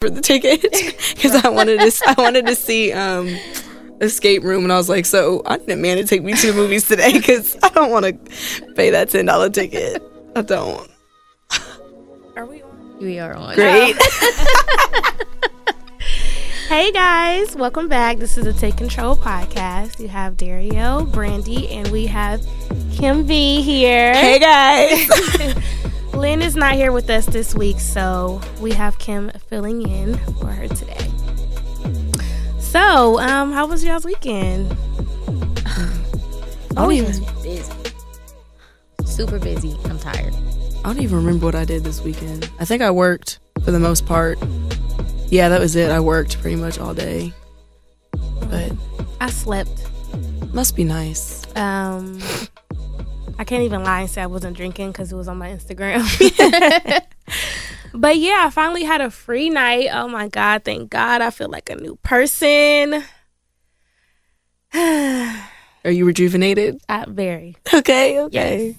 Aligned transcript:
for 0.00 0.08
the 0.08 0.22
ticket 0.22 0.62
because 0.62 1.34
I 1.44 1.50
wanted 1.50 1.78
to. 1.78 2.02
I 2.06 2.14
wanted 2.16 2.46
to 2.46 2.54
see 2.54 2.90
um, 2.90 3.28
Escape 4.00 4.42
Room, 4.42 4.64
and 4.64 4.72
I 4.72 4.78
was 4.78 4.88
like, 4.88 5.04
so 5.04 5.42
I 5.44 5.58
need 5.58 5.70
a 5.70 5.76
man 5.76 5.98
to 5.98 6.04
take 6.04 6.22
me 6.22 6.32
to 6.32 6.46
the 6.46 6.52
movies 6.54 6.88
today 6.88 7.12
because 7.12 7.58
I 7.62 7.68
don't 7.68 7.90
want 7.90 8.06
to 8.06 8.72
pay 8.74 8.88
that 8.90 9.10
ten 9.10 9.26
dollar 9.26 9.50
ticket. 9.50 10.02
I 10.34 10.40
don't. 10.40 10.90
Are 12.34 12.46
we 12.46 12.62
on? 12.62 12.98
We 12.98 13.18
are 13.18 13.34
on. 13.34 13.54
Great. 13.54 13.96
Hey 16.68 16.92
guys, 16.92 17.56
welcome 17.56 17.88
back. 17.88 18.18
This 18.18 18.38
is 18.38 18.44
the 18.44 18.52
Take 18.52 18.76
Control 18.76 19.16
podcast. 19.16 19.98
You 19.98 20.06
have 20.06 20.36
Dario, 20.36 21.04
Brandy, 21.04 21.68
and 21.68 21.88
we 21.88 22.06
have 22.06 22.46
Kim 22.92 23.24
V 23.24 23.60
here. 23.60 24.14
hey 24.14 24.38
guys. 24.38 25.82
Lynn 26.12 26.42
is 26.42 26.56
not 26.56 26.74
here 26.74 26.92
with 26.92 27.08
us 27.10 27.26
this 27.26 27.54
week, 27.54 27.80
so 27.80 28.40
we 28.60 28.72
have 28.72 28.98
Kim 28.98 29.30
filling 29.48 29.82
in 29.82 30.16
for 30.34 30.46
her 30.46 30.68
today. 30.68 31.10
So, 32.58 33.18
um, 33.20 33.52
how 33.52 33.66
was 33.66 33.82
y'all's 33.82 34.04
weekend? 34.04 34.76
I 35.66 36.74
don't 36.74 36.92
even. 36.92 37.24
Busy. 37.42 37.72
Super 39.04 39.38
busy. 39.38 39.76
I'm 39.86 39.98
tired. 39.98 40.34
I 40.78 40.82
don't 40.84 41.00
even 41.00 41.16
remember 41.16 41.46
what 41.46 41.54
I 41.54 41.64
did 41.64 41.84
this 41.84 42.00
weekend. 42.02 42.50
I 42.58 42.64
think 42.64 42.80
I 42.80 42.90
worked 42.90 43.38
for 43.64 43.70
the 43.70 43.80
most 43.80 44.06
part. 44.06 44.38
Yeah, 45.28 45.48
that 45.48 45.60
was 45.60 45.76
it. 45.76 45.90
I 45.90 46.00
worked 46.00 46.40
pretty 46.40 46.56
much 46.56 46.78
all 46.78 46.94
day. 46.94 47.32
But 48.12 48.72
I 49.20 49.30
slept. 49.30 49.86
must 50.52 50.74
be 50.76 50.84
nice. 50.84 51.44
Um, 51.56 52.20
I 53.40 53.44
can't 53.44 53.62
even 53.62 53.82
lie 53.82 54.02
and 54.02 54.10
say 54.10 54.20
I 54.20 54.26
wasn't 54.26 54.54
drinking 54.54 54.92
because 54.92 55.10
it 55.10 55.16
was 55.16 55.26
on 55.26 55.38
my 55.38 55.48
Instagram. 55.48 56.04
but 57.94 58.18
yeah, 58.18 58.42
I 58.44 58.50
finally 58.50 58.84
had 58.84 59.00
a 59.00 59.10
free 59.10 59.48
night. 59.48 59.88
Oh 59.90 60.08
my 60.08 60.28
God, 60.28 60.62
thank 60.62 60.90
God. 60.90 61.22
I 61.22 61.30
feel 61.30 61.48
like 61.48 61.70
a 61.70 61.76
new 61.76 61.96
person. 62.02 63.02
Are 64.74 65.90
you 65.90 66.04
rejuvenated? 66.04 66.82
I, 66.86 67.06
very. 67.08 67.56
Okay, 67.72 68.20
okay. 68.20 68.76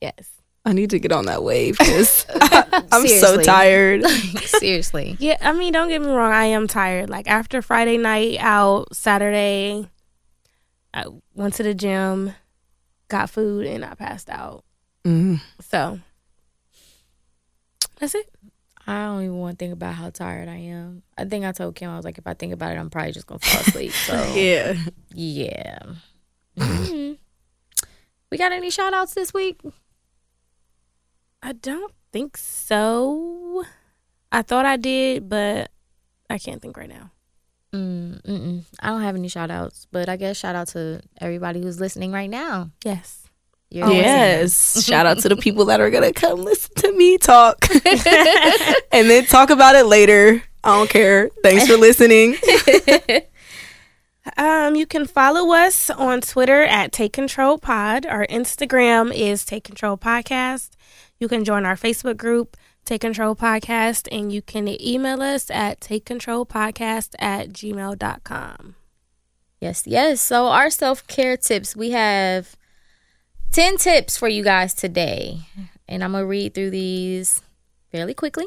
Yes. 0.00 0.12
Yes. 0.16 0.28
I 0.64 0.72
need 0.74 0.90
to 0.90 1.00
get 1.00 1.10
on 1.10 1.26
that 1.26 1.42
wave 1.42 1.76
because 1.76 2.24
I'm 2.40 2.88
so 2.88 3.06
Seriously. 3.06 3.44
tired. 3.44 4.04
Seriously. 4.04 5.16
Yeah, 5.18 5.38
I 5.40 5.52
mean, 5.54 5.72
don't 5.72 5.88
get 5.88 6.00
me 6.00 6.06
wrong. 6.06 6.30
I 6.30 6.44
am 6.44 6.68
tired. 6.68 7.10
Like 7.10 7.26
after 7.26 7.60
Friday 7.62 7.98
night 7.98 8.36
out, 8.38 8.94
Saturday, 8.94 9.90
I 10.94 11.06
went 11.34 11.54
to 11.54 11.64
the 11.64 11.74
gym, 11.74 12.34
got 13.08 13.30
food, 13.30 13.66
and 13.66 13.84
I 13.84 13.94
passed 13.94 14.28
out. 14.30 14.64
Mm. 15.04 15.40
So 15.60 16.00
that's 17.98 18.14
it. 18.14 18.28
I 18.86 19.04
don't 19.04 19.22
even 19.22 19.38
want 19.38 19.58
to 19.58 19.64
think 19.64 19.72
about 19.72 19.94
how 19.94 20.10
tired 20.10 20.48
I 20.48 20.56
am. 20.56 21.02
I 21.16 21.24
think 21.24 21.44
I 21.44 21.52
told 21.52 21.74
Kim 21.74 21.90
I 21.90 21.96
was 21.96 22.04
like, 22.04 22.18
if 22.18 22.26
I 22.26 22.34
think 22.34 22.52
about 22.52 22.72
it, 22.72 22.78
I'm 22.78 22.90
probably 22.90 23.12
just 23.12 23.26
gonna 23.26 23.38
fall 23.38 23.60
asleep. 23.62 23.92
So 24.06 24.34
Yeah. 24.34 24.74
yeah. 25.14 25.78
Mhm. 26.58 27.18
We 28.30 28.38
got 28.38 28.52
any 28.52 28.70
shout 28.70 28.92
outs 28.94 29.14
this 29.14 29.32
week? 29.32 29.60
I 31.42 31.52
don't 31.52 31.92
think 32.12 32.36
so. 32.36 33.64
I 34.32 34.42
thought 34.42 34.66
I 34.66 34.76
did, 34.76 35.28
but 35.28 35.70
I 36.30 36.38
can't 36.38 36.60
think 36.60 36.76
right 36.76 36.88
now. 36.88 37.10
Mm, 37.74 38.22
mm-mm. 38.22 38.64
I 38.80 38.88
don't 38.88 39.02
have 39.02 39.16
any 39.16 39.28
shout 39.28 39.50
outs, 39.50 39.88
but 39.90 40.08
I 40.08 40.16
guess 40.16 40.36
shout 40.36 40.54
out 40.54 40.68
to 40.68 41.02
everybody 41.20 41.60
who's 41.60 41.80
listening 41.80 42.12
right 42.12 42.30
now. 42.30 42.70
Yes. 42.84 43.22
You're. 43.70 43.90
Yes. 43.90 44.84
Shout 44.86 45.04
out 45.04 45.18
to 45.20 45.28
the 45.28 45.34
people 45.34 45.64
that 45.64 45.80
are 45.80 45.90
going 45.90 46.04
to 46.04 46.12
come 46.12 46.42
listen 46.42 46.72
to 46.76 46.92
me 46.92 47.18
talk 47.18 47.66
and 48.92 49.10
then 49.10 49.24
talk 49.26 49.50
about 49.50 49.74
it 49.74 49.86
later. 49.86 50.40
I 50.62 50.76
don't 50.76 50.88
care. 50.88 51.28
Thanks 51.42 51.66
for 51.66 51.76
listening. 51.76 52.36
Um, 54.38 54.74
you 54.74 54.86
can 54.86 55.06
follow 55.06 55.52
us 55.52 55.90
on 55.90 56.22
Twitter 56.22 56.62
at 56.62 56.92
Take 56.92 57.12
Control 57.12 57.58
Pod. 57.58 58.06
Our 58.06 58.26
Instagram 58.28 59.14
is 59.14 59.44
Take 59.44 59.64
Control 59.64 59.98
Podcast. 59.98 60.70
You 61.20 61.28
can 61.28 61.44
join 61.44 61.66
our 61.66 61.76
Facebook 61.76 62.16
group, 62.16 62.56
Take 62.84 63.00
Control 63.00 63.34
Podcast, 63.34 64.08
and 64.12 64.32
you 64.32 64.42
can 64.42 64.68
email 64.80 65.22
us 65.22 65.50
at 65.50 65.80
takecontrolpodcast 65.80 67.14
at 67.18 67.50
gmail.com. 67.50 68.74
Yes, 69.60 69.84
yes. 69.86 70.20
So 70.20 70.46
our 70.48 70.68
self 70.68 71.06
care 71.06 71.36
tips, 71.36 71.74
we 71.74 71.92
have 71.92 72.56
ten 73.52 73.78
tips 73.78 74.16
for 74.18 74.28
you 74.28 74.44
guys 74.44 74.74
today, 74.74 75.38
and 75.88 76.04
I'm 76.04 76.12
gonna 76.12 76.26
read 76.26 76.54
through 76.54 76.70
these 76.70 77.40
fairly 77.90 78.12
quickly, 78.12 78.46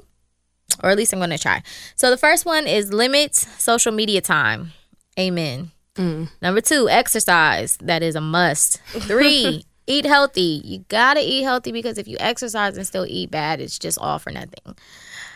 or 0.83 0.91
at 0.91 0.97
least 0.97 1.13
I'm 1.13 1.19
gonna 1.19 1.39
try. 1.39 1.63
So 1.95 2.11
the 2.11 2.17
first 2.17 2.45
one 2.45 2.67
is 2.67 2.93
limit 2.93 3.35
social 3.35 3.91
media 3.91 4.21
time. 4.21 4.73
Amen. 5.19 5.71
Mm. 5.95 6.29
Number 6.41 6.61
two, 6.61 6.87
exercise. 6.87 7.77
That 7.77 8.03
is 8.03 8.15
a 8.15 8.21
must. 8.21 8.77
Three, 8.87 9.63
eat 9.87 10.05
healthy. 10.05 10.61
You 10.63 10.85
gotta 10.89 11.21
eat 11.21 11.43
healthy 11.43 11.71
because 11.71 11.97
if 11.97 12.07
you 12.07 12.17
exercise 12.19 12.77
and 12.77 12.85
still 12.85 13.05
eat 13.07 13.31
bad, 13.31 13.59
it's 13.61 13.79
just 13.79 13.97
all 13.99 14.19
for 14.19 14.31
nothing. 14.31 14.75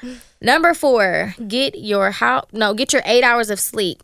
Number 0.41 0.73
four, 0.73 1.33
get 1.47 1.77
your 1.77 2.11
how 2.11 2.45
no, 2.51 2.73
get 2.73 2.93
your 2.93 3.01
eight 3.05 3.23
hours 3.23 3.49
of 3.49 3.59
sleep. 3.59 4.03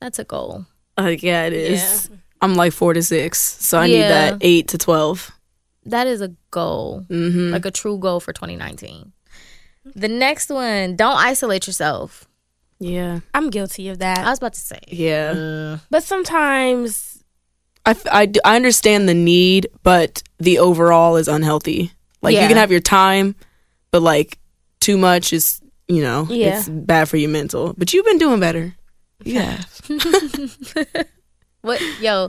That's 0.00 0.18
a 0.18 0.24
goal. 0.24 0.66
Uh, 0.98 1.14
yeah, 1.18 1.44
it 1.46 1.52
is. 1.52 2.10
I'm 2.40 2.54
like 2.54 2.72
four 2.72 2.92
to 2.94 3.02
six. 3.02 3.38
So 3.64 3.78
I 3.78 3.86
need 3.86 4.02
that 4.02 4.38
eight 4.42 4.68
to 4.68 4.78
12. 4.78 5.30
That 5.86 6.06
is 6.06 6.20
a 6.20 6.34
goal, 6.50 7.04
Mm-hmm. 7.08 7.52
like 7.52 7.64
a 7.66 7.70
true 7.70 7.98
goal 7.98 8.20
for 8.20 8.32
2019. 8.32 9.12
The 9.94 10.08
next 10.08 10.50
one, 10.50 10.96
don't 10.96 11.16
isolate 11.16 11.66
yourself. 11.66 12.26
yeah. 12.78 13.20
I'm 13.34 13.50
guilty 13.50 13.88
of 13.88 13.98
that. 13.98 14.18
I 14.26 14.30
was 14.30 14.38
about 14.38 14.54
to 14.54 14.60
say, 14.60 14.78
Yeah. 14.88 15.32
uh, 15.32 15.78
But 15.90 16.02
sometimes, 16.04 17.13
I, 17.86 17.96
I, 18.10 18.32
I 18.44 18.56
understand 18.56 19.08
the 19.08 19.14
need, 19.14 19.68
but 19.82 20.22
the 20.38 20.58
overall 20.58 21.16
is 21.16 21.28
unhealthy. 21.28 21.92
Like 22.22 22.34
Yeah. 22.34 22.42
you 22.42 22.48
can 22.48 22.56
have 22.56 22.70
your 22.70 22.80
time, 22.80 23.34
but 23.90 24.00
like 24.02 24.38
too 24.80 24.96
much 24.96 25.32
is, 25.32 25.60
you 25.88 26.02
know, 26.02 26.26
Yeah. 26.30 26.58
it's 26.58 26.68
bad 26.68 27.08
for 27.08 27.16
your 27.18 27.30
mental. 27.30 27.74
But 27.76 27.92
you've 27.92 28.06
been 28.06 28.18
doing 28.18 28.40
better. 28.40 28.74
Yeah. 29.22 29.62
what, 31.62 31.80
yo, 32.00 32.28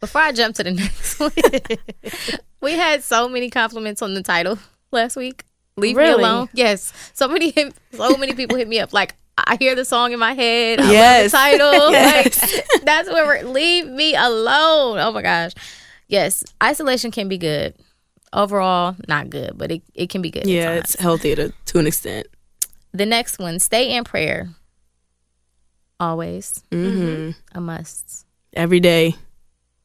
before 0.00 0.20
I 0.20 0.32
jump 0.32 0.56
to 0.56 0.64
the 0.64 0.70
next 0.72 1.18
one, 1.18 1.32
we 2.60 2.72
had 2.72 3.02
so 3.02 3.28
many 3.28 3.50
compliments 3.50 4.02
on 4.02 4.14
the 4.14 4.22
title 4.22 4.58
last 4.92 5.16
week. 5.16 5.44
Leave 5.76 5.96
Really? 5.96 6.18
me 6.22 6.28
alone. 6.28 6.48
Yes, 6.54 6.92
so 7.14 7.26
many, 7.26 7.52
so 7.92 8.16
many 8.16 8.32
people 8.34 8.56
hit 8.56 8.68
me 8.68 8.78
up. 8.78 8.92
Like 8.92 9.14
I 9.36 9.56
hear 9.58 9.74
the 9.74 9.84
song 9.84 10.12
in 10.12 10.18
my 10.18 10.32
head. 10.32 10.80
I 10.80 10.90
Yes. 10.92 11.32
the 11.32 11.36
title. 11.38 11.90
Yes. 11.92 12.52
Like 12.52 12.82
that's 12.84 13.08
where 13.08 13.26
we're. 13.26 13.42
Leave 13.48 13.86
me 13.86 14.14
alone. 14.14 14.98
Oh 14.98 15.10
my 15.12 15.22
gosh. 15.22 15.52
Yes, 16.06 16.44
isolation 16.62 17.10
can 17.10 17.28
be 17.28 17.38
good. 17.38 17.74
Overall, 18.32 18.94
not 19.08 19.30
good, 19.30 19.52
but 19.56 19.70
it, 19.70 19.82
it 19.94 20.10
can 20.10 20.20
be 20.22 20.30
good. 20.30 20.46
yeah, 20.46 20.72
it's 20.74 20.98
healthy 20.98 21.34
to, 21.36 21.52
to 21.66 21.78
an 21.78 21.86
extent. 21.86 22.26
The 22.92 23.06
next 23.06 23.38
one, 23.38 23.58
stay 23.58 23.94
in 23.96 24.04
prayer. 24.04 24.50
Always 26.00 26.62
hmm 26.72 27.30
a 27.52 27.60
must. 27.60 28.26
Every 28.52 28.80
day. 28.80 29.14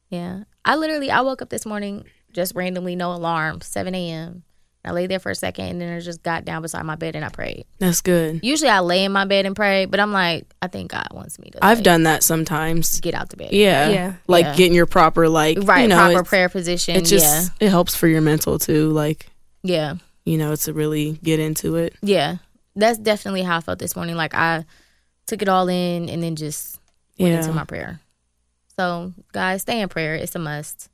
Yeah. 0.09 0.43
I 0.65 0.75
literally 0.75 1.09
I 1.11 1.21
woke 1.21 1.41
up 1.41 1.49
this 1.49 1.65
morning 1.65 2.05
just 2.33 2.55
randomly, 2.55 2.95
no 2.95 3.13
alarm, 3.13 3.61
seven 3.61 3.95
AM. 3.95 4.43
I 4.85 4.91
lay 4.91 5.07
there 5.07 5.19
for 5.19 5.29
a 5.29 5.35
second 5.35 5.65
and 5.65 5.81
then 5.81 5.93
I 5.95 5.99
just 5.99 6.23
got 6.23 6.45
down 6.45 6.61
beside 6.61 6.83
my 6.83 6.95
bed 6.95 7.15
and 7.15 7.25
I 7.25 7.29
prayed. 7.29 7.65
That's 7.79 7.99
good. 8.01 8.39
Usually 8.43 8.69
I 8.69 8.79
lay 8.79 9.03
in 9.03 9.11
my 9.11 9.25
bed 9.25 9.45
and 9.45 9.53
pray, 9.55 9.85
but 9.85 9.99
I'm 9.99 10.13
like, 10.13 10.45
I 10.61 10.67
think 10.67 10.91
God 10.91 11.07
wants 11.11 11.37
me 11.37 11.49
to 11.49 11.63
I've 11.63 11.79
like, 11.79 11.83
done 11.83 12.03
that 12.03 12.23
sometimes. 12.23 13.01
get 13.01 13.13
out 13.13 13.29
the 13.29 13.35
bed. 13.37 13.51
Yeah. 13.51 13.89
Yeah. 13.89 14.13
Like 14.27 14.45
Yeah. 14.45 14.55
getting 14.55 14.73
your 14.73 14.85
proper 14.85 15.27
like 15.27 15.57
Right, 15.61 15.81
you 15.81 15.87
know, 15.89 15.97
proper 16.11 16.23
prayer 16.23 16.47
position. 16.47 16.95
It 16.95 17.05
just 17.05 17.51
it 17.59 17.69
helps 17.69 17.93
for 17.95 18.07
your 18.07 18.21
mental 18.21 18.57
too. 18.57 18.89
Like, 18.91 19.27
yeah. 19.63 19.75
Yeah. 19.75 19.95
you 20.23 20.37
know, 20.37 20.55
to 20.55 20.73
really 20.73 21.19
get 21.23 21.39
into 21.41 21.75
it. 21.75 21.93
Yeah. 22.01 22.37
That's 22.75 22.97
definitely 22.97 23.41
how 23.43 23.57
I 23.57 23.61
felt 23.61 23.79
this 23.79 23.95
morning. 23.97 24.15
Like 24.15 24.33
I 24.33 24.63
took 25.27 25.41
it 25.41 25.49
all 25.49 25.67
in 25.67 26.07
and 26.07 26.23
then 26.23 26.37
just 26.37 26.79
went 27.19 27.33
Yeah. 27.33 27.39
into 27.39 27.51
my 27.51 27.65
prayer. 27.65 27.99
So, 28.77 29.11
guys, 29.33 29.63
stay 29.63 29.81
in 29.81 29.89
prayer. 29.89 30.15
It's 30.15 30.35
a 30.35 30.39
must. 30.39 30.87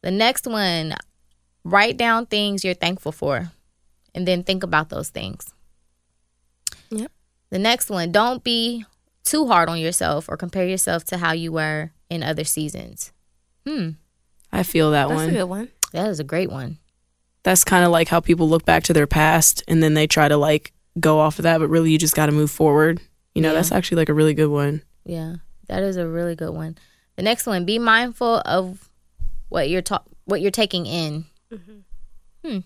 The 0.00 0.10
next 0.10 0.46
one, 0.46 0.94
write 1.64 1.96
down 1.96 2.26
things 2.26 2.64
you're 2.64 2.74
thankful 2.74 3.12
for 3.12 3.52
and 4.14 4.26
then 4.26 4.42
think 4.42 4.62
about 4.62 4.88
those 4.88 5.08
things. 5.10 5.52
Yep. 6.90 7.12
The 7.50 7.58
next 7.58 7.90
one, 7.90 8.12
don't 8.12 8.42
be 8.42 8.84
too 9.24 9.46
hard 9.48 9.68
on 9.68 9.78
yourself 9.78 10.28
or 10.28 10.36
compare 10.36 10.66
yourself 10.66 11.04
to 11.04 11.18
how 11.18 11.32
you 11.32 11.52
were 11.52 11.92
in 12.08 12.22
other 12.22 12.44
seasons. 12.44 13.12
Hmm. 13.66 13.90
I 14.52 14.62
feel 14.62 14.90
that 14.92 15.08
that's 15.08 15.16
one. 15.20 15.28
a 15.28 15.32
good 15.32 15.44
one. 15.44 15.68
That 15.92 16.08
is 16.08 16.18
a 16.20 16.24
great 16.24 16.50
one. 16.50 16.78
That's 17.42 17.64
kind 17.64 17.84
of 17.84 17.90
like 17.90 18.08
how 18.08 18.20
people 18.20 18.48
look 18.48 18.64
back 18.64 18.82
to 18.84 18.92
their 18.92 19.06
past 19.06 19.62
and 19.68 19.82
then 19.82 19.94
they 19.94 20.06
try 20.06 20.28
to 20.28 20.36
like 20.36 20.72
go 20.98 21.18
off 21.20 21.38
of 21.38 21.44
that, 21.44 21.58
but 21.58 21.68
really 21.68 21.90
you 21.90 21.98
just 21.98 22.14
got 22.16 22.26
to 22.26 22.32
move 22.32 22.50
forward. 22.50 23.00
You 23.34 23.42
know, 23.42 23.48
Yeah. 23.50 23.54
that's 23.54 23.72
actually 23.72 23.96
like 23.98 24.08
a 24.08 24.14
really 24.14 24.34
good 24.34 24.48
one. 24.50 24.82
Yeah, 25.04 25.36
that 25.68 25.82
is 25.82 25.96
a 25.96 26.06
really 26.06 26.34
good 26.34 26.50
one. 26.52 26.76
The 27.16 27.22
next 27.22 27.46
one, 27.46 27.64
be 27.64 27.78
mindful 27.78 28.42
of 28.44 28.88
what 29.48 29.68
you're 29.68 29.82
ta- 29.82 30.02
what 30.24 30.40
you're 30.40 30.50
taking 30.50 30.86
in. 30.86 31.24
Hmm. 32.44 32.58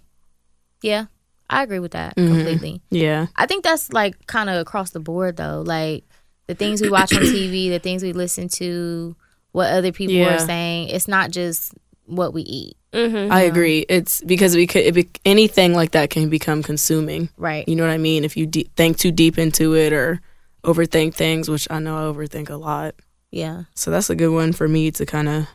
Yeah, 0.83 1.07
I 1.51 1.63
agree 1.63 1.79
with 1.79 1.93
that 1.93 2.17
Mhm. 2.17 2.29
completely. 2.29 2.83
Yeah. 2.91 3.27
I 3.37 3.47
think 3.47 3.65
that's 3.65 3.93
like 3.93 4.27
kind 4.27 4.51
of 4.51 4.57
across 4.57 4.91
the 4.91 5.01
board 5.01 5.37
though. 5.37 5.63
Like 5.67 6.05
the 6.47 6.55
things 6.55 6.81
we 6.83 6.91
watch 6.91 7.13
on 7.15 7.23
TV, 7.23 7.71
the 7.71 7.79
things 7.79 8.03
we 8.03 8.13
listen 8.13 8.49
to, 8.51 9.17
what 9.53 9.73
other 9.73 9.93
people 9.93 10.15
Yeah. 10.15 10.35
are 10.37 10.47
saying. 10.47 10.89
It's 10.89 11.09
not 11.09 11.31
just 11.31 11.73
what 12.07 12.35
we 12.35 12.43
eat, 12.43 12.77
Mm-hmm. 12.93 13.33
I 13.33 13.41
agree. 13.41 13.85
It's 13.89 14.21
because 14.21 14.55
we 14.55 14.67
could 14.69 14.83
it 14.85 14.95
be, 14.95 15.09
anything 15.25 15.73
like 15.75 15.93
that 15.93 16.11
can 16.11 16.29
become 16.29 16.63
consuming. 16.63 17.29
right? 17.39 17.67
You 17.69 17.75
know 17.77 17.83
what 17.85 17.93
I 17.93 17.99
mean? 17.99 18.23
If 18.25 18.37
you 18.37 18.47
de- 18.47 18.69
think 18.77 18.99
too 18.99 19.11
deep 19.11 19.39
into 19.39 19.75
it 19.75 19.93
or 19.93 20.21
overthink 20.65 21.15
things, 21.15 21.49
which 21.49 21.67
I 21.71 21.79
know 21.81 21.97
I 21.97 22.13
overthink 22.13 22.51
a 22.51 22.57
lot. 22.57 22.95
Yeah, 23.33 23.65
So 23.75 23.91
that's 23.91 24.11
a 24.11 24.15
good 24.15 24.29
one 24.33 24.53
for 24.53 24.69
me 24.69 24.91
to 24.93 25.05
kind 25.07 25.29
of 25.29 25.47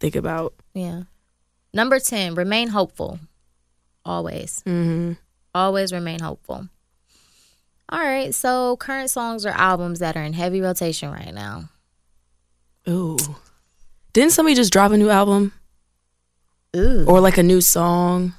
think 0.00 0.16
about. 0.16 0.52
yeah. 0.74 1.04
Number 1.74 1.98
ten, 1.98 2.34
remain 2.34 2.68
hopeful. 2.68 3.18
Always, 4.04 4.62
hmm 4.62 5.12
always 5.54 5.92
remain 5.92 6.20
hopeful. 6.20 6.68
All 7.88 7.98
right, 8.00 8.34
so 8.34 8.76
current 8.76 9.10
songs 9.10 9.44
or 9.44 9.50
albums 9.50 9.98
that 9.98 10.16
are 10.16 10.22
in 10.22 10.32
heavy 10.32 10.60
rotation 10.60 11.10
right 11.10 11.32
now. 11.32 11.68
Ooh. 12.88 13.18
Didn't 14.12 14.32
somebody 14.32 14.54
just 14.54 14.72
drop 14.72 14.92
a 14.92 14.96
new 14.96 15.10
album 15.10 15.52
Ooh. 16.76 17.04
or 17.06 17.20
like 17.20 17.38
a 17.38 17.42
new 17.42 17.60
song? 17.60 18.34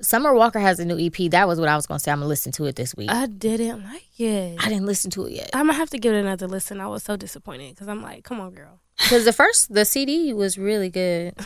Summer 0.00 0.34
Walker 0.34 0.58
has 0.58 0.80
a 0.80 0.84
new 0.84 0.98
EP. 0.98 1.30
That 1.30 1.46
was 1.46 1.60
what 1.60 1.68
I 1.68 1.76
was 1.76 1.86
gonna 1.86 2.00
say. 2.00 2.10
I'm 2.10 2.18
gonna 2.18 2.28
listen 2.28 2.50
to 2.52 2.64
it 2.66 2.76
this 2.76 2.94
week. 2.94 3.10
I 3.10 3.26
didn't 3.26 3.84
like 3.84 4.18
it. 4.18 4.58
I 4.64 4.68
didn't 4.68 4.86
listen 4.86 5.10
to 5.12 5.26
it 5.26 5.32
yet 5.32 5.50
I'm 5.54 5.66
gonna 5.66 5.78
have 5.78 5.90
to 5.90 5.98
give 5.98 6.12
it 6.14 6.18
another 6.18 6.48
listen. 6.48 6.80
I 6.80 6.86
was 6.88 7.02
so 7.02 7.16
disappointed 7.16 7.74
because 7.74 7.88
I'm 7.88 8.02
like, 8.02 8.24
come 8.24 8.40
on, 8.40 8.52
girl. 8.52 8.80
because 8.98 9.24
the 9.24 9.32
first 9.32 9.72
the 9.72 9.84
CD 9.84 10.32
was 10.32 10.58
really 10.58 10.90
good. 10.90 11.34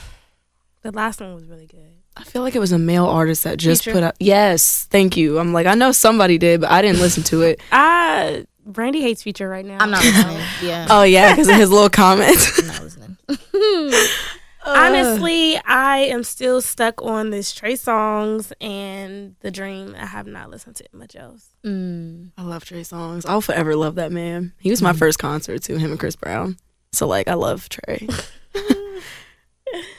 The 0.82 0.92
last 0.92 1.20
one 1.20 1.34
was 1.34 1.46
really 1.46 1.66
good. 1.66 1.92
I 2.16 2.22
feel 2.24 2.42
like 2.42 2.54
it 2.54 2.60
was 2.60 2.72
a 2.72 2.78
male 2.78 3.06
artist 3.06 3.44
that 3.44 3.58
just 3.58 3.84
Feature? 3.84 3.94
put 3.94 4.02
out. 4.04 4.14
Yes, 4.20 4.86
thank 4.90 5.16
you. 5.16 5.38
I'm 5.38 5.52
like, 5.52 5.66
I 5.66 5.74
know 5.74 5.92
somebody 5.92 6.38
did, 6.38 6.60
but 6.62 6.70
I 6.70 6.80
didn't 6.80 7.00
listen 7.00 7.22
to 7.24 7.42
it. 7.42 7.60
I 7.72 8.46
Brandy 8.64 9.00
hates 9.00 9.22
Future 9.22 9.48
right 9.48 9.64
now. 9.64 9.78
I'm 9.80 9.90
not 9.90 10.02
listening. 10.04 10.40
Yeah, 10.62 10.86
Oh 10.90 11.02
yeah, 11.02 11.32
because 11.32 11.48
of 11.48 11.56
his 11.56 11.70
little 11.70 11.90
comments. 11.90 12.58
I'm 12.60 12.66
not 12.66 12.82
listening. 12.82 13.16
Honestly, 14.64 15.56
I 15.64 15.98
am 16.10 16.24
still 16.24 16.60
stuck 16.60 17.00
on 17.00 17.30
this 17.30 17.52
Trey 17.54 17.74
Songz 17.74 18.52
and 18.60 19.36
The 19.40 19.52
Dream. 19.52 19.94
I 19.96 20.06
have 20.06 20.26
not 20.26 20.50
listened 20.50 20.74
to 20.76 20.84
it 20.84 20.92
much 20.92 21.14
else. 21.14 21.46
Mm. 21.64 22.32
I 22.36 22.42
love 22.42 22.64
Trey 22.64 22.80
Songz. 22.80 23.24
I'll 23.28 23.40
forever 23.40 23.76
love 23.76 23.94
that 23.94 24.10
man. 24.10 24.52
He 24.58 24.70
was 24.70 24.82
my 24.82 24.92
first 24.92 25.20
concert 25.20 25.62
too. 25.62 25.76
Him 25.76 25.92
and 25.92 26.00
Chris 26.00 26.16
Brown. 26.16 26.56
So 26.92 27.06
like, 27.06 27.28
I 27.28 27.34
love 27.34 27.68
Trey. 27.68 28.08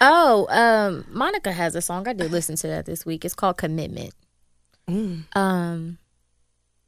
Oh, 0.01 0.47
um, 0.49 1.05
Monica 1.09 1.51
has 1.51 1.75
a 1.75 1.81
song. 1.81 2.07
I 2.07 2.13
did 2.13 2.31
listen 2.31 2.55
to 2.57 2.67
that 2.67 2.85
this 2.85 3.05
week. 3.05 3.25
It's 3.25 3.33
called 3.35 3.57
Commitment. 3.57 4.13
Mm. 4.89 5.23
Um, 5.35 5.97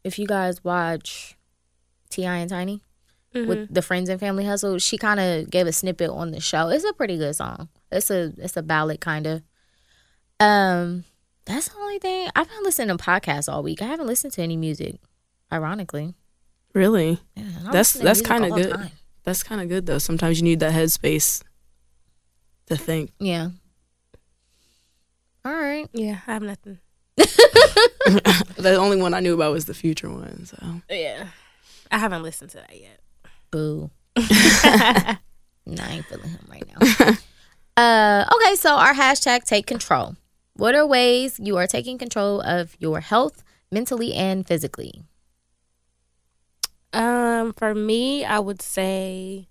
if 0.03 0.17
you 0.17 0.25
guys 0.25 0.63
watch 0.63 1.35
T.I. 2.09 2.37
and 2.37 2.49
Tiny 2.49 2.81
Mhm. 3.35 3.47
with 3.47 3.73
the 3.73 3.81
Friends 3.81 4.07
and 4.09 4.19
Family 4.19 4.45
Hustle, 4.45 4.79
she 4.79 4.97
kind 4.97 5.19
of 5.19 5.49
gave 5.51 5.67
a 5.67 5.73
snippet 5.73 6.09
on 6.09 6.31
the 6.31 6.39
show. 6.39 6.69
It's 6.69 6.85
a 6.85 6.93
pretty 6.93 7.17
good 7.17 7.35
song. 7.35 7.67
It's 7.91 8.09
a 8.09 8.33
it's 8.37 8.55
a 8.57 8.61
ballad 8.63 9.01
kind 9.01 9.27
of. 9.27 9.43
Um, 10.39 11.03
that's 11.45 11.67
the 11.69 11.77
only 11.77 11.99
thing 11.99 12.29
I've 12.35 12.47
been 12.47 12.63
listening 12.63 12.95
to 12.97 13.03
podcasts 13.03 13.51
all 13.51 13.61
week. 13.61 13.81
I 13.81 13.85
haven't 13.85 14.07
listened 14.07 14.33
to 14.33 14.41
any 14.41 14.55
music. 14.55 14.95
Ironically, 15.51 16.13
Really? 16.73 17.19
yeah, 17.35 17.43
That's- 17.63 17.93
that's 17.93 18.21
kinda 18.21 18.49
good. 18.51 18.71
time. 18.71 18.91
That's 19.23 19.41
kind 19.43 19.59
of 19.61 19.67
good 19.67 19.85
though. 19.87 19.97
Sometimes 19.97 20.37
you 20.39 20.43
need 20.43 20.59
that 20.61 20.73
headspace 20.73 21.41
to 22.69 22.77
think. 22.77 23.11
Yeah. 23.19 23.49
All 25.45 25.53
right. 25.53 25.87
Yeah, 25.93 26.19
I 26.27 26.33
have 26.33 26.43
nothing. 26.43 26.79
the 27.17 28.77
only 28.79 29.01
one 29.01 29.13
I 29.13 29.19
knew 29.19 29.33
about 29.33 29.51
was 29.51 29.65
the 29.65 29.73
future 29.73 30.09
one. 30.09 30.45
So 30.45 30.57
Yeah, 30.89 31.27
I 31.91 31.97
haven't 31.97 32.23
listened 32.23 32.51
to 32.51 32.57
that 32.57 32.79
yet. 32.79 32.99
Boo. 33.51 33.89
no, 34.15 34.23
I 34.23 35.91
ain't 35.91 36.05
feeling 36.05 36.29
him 36.29 36.47
right 36.49 36.63
now. 36.79 37.13
uh, 37.77 38.25
okay, 38.35 38.55
so 38.55 38.75
our 38.75 38.93
hashtag 38.93 39.43
take 39.43 39.65
control. 39.65 40.15
What 40.53 40.75
are 40.75 40.85
ways 40.85 41.39
you 41.41 41.57
are 41.57 41.67
taking 41.67 41.97
control 41.97 42.41
of 42.41 42.75
your 42.79 43.01
health 43.01 43.43
mentally 43.71 44.13
and 44.13 44.47
physically? 44.47 45.03
Um, 46.93 47.53
for 47.53 47.75
me, 47.75 48.25
I 48.25 48.39
would 48.39 48.61
say 48.61 49.48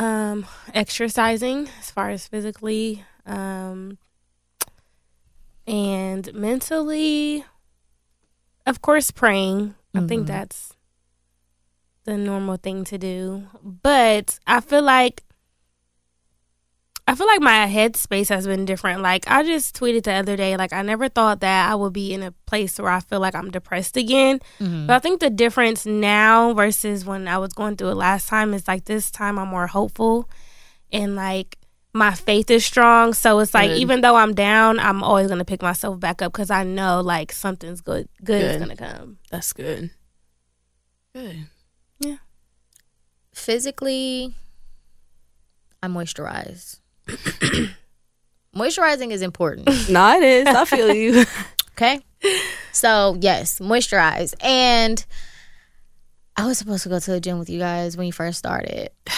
um 0.00 0.46
exercising 0.74 1.68
as 1.78 1.90
far 1.90 2.08
as 2.10 2.26
physically, 2.26 3.04
um 3.26 3.98
and 5.66 6.32
mentally 6.34 7.44
of 8.66 8.80
course 8.82 9.10
praying. 9.10 9.74
I 9.94 10.00
think 10.06 10.24
Mhm. 10.24 10.26
that's 10.26 10.74
the 12.04 12.16
normal 12.16 12.56
thing 12.56 12.84
to 12.84 12.96
do. 12.98 13.48
But 13.62 14.38
I 14.46 14.60
feel 14.60 14.82
like 14.82 15.22
I 17.10 17.16
feel 17.16 17.26
like 17.26 17.40
my 17.40 17.66
headspace 17.66 18.28
has 18.28 18.46
been 18.46 18.64
different. 18.64 19.02
Like 19.02 19.28
I 19.28 19.42
just 19.42 19.74
tweeted 19.74 20.04
the 20.04 20.12
other 20.12 20.36
day, 20.36 20.56
like 20.56 20.72
I 20.72 20.82
never 20.82 21.08
thought 21.08 21.40
that 21.40 21.68
I 21.68 21.74
would 21.74 21.92
be 21.92 22.14
in 22.14 22.22
a 22.22 22.30
place 22.46 22.78
where 22.78 22.92
I 22.92 23.00
feel 23.00 23.18
like 23.18 23.34
I'm 23.34 23.50
depressed 23.50 23.96
again. 23.96 24.38
Mm-hmm. 24.60 24.86
But 24.86 24.94
I 24.94 24.98
think 25.00 25.18
the 25.18 25.28
difference 25.28 25.84
now 25.84 26.54
versus 26.54 27.04
when 27.04 27.26
I 27.26 27.38
was 27.38 27.52
going 27.52 27.74
through 27.74 27.88
it 27.88 27.94
last 27.96 28.28
time 28.28 28.54
is 28.54 28.68
like 28.68 28.84
this 28.84 29.10
time 29.10 29.40
I'm 29.40 29.48
more 29.48 29.66
hopeful 29.66 30.30
and 30.92 31.16
like 31.16 31.58
my 31.92 32.12
faith 32.12 32.48
is 32.48 32.64
strong. 32.64 33.12
So 33.12 33.40
it's 33.40 33.54
like 33.54 33.70
Good. 33.70 33.78
even 33.78 34.02
though 34.02 34.14
I'm 34.14 34.32
down, 34.32 34.78
I'm 34.78 35.02
always 35.02 35.26
gonna 35.26 35.44
pick 35.44 35.62
myself 35.62 35.98
back 35.98 36.22
up 36.22 36.32
because 36.32 36.48
I 36.48 36.62
know 36.62 37.00
like 37.00 37.32
something's 37.32 37.80
good 37.80 38.08
good, 38.22 38.40
is 38.40 38.56
gonna 38.58 38.76
come. 38.76 39.18
that's 39.32 39.52
good. 39.52 39.90
Good. 41.12 41.48
Yeah. 41.98 42.18
Physically, 43.34 44.32
I 45.82 45.88
moisturize. 45.88 46.79
Moisturizing 48.54 49.10
is 49.10 49.22
important. 49.22 49.68
Nah, 49.90 50.14
it 50.16 50.22
is. 50.22 50.46
I 50.48 50.64
feel 50.64 50.92
you. 50.92 51.24
Okay. 51.80 52.00
So, 52.72 53.16
yes, 53.22 53.58
moisturize. 53.58 54.34
And 54.44 55.02
I 56.36 56.46
was 56.46 56.58
supposed 56.58 56.82
to 56.82 56.90
go 56.90 56.98
to 56.98 57.10
the 57.12 57.20
gym 57.20 57.38
with 57.38 57.48
you 57.48 57.58
guys 57.58 57.96
when 57.96 58.06
you 58.06 58.12
first 58.12 58.38
started. 58.38 58.90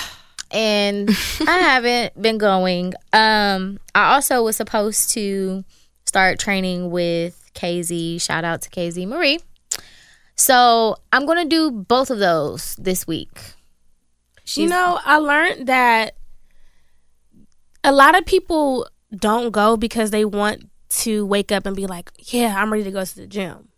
And 0.55 1.08
I 1.40 1.58
haven't 1.61 2.20
been 2.20 2.37
going. 2.37 2.93
Um, 3.14 3.81
I 3.94 4.12
also 4.12 4.44
was 4.44 4.55
supposed 4.55 5.11
to 5.12 5.64
start 6.05 6.38
training 6.38 6.90
with 6.90 7.50
KZ. 7.55 8.20
Shout 8.20 8.44
out 8.44 8.61
to 8.61 8.69
KZ 8.69 9.08
Marie. 9.08 9.40
So, 10.37 10.96
I'm 11.11 11.25
going 11.25 11.38
to 11.38 11.49
do 11.49 11.70
both 11.70 12.11
of 12.11 12.19
those 12.19 12.77
this 12.77 13.06
week. 13.06 13.31
you 14.55 14.69
know, 14.69 15.01
I 15.03 15.17
learned 15.17 15.69
that 15.69 16.17
a 17.84 17.93
lot 17.93 18.17
of 18.19 18.24
people 18.27 18.86
don't 19.17 19.51
go 19.51 19.77
because 19.77 20.10
they 20.10 20.24
want 20.24 20.69
to 20.91 21.24
wake 21.27 21.51
up 21.53 21.67
and 21.67 21.74
be 21.77 21.86
like, 21.86 22.10
"Yeah, 22.19 22.55
I'm 22.60 22.70
ready 22.72 22.84
to 22.84 22.91
go 22.91 23.05
to 23.05 23.17
the 23.17 23.27
gym." 23.27 23.69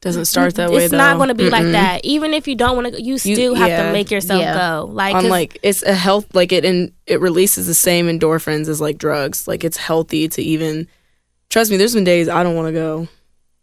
Doesn't 0.00 0.24
start 0.24 0.56
that 0.56 0.64
it's 0.64 0.72
way 0.72 0.84
It's 0.86 0.92
not 0.92 1.16
going 1.16 1.28
to 1.28 1.34
be 1.34 1.48
like 1.48 1.62
Mm-mm. 1.64 1.72
that. 1.72 2.04
Even 2.04 2.34
if 2.34 2.48
you 2.48 2.56
don't 2.56 2.74
want 2.74 2.86
to, 2.86 2.90
go, 2.90 2.98
you 2.98 3.18
still 3.18 3.54
have 3.54 3.68
yeah. 3.68 3.86
to 3.86 3.92
make 3.92 4.10
yourself 4.10 4.40
Yeah. 4.40 4.54
go. 4.80 4.86
Like, 4.92 5.14
'cause- 5.14 5.24
I'm 5.24 5.30
like 5.30 5.58
it's 5.62 5.84
a 5.84 5.94
health 5.94 6.26
like 6.34 6.50
it 6.50 6.64
and 6.64 6.90
it 7.06 7.20
releases 7.20 7.68
the 7.68 7.74
same 7.74 8.06
endorphins 8.08 8.66
as 8.68 8.80
like 8.80 8.98
drugs. 8.98 9.46
Like 9.46 9.62
it's 9.62 9.76
healthy 9.76 10.26
to 10.30 10.42
even 10.42 10.88
trust 11.50 11.70
me. 11.70 11.76
There's 11.76 11.94
been 11.94 12.02
days 12.02 12.28
I 12.28 12.42
don't 12.42 12.56
want 12.56 12.66
to 12.66 12.72
go. 12.72 13.06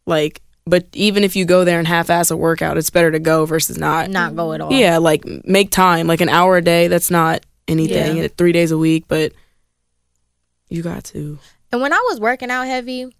Like, 0.05 0.41
but 0.65 0.87
even 0.93 1.25
if 1.25 1.35
you 1.35 1.43
go 1.43 1.65
there 1.65 1.77
and 1.77 1.85
half-ass 1.87 2.31
a 2.31 2.37
workout, 2.37 2.77
it's 2.77 2.89
better 2.89 3.11
to 3.11 3.19
go 3.19 3.45
versus 3.45 3.77
not. 3.77 4.09
not 4.09 4.33
go 4.37 4.53
at 4.53 4.61
all. 4.61 4.71
Yeah, 4.71 4.97
like 4.99 5.25
make 5.45 5.71
time, 5.71 6.07
like 6.07 6.21
an 6.21 6.29
hour 6.29 6.55
a 6.55 6.61
day. 6.61 6.87
That's 6.87 7.11
not 7.11 7.45
anything. 7.67 8.15
Yeah. 8.15 8.27
Three 8.37 8.53
days 8.53 8.71
a 8.71 8.77
week, 8.77 9.05
but 9.09 9.33
you 10.69 10.81
got 10.81 11.03
to. 11.05 11.37
And 11.71 11.81
when 11.81 11.93
I 11.93 12.03
was 12.09 12.19
working 12.19 12.49
out 12.49 12.65
heavy, 12.65 13.13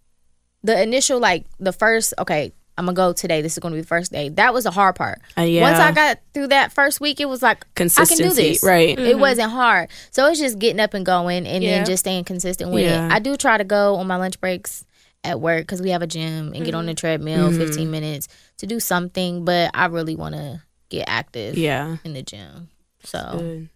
the 0.63 0.81
initial 0.81 1.19
like 1.19 1.45
the 1.59 1.71
first 1.73 2.13
okay, 2.19 2.51
I'm 2.77 2.85
gonna 2.85 2.95
go 2.95 3.11
today. 3.13 3.41
This 3.41 3.53
is 3.53 3.59
gonna 3.59 3.75
be 3.75 3.81
the 3.81 3.87
first 3.87 4.11
day. 4.11 4.29
That 4.29 4.53
was 4.53 4.63
the 4.63 4.71
hard 4.71 4.95
part. 4.95 5.19
Uh, 5.37 5.41
yeah, 5.41 5.61
Once 5.61 5.79
I 5.79 5.91
got 5.91 6.19
through 6.33 6.47
that 6.47 6.71
first 6.71 7.01
week, 7.01 7.19
it 7.19 7.25
was 7.25 7.41
like 7.41 7.65
consistency, 7.75 8.41
this. 8.53 8.63
right? 8.63 8.97
it 8.97 9.19
wasn't 9.19 9.51
hard. 9.51 9.89
So 10.11 10.27
it's 10.27 10.39
just 10.39 10.59
getting 10.59 10.79
up 10.79 10.93
and 10.93 11.05
going, 11.05 11.45
and 11.45 11.63
Yeah. 11.63 11.77
then 11.77 11.85
just 11.85 12.01
staying 12.03 12.23
consistent 12.23 12.71
with 12.71 12.83
Yeah. 12.85 13.07
it. 13.07 13.11
I 13.11 13.19
do 13.19 13.35
try 13.37 13.57
to 13.57 13.63
go 13.65 13.95
on 13.97 14.07
my 14.07 14.15
lunch 14.15 14.39
breaks 14.39 14.85
at 15.25 15.41
work 15.41 15.63
because 15.63 15.81
we 15.81 15.89
have 15.89 16.01
a 16.01 16.07
gym 16.07 16.53
and 16.53 16.63
get 16.63 16.73
on 16.73 16.85
the 16.85 16.93
treadmill, 16.93 17.51
Mhm. 17.51 17.57
15 17.57 17.91
minutes 17.91 18.29
to 18.59 18.65
do 18.65 18.79
something. 18.79 19.43
But 19.43 19.71
I 19.73 19.87
really 19.87 20.15
want 20.15 20.35
to 20.35 20.61
get 20.87 21.03
active 21.09 21.57
Yeah, 21.57 21.97
in 22.05 22.13
the 22.13 22.21
gym. 22.23 22.69
So 23.03 23.19
good. 23.37 23.69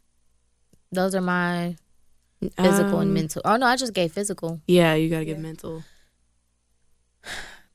those 0.93 1.13
are 1.13 1.21
my 1.21 1.75
physical 2.51 2.99
and 2.99 3.09
Um, 3.09 3.13
mental. 3.13 3.41
Oh 3.45 3.55
no, 3.57 3.65
I 3.65 3.75
just 3.75 3.93
gave 3.93 4.11
physical. 4.11 4.59
Yeah, 4.67 4.93
you 4.95 5.09
got 5.09 5.19
to 5.19 5.25
get 5.25 5.39
mental. 5.39 5.83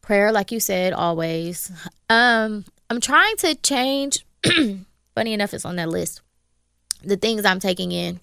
prayer 0.01 0.33
like 0.33 0.51
you 0.53 0.61
said 0.61 0.93
always 0.93 1.71
um 2.09 2.65
i'm 2.89 3.01
trying 3.01 3.37
to 3.37 3.55
change 3.57 4.25
funny 5.15 5.33
enough 5.35 5.53
it's 5.53 5.65
on 5.67 5.77
that 5.77 5.89
list 5.89 6.23
the 7.03 7.17
things 7.17 7.45
i'm 7.45 7.61
taking 7.61 7.93
in 7.93 8.19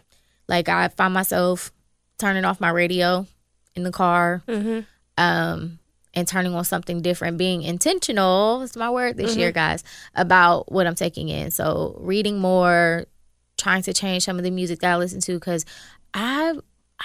like 0.47 0.67
i 0.67 0.87
find 0.89 1.13
myself 1.13 1.71
turning 2.17 2.43
off 2.45 2.59
my 2.59 2.69
radio 2.69 3.25
in 3.75 3.83
the 3.83 3.91
car 3.91 4.41
Mhm. 4.47 4.85
um 5.17 5.79
and 6.17 6.25
turning 6.29 6.55
on 6.55 6.63
something 6.63 7.01
different, 7.01 7.37
being 7.37 7.61
intentional 7.61 8.61
is 8.61 8.77
my 8.77 8.89
word 8.89 9.17
this 9.17 9.35
year, 9.35 9.51
guys, 9.51 9.83
about 10.15 10.71
what 10.71 10.87
I'm 10.87 10.95
taking 10.95 11.27
in. 11.27 11.51
So 11.51 11.97
reading 11.99 12.39
more, 12.39 13.03
trying 13.57 13.81
to 13.83 13.91
change 13.93 14.23
some 14.23 14.37
of 14.37 14.45
the 14.45 14.49
music 14.49 14.79
that 14.79 14.93
I 14.93 14.95
listen 14.95 15.19
to 15.19 15.33
because 15.33 15.65
I 16.15 16.53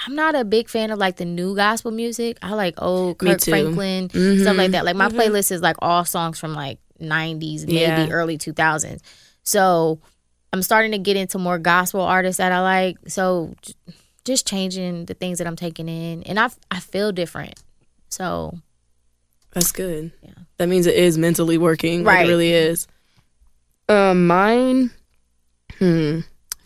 I'm 0.05 0.15
not 0.15 0.33
a 0.35 0.43
big 0.45 0.69
fan 0.69 0.89
of 0.89 0.97
like 0.97 1.17
the 1.17 1.25
new 1.25 1.53
gospel 1.55 1.91
music. 1.91 2.37
I 2.41 2.53
like 2.53 2.81
old 2.81 3.17
Kirk. 3.19 3.41
Franklin 3.41 4.09
stuff 4.09 4.55
like 4.57 4.71
that. 4.71 4.85
Like 4.85 4.95
my 4.95 5.09
playlist 5.09 5.51
is 5.51 5.61
like 5.61 5.75
all 5.79 6.05
songs 6.05 6.39
from 6.39 6.53
like 6.55 6.79
90s, 7.01 7.65
maybe 7.67 7.75
Yeah. 7.79 8.07
early 8.09 8.37
2000s. 8.37 9.01
So 9.43 9.99
I'm 10.53 10.61
starting 10.63 10.91
to 10.93 10.97
get 10.97 11.17
into 11.17 11.37
more 11.37 11.59
gospel 11.59 12.01
artists 12.01 12.37
that 12.37 12.51
I 12.53 12.61
like. 12.61 12.97
So 13.07 13.53
just 14.23 14.47
changing 14.47 15.05
the 15.05 15.13
things 15.13 15.39
that 15.39 15.47
I'm 15.47 15.55
taking 15.57 15.89
in, 15.89 16.23
and 16.23 16.39
I 16.39 16.49
I 16.71 16.79
feel 16.79 17.11
different. 17.11 17.61
So 18.09 18.57
That's 19.51 19.73
good. 19.73 20.11
Yeah. 20.23 20.31
That 20.57 20.69
means 20.69 20.87
it 20.87 20.95
is 20.95 21.17
mentally 21.17 21.57
working. 21.57 22.05
Like 22.05 22.15
Right. 22.15 22.25
it 22.25 22.29
really 22.29 22.53
is. 22.53 22.87
Um, 23.89 24.25
mine. 24.27 24.91
Hmm. 25.79 26.19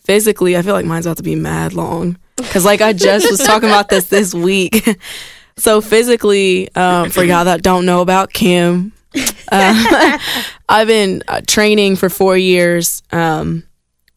Physically, 0.03 0.55
I 0.55 0.61
feel 0.61 0.73
like 0.73 0.85
mine's 0.85 1.07
about 1.07 1.17
to 1.17 1.23
be 1.23 1.35
mad 1.35 1.73
long 1.73 2.17
because, 2.37 2.65
like, 2.65 2.81
I 2.81 2.93
just 2.93 3.29
was 3.29 3.39
talking 3.39 3.69
about 3.69 3.89
this 3.89 4.07
this 4.07 4.33
week. 4.33 4.97
so 5.57 5.81
physically, 5.81 6.73
um, 6.75 7.09
for 7.09 7.23
y'all 7.23 7.45
that 7.45 7.61
don't 7.61 7.85
know 7.85 8.01
about 8.01 8.33
Kim, 8.33 8.91
uh, 9.51 10.17
I've 10.69 10.87
been 10.87 11.23
uh, 11.27 11.41
training 11.47 11.95
for 11.95 12.09
four 12.09 12.37
years. 12.37 13.03
Um, 13.11 13.63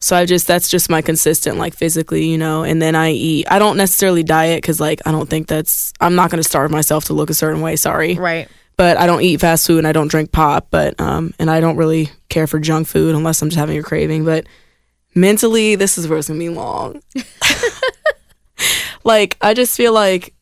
so 0.01 0.15
I 0.15 0.25
just 0.25 0.47
that's 0.47 0.69
just 0.69 0.89
my 0.89 1.01
consistent 1.01 1.57
like 1.57 1.73
physically, 1.73 2.25
you 2.25 2.37
know. 2.37 2.63
And 2.63 2.81
then 2.81 2.95
I 2.95 3.11
eat. 3.11 3.47
I 3.51 3.59
don't 3.59 3.77
necessarily 3.77 4.23
diet 4.23 4.61
because 4.61 4.79
like 4.79 5.01
I 5.05 5.11
don't 5.11 5.29
think 5.29 5.47
that's. 5.47 5.93
I'm 5.99 6.15
not 6.15 6.31
going 6.31 6.41
to 6.41 6.47
starve 6.47 6.71
myself 6.71 7.05
to 7.05 7.13
look 7.13 7.29
a 7.29 7.33
certain 7.33 7.61
way. 7.61 7.75
Sorry 7.75 8.15
right, 8.15 8.47
but 8.77 8.97
I 8.97 9.05
don't 9.07 9.21
eat 9.21 9.41
fast 9.41 9.67
food 9.67 9.79
and 9.79 9.87
I 9.87 9.91
don't 9.91 10.07
drink 10.07 10.31
pop, 10.31 10.67
but 10.71 10.99
um 11.01 11.33
and 11.37 11.49
I 11.51 11.59
don't 11.59 11.75
really 11.75 12.09
care 12.29 12.47
for 12.47 12.59
junk 12.59 12.87
food 12.87 13.13
unless 13.13 13.41
I'm 13.41 13.49
just 13.49 13.59
having 13.59 13.77
a 13.77 13.83
craving, 13.83 14.23
but 14.23 14.45
mentally 15.15 15.75
this 15.75 15.97
is 15.97 16.07
where 16.07 16.17
it's 16.17 16.29
going 16.29 16.39
to 16.39 16.45
be 16.45 16.49
long. 16.49 17.01
like 19.03 19.37
I 19.41 19.53
just 19.53 19.75
feel 19.75 19.93
like 19.93 20.33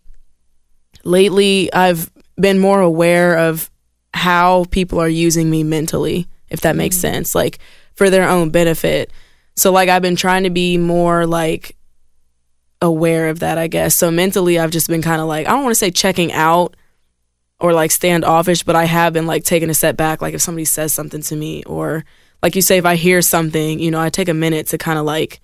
lately 1.04 1.72
I've 1.74 2.12
been 2.40 2.60
more 2.60 2.82
aware 2.82 3.38
of 3.38 3.70
how 4.14 4.66
people 4.72 5.00
are 5.00 5.10
using 5.10 5.50
me 5.50 5.64
mentally, 5.64 6.28
if 6.50 6.62
that 6.62 6.76
makes 6.76 6.98
mm. 6.98 7.02
sense, 7.02 7.36
like 7.36 7.60
for 7.96 8.10
their 8.10 8.28
own 8.28 8.50
benefit. 8.50 9.12
So 9.56 9.72
like 9.72 9.90
I've 9.90 10.02
been 10.02 10.16
trying 10.16 10.44
to 10.44 10.50
be 10.50 10.78
more 10.78 11.26
like 11.26 11.76
aware 12.82 13.30
of 13.30 13.40
that, 13.40 13.58
I 13.58 13.68
guess. 13.68 13.96
So 13.96 14.12
mentally 14.12 14.60
I've 14.60 14.72
just 14.72 14.88
been 14.88 15.02
kind 15.02 15.22
of 15.22 15.28
like 15.28 15.48
I 15.48 15.52
don't 15.52 15.64
want 15.64 15.72
to 15.72 15.80
say 15.80 15.92
checking 15.92 16.32
out 16.32 16.76
or 17.60 17.74
like 17.74 17.92
standoffish, 17.92 18.64
but 18.64 18.76
I 18.76 18.86
have 18.86 19.14
been 19.14 19.26
like 19.26 19.44
taking 19.44 19.70
a 19.70 19.74
step 19.74 19.98
back. 19.98 20.22
Like 20.22 20.34
if 20.34 20.42
somebody 20.42 20.66
says 20.66 20.94
something 20.94 21.22
to 21.24 21.36
me, 21.36 21.64
or 21.64 22.06
like 22.44 22.56
you 22.56 22.62
say, 22.62 22.78
if 22.78 22.86
I 22.86 22.96
hear 22.96 23.22
something, 23.22 23.80
you 23.80 23.90
know, 23.90 24.00
I 24.00 24.10
take 24.10 24.30
a 24.30 24.34
minute 24.34 24.68
to 24.68 24.78
kind 24.78 25.00
of 25.00 25.06
like 25.06 25.40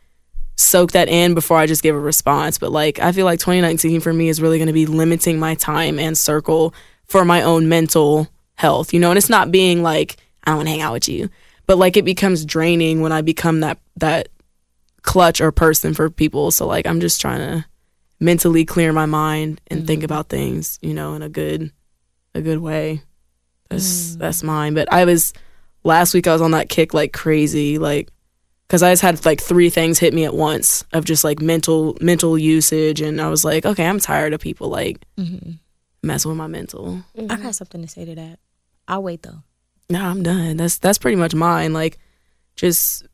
soak 0.63 0.93
that 0.93 1.09
in 1.09 1.33
before 1.33 1.57
I 1.57 1.65
just 1.65 1.83
give 1.83 1.95
a 1.95 1.99
response. 1.99 2.57
But 2.57 2.71
like 2.71 2.99
I 2.99 3.11
feel 3.11 3.25
like 3.25 3.39
2019 3.39 4.01
for 4.01 4.13
me 4.13 4.29
is 4.29 4.41
really 4.41 4.57
going 4.57 4.67
to 4.67 4.73
be 4.73 4.85
limiting 4.85 5.39
my 5.39 5.55
time 5.55 5.99
and 5.99 6.17
circle 6.17 6.73
for 7.05 7.25
my 7.25 7.41
own 7.41 7.69
mental 7.69 8.27
health, 8.55 8.93
you 8.93 8.99
know, 8.99 9.11
and 9.11 9.17
it's 9.17 9.29
not 9.29 9.51
being 9.51 9.83
like 9.83 10.17
I 10.43 10.51
don't 10.51 10.57
want 10.57 10.67
to 10.67 10.71
hang 10.71 10.81
out 10.81 10.93
with 10.93 11.07
you, 11.07 11.29
but 11.67 11.77
like 11.77 11.97
it 11.97 12.05
becomes 12.05 12.45
draining 12.45 13.01
when 13.01 13.11
I 13.11 13.21
become 13.21 13.61
that 13.61 13.79
that 13.97 14.29
clutch 15.01 15.41
or 15.41 15.51
person 15.51 15.93
for 15.93 16.09
people. 16.09 16.51
So 16.51 16.65
like 16.65 16.87
I'm 16.87 16.99
just 16.99 17.21
trying 17.21 17.39
to 17.39 17.65
mentally 18.19 18.65
clear 18.65 18.93
my 18.93 19.05
mind 19.05 19.61
and 19.67 19.85
think 19.85 19.99
mm-hmm. 19.99 20.05
about 20.05 20.29
things, 20.29 20.79
you 20.81 20.93
know, 20.93 21.13
in 21.13 21.21
a 21.21 21.29
good 21.29 21.71
a 22.33 22.41
good 22.41 22.59
way. 22.59 23.01
That's 23.69 24.15
mm. 24.15 24.17
that's 24.19 24.43
mine. 24.43 24.73
But 24.73 24.91
I 24.91 25.05
was 25.05 25.33
last 25.83 26.13
week 26.13 26.27
I 26.27 26.33
was 26.33 26.41
on 26.41 26.51
that 26.51 26.69
kick 26.69 26.93
like 26.93 27.13
crazy, 27.13 27.77
like 27.77 28.09
because 28.67 28.83
I 28.83 28.91
just 28.91 29.01
had 29.01 29.25
like 29.25 29.41
three 29.41 29.69
things 29.69 29.99
hit 29.99 30.13
me 30.13 30.25
at 30.25 30.33
once 30.33 30.83
of 30.93 31.05
just 31.05 31.23
like 31.23 31.41
mental 31.41 31.97
mental 32.01 32.37
usage, 32.37 33.01
and 33.01 33.21
I 33.21 33.29
was 33.29 33.45
like, 33.45 33.65
okay, 33.65 33.85
I'm 33.85 33.99
tired 33.99 34.33
of 34.33 34.41
people 34.41 34.69
like 34.69 35.03
mm-hmm. 35.17 35.51
messing 36.01 36.29
with 36.29 36.37
my 36.37 36.47
mental. 36.47 37.03
I 37.15 37.21
mm-hmm. 37.21 37.43
got 37.43 37.55
something 37.55 37.81
to 37.81 37.87
say 37.87 38.05
to 38.05 38.15
that. 38.15 38.39
I'll 38.87 39.03
wait 39.03 39.23
though. 39.23 39.43
No, 39.89 40.03
I'm 40.03 40.23
done. 40.23 40.57
That's 40.57 40.77
that's 40.77 40.97
pretty 40.97 41.17
much 41.17 41.35
mine. 41.35 41.73
Like, 41.73 41.99
just 42.55 43.05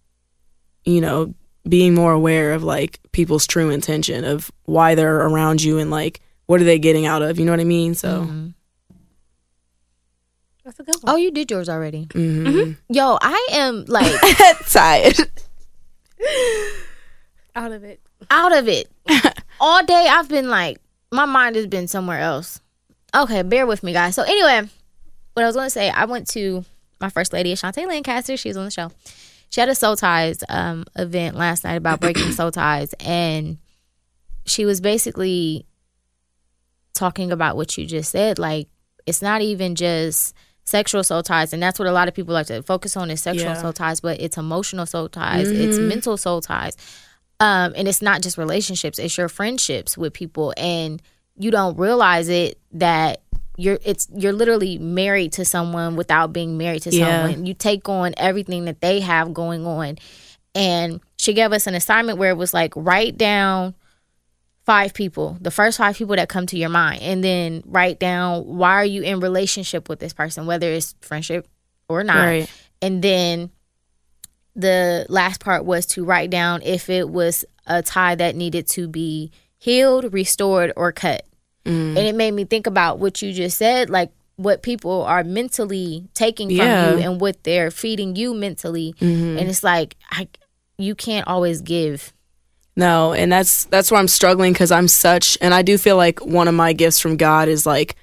you 0.86 1.02
know, 1.02 1.34
being 1.68 1.94
more 1.94 2.14
aware 2.14 2.54
of 2.54 2.64
like 2.64 3.00
people's 3.12 3.46
true 3.46 3.70
intention 3.70 4.24
of 4.24 4.52
why 4.66 4.96
they're 4.96 5.28
around 5.28 5.62
you 5.62 5.78
and 5.78 5.92
like 5.92 6.22
what 6.46 6.62
are 6.62 6.66
they 6.66 6.80
getting 6.80 7.06
out 7.06 7.22
of. 7.22 7.38
You 7.40 7.46
know 7.46 7.52
what 7.52 7.60
I 7.60 7.66
mean? 7.66 7.96
So. 7.96 8.22
Mm-hmm. 8.22 8.48
That's 10.70 10.80
a 10.82 10.84
good 10.84 10.96
one. 11.02 11.14
Oh, 11.16 11.18
you 11.18 11.32
did 11.32 11.50
yours 11.50 11.68
already. 11.68 12.06
mhm. 12.12 12.78
Yo, 12.90 13.18
I 13.20 13.48
am 13.54 13.86
like 13.88 14.14
tired. 14.70 15.18
Out 17.56 17.72
of 17.72 17.84
it. 17.84 18.00
out 18.30 18.56
of 18.56 18.68
it. 18.68 18.88
All 19.60 19.84
day 19.84 20.08
I've 20.10 20.30
been 20.30 20.48
like, 20.50 20.78
my 21.12 21.26
mind 21.26 21.56
has 21.56 21.66
been 21.66 21.88
somewhere 21.88 22.20
else. 22.20 22.62
Okay, 23.16 23.42
bear 23.42 23.66
with 23.66 23.82
me, 23.82 23.92
guys. 23.94 24.14
So 24.14 24.22
anyway, 24.22 24.70
what 25.34 25.44
I 25.44 25.48
was 25.48 25.56
gonna 25.56 25.72
say, 25.72 25.90
I 25.90 26.06
went 26.06 26.28
to 26.30 26.64
my 27.02 27.10
first 27.10 27.34
lady, 27.34 27.52
Ashante 27.54 27.86
Lancaster. 27.88 28.38
She 28.38 28.50
was 28.50 28.58
on 28.58 28.66
the 28.66 28.72
show. 28.72 28.92
She 29.50 29.60
had 29.60 29.70
a 29.70 29.76
soul 29.76 29.96
ties 29.96 30.44
um, 30.48 30.86
event 30.96 31.36
last 31.36 31.64
night 31.64 31.74
about 31.78 32.00
breaking 32.00 32.32
soul 32.34 32.52
ties, 32.52 32.94
and 33.00 33.58
she 34.46 34.66
was 34.66 34.80
basically 34.80 35.66
talking 36.94 37.32
about 37.32 37.56
what 37.58 37.76
you 37.78 37.88
just 37.88 38.12
said. 38.12 38.38
Like, 38.38 38.68
it's 39.08 39.24
not 39.24 39.42
even 39.42 39.74
just 39.74 40.36
sexual 40.70 41.04
soul 41.04 41.24
ties, 41.24 41.52
and 41.54 41.62
that's 41.62 41.80
what 41.80 41.88
a 41.88 41.92
lot 41.92 42.08
of 42.08 42.14
people 42.14 42.34
like 42.34 42.48
to 42.48 42.62
focus 42.64 42.96
on 42.96 43.10
is 43.12 43.22
sexual 43.22 43.48
Yeah. 43.52 43.62
soul 43.62 43.74
ties, 43.74 44.00
but 44.00 44.20
it's 44.22 44.38
emotional 44.38 44.86
soul 44.86 45.10
ties, 45.10 45.50
it's 45.50 45.78
mental 45.80 46.16
soul 46.18 46.42
ties. 46.42 46.78
Um, 47.42 47.74
and 47.76 47.88
it's 47.88 48.02
not 48.02 48.22
just 48.22 48.38
relationships, 48.38 49.00
it's 49.00 49.18
your 49.18 49.30
friendships 49.30 49.98
with 49.98 50.14
people. 50.14 50.54
And 50.58 51.02
you 51.38 51.52
don't 51.52 51.78
realize 51.78 52.28
it 52.30 52.58
that 52.74 53.22
you're 53.58 53.80
it's 53.84 54.08
you're 54.16 54.34
literally 54.34 54.78
married 54.78 55.34
to 55.34 55.44
someone 55.46 55.96
without 55.96 56.32
being 56.34 56.58
married 56.58 56.82
to 56.84 56.92
Yeah. 56.92 57.28
someone. 57.28 57.46
You 57.46 57.54
take 57.54 57.88
on 57.90 58.14
everything 58.18 58.66
that 58.66 58.82
they 58.82 59.00
have 59.02 59.34
going 59.34 59.66
on. 59.66 59.98
And 60.56 61.00
she 61.18 61.34
gave 61.34 61.52
us 61.54 61.68
an 61.68 61.76
assignment 61.76 62.18
where 62.18 62.30
it 62.32 62.38
was 62.38 62.54
like 62.54 62.74
write 62.76 63.18
down 63.18 63.74
five 64.66 64.94
people, 64.94 65.38
the 65.42 65.52
first 65.52 65.78
five 65.78 65.98
people 65.98 66.16
that 66.16 66.30
come 66.30 66.46
to 66.48 66.58
your 66.58 66.70
mind, 66.70 67.02
and 67.02 67.24
then 67.24 67.64
write 67.66 68.00
down 68.00 68.44
why 68.46 68.74
are 68.74 68.86
you 68.86 69.02
in 69.02 69.20
relationship 69.20 69.90
with 69.90 70.00
this 70.00 70.14
person, 70.14 70.46
whether 70.46 70.72
it's 70.72 70.96
friendship 71.02 71.48
or 71.88 72.04
not. 72.04 72.26
Right. 72.26 72.52
And 72.82 73.02
then 73.02 73.50
the 74.56 75.06
last 75.10 75.40
part 75.40 75.66
was 75.66 75.86
to 75.88 76.04
write 76.06 76.30
down 76.30 76.62
if 76.64 76.90
it 76.90 77.10
was 77.10 77.46
a 77.66 77.82
tie 77.82 78.16
that 78.16 78.36
needed 78.36 78.68
to 78.68 78.88
be 78.88 79.32
healed, 79.58 80.14
restored, 80.14 80.74
or 80.76 80.92
cut. 80.92 81.26
Mm. 81.66 81.90
And 81.90 82.00
it 82.00 82.16
made 82.16 82.32
me 82.32 82.46
think 82.46 82.68
about 82.68 83.00
what 83.00 83.22
you 83.22 83.34
just 83.34 83.58
said, 83.58 83.90
like 83.90 84.12
what 84.36 84.64
people 84.64 85.04
are 85.04 85.24
mentally 85.24 86.08
taking 86.14 86.50
Yeah. 86.50 86.90
from 86.92 87.00
you 87.00 87.06
and 87.06 87.22
what 87.22 87.44
they're 87.44 87.72
feeding 87.72 88.16
you 88.16 88.34
mentally. 88.34 88.94
Mm-hmm. 89.00 89.38
And 89.38 89.50
it's 89.50 89.64
like 89.64 89.96
I, 90.12 90.28
you 90.78 90.96
can't 90.96 91.28
always 91.28 91.62
give. 91.62 92.14
No, 92.76 93.14
and 93.14 93.32
that's 93.32 93.66
that's 93.66 93.92
where 93.92 94.00
I'm 94.00 94.08
struggling 94.08 94.54
because 94.54 94.72
I'm 94.72 94.88
such, 94.88 95.38
and 95.42 95.54
I 95.54 95.62
do 95.62 95.78
feel 95.78 95.98
like 95.98 96.26
one 96.26 96.48
of 96.48 96.54
my 96.54 96.74
gifts 96.74 97.00
from 97.00 97.18
God 97.18 97.50
is 97.50 97.66
like 97.66 97.96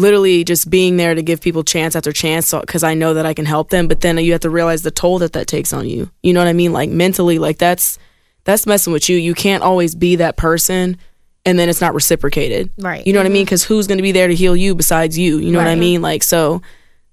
literally 0.00 0.42
just 0.42 0.68
being 0.70 0.96
there 0.96 1.14
to 1.14 1.22
give 1.22 1.40
people 1.40 1.62
chance 1.62 1.94
after 1.94 2.10
chance 2.10 2.52
because 2.52 2.82
I 2.82 2.94
know 2.94 3.14
that 3.14 3.26
I 3.26 3.34
can 3.34 3.44
help 3.44 3.70
them. 3.70 3.86
But 3.86 4.00
then 4.00 4.18
you 4.18 4.32
have 4.32 4.40
to 4.40 4.50
realize 4.50 4.82
the 4.82 4.90
toll 4.90 5.18
that 5.20 5.34
that 5.34 5.46
takes 5.46 5.72
on 5.72 5.88
you. 5.88 6.10
You 6.22 6.32
know 6.32 6.40
what 6.40 6.48
I 6.48 6.54
mean? 6.54 6.72
Like 6.72 6.90
mentally, 6.90 7.38
like 7.38 7.58
that's 7.58 7.98
that's 8.44 8.66
messing 8.66 8.92
with 8.92 9.08
you. 9.08 9.16
You 9.16 9.34
can't 9.34 9.62
always 9.62 9.94
be 9.94 10.16
that 10.16 10.36
person, 10.36 10.96
and 11.44 11.58
then 11.58 11.68
it's 11.68 11.80
not 11.80 11.94
reciprocated. 11.94 12.70
Right. 12.78 13.06
You 13.06 13.12
know 13.12 13.20
what 13.20 13.26
I 13.26 13.28
mean? 13.28 13.42
Mm-hmm. 13.42 13.46
Because 13.46 13.64
who's 13.64 13.86
going 13.86 13.98
to 13.98 14.02
be 14.02 14.12
there 14.12 14.28
to 14.28 14.34
heal 14.34 14.56
you 14.56 14.74
besides 14.74 15.18
you? 15.18 15.38
You 15.38 15.52
know 15.52 15.58
what 15.58 15.68
I 15.68 15.76
mean? 15.76 16.02
Like 16.02 16.22
so, 16.22 16.62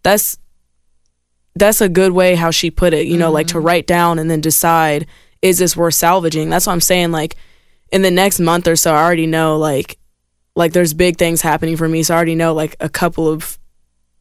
that's 0.04 0.40
that's 1.56 1.82
a 1.82 1.90
good 1.90 2.14
way 2.14 2.36
how 2.36 2.52
she 2.52 2.72
put 2.72 2.94
it. 2.94 3.08
You 3.08 3.18
know, 3.18 3.32
like 3.32 3.48
to 3.48 3.56
mm-hmm. 3.56 3.66
write 3.66 3.88
down 3.88 4.20
and 4.20 4.32
then 4.32 4.42
decide 4.42 5.06
is 5.42 5.58
this 5.60 5.76
worth 5.78 5.94
salvaging? 5.96 6.50
That's 6.50 6.66
what 6.68 6.74
I'm 6.74 6.82
saying. 6.82 7.12
Like 7.12 7.36
in 7.92 8.02
the 8.02 8.12
next 8.12 8.40
month 8.40 8.68
or 8.68 8.76
so, 8.76 8.94
I 8.94 9.04
already 9.04 9.28
know 9.28 9.58
like 9.58 9.98
like 10.56 10.74
there's 10.74 10.94
big 10.94 11.18
things 11.18 11.42
happening 11.42 11.78
for 11.78 11.88
me. 11.88 12.04
So 12.04 12.14
I 12.14 12.18
already 12.18 12.36
know 12.36 12.54
like 12.54 12.76
a 12.80 12.90
couple 12.90 13.28
of 13.28 13.58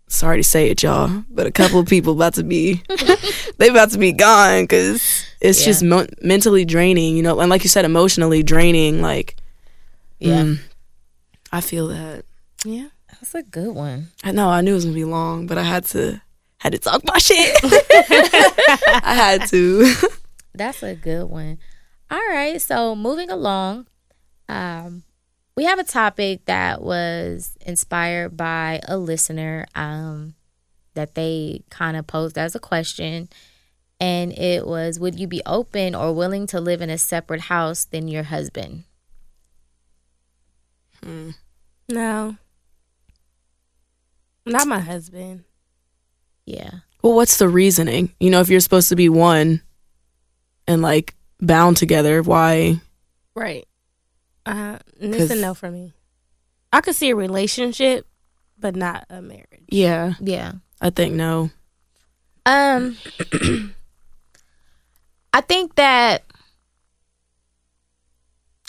sorry 0.08 0.36
to 0.38 0.44
say 0.44 0.70
it, 0.70 0.82
y'all, 0.82 1.24
but 1.30 1.46
a 1.46 1.50
couple 1.50 1.80
of 1.80 1.86
people 1.94 2.12
about 2.12 2.34
to 2.34 2.44
be 2.44 2.82
they 3.58 3.68
about 3.68 3.90
to 3.92 3.98
be 3.98 4.12
gone 4.12 4.64
because 4.64 5.24
it's 5.40 5.60
Yeah. 5.60 5.66
just 5.66 5.82
mo- 5.82 6.06
mentally 6.22 6.64
draining. 6.64 7.16
You 7.16 7.22
know, 7.22 7.40
and 7.40 7.50
like 7.50 7.62
you 7.64 7.68
said, 7.70 7.84
emotionally 7.84 8.42
draining. 8.42 9.00
Like 9.02 9.36
Yeah. 10.18 10.42
mm, 10.42 10.58
I 11.52 11.60
feel 11.60 11.88
that. 11.88 12.24
Yeah. 12.64 12.88
That's 13.12 13.34
a 13.34 13.42
good 13.42 13.74
one. 13.74 14.08
I 14.22 14.32
know 14.32 14.48
I 14.50 14.60
knew 14.60 14.72
it 14.72 14.74
was 14.74 14.84
gonna 14.84 14.94
be 14.94 15.04
long, 15.04 15.46
but 15.46 15.56
I 15.56 15.62
had 15.62 15.84
to 15.86 16.20
had 16.58 16.72
to 16.72 16.78
talk 16.78 17.02
my 17.04 17.16
shit. 17.18 17.56
I 17.64 19.14
had 19.14 19.46
to. 19.48 19.94
That's 20.56 20.82
a 20.82 20.94
good 20.94 21.28
one. 21.28 21.58
All 22.10 22.26
right. 22.28 22.60
So 22.60 22.94
moving 22.94 23.30
along, 23.30 23.86
um, 24.48 25.02
we 25.56 25.64
have 25.64 25.78
a 25.78 25.84
topic 25.84 26.44
that 26.46 26.82
was 26.82 27.56
inspired 27.60 28.36
by 28.36 28.80
a 28.86 28.96
listener 28.96 29.66
um, 29.74 30.34
that 30.94 31.14
they 31.14 31.62
kind 31.70 31.96
of 31.96 32.06
posed 32.06 32.38
as 32.38 32.54
a 32.54 32.60
question. 32.60 33.28
And 33.98 34.32
it 34.32 34.66
was 34.66 35.00
Would 35.00 35.18
you 35.18 35.26
be 35.26 35.42
open 35.46 35.94
or 35.94 36.12
willing 36.12 36.46
to 36.48 36.60
live 36.60 36.82
in 36.82 36.90
a 36.90 36.98
separate 36.98 37.42
house 37.42 37.84
than 37.84 38.08
your 38.08 38.24
husband? 38.24 38.84
Hmm. 41.02 41.30
No. 41.88 42.36
Not 44.44 44.68
my 44.68 44.80
husband. 44.80 45.44
Yeah. 46.44 46.70
Well, 47.02 47.14
what's 47.14 47.38
the 47.38 47.48
reasoning? 47.48 48.12
You 48.20 48.30
know, 48.30 48.40
if 48.40 48.48
you're 48.48 48.60
supposed 48.60 48.88
to 48.90 48.96
be 48.96 49.08
one 49.08 49.62
and 50.66 50.82
like 50.82 51.14
bound 51.40 51.76
together, 51.76 52.22
why? 52.22 52.80
Right. 53.34 53.66
Uh, 54.44 54.78
and 55.00 55.14
it's 55.14 55.24
a 55.24 55.28
'Cause- 55.28 55.40
no 55.40 55.54
for 55.54 55.70
me. 55.70 55.92
I 56.72 56.80
could 56.80 56.94
see 56.94 57.10
a 57.10 57.16
relationship, 57.16 58.06
but 58.58 58.76
not 58.76 59.06
a 59.08 59.22
marriage. 59.22 59.64
Yeah, 59.68 60.14
Yeah. 60.20 60.52
I 60.80 60.90
think 60.90 61.14
no. 61.14 61.50
Um, 62.44 62.96
I 65.32 65.40
think 65.40 65.74
that 65.76 66.24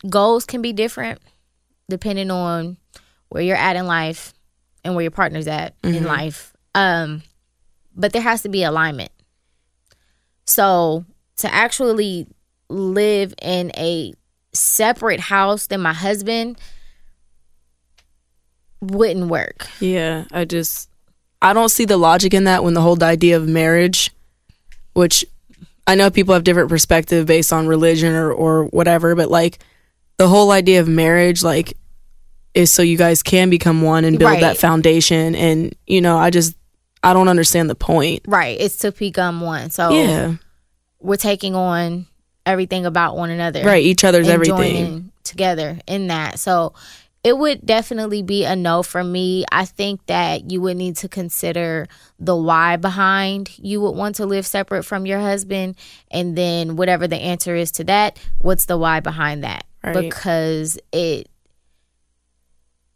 goals 0.09 0.45
can 0.45 0.61
be 0.61 0.73
different 0.73 1.19
depending 1.89 2.31
on 2.31 2.77
where 3.29 3.43
you're 3.43 3.55
at 3.57 3.75
in 3.75 3.85
life 3.87 4.33
and 4.83 4.95
where 4.95 5.01
your 5.03 5.11
partner's 5.11 5.47
at 5.47 5.73
in 5.83 6.03
life. 6.03 6.53
Um, 6.75 7.23
but 7.95 8.13
there 8.13 8.21
has 8.21 8.41
to 8.43 8.49
be 8.49 8.63
alignment. 8.63 9.11
So 10.45 11.05
to 11.37 11.53
actually 11.53 12.27
live 12.69 13.33
in 13.41 13.71
a 13.77 14.13
separate 14.53 15.19
house 15.19 15.67
than 15.67 15.81
my 15.81 15.93
husband 15.93 16.57
wouldn't 18.81 19.27
work. 19.27 19.67
Yeah, 19.79 20.25
I 20.31 20.45
just 20.45 20.89
I 21.41 21.53
don't 21.53 21.69
see 21.69 21.85
the 21.85 21.97
logic 21.97 22.33
in 22.33 22.45
that 22.45 22.63
when 22.63 22.73
the 22.73 22.81
whole 22.81 23.01
idea 23.03 23.37
of 23.37 23.47
marriage, 23.47 24.11
which 24.93 25.25
I 25.85 25.95
know 25.95 26.09
people 26.09 26.33
have 26.33 26.43
different 26.43 26.69
perspective 26.69 27.25
based 27.25 27.53
on 27.53 27.67
religion 27.67 28.13
or 28.13 28.31
or 28.31 28.65
whatever, 28.65 29.15
but 29.15 29.29
like 29.31 29.59
the 30.17 30.27
whole 30.27 30.51
idea 30.51 30.79
of 30.81 30.87
marriage 30.87 31.43
like 31.43 31.73
is 32.53 32.71
so 32.71 32.81
you 32.81 32.97
guys 32.97 33.21
can 33.21 33.49
become 33.49 33.81
one 33.83 34.03
and 34.03 34.17
build 34.17 34.31
Right. 34.31 34.41
that 34.41 34.57
foundation 34.57 35.35
and 35.35 35.75
you 35.85 36.01
know, 36.01 36.17
I 36.17 36.29
just 36.29 36.55
I 37.03 37.13
don't 37.13 37.27
understand 37.27 37.69
the 37.69 37.75
point. 37.75 38.23
Right. 38.27 38.59
It's 38.59 38.77
to 38.77 38.91
become 38.91 39.41
one. 39.41 39.69
So 39.69 39.91
Yeah. 39.91 40.35
We're 40.99 41.17
taking 41.17 41.55
on 41.55 42.07
everything 42.45 42.85
about 42.85 43.17
one 43.17 43.29
another. 43.29 43.63
Right, 43.63 43.83
each 43.83 44.03
other's 44.03 44.27
everything. 44.27 45.11
together 45.23 45.79
in 45.87 46.07
that. 46.07 46.39
So 46.39 46.73
it 47.23 47.37
would 47.37 47.65
definitely 47.65 48.21
be 48.21 48.45
a 48.45 48.55
no 48.55 48.83
for 48.83 49.03
me. 49.03 49.43
I 49.51 49.65
think 49.65 50.05
that 50.05 50.49
you 50.49 50.61
would 50.61 50.77
need 50.77 50.95
to 50.97 51.09
consider 51.09 51.87
the 52.19 52.35
why 52.35 52.77
behind 52.77 53.51
you 53.59 53.81
would 53.81 53.91
want 53.91 54.15
to 54.15 54.25
live 54.25 54.45
separate 54.45 54.83
from 54.83 55.05
your 55.05 55.19
husband. 55.19 55.75
And 56.09 56.37
then 56.37 56.77
whatever 56.77 57.07
the 57.07 57.17
answer 57.17 57.53
is 57.53 57.71
to 57.73 57.83
that, 57.85 58.17
what's 58.39 58.65
the 58.65 58.77
why 58.77 59.01
behind 59.01 59.43
that? 59.43 59.65
Right. 59.83 59.93
Because 59.93 60.79
it 60.93 61.27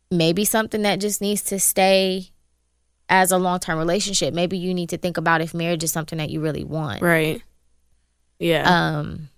may 0.09 0.33
be 0.33 0.45
something 0.45 0.83
that 0.83 0.99
just 0.99 1.19
needs 1.19 1.41
to 1.43 1.59
stay 1.59 2.29
as 3.09 3.31
a 3.31 3.37
long 3.37 3.59
term 3.59 3.77
relationship. 3.77 4.33
Maybe 4.33 4.57
you 4.57 4.73
need 4.73 4.89
to 4.89 4.97
think 4.97 5.17
about 5.17 5.41
if 5.41 5.53
marriage 5.53 5.83
is 5.83 5.91
something 5.91 6.19
that 6.19 6.29
you 6.29 6.39
really 6.39 6.63
want. 6.63 7.01
Right. 7.01 7.41
Yeah. 8.41 8.97
Um 8.97 9.29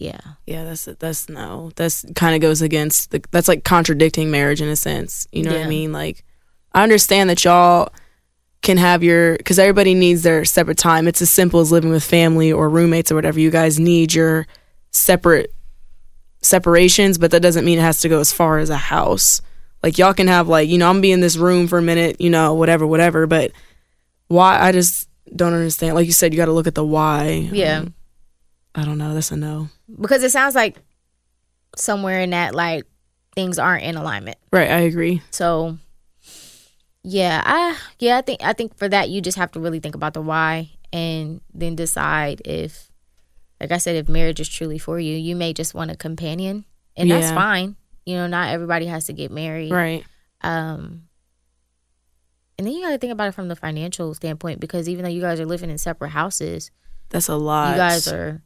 yeah. 0.00 0.20
Yeah, 0.46 0.64
that's 0.64 0.86
that's 0.86 1.28
no. 1.28 1.72
That's 1.76 2.06
kind 2.14 2.34
of 2.34 2.40
goes 2.40 2.62
against 2.62 3.10
the. 3.10 3.22
That's 3.32 3.48
like 3.48 3.64
contradicting 3.64 4.30
marriage 4.30 4.62
in 4.62 4.68
a 4.68 4.74
sense. 4.76 5.28
You 5.30 5.42
know 5.42 5.52
what 5.52 5.66
I 5.66 5.68
mean? 5.68 5.92
Like, 5.92 6.24
I 6.72 6.82
understand 6.82 7.28
that 7.28 7.44
y'all 7.44 7.92
can 8.62 8.78
have 8.78 9.02
your 9.02 9.36
because 9.36 9.58
everybody 9.58 9.92
needs 9.92 10.22
their 10.22 10.46
separate 10.46 10.78
time. 10.78 11.06
It's 11.06 11.20
as 11.20 11.28
simple 11.28 11.60
as 11.60 11.70
living 11.70 11.90
with 11.90 12.02
family 12.02 12.50
or 12.50 12.70
roommates 12.70 13.12
or 13.12 13.14
whatever. 13.14 13.38
You 13.38 13.50
guys 13.50 13.78
need 13.78 14.14
your 14.14 14.46
separate 14.90 15.52
separations, 16.40 17.18
but 17.18 17.30
that 17.32 17.40
doesn't 17.40 17.66
mean 17.66 17.78
it 17.78 17.82
has 17.82 18.00
to 18.00 18.08
go 18.08 18.20
as 18.20 18.32
far 18.32 18.58
as 18.58 18.70
a 18.70 18.78
house. 18.78 19.42
Like 19.82 19.98
y'all 19.98 20.14
can 20.14 20.28
have 20.28 20.48
like 20.48 20.70
you 20.70 20.78
know 20.78 20.88
I'm 20.88 20.94
gonna 20.94 21.02
be 21.02 21.12
in 21.12 21.20
this 21.20 21.36
room 21.36 21.68
for 21.68 21.78
a 21.78 21.82
minute, 21.82 22.22
you 22.22 22.30
know 22.30 22.54
whatever 22.54 22.86
whatever. 22.86 23.26
But 23.26 23.52
why? 24.28 24.58
I 24.58 24.72
just 24.72 25.09
don't 25.34 25.52
understand. 25.54 25.94
Like 25.94 26.06
you 26.06 26.12
said, 26.12 26.32
you 26.32 26.36
got 26.36 26.46
to 26.46 26.52
look 26.52 26.66
at 26.66 26.74
the 26.74 26.84
why. 26.84 27.48
Yeah. 27.52 27.78
Um, 27.78 27.94
I 28.74 28.84
don't 28.84 28.98
know. 28.98 29.14
That's 29.14 29.30
a 29.32 29.36
no. 29.36 29.68
because 30.00 30.22
it 30.22 30.30
sounds 30.30 30.54
like 30.54 30.76
somewhere 31.76 32.20
in 32.20 32.30
that 32.30 32.54
like 32.54 32.84
things 33.34 33.58
aren't 33.58 33.84
in 33.84 33.94
alignment 33.96 34.36
Right, 34.52 34.68
I 34.70 34.80
agree. 34.80 35.22
so 35.30 35.78
yeah 37.02 37.40
i 37.46 37.76
yeah 38.00 38.18
i 38.18 38.20
think 38.22 38.42
i 38.42 38.52
think 38.52 38.76
for 38.76 38.88
that 38.88 39.08
you 39.08 39.20
just 39.22 39.38
have 39.38 39.50
to 39.52 39.60
really 39.60 39.78
think 39.80 39.94
about 39.94 40.12
the 40.14 40.20
why 40.20 40.68
and 40.92 41.40
then 41.54 41.74
decide 41.76 42.42
if 42.44 42.90
like 43.60 43.70
i 43.70 43.78
said 43.78 43.94
if 43.96 44.08
marriage 44.08 44.40
is 44.40 44.48
truly 44.48 44.78
for 44.78 44.98
you 44.98 45.16
you 45.16 45.34
may 45.36 45.52
just 45.52 45.74
want 45.74 45.90
a 45.90 45.96
companion 45.96 46.64
and 46.96 47.10
that's 47.10 47.30
fine 47.30 47.76
you 48.04 48.16
know 48.16 48.26
not 48.26 48.48
everybody 48.50 48.86
has 48.86 49.04
to 49.06 49.12
get 49.12 49.30
married 49.30 49.70
Right. 49.70 50.04
um 50.42 51.04
and 52.60 52.66
then 52.66 52.74
you 52.74 52.82
got 52.82 52.90
to 52.90 52.98
think 52.98 53.10
about 53.10 53.28
it 53.28 53.32
from 53.32 53.48
the 53.48 53.56
financial 53.56 54.12
standpoint 54.12 54.60
because 54.60 54.86
even 54.86 55.02
though 55.02 55.08
you 55.10 55.22
guys 55.22 55.40
are 55.40 55.46
living 55.46 55.70
in 55.70 55.78
separate 55.78 56.10
houses 56.10 56.70
That's 57.08 57.28
a 57.30 57.36
lot. 57.36 57.70
you 57.70 57.76
guys 57.78 58.06
are 58.06 58.42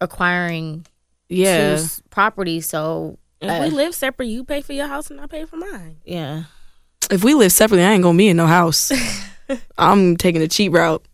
acquiring 0.00 0.86
yeah. 1.28 1.70
two 1.76 1.82
s- 1.82 2.00
properties 2.08 2.66
so 2.68 3.18
If 3.40 3.50
Uh, 3.50 3.64
we 3.64 3.70
live 3.70 3.96
separate, 3.96 4.26
you 4.26 4.44
pay 4.44 4.60
for 4.62 4.74
your 4.74 4.86
house 4.86 5.10
and 5.10 5.20
I 5.20 5.26
pay 5.26 5.44
for 5.44 5.56
mine. 5.56 5.96
Yeah. 6.04 6.44
If 7.10 7.24
we 7.24 7.34
live 7.34 7.50
separately, 7.50 7.84
I 7.84 7.92
ain't 7.94 8.02
gonna 8.04 8.16
be 8.16 8.28
in 8.28 8.36
no 8.36 8.46
house. 8.46 8.92
I'm 9.78 10.16
taking 10.16 10.40
the 10.40 10.46
cheap 10.48 10.72
route. 10.72 11.04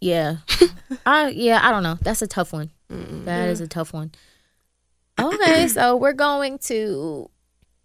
Yeah. 0.00 0.38
I 1.06 1.28
yeah, 1.28 1.60
I 1.62 1.70
don't 1.70 1.84
know. 1.84 1.96
That's 2.02 2.22
a 2.22 2.26
tough 2.26 2.52
one. 2.52 2.70
That 2.88 3.48
is 3.50 3.60
a 3.60 3.68
tough 3.68 3.92
one. 3.92 4.10
Okay, 5.20 5.68
so 5.68 5.96
we're 5.96 6.12
going 6.12 6.58
to 6.70 7.30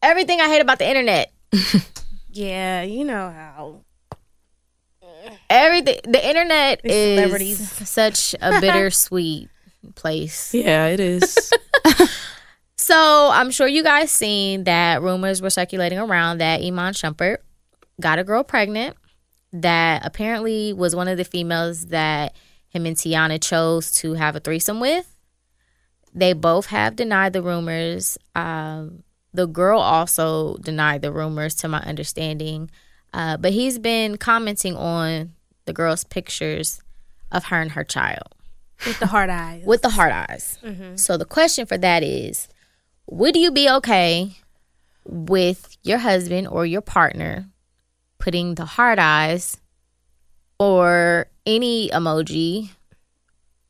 everything 0.01 0.41
I 0.41 0.47
hate 0.47 0.61
about 0.61 0.79
the 0.79 0.87
internet. 0.87 1.31
Yeah, 2.31 2.83
you 2.83 3.03
know 3.03 3.29
how. 3.31 3.81
Everything 5.49 5.99
the 6.03 6.25
internet 6.25 6.81
These 6.83 6.93
is 6.93 7.17
celebrities. 7.17 7.89
such 7.89 8.35
a 8.41 8.61
bittersweet 8.61 9.49
place. 9.95 10.53
Yeah, 10.53 10.87
it 10.87 10.99
is. 10.99 11.51
So 12.79 13.29
I'm 13.33 13.51
sure 13.51 13.67
you 13.67 13.83
guys 13.83 14.11
seen 14.11 14.63
that 14.63 15.01
rumors 15.01 15.41
were 15.41 15.49
circulating 15.49 15.99
around 15.99 16.37
that 16.37 16.61
Iman 16.61 16.93
Shumpert 16.93 17.39
got 17.99 18.17
a 18.17 18.23
girl 18.23 18.43
pregnant 18.43 18.95
that 19.51 20.05
apparently 20.05 20.71
was 20.71 20.95
one 20.95 21.09
of 21.09 21.17
the 21.17 21.25
females 21.25 21.87
that 21.87 22.33
him 22.69 22.85
and 22.85 22.95
Teyana 22.95 23.41
chose 23.43 23.91
to 23.95 24.13
have 24.13 24.37
a 24.37 24.39
threesome 24.39 24.79
with. 24.79 25.05
They 26.13 26.31
both 26.31 26.67
have 26.67 26.95
denied 26.95 27.33
the 27.33 27.41
rumors. 27.41 28.17
Um, 28.35 29.03
the 29.37 29.45
girl 29.47 29.79
also 29.79 30.57
denied 30.57 31.01
the 31.03 31.11
rumors, 31.11 31.53
to 31.55 31.67
my 31.67 31.79
understanding. 31.79 32.69
Uh, 33.13 33.37
but 33.37 33.53
he's 33.53 33.77
been 33.79 34.17
commenting 34.17 34.75
on 34.75 35.31
the 35.65 35.73
girl's 35.73 36.03
pictures 36.03 36.81
of 37.31 37.45
her 37.45 37.61
and 37.61 37.71
her 37.71 37.83
child 37.83 38.33
With 38.85 38.99
the 38.99 39.07
hard 39.07 39.29
eyes. 39.29 39.63
with 39.65 39.81
the 39.81 39.89
hard 39.89 40.11
eyes. 40.11 40.57
So 40.95 41.17
the 41.17 41.25
question 41.25 41.65
for 41.65 41.77
that 41.77 42.03
is 42.03 42.47
would 43.05 43.35
you 43.37 43.51
be 43.51 43.69
okay 43.69 44.31
with 45.05 45.77
your 45.83 45.99
husband 45.99 46.47
or 46.47 46.65
your 46.65 46.81
partner 46.81 47.47
putting 48.17 48.55
the 48.55 48.65
hard 48.65 48.99
eyes 48.99 49.57
or 50.59 51.27
any 51.45 51.89
emoji 51.89 52.69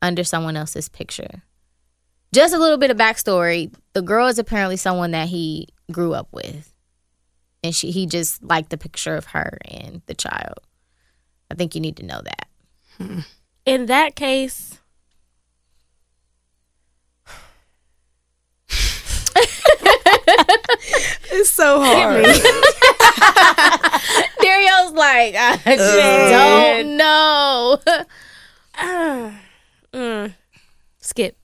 under 0.02 0.24
someone 0.24 0.56
else's 0.56 0.88
picture? 0.88 1.42
Just 2.32 2.54
a 2.54 2.58
little 2.58 2.78
bit 2.78 2.90
of 2.90 2.96
backstory. 2.96 3.72
The 3.94 4.02
girl 4.02 4.28
is 4.28 4.38
apparently 4.38 4.76
someone 4.76 5.10
that 5.12 5.28
he 5.28 5.68
grew 5.90 6.14
up 6.14 6.28
with. 6.30 6.72
And 7.64 7.74
she 7.74 7.90
he 7.90 8.06
just 8.06 8.42
liked 8.42 8.70
the 8.70 8.78
picture 8.78 9.16
of 9.16 9.26
her 9.26 9.58
and 9.64 10.02
the 10.06 10.14
child. 10.14 10.58
I 11.50 11.54
think 11.54 11.74
you 11.74 11.80
need 11.80 11.96
to 11.96 12.06
know 12.06 12.20
that. 12.22 13.24
In 13.64 13.86
that 13.86 14.14
case, 14.14 14.78
it's 21.30 21.50
so 21.50 21.80
hard. 21.80 22.24
Dario's 24.40 24.92
like, 24.92 25.34
I 25.36 25.56
just 25.66 26.32
don't 26.32 26.96
know. 26.96 27.78
mm, 29.92 30.32
skip 31.00 31.36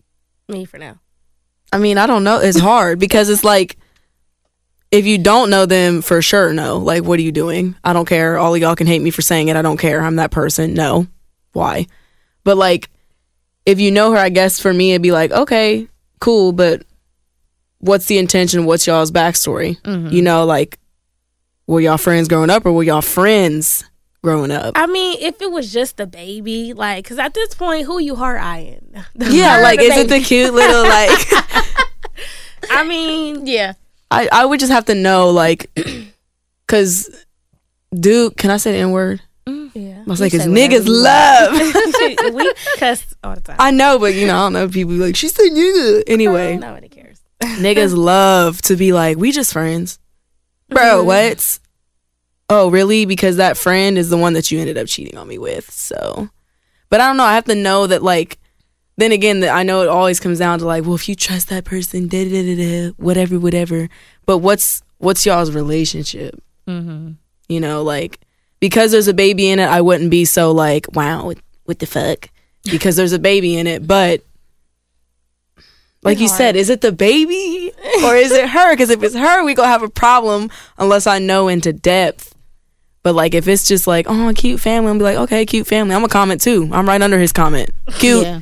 me 0.49 0.65
for 0.65 0.79
now. 0.79 1.01
I 1.73 1.79
mean, 1.79 1.99
I 1.99 2.07
don't 2.07 2.25
know. 2.25 2.39
It's 2.39 2.59
hard 2.59 2.99
because 2.99 3.29
it's 3.29 3.45
like 3.45 3.77
if 4.91 5.07
you 5.07 5.19
don't 5.19 5.51
know 5.51 5.67
them 5.67 6.03
for 6.03 6.23
sure, 6.23 6.53
no. 6.53 6.79
Like, 6.79 7.03
what 7.03 7.19
are 7.19 7.23
you 7.23 7.33
doing? 7.33 7.75
I 7.83 7.93
don't 7.93 8.07
care. 8.07 8.39
All 8.39 8.55
of 8.55 8.61
y'all 8.61 8.77
can 8.77 8.87
hate 8.87 9.03
me 9.03 9.11
for 9.11 9.23
saying 9.23 9.49
it. 9.49 9.57
I 9.57 9.63
don't 9.63 9.77
care. 9.77 10.01
I'm 10.01 10.17
that 10.17 10.31
person. 10.31 10.75
No. 10.75 11.09
Why? 11.53 11.87
But 12.45 12.57
like, 12.57 12.91
if 13.67 13.81
you 13.81 13.91
know 13.91 14.13
her, 14.13 14.19
I 14.19 14.29
guess 14.29 14.61
for 14.61 14.73
me 14.73 14.93
it'd 14.93 15.03
be 15.03 15.13
like, 15.13 15.33
okay, 15.33 15.89
cool, 16.21 16.53
but 16.53 16.85
what's 17.79 18.07
the 18.07 18.19
intention? 18.19 18.67
What's 18.67 18.87
y'all's 18.87 19.11
backstory? 19.11 19.81
Mm-hmm. 19.83 20.09
You 20.09 20.23
know, 20.23 20.45
like 20.45 20.79
were 21.67 21.81
y'all 21.81 21.99
friends 21.99 22.29
growing 22.29 22.51
up 22.51 22.65
or 22.67 22.73
were 22.73 22.83
y'all 22.83 23.03
friends 23.03 23.85
growing 24.25 24.51
up? 24.51 24.73
I 24.77 24.87
mean, 24.87 25.19
if 25.21 25.41
it 25.41 25.53
was 25.53 25.73
just 25.73 25.97
the 25.99 26.07
baby, 26.07 26.73
like, 26.73 27.05
because 27.05 27.19
at 27.21 27.35
this 27.35 27.55
point, 27.55 27.87
who 27.87 28.01
you 28.01 28.17
heart 28.17 28.41
eyeing? 28.43 28.81
Yeah, 29.17 29.59
like 29.59 29.79
the 29.79 29.85
is 29.87 29.97
it 29.99 30.09
the 30.09 30.19
cute 30.21 30.53
little 30.53 30.83
like? 30.99 32.71
I 32.71 32.83
mean, 32.85 33.47
Yeah. 33.47 33.75
I 34.11 34.29
I 34.33 34.45
would 34.45 34.59
just 34.61 34.73
have 34.73 34.87
to 34.87 34.95
know 34.95 35.31
like, 35.31 35.71
cause 36.69 37.09
dude, 37.95 38.37
can 38.37 38.51
I 38.51 38.57
say 38.57 38.73
the 38.73 38.79
n 38.79 38.91
word? 38.91 39.21
yeah. 39.75 40.03
I 40.07 40.11
was 40.11 40.21
like, 40.21 40.33
say 40.33 40.39
cause 40.39 40.47
niggas 40.47 40.87
love. 40.87 42.35
we 42.35 42.53
cuss 42.79 43.05
all 43.23 43.35
the 43.35 43.41
time. 43.41 43.57
I 43.59 43.71
know, 43.71 43.99
but 43.99 44.15
you 44.15 44.27
know, 44.27 44.37
I 44.37 44.41
don't 44.47 44.53
know. 44.53 44.69
People 44.69 44.93
be 44.95 44.99
like, 44.99 45.17
she 45.17 45.29
said 45.29 45.51
nigga. 45.53 46.03
Anyway, 46.07 46.57
Nobody 46.57 46.89
cares. 46.89 47.21
niggas 47.43 47.95
love 47.97 48.63
to 48.63 48.77
be 48.77 48.93
like, 48.93 49.17
we 49.19 49.33
just 49.33 49.53
friends, 49.53 49.99
bro. 50.69 50.99
Mm-hmm. 50.99 51.07
What? 51.07 51.59
Oh, 52.49 52.71
really? 52.71 53.07
Because 53.07 53.37
that 53.37 53.57
friend 53.57 53.97
is 53.97 54.11
the 54.11 54.19
one 54.19 54.35
that 54.35 54.51
you 54.51 54.61
ended 54.61 54.77
up 54.77 54.87
cheating 54.87 55.17
on 55.17 55.27
me 55.27 55.39
with. 55.39 55.71
So, 55.71 56.29
but 56.91 57.01
I 57.01 57.07
don't 57.07 57.17
know. 57.17 57.25
I 57.25 57.35
have 57.35 57.45
to 57.45 57.55
know 57.55 57.87
that, 57.87 58.03
like, 58.03 58.39
then 58.97 59.13
again, 59.13 59.41
that 59.41 59.55
I 59.55 59.63
know 59.63 59.83
it 59.83 59.89
always 59.89 60.21
comes 60.21 60.39
down 60.39 60.59
to 60.61 60.67
like, 60.67 60.85
well, 60.85 60.95
if 60.95 61.09
you 61.09 61.15
trust 61.15 61.49
that 61.49 61.65
person, 61.65 62.07
da 62.07 62.25
da 62.25 62.43
da 62.43 62.57
da, 62.57 62.91
whatever, 62.97 63.39
whatever. 63.39 63.89
But 64.27 64.39
what's 64.39 64.83
what's 64.99 65.27
y'all's 65.27 65.51
relationship? 65.51 66.41
Mm-hmm. 66.69 67.13
You 67.49 67.61
know, 67.61 67.83
like 67.83 68.21
because 68.61 68.93
there's 68.93 69.09
a 69.09 69.15
baby 69.15 69.51
in 69.51 69.59
it, 69.59 69.67
I 69.67 69.81
wouldn't 69.81 70.11
be 70.11 70.25
so 70.25 70.53
like, 70.53 70.87
wow, 70.95 71.27
what, 71.27 71.39
what 71.65 71.81
the 71.81 71.87
fuck? 71.87 72.31
Because 72.65 72.97
there's 72.97 73.13
a 73.13 73.19
baby 73.19 73.57
in 73.57 73.67
it, 73.67 73.87
but 73.87 74.23
like 76.03 76.19
you 76.19 76.29
said, 76.29 76.55
is 76.57 76.71
it 76.71 76.81
the 76.81 76.93
baby 76.93 77.73
or 78.05 78.15
is 78.15 78.31
it 78.31 78.49
her? 78.49 78.73
Because 78.73 78.91
if 78.91 79.03
it's 79.03 79.15
her, 79.15 79.45
we 79.45 79.55
gonna 79.55 79.69
have 79.69 79.83
a 79.83 79.89
problem 79.89 80.51
unless 80.79 81.07
I 81.07 81.19
know 81.19 81.49
into 81.49 81.73
depth. 81.73 82.34
But 83.05 83.15
like 83.15 83.35
if 83.35 83.47
it's 83.47 83.69
just 83.69 83.87
like, 83.87 84.07
oh, 84.09 84.33
cute 84.35 84.59
family, 84.59 84.91
I'm 84.91 84.99
be 84.99 85.05
like, 85.05 85.19
okay, 85.19 85.45
cute 85.45 85.67
family. 85.67 85.95
I'm 85.95 86.01
gonna 86.01 86.09
comment 86.09 86.41
too. 86.41 86.69
I'm 86.73 86.89
right 86.89 87.01
under 87.01 87.19
his 87.19 87.33
comment. 87.33 87.71
Cute. 87.99 88.25
Yeah. 88.25 88.41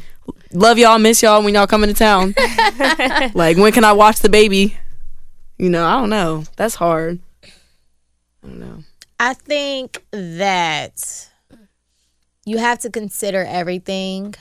Love 0.52 0.78
y'all, 0.78 0.98
miss 0.98 1.20
y'all 1.20 1.42
when 1.42 1.52
y'all 1.52 1.66
come 1.66 1.82
into 1.82 1.96
town. 1.96 2.34
like 3.34 3.56
when 3.56 3.72
can 3.72 3.84
I 3.84 3.92
watch 3.92 4.20
the 4.20 4.28
baby? 4.28 4.76
You 5.58 5.68
know, 5.68 5.84
I 5.84 5.98
don't 5.98 6.10
know. 6.10 6.44
That's 6.56 6.76
hard. 6.76 7.18
I 7.42 8.46
don't 8.46 8.60
know. 8.60 8.84
I 9.18 9.34
think 9.34 10.04
that 10.12 11.28
you 12.44 12.58
have 12.58 12.78
to 12.80 12.90
consider 12.90 13.44
everything 13.44 14.34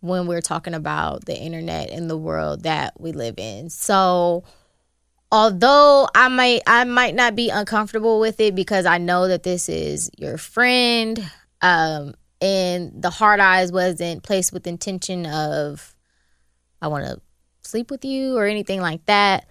when 0.00 0.26
we're 0.26 0.40
talking 0.42 0.74
about 0.74 1.24
the 1.24 1.36
internet 1.36 1.90
and 1.90 2.10
the 2.10 2.16
world 2.16 2.64
that 2.64 3.00
we 3.00 3.12
live 3.12 3.38
in. 3.38 3.70
So 3.70 4.44
although 5.32 6.08
I 6.14 6.28
might 6.28 6.62
I 6.66 6.84
might 6.84 7.14
not 7.14 7.34
be 7.34 7.50
uncomfortable 7.50 8.20
with 8.20 8.40
it 8.40 8.54
because 8.54 8.86
I 8.86 8.98
know 8.98 9.28
that 9.28 9.42
this 9.42 9.68
is 9.68 10.10
your 10.18 10.38
friend 10.38 11.30
um 11.62 12.14
and 12.40 13.02
the 13.02 13.10
hard 13.10 13.40
eyes 13.40 13.70
wasn't 13.70 14.22
placed 14.22 14.52
with 14.52 14.66
intention 14.66 15.26
of 15.26 15.94
I 16.82 16.88
want 16.88 17.04
to 17.04 17.20
sleep 17.62 17.90
with 17.90 18.04
you 18.04 18.36
or 18.36 18.46
anything 18.46 18.80
like 18.80 19.04
that. 19.06 19.46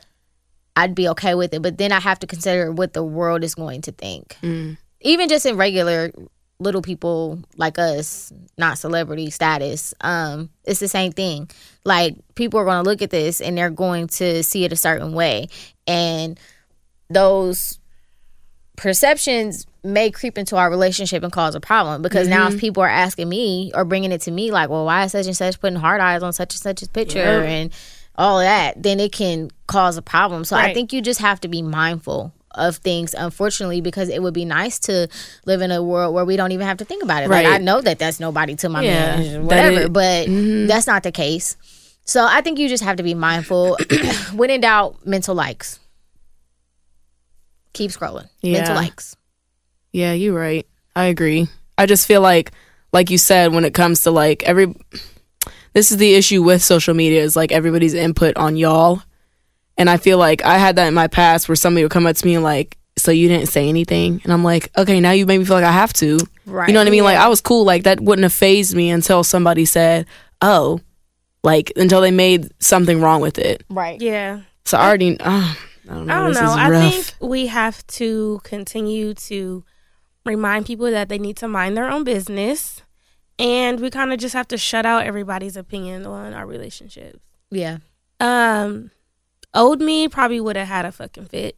I'd 0.75 0.95
be 0.95 1.09
okay 1.09 1.35
with 1.35 1.53
it, 1.53 1.61
but 1.61 1.77
then 1.77 1.91
I 1.91 1.99
have 1.99 2.19
to 2.19 2.27
consider 2.27 2.71
what 2.71 2.93
the 2.93 3.03
world 3.03 3.43
is 3.43 3.53
going 3.53 3.81
to 3.81 3.91
think. 3.91 4.37
Mm. 4.41 4.77
Even 5.01 5.29
just 5.29 5.45
in 5.45 5.57
regular 5.57 6.11
little 6.59 6.81
people 6.81 7.39
like 7.55 7.79
us, 7.79 8.33
not 8.57 8.77
celebrity 8.77 9.29
status, 9.29 9.93
um, 10.01 10.49
it's 10.65 10.79
the 10.81 10.87
same 10.89 11.11
thing. 11.11 11.49
Like 11.85 12.15
people 12.35 12.59
are 12.59 12.65
going 12.65 12.83
to 12.83 12.89
look 12.89 13.01
at 13.01 13.09
this 13.09 13.39
and 13.41 13.57
they're 13.57 13.69
going 13.69 14.07
to 14.07 14.43
see 14.43 14.65
it 14.65 14.73
a 14.73 14.75
certain 14.75 15.13
way, 15.13 15.47
and 15.87 16.39
those 17.09 17.79
perceptions 18.75 19.65
may 19.83 20.09
creep 20.11 20.37
into 20.37 20.55
our 20.55 20.69
relationship 20.69 21.23
and 21.23 21.31
cause 21.33 21.53
a 21.55 21.59
problem 21.59 22.01
because 22.01 22.27
now 22.29 22.47
if 22.47 22.57
people 22.59 22.81
are 22.83 22.87
asking 22.87 23.27
me 23.27 23.71
or 23.75 23.83
bringing 23.83 24.11
it 24.11 24.21
to 24.21 24.31
me 24.31 24.51
like 24.51 24.69
well 24.69 24.85
why 24.85 25.03
is 25.03 25.11
such 25.11 25.25
and 25.25 25.35
such 25.35 25.59
putting 25.59 25.77
hard 25.79 25.99
eyes 25.99 26.23
on 26.23 26.31
such 26.31 26.53
and 26.53 26.61
such 26.61 26.81
a 26.81 26.87
picture 26.87 27.19
Yeah. 27.19 27.41
and 27.43 27.73
all 28.15 28.39
that 28.39 28.81
then 28.81 28.99
it 29.01 29.11
can 29.11 29.51
cause 29.67 29.97
a 29.97 30.01
problem 30.01 30.45
so 30.45 30.55
i 30.55 30.73
think 30.73 30.93
you 30.93 31.01
just 31.01 31.19
have 31.19 31.41
to 31.41 31.47
be 31.49 31.61
mindful 31.61 32.33
of 32.55 32.77
things 32.77 33.13
unfortunately 33.13 33.79
because 33.81 34.09
it 34.09 34.21
would 34.23 34.33
be 34.33 34.45
nice 34.45 34.79
to 34.79 35.07
live 35.45 35.61
in 35.61 35.71
a 35.71 35.81
world 35.83 36.13
where 36.15 36.25
we 36.25 36.35
don't 36.35 36.51
even 36.51 36.65
have 36.65 36.77
to 36.77 36.85
think 36.85 37.03
about 37.03 37.23
it 37.23 37.29
like 37.29 37.45
i 37.45 37.57
know 37.59 37.79
that 37.81 37.99
that's 37.99 38.19
nobody 38.19 38.55
to 38.55 38.67
my 38.69 38.81
Yeah, 38.83 39.15
man 39.17 39.33
that 39.33 39.41
whatever 39.43 39.79
it- 39.81 39.93
but 39.93 40.27
Mhm. 40.27 40.67
that's 40.67 40.87
not 40.87 41.03
the 41.03 41.11
case 41.11 41.55
so 42.05 42.25
i 42.25 42.41
think 42.41 42.57
you 42.57 42.67
just 42.67 42.83
have 42.83 42.97
to 42.97 43.03
be 43.03 43.13
mindful 43.13 43.77
when 44.33 44.49
in 44.49 44.61
doubt 44.61 45.05
mental 45.05 45.35
likes 45.35 45.79
keep 47.73 47.91
scrolling 47.91 48.27
mental 48.43 48.75
likes 48.75 49.15
Yeah, 49.91 50.13
you're 50.13 50.33
right. 50.37 50.67
I 50.95 51.05
agree. 51.05 51.47
I 51.77 51.85
just 51.87 52.05
feel 52.05 52.21
like, 52.21 52.51
like 52.93 53.09
you 53.09 53.17
said, 53.17 53.53
when 53.53 53.65
it 53.65 53.73
comes 53.73 54.01
to 54.01 54.11
like 54.11 54.43
every, 54.43 54.75
this 55.73 55.91
is 55.91 55.97
the 55.97 56.13
issue 56.13 56.43
with 56.43 56.61
social 56.63 56.93
media 56.93 57.23
is 57.23 57.35
like 57.35 57.51
everybody's 57.51 57.93
input 57.95 58.37
on 58.37 58.55
y'all. 58.55 59.01
And 59.79 59.89
I 59.89 59.97
feel 59.97 60.17
like 60.19 60.43
I 60.43 60.57
had 60.57 60.75
that 60.75 60.87
in 60.87 60.93
my 60.93 61.07
past 61.07 61.49
where 61.49 61.55
somebody 61.55 61.83
would 61.83 61.91
come 61.91 62.05
up 62.05 62.15
to 62.15 62.25
me 62.25 62.35
and 62.35 62.43
like, 62.43 62.77
so 62.97 63.11
you 63.11 63.29
didn't 63.29 63.47
say 63.47 63.69
anything. 63.69 64.19
And 64.23 64.33
I'm 64.33 64.43
like, 64.43 64.69
okay, 64.77 64.99
now 64.99 65.11
you 65.11 65.25
made 65.25 65.37
me 65.37 65.45
feel 65.45 65.55
like 65.55 65.63
I 65.63 65.71
have 65.71 65.93
to. 65.93 66.19
right 66.45 66.67
You 66.67 66.73
know 66.73 66.81
what 66.81 66.87
I 66.87 66.91
mean? 66.91 67.05
Like 67.05 67.17
I 67.17 67.29
was 67.29 67.39
cool. 67.41 67.63
Like 67.63 67.83
that 67.83 68.01
wouldn't 68.01 68.23
have 68.23 68.33
fazed 68.33 68.75
me 68.75 68.89
until 68.91 69.23
somebody 69.23 69.63
said, 69.65 70.05
oh, 70.41 70.81
like 71.43 71.71
until 71.77 72.01
they 72.01 72.11
made 72.11 72.51
something 72.61 73.01
wrong 73.01 73.21
with 73.21 73.39
it. 73.39 73.63
right 73.69 73.99
Yeah. 74.01 74.41
So 74.65 74.77
I 74.77 74.87
already, 74.87 75.17
oh, 75.21 75.57
I 75.89 75.93
don't 75.93 76.05
know. 76.07 76.13
I 76.13 76.17
don't 76.19 76.29
this 76.29 76.41
know. 76.41 76.51
is 76.51 76.57
I 76.57 76.89
think 76.91 77.13
we 77.21 77.47
have 77.47 77.87
to 77.87 78.41
continue 78.43 79.13
to 79.13 79.63
remind 80.25 80.65
people 80.65 80.91
that 80.91 81.07
they 81.07 81.17
need 81.17 81.37
to 81.37 81.47
mind 81.47 81.77
their 81.77 81.89
own 81.89 82.03
business. 82.03 82.83
And 83.39 83.79
we 83.79 83.89
kind 83.89 84.11
of 84.11 84.19
just 84.19 84.33
have 84.33 84.49
to 84.49 84.57
shut 84.57 84.85
out 84.85 85.05
everybody's 85.05 85.55
opinion 85.55 86.05
on 86.05 86.33
our 86.33 86.45
relationships. 86.45 87.19
yeah 87.49 87.77
Um, 88.19 88.91
old 89.53 89.81
me 89.81 90.07
probably 90.07 90.39
would 90.39 90.55
have 90.55 90.67
had 90.67 90.85
a 90.85 90.91
fucking 90.91 91.25
fit. 91.25 91.57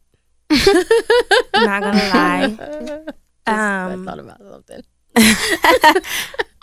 Not 1.54 1.82
gonna 1.82 2.10
lie. 2.12 2.56
I 3.46 3.92
Um, 3.92 4.04
thought 4.04 4.18
about 4.18 4.40
something. 4.40 4.82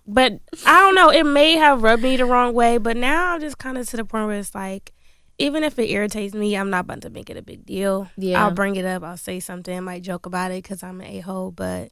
but 0.08 0.40
I 0.66 0.80
don't 0.82 0.96
know. 0.96 1.10
It 1.12 1.24
may 1.26 1.54
have 1.54 1.84
rubbed 1.84 2.04
me 2.04 2.18
the 2.18 2.26
wrong 2.26 2.54
way, 2.54 2.78
but 2.78 2.98
now 2.98 3.34
I'm 3.34 3.42
just 3.42 3.58
kind 3.58 3.78
of 3.78 3.88
to 3.90 3.98
the 3.98 4.06
point 4.06 4.28
where 4.28 4.38
it's 4.40 4.56
like, 4.56 4.92
even 5.38 5.64
if 5.64 5.78
it 5.80 5.90
irritates 5.90 6.34
me, 6.34 6.56
I'm 6.58 6.70
not 6.70 6.82
about 6.82 7.02
to 7.02 7.10
make 7.10 7.30
it 7.30 7.38
a 7.38 7.42
big 7.42 7.66
deal. 7.66 8.10
Yeah. 8.18 8.44
I'll 8.44 8.52
bring 8.52 8.76
it 8.76 8.86
up. 8.86 9.04
I'll 9.04 9.18
say 9.18 9.40
something. 9.40 9.76
I 9.76 9.80
might 9.80 10.02
joke 10.04 10.26
about 10.26 10.52
it 10.52 10.64
because 10.64 10.84
I'm 10.84 11.00
an 11.02 11.08
a 11.08 11.20
hole, 11.20 11.52
but 11.52 11.92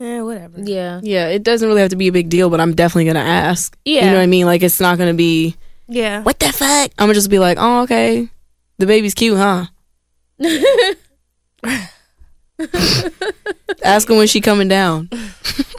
eh, 0.00 0.20
whatever. 0.20 0.60
Yeah. 0.60 1.00
Yeah, 1.02 1.28
it 1.28 1.42
doesn't 1.42 1.66
really 1.68 1.80
have 1.82 1.90
to 1.90 1.96
be 1.96 2.08
a 2.08 2.12
big 2.12 2.28
deal, 2.28 2.50
but 2.50 2.60
I'm 2.60 2.74
definitely 2.74 3.06
gonna 3.06 3.20
ask. 3.20 3.76
Yeah. 3.84 4.04
You 4.04 4.10
know 4.10 4.16
what 4.16 4.22
I 4.22 4.26
mean? 4.26 4.46
Like 4.46 4.62
it's 4.62 4.80
not 4.80 4.96
gonna 4.98 5.14
be 5.14 5.56
Yeah. 5.88 6.22
what 6.22 6.38
the 6.38 6.52
fuck? 6.52 6.90
I'm 6.98 7.04
gonna 7.06 7.14
just 7.14 7.30
be 7.30 7.38
like, 7.38 7.58
oh 7.60 7.82
okay. 7.82 8.28
The 8.78 8.86
baby's 8.86 9.14
cute, 9.14 9.36
huh? 9.36 9.66
Ask 13.84 14.08
her 14.08 14.16
when 14.16 14.26
she 14.26 14.40
coming 14.40 14.68
down. 14.68 15.10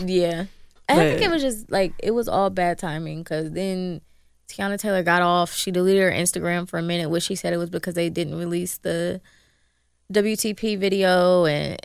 Yeah. 0.04 0.46
I 0.90 0.96
think 0.96 1.22
it 1.22 1.30
was 1.30 1.42
just 1.42 1.72
like 1.72 1.94
it 2.00 2.12
was 2.12 2.28
all 2.28 2.50
bad 2.50 2.78
timing 2.80 3.20
because 3.20 3.52
then 3.52 4.02
Teyana 4.48 4.80
Taylor 4.80 5.04
got 5.04 5.22
off. 5.22 5.54
She 5.54 5.72
deleted 5.72 6.02
her 6.02 6.12
Instagram 6.12 6.68
for 6.68 6.80
a 6.80 6.82
minute, 6.82 7.10
which 7.10 7.24
she 7.24 7.36
said 7.36 7.54
it 7.54 7.58
was 7.58 7.70
because 7.70 7.94
they 7.94 8.10
didn't 8.10 8.38
release 8.38 8.78
the 8.78 9.22
WTP 10.12 10.78
video, 10.78 11.46
and 11.46 11.80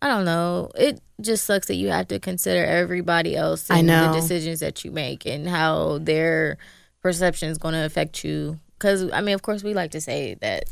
I 0.00 0.08
don't 0.08 0.24
know. 0.24 0.70
It 0.74 1.00
just 1.20 1.44
sucks 1.44 1.66
that 1.68 1.74
you 1.74 1.88
have 1.88 2.08
to 2.08 2.18
consider 2.18 2.64
everybody 2.64 3.36
else 3.36 3.70
I 3.70 3.78
and 3.78 3.86
know. 3.86 4.12
the 4.12 4.20
decisions 4.20 4.60
that 4.60 4.84
you 4.84 4.90
make 4.90 5.26
and 5.26 5.46
how 5.46 5.98
their 5.98 6.56
perception 7.06 7.48
is 7.50 7.58
going 7.58 7.74
to 7.74 7.84
affect 7.84 8.24
you. 8.24 8.58
Because 8.78 9.10
I 9.12 9.20
mean, 9.20 9.34
of 9.34 9.42
course, 9.42 9.62
we 9.62 9.74
like 9.74 9.92
to 9.92 10.00
say 10.00 10.34
that 10.40 10.64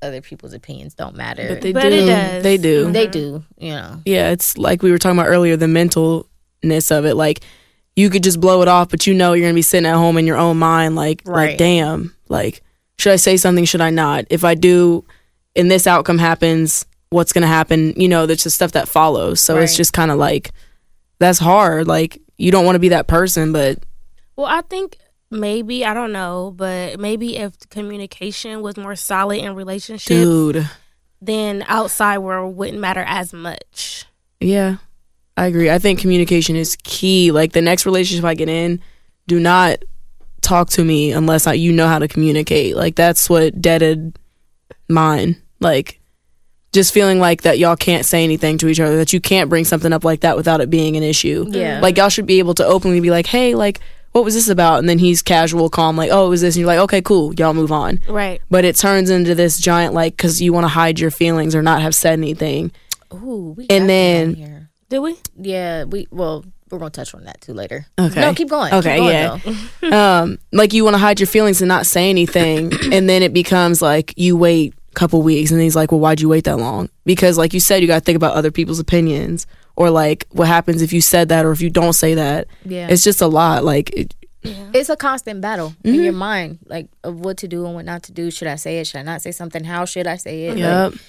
other 0.00 0.20
people's 0.20 0.52
opinions 0.52 0.94
don't 0.94 1.14
matter. 1.16 1.46
But 1.48 1.60
they 1.60 1.72
But 1.72 1.82
do. 1.82 1.88
it 1.88 2.06
does. 2.06 2.42
They 2.42 2.56
do. 2.56 2.86
Mhm. 2.88 2.92
they 2.92 3.06
do, 3.06 3.44
you 3.58 3.70
know. 3.72 4.00
Yeah, 4.04 4.30
it's 4.30 4.56
like 4.58 4.82
we 4.82 4.90
were 4.90 4.98
talking 4.98 5.18
about 5.18 5.28
earlier, 5.28 5.56
the 5.56 5.66
mentalness 5.66 6.96
of 6.96 7.04
it. 7.04 7.14
Like 7.14 7.40
you 7.94 8.08
could 8.10 8.22
just 8.22 8.40
blow 8.40 8.62
it 8.62 8.68
off, 8.68 8.88
but 8.88 9.06
you 9.06 9.14
know 9.14 9.32
you're 9.32 9.44
gonna 9.46 9.54
be 9.54 9.62
sitting 9.62 9.86
at 9.86 9.94
home 9.96 10.16
in 10.18 10.26
your 10.26 10.38
own 10.38 10.58
mind, 10.58 10.96
like, 10.96 11.22
Right. 11.26 11.50
like 11.50 11.58
damn, 11.58 12.14
like 12.28 12.62
should 12.98 13.12
I 13.12 13.16
say 13.16 13.36
something? 13.36 13.64
Should 13.64 13.80
I 13.80 13.90
not? 13.90 14.24
If 14.30 14.44
I 14.44 14.54
do, 14.54 15.04
and 15.56 15.70
this 15.70 15.86
outcome 15.86 16.18
happens, 16.18 16.86
what's 17.10 17.32
gonna 17.32 17.46
happen? 17.46 17.92
You 17.96 18.08
know, 18.08 18.26
there's 18.26 18.42
just 18.44 18.56
stuff 18.56 18.72
that 18.72 18.88
follows. 18.88 19.40
So 19.40 19.58
it's 19.58 19.76
just 19.76 19.92
kind 19.92 20.10
of 20.10 20.18
like 20.18 20.52
that's 21.18 21.38
hard. 21.38 21.86
Like 21.86 22.18
you 22.38 22.50
don't 22.50 22.64
want 22.64 22.76
to 22.76 22.80
be 22.80 22.88
that 22.88 23.06
person, 23.08 23.52
but 23.52 23.78
Well, 24.36 24.46
I 24.46 24.62
think 24.62 24.96
maybe 25.32 25.84
I 25.84 25.94
don't 25.94 26.12
know, 26.12 26.52
but 26.54 27.00
maybe 27.00 27.36
if 27.36 27.58
communication 27.70 28.62
was 28.62 28.76
more 28.76 28.94
solid 28.96 29.38
in 29.38 29.54
relationships, 29.54 30.06
dude, 30.06 30.68
then 31.20 31.64
outside 31.66 32.18
world 32.18 32.56
wouldn't 32.56 32.78
matter 32.78 33.04
as 33.06 33.32
much. 33.32 34.06
yeah, 34.40 34.76
I 35.36 35.46
agree. 35.46 35.70
I 35.70 35.78
think 35.78 35.98
communication 35.98 36.56
is 36.56 36.76
key. 36.84 37.32
Like 37.32 37.52
the 37.52 37.62
next 37.62 37.86
relationship 37.86 38.24
I 38.24 38.34
get 38.34 38.48
in, 38.48 38.80
do 39.26 39.40
not 39.40 39.82
talk 40.42 40.68
to 40.70 40.84
me 40.84 41.12
unless 41.12 41.46
I, 41.46 41.54
you 41.54 41.72
know 41.72 41.88
how 41.88 41.98
to 41.98 42.08
communicate. 42.08 42.76
Like 42.76 42.96
that's 42.96 43.30
what 43.30 43.60
deaded 43.60 44.18
mine. 44.88 45.40
Like 45.60 46.00
just 46.72 46.92
feeling 46.92 47.18
like 47.18 47.42
that 47.42 47.58
y'all 47.58 47.76
can't 47.76 48.04
say 48.04 48.24
anything 48.24 48.58
to 48.58 48.68
each 48.68 48.80
other, 48.80 48.96
that 48.96 49.12
you 49.12 49.20
can't 49.20 49.48
bring 49.48 49.64
something 49.64 49.92
up 49.92 50.04
like 50.04 50.20
that 50.20 50.36
without 50.36 50.60
it 50.60 50.70
being 50.70 50.96
an 50.96 51.02
issue. 51.02 51.46
Yeah. 51.48 51.80
Like 51.80 51.96
y'all 51.96 52.08
should 52.08 52.26
be 52.26 52.38
able 52.38 52.54
to 52.54 52.66
openly 52.66 53.00
be 53.00 53.10
like, 53.10 53.26
hey, 53.26 53.54
like 53.54 53.80
what 54.12 54.24
was 54.24 54.34
this 54.34 54.48
about? 54.48 54.78
And 54.78 54.88
then 54.88 54.98
he's 54.98 55.22
casual, 55.22 55.68
calm, 55.70 55.96
like, 55.96 56.10
oh, 56.12 56.26
it 56.26 56.30
was 56.30 56.40
this. 56.42 56.54
And 56.54 56.60
you're 56.60 56.66
like, 56.66 56.78
okay, 56.80 57.02
cool, 57.02 57.34
y'all 57.34 57.54
move 57.54 57.72
on. 57.72 57.98
Right. 58.08 58.40
But 58.50 58.64
it 58.64 58.76
turns 58.76 59.10
into 59.10 59.34
this 59.34 59.58
giant, 59.58 59.94
like, 59.94 60.16
because 60.16 60.40
you 60.40 60.52
want 60.52 60.64
to 60.64 60.68
hide 60.68 61.00
your 61.00 61.10
feelings 61.10 61.54
or 61.54 61.62
not 61.62 61.82
have 61.82 61.94
said 61.94 62.14
anything. 62.14 62.72
Ooh, 63.12 63.54
we 63.56 63.66
And 63.68 63.88
then-. 63.88 64.68
Did 64.88 64.98
we? 64.98 65.16
yeah, 65.38 65.84
we 65.84 66.06
well, 66.10 66.44
we're 66.70 66.78
gonna 66.78 66.90
touch 66.90 67.14
on 67.14 67.24
that 67.24 67.40
too 67.40 67.54
later. 67.54 67.86
Okay. 67.98 68.20
No, 68.20 68.34
keep 68.34 68.50
going. 68.50 68.74
Okay, 68.74 68.98
Keep 68.98 69.04
going, 69.04 69.60
yeah. 69.82 70.20
um, 70.20 70.38
like 70.52 70.74
you 70.74 70.84
want 70.84 70.94
to 70.94 70.98
hide 70.98 71.18
your 71.18 71.26
feelings 71.26 71.62
and 71.62 71.68
not 71.68 71.86
say 71.86 72.10
anything, 72.10 72.72
and 72.92 73.08
then 73.08 73.22
it 73.22 73.32
becomes 73.32 73.80
like 73.80 74.12
you 74.18 74.36
wait 74.36 74.74
a 74.90 74.94
couple 74.94 75.22
weeks, 75.22 75.50
and 75.50 75.62
he's 75.62 75.74
like, 75.74 75.92
"Well, 75.92 76.00
why'd 76.00 76.20
you 76.20 76.28
wait 76.28 76.44
that 76.44 76.58
long?" 76.58 76.90
Because, 77.06 77.38
like 77.38 77.54
you 77.54 77.60
said, 77.60 77.80
you 77.80 77.86
got 77.88 78.00
to 78.00 78.04
think 78.04 78.16
about 78.16 78.34
other 78.34 78.50
people's 78.50 78.78
opinions, 78.78 79.46
or 79.76 79.90
like 79.90 80.26
what 80.30 80.48
happens 80.48 80.82
if 80.82 80.92
you 80.92 81.00
said 81.00 81.28
that, 81.30 81.44
or 81.44 81.52
if 81.52 81.60
you 81.60 81.70
don't 81.70 81.92
say 81.94 82.14
that. 82.14 82.46
Yeah. 82.64 82.88
It's 82.90 83.02
just 83.04 83.20
a 83.20 83.26
lot. 83.26 83.64
Like, 83.64 83.90
it, 83.90 84.14
It's 84.44 84.88
a 84.88 84.96
constant 84.96 85.40
battle 85.40 85.70
Mm-hmm. 85.70 85.88
in 85.94 86.02
your 86.02 86.12
mind, 86.12 86.58
like 86.66 86.88
of 87.04 87.20
what 87.20 87.36
to 87.38 87.48
do 87.48 87.64
and 87.66 87.74
what 87.74 87.84
not 87.84 88.02
to 88.04 88.12
do. 88.12 88.30
Should 88.30 88.48
I 88.48 88.56
say 88.56 88.78
it? 88.78 88.86
Should 88.86 88.98
I 89.00 89.02
not 89.04 89.22
say 89.22 89.30
something? 89.32 89.64
How 89.64 89.84
should 89.84 90.06
I 90.06 90.16
say 90.16 90.44
it? 90.46 90.58
yep, 90.58 90.92
Like, 90.92 91.00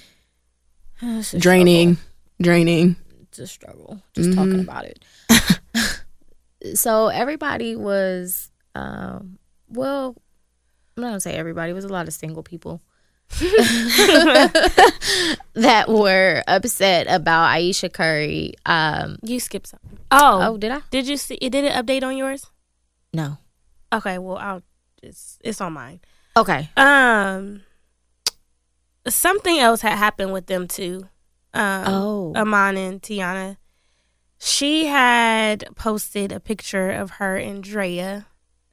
it's 1.20 1.34
a 1.34 1.38
draining, 1.38 1.98
draining. 2.40 2.96
it's 3.22 3.38
a 3.40 3.46
struggle 3.46 4.00
just 4.14 4.32
talking 4.34 4.60
about 4.60 4.84
it. 4.84 5.02
so 6.74 7.08
everybody 7.08 7.76
was, 7.76 8.50
um, 8.74 9.38
well, 9.68 10.16
I'm 10.96 11.02
not 11.02 11.08
gonna 11.08 11.20
say 11.20 11.34
everybody. 11.34 11.70
It 11.70 11.74
was 11.74 11.84
a 11.84 11.88
lot 11.88 12.06
of 12.08 12.14
single 12.14 12.42
people 12.42 12.80
that 15.54 15.84
were 15.88 16.42
upset 16.46 17.06
about 17.08 17.44
Ayesha 17.50 17.88
Curry. 17.88 18.54
Um, 18.66 19.18
You 19.22 19.40
skipped 19.40 19.68
something. 19.68 19.98
Oh, 20.10 20.40
oh, 20.42 20.56
did 20.56 20.72
I? 20.72 20.80
did 20.90 21.06
you 21.08 21.16
see? 21.16 21.36
Did 21.36 21.54
it 21.54 21.72
update 21.72 22.02
on 22.02 22.16
yours? 22.16 22.46
No. 23.12 23.38
Okay. 23.92 24.18
Well, 24.18 24.36
I'll. 24.36 24.62
It's 25.02 25.38
it's 25.42 25.60
on 25.60 25.72
mine. 25.74 26.00
Okay. 26.36 26.68
Um, 26.76 27.62
something 29.06 29.58
else 29.58 29.82
had 29.82 29.96
happened 29.98 30.32
with 30.32 30.46
them 30.46 30.66
too. 30.68 31.08
Um, 31.52 31.84
Oh. 31.86 32.32
Iman 32.34 32.76
and 32.76 33.02
Teyana. 33.02 33.56
She 34.38 34.86
had 34.86 35.64
posted 35.76 36.32
a 36.32 36.40
picture 36.40 36.90
of 36.90 37.12
her 37.12 37.36
and 37.36 37.62
Drea, 37.62 38.26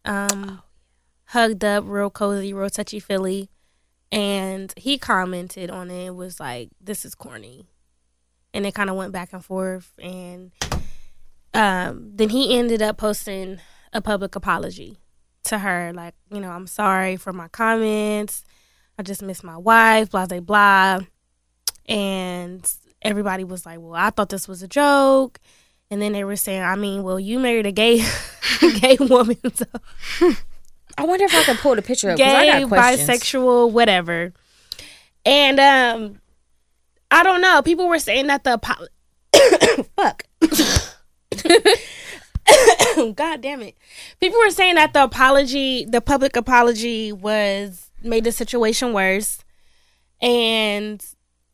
um, 0.04 0.62
hugged 1.26 1.64
up, 1.64 1.84
real 1.88 2.10
cozy, 2.10 2.52
real 2.54 2.70
touchy 2.70 3.00
feely, 3.00 3.50
and 4.12 4.74
he 4.78 4.98
commented 4.98 5.70
on 5.70 5.90
it. 5.90 6.08
and 6.08 6.18
Was 6.18 6.40
like, 6.40 6.70
"This 6.80 7.06
is 7.06 7.16
corny," 7.16 7.68
and 8.54 8.66
it 8.66 8.74
kind 8.74 8.90
of 8.90 8.96
went 8.96 9.14
back 9.14 9.34
and 9.34 9.44
forth, 9.44 9.92
and 10.00 10.52
um, 11.54 12.12
then 12.16 12.30
he 12.30 12.58
ended 12.58 12.82
up 12.82 12.98
posting 12.98 13.60
a 13.94 14.02
public 14.02 14.36
apology 14.36 14.98
to 15.44 15.60
her, 15.60 15.92
like, 15.94 16.14
you 16.32 16.40
know, 16.40 16.50
I'm 16.50 16.68
sorry 16.68 17.18
for 17.18 17.34
my 17.34 17.48
comments. 17.50 18.44
I 18.98 19.04
just 19.04 19.22
miss 19.22 19.44
my 19.44 19.58
wife, 19.58 20.12
blah 20.12 20.26
blah 20.28 20.40
blah. 20.40 21.00
And 21.88 22.74
everybody 23.02 23.44
was 23.44 23.66
like, 23.66 23.80
Well, 23.80 23.96
I 23.96 24.12
thought 24.12 24.30
this 24.30 24.48
was 24.48 24.62
a 24.62 24.68
joke. 24.68 25.40
And 25.90 26.02
then 26.02 26.14
they 26.14 26.24
were 26.24 26.38
saying, 26.38 26.62
I 26.62 26.76
mean, 26.76 27.04
well, 27.04 27.20
you 27.20 27.40
married 27.40 27.66
a 27.66 27.72
gay 27.72 28.06
gay 28.80 28.98
woman, 29.00 29.38
so 29.54 29.66
I 31.02 31.06
wonder 31.06 31.26
if 31.26 31.34
I 31.36 31.44
can 31.44 31.58
pull 31.58 31.76
the 31.76 31.82
picture 31.82 32.10
up. 32.12 32.18
'cause 32.18 32.34
I 32.34 32.46
gay, 32.46 32.62
got 32.66 32.70
bisexual, 32.70 33.72
whatever. 33.72 34.32
And 35.26 35.60
um 35.60 36.22
I 37.10 37.24
don't 37.24 37.42
know. 37.42 37.62
People 37.62 37.88
were 37.90 38.00
saying 38.00 38.28
that 38.28 38.44
the 38.44 38.54
apo- 38.54 38.88
fuck. 39.98 40.24
God 43.16 43.42
damn 43.42 43.62
it. 43.62 43.76
People 44.20 44.40
were 44.40 44.50
saying 44.50 44.76
that 44.76 44.94
the 44.94 45.04
apology, 45.04 45.86
the 45.86 46.02
public 46.02 46.36
apology 46.36 47.12
was 47.12 47.90
made 48.04 48.24
the 48.24 48.32
situation 48.32 48.94
worse 48.94 49.40
and 50.22 51.04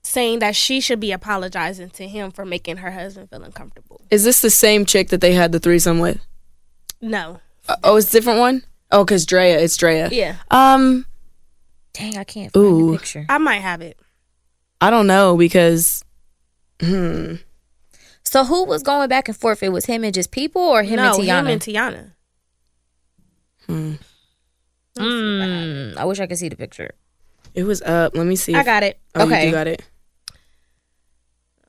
saying 0.01 0.39
that 0.39 0.55
she 0.55 0.79
should 0.79 0.99
be 0.99 1.11
apologizing 1.11 1.89
to 1.91 2.07
him 2.07 2.31
for 2.31 2.45
making 2.45 2.77
her 2.77 2.91
husband 2.91 3.29
feel 3.29 3.43
uncomfortable. 3.43 4.01
Is 4.09 4.23
this 4.23 4.41
the 4.41 4.49
same 4.49 4.85
chick 4.85 5.09
that 5.09 5.21
they 5.21 5.33
had 5.33 5.51
the 5.51 5.59
threesome 5.59 5.99
with? 5.99 6.19
No. 7.01 7.39
Uh, 7.67 7.75
oh, 7.83 7.97
it's 7.97 8.09
a 8.09 8.11
different 8.13 8.39
one. 8.39 8.63
Oh, 8.91 9.03
cause 9.05 9.25
Drea, 9.25 9.59
it's 9.59 9.75
Drea. 9.77 10.09
Yeah. 10.11 10.35
Um, 10.49 11.05
Dang, 11.93 12.17
I 12.17 12.23
can't 12.23 12.53
find 12.53 12.65
Ooh. 12.65 12.91
the 12.91 12.97
picture. 12.97 13.25
I 13.27 13.37
might 13.37 13.59
have 13.61 13.81
it. 13.81 13.99
I 14.79 14.89
don't 14.89 15.07
know 15.07 15.35
because, 15.35 16.05
hmm, 16.81 17.35
So 18.23 18.43
who 18.45 18.65
was 18.65 18.83
going 18.83 19.09
back 19.09 19.27
and 19.27 19.35
forth? 19.35 19.63
It 19.63 19.69
was 19.69 19.85
him 19.85 20.03
and 20.03 20.13
just 20.13 20.31
people, 20.31 20.61
or 20.61 20.83
him 20.83 20.97
no, 20.97 21.13
and 21.15 21.23
Teyana? 21.23 21.39
him 21.39 21.47
and 21.47 21.61
Teyana. 21.61 22.11
hmm. 23.65 23.93
Mm, 24.97 25.97
I 25.97 26.05
wish 26.05 26.19
I 26.19 26.25
could 26.27 26.37
see 26.39 26.49
the 26.49 26.55
picture. 26.55 26.91
it 27.53 27.63
was 27.63 27.81
up. 27.83 28.15
Let 28.15 28.25
me 28.25 28.35
see. 28.35 28.55
I 28.55 28.59
if- 28.61 28.65
got 28.65 28.83
it. 28.83 28.99
Oh, 29.15 29.25
Okay. 29.25 29.45
you 29.47 29.51
got 29.51 29.67
it. 29.67 29.81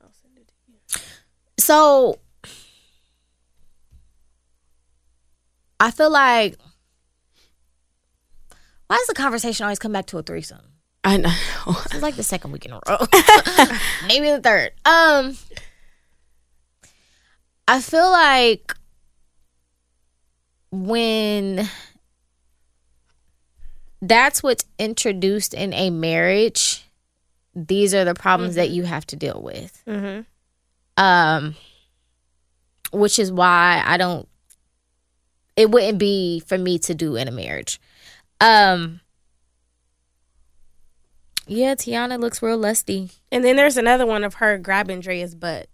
I'll 0.01 0.11
send 0.21 0.37
it 0.37 0.47
to 0.47 0.53
you. 0.71 1.01
So 1.59 2.17
I 5.79 5.91
feel 5.91 6.11
like 6.11 6.57
why 8.89 8.95
does 8.97 9.05
the 9.05 9.13
conversation 9.13 9.65
always 9.65 9.77
come 9.77 9.91
back 9.91 10.07
to 10.07 10.17
a 10.17 10.23
threesome? 10.23 10.65
I 11.03 11.17
know. 11.17 11.31
It's 11.67 12.01
like 12.01 12.15
the 12.15 12.23
second 12.23 12.51
week 12.51 12.65
in 12.65 12.71
a 12.71 12.79
row. 12.87 12.97
Maybe 14.07 14.31
the 14.31 14.41
third. 14.43 14.71
Um 14.83 15.37
I 17.67 17.81
feel 17.81 18.09
like 18.09 18.73
when 20.71 21.69
that's 24.01 24.41
what's 24.41 24.65
introduced 24.79 25.53
in 25.53 25.71
a 25.73 25.91
marriage, 25.91 26.83
these 27.53 27.93
are 27.93 28.05
the 28.05 28.15
problems 28.15 28.55
that 28.55 28.71
you 28.71 28.85
have 28.85 29.05
to 29.07 29.15
deal 29.15 29.39
with. 29.39 29.83
Mm-hmm. 29.85 30.21
Um 30.97 31.55
which 32.91 33.19
is 33.19 33.31
why 33.31 33.83
I 33.85 33.97
don't 33.97 34.27
it 35.55 35.69
wouldn't 35.69 35.99
be 35.99 36.39
for 36.47 36.57
me 36.57 36.79
to 36.79 36.95
do 36.95 37.17
in 37.17 37.27
a 37.27 37.31
marriage. 37.31 37.79
Um 38.41 39.01
Yeah, 41.47 41.75
Teyana 41.75 42.19
looks 42.19 42.41
real 42.41 42.57
lusty. 42.57 43.09
And 43.31 43.43
then 43.43 43.55
there's 43.55 43.77
another 43.77 44.05
one 44.05 44.23
of 44.23 44.35
her 44.35 44.57
grabbing 44.57 45.01
Drea's 45.01 45.35
butt. 45.35 45.67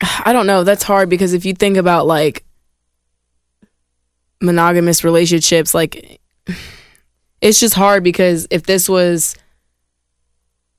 I 0.24 0.32
don't 0.32 0.46
know. 0.46 0.64
That's 0.64 0.82
hard 0.82 1.08
because 1.08 1.32
if 1.32 1.44
you 1.44 1.54
think 1.54 1.76
about 1.76 2.06
like 2.06 2.44
monogamous 4.40 5.04
relationships, 5.04 5.74
like 5.74 6.20
it's 7.40 7.60
just 7.60 7.74
hard 7.74 8.02
because 8.02 8.46
if 8.50 8.64
this 8.64 8.88
was 8.88 9.36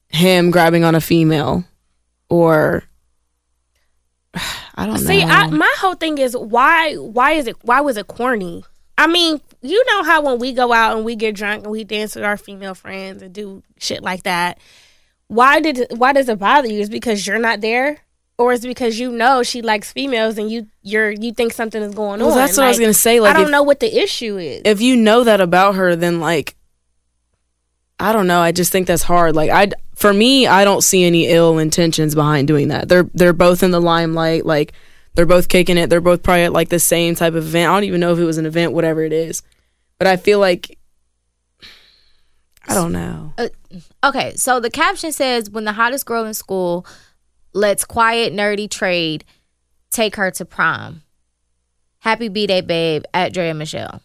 him 0.10 0.52
grabbing 0.52 0.84
on 0.84 0.96
a 0.96 1.02
female 1.02 1.64
or 2.30 2.84
I 4.76 4.86
don't 4.86 4.98
See, 4.98 5.24
know. 5.24 5.32
I, 5.32 5.48
my 5.50 5.74
whole 5.78 5.96
thing 5.96 6.18
is 6.18 6.36
why 6.36 6.96
why 6.96 7.32
is 7.32 7.48
it 7.48 7.58
why 7.64 7.82
was 7.82 7.98
it 7.98 8.08
corny? 8.08 8.64
I 8.98 9.08
mean, 9.08 9.42
you 9.64 9.84
know 9.88 10.04
how 10.04 10.22
when 10.22 10.40
we 10.40 10.54
go 10.54 10.74
out 10.74 10.96
and 10.96 11.06
we 11.06 11.16
get 11.16 11.36
drunk 11.36 11.64
and 11.64 11.72
we 11.72 11.84
dance 11.84 12.16
with 12.16 12.24
our 12.24 12.38
female 12.38 12.76
friends 12.76 13.22
and 13.22 13.34
do 13.34 13.64
shit 13.78 14.04
like 14.04 14.24
that. 14.24 14.60
Why 15.28 15.62
did 15.62 15.88
why 15.96 16.14
does 16.14 16.30
it 16.30 16.38
bother 16.38 16.68
you? 16.68 16.82
Is 16.82 16.90
because 16.90 17.26
you're 17.26 17.40
not 17.40 17.62
there, 17.62 18.00
or 18.38 18.54
is 18.54 18.66
it 18.66 18.68
because 18.68 19.00
you 19.00 19.12
know 19.12 19.42
she 19.42 19.62
likes 19.62 19.92
females 19.92 20.38
and 20.38 20.52
you 20.52 20.68
you're 20.82 21.12
you 21.12 21.32
think 21.32 21.54
something 21.54 21.82
is 21.82 21.96
going 21.96 22.20
well, 22.20 22.32
on? 22.32 22.38
that's 22.38 22.58
what 22.58 22.66
I 22.66 22.70
was 22.70 22.80
gonna 22.80 22.94
say. 22.94 23.20
Like 23.20 23.32
I 23.32 23.34
don't 23.40 23.46
if, 23.48 23.52
know 23.52 23.64
what 23.64 23.80
the 23.80 24.04
issue 24.04 24.38
is. 24.38 24.62
if 24.66 24.82
you 24.82 24.98
know 24.98 25.24
that 25.24 25.40
about 25.42 25.76
her, 25.76 25.96
then 25.96 26.20
like 26.20 26.56
I 28.00 28.12
don't 28.12 28.28
know. 28.28 28.42
I 28.42 28.52
just 28.52 28.72
think 28.72 28.86
that's 28.86 29.04
hard. 29.04 29.34
Like 29.34 29.50
I, 29.50 29.70
for 29.96 30.14
me, 30.14 30.46
I 30.46 30.66
don't 30.66 30.82
see 30.82 31.06
any 31.06 31.28
ill 31.28 31.58
intentions 31.58 32.16
behind 32.16 32.50
doing 32.50 32.68
that. 32.68 32.90
They're 32.90 33.10
they're 33.14 33.34
both 33.34 33.64
in 33.64 33.72
the 33.72 33.80
limelight. 33.80 34.46
Like 34.46 34.74
they're 35.16 35.26
both 35.26 35.48
kicking 35.48 35.78
it. 35.78 35.90
They're 35.90 36.02
both 36.02 36.22
probably 36.22 36.44
at 36.44 36.54
like 36.54 36.70
the 36.70 36.80
same 36.80 37.16
type 37.16 37.34
of 37.34 37.46
event. 37.46 37.70
I 37.70 37.76
don't 37.76 37.86
even 37.86 38.02
know 38.02 38.12
if 38.12 38.20
it 38.20 38.26
was 38.26 38.38
an 38.38 38.46
event, 38.46 38.74
whatever 38.74 39.04
it 39.04 39.14
is. 39.14 39.42
But 40.04 40.10
I 40.10 40.18
feel 40.18 40.40
like 40.40 40.78
I 42.68 42.74
don't 42.74 42.92
know. 42.92 43.34
Uh, 43.38 43.48
okay, 44.04 44.36
so 44.36 44.60
the 44.60 44.70
caption 44.70 45.14
says 45.14 45.50
when 45.50 45.64
the 45.64 45.72
hottest 45.72 46.06
girl 46.06 46.26
in 46.26 46.34
school 46.34 46.86
lets 47.54 47.86
quiet, 47.86 48.34
nerdy 48.34 48.70
trade 48.70 49.24
take 49.92 50.18
her 50.18 50.30
to 50.32 50.44
prom. 50.44 51.04
Happy 52.00 52.28
B 52.28 52.46
Day, 52.48 52.60
babe, 52.60 53.06
at 53.14 53.34
Drea 53.34 53.54
Michelle. 53.54 54.02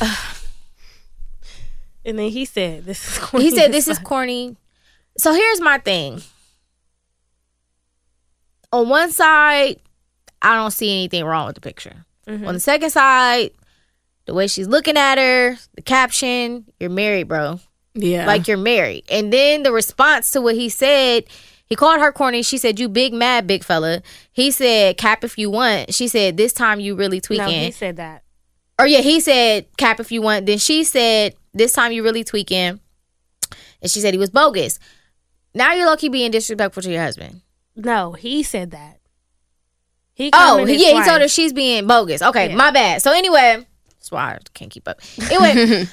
and 2.04 2.16
then 2.20 2.30
he 2.30 2.44
said, 2.44 2.84
"This 2.84 3.04
is." 3.04 3.18
Corny 3.18 3.44
He 3.46 3.50
said 3.50 3.72
this 3.72 3.88
is 3.88 3.98
corny. 3.98 4.56
So 5.18 5.34
here's 5.34 5.60
my 5.60 5.78
thing. 5.78 6.22
on 8.72 8.88
one 8.88 9.10
side, 9.10 9.80
I 10.42 10.54
don't 10.54 10.70
see 10.70 10.90
anything 10.90 11.24
wrong 11.24 11.46
with 11.46 11.54
the 11.54 11.60
picture. 11.60 12.04
Mm-hmm. 12.26 12.46
On 12.46 12.54
the 12.54 12.60
second 12.60 12.90
side, 12.90 13.50
the 14.26 14.34
way 14.34 14.46
she's 14.46 14.68
looking 14.68 14.96
at 14.96 15.18
her, 15.18 15.56
the 15.74 15.82
caption, 15.82 16.66
you're 16.78 16.90
married, 16.90 17.28
bro. 17.28 17.60
Yeah. 17.94 18.26
Like 18.26 18.46
you're 18.46 18.56
married. 18.56 19.04
And 19.10 19.32
then 19.32 19.62
the 19.64 19.72
response 19.72 20.30
to 20.32 20.40
what 20.40 20.54
he 20.54 20.68
said, 20.68 21.24
he 21.66 21.74
called 21.74 22.00
her 22.00 22.12
corny. 22.12 22.42
She 22.42 22.56
said, 22.58 22.78
You 22.78 22.88
big 22.88 23.12
mad, 23.12 23.46
big 23.46 23.64
fella. 23.64 24.02
He 24.32 24.50
said, 24.50 24.96
Cap 24.96 25.24
if 25.24 25.36
you 25.36 25.50
want. 25.50 25.92
She 25.92 26.08
said, 26.08 26.36
This 26.36 26.52
time 26.52 26.80
you 26.80 26.94
really 26.94 27.20
tweaking. 27.20 27.46
No, 27.46 27.50
he 27.50 27.70
said 27.72 27.96
that. 27.96 28.22
or 28.78 28.86
yeah, 28.86 29.00
he 29.00 29.20
said, 29.20 29.66
Cap 29.76 29.98
if 30.00 30.12
you 30.12 30.22
want. 30.22 30.46
Then 30.46 30.58
she 30.58 30.84
said, 30.84 31.34
This 31.52 31.72
time 31.72 31.92
you 31.92 32.02
really 32.02 32.24
tweaking. 32.24 32.80
And 33.82 33.90
she 33.90 34.00
said 34.00 34.14
he 34.14 34.18
was 34.18 34.30
bogus. 34.30 34.78
Now 35.54 35.72
you're 35.72 35.86
lucky 35.86 36.08
being 36.08 36.30
disrespectful 36.30 36.82
to 36.84 36.90
your 36.90 37.02
husband. 37.02 37.40
No, 37.74 38.12
he 38.12 38.42
said 38.44 38.70
that. 38.70 38.99
He 40.20 40.28
Oh, 40.34 40.56
commented 40.58 40.78
yeah, 40.80 41.00
he 41.02 41.08
told 41.08 41.22
her 41.22 41.28
she's 41.28 41.52
being 41.54 41.86
bogus. 41.86 42.20
Okay, 42.20 42.50
Yeah. 42.50 42.56
my 42.56 42.70
bad. 42.70 43.00
So 43.00 43.10
anyway, 43.12 43.66
that's 43.88 44.10
why 44.12 44.34
I 44.34 44.38
can't 44.52 44.70
keep 44.70 44.86
up. 44.86 45.00
Anyway, 45.30 45.86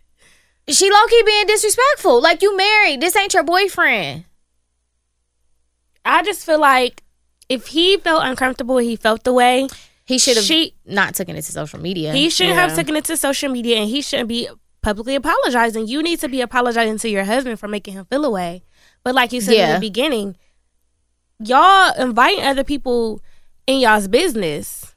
she 0.68 0.90
low 0.90 1.06
key 1.08 1.22
being 1.26 1.46
disrespectful. 1.46 2.22
Like 2.22 2.40
you 2.40 2.56
married. 2.56 3.00
This 3.02 3.14
ain't 3.16 3.34
your 3.34 3.42
boyfriend. 3.42 4.24
I 6.04 6.22
just 6.22 6.46
feel 6.46 6.60
like 6.60 7.02
if 7.48 7.66
he 7.68 7.96
felt 7.98 8.24
uncomfortable, 8.24 8.78
he 8.78 8.96
felt 8.96 9.24
the 9.24 9.32
way. 9.32 9.68
He 10.04 10.18
should 10.18 10.36
have 10.36 10.44
She- 10.46 10.74
not 10.84 11.14
taken 11.14 11.36
it 11.36 11.42
to 11.42 11.52
social 11.52 11.80
media. 11.80 12.12
He 12.12 12.30
shouldn't 12.30 12.56
have 12.56 12.74
taken 12.74 12.94
it 12.96 13.04
to 13.06 13.16
social 13.16 13.50
media, 13.50 13.76
and 13.78 13.90
he 13.90 14.02
shouldn't 14.02 14.28
be 14.28 14.48
publicly 14.82 15.16
apologizing. 15.16 15.88
You 15.88 16.02
need 16.02 16.20
to 16.20 16.28
be 16.28 16.40
apologizing 16.40 16.98
to 16.98 17.08
your 17.08 17.24
husband 17.24 17.58
for 17.58 17.66
making 17.68 17.94
him 17.94 18.04
feel 18.06 18.24
away. 18.24 18.62
But 19.02 19.14
like 19.16 19.32
you 19.32 19.40
said 19.40 19.54
in 19.54 19.74
the 19.74 19.80
beginning, 19.80 20.36
y'all 21.40 21.92
inviting 22.00 22.44
other 22.44 22.62
people 22.64 23.20
in 23.66 23.80
y'all's 23.80 24.08
business. 24.08 24.94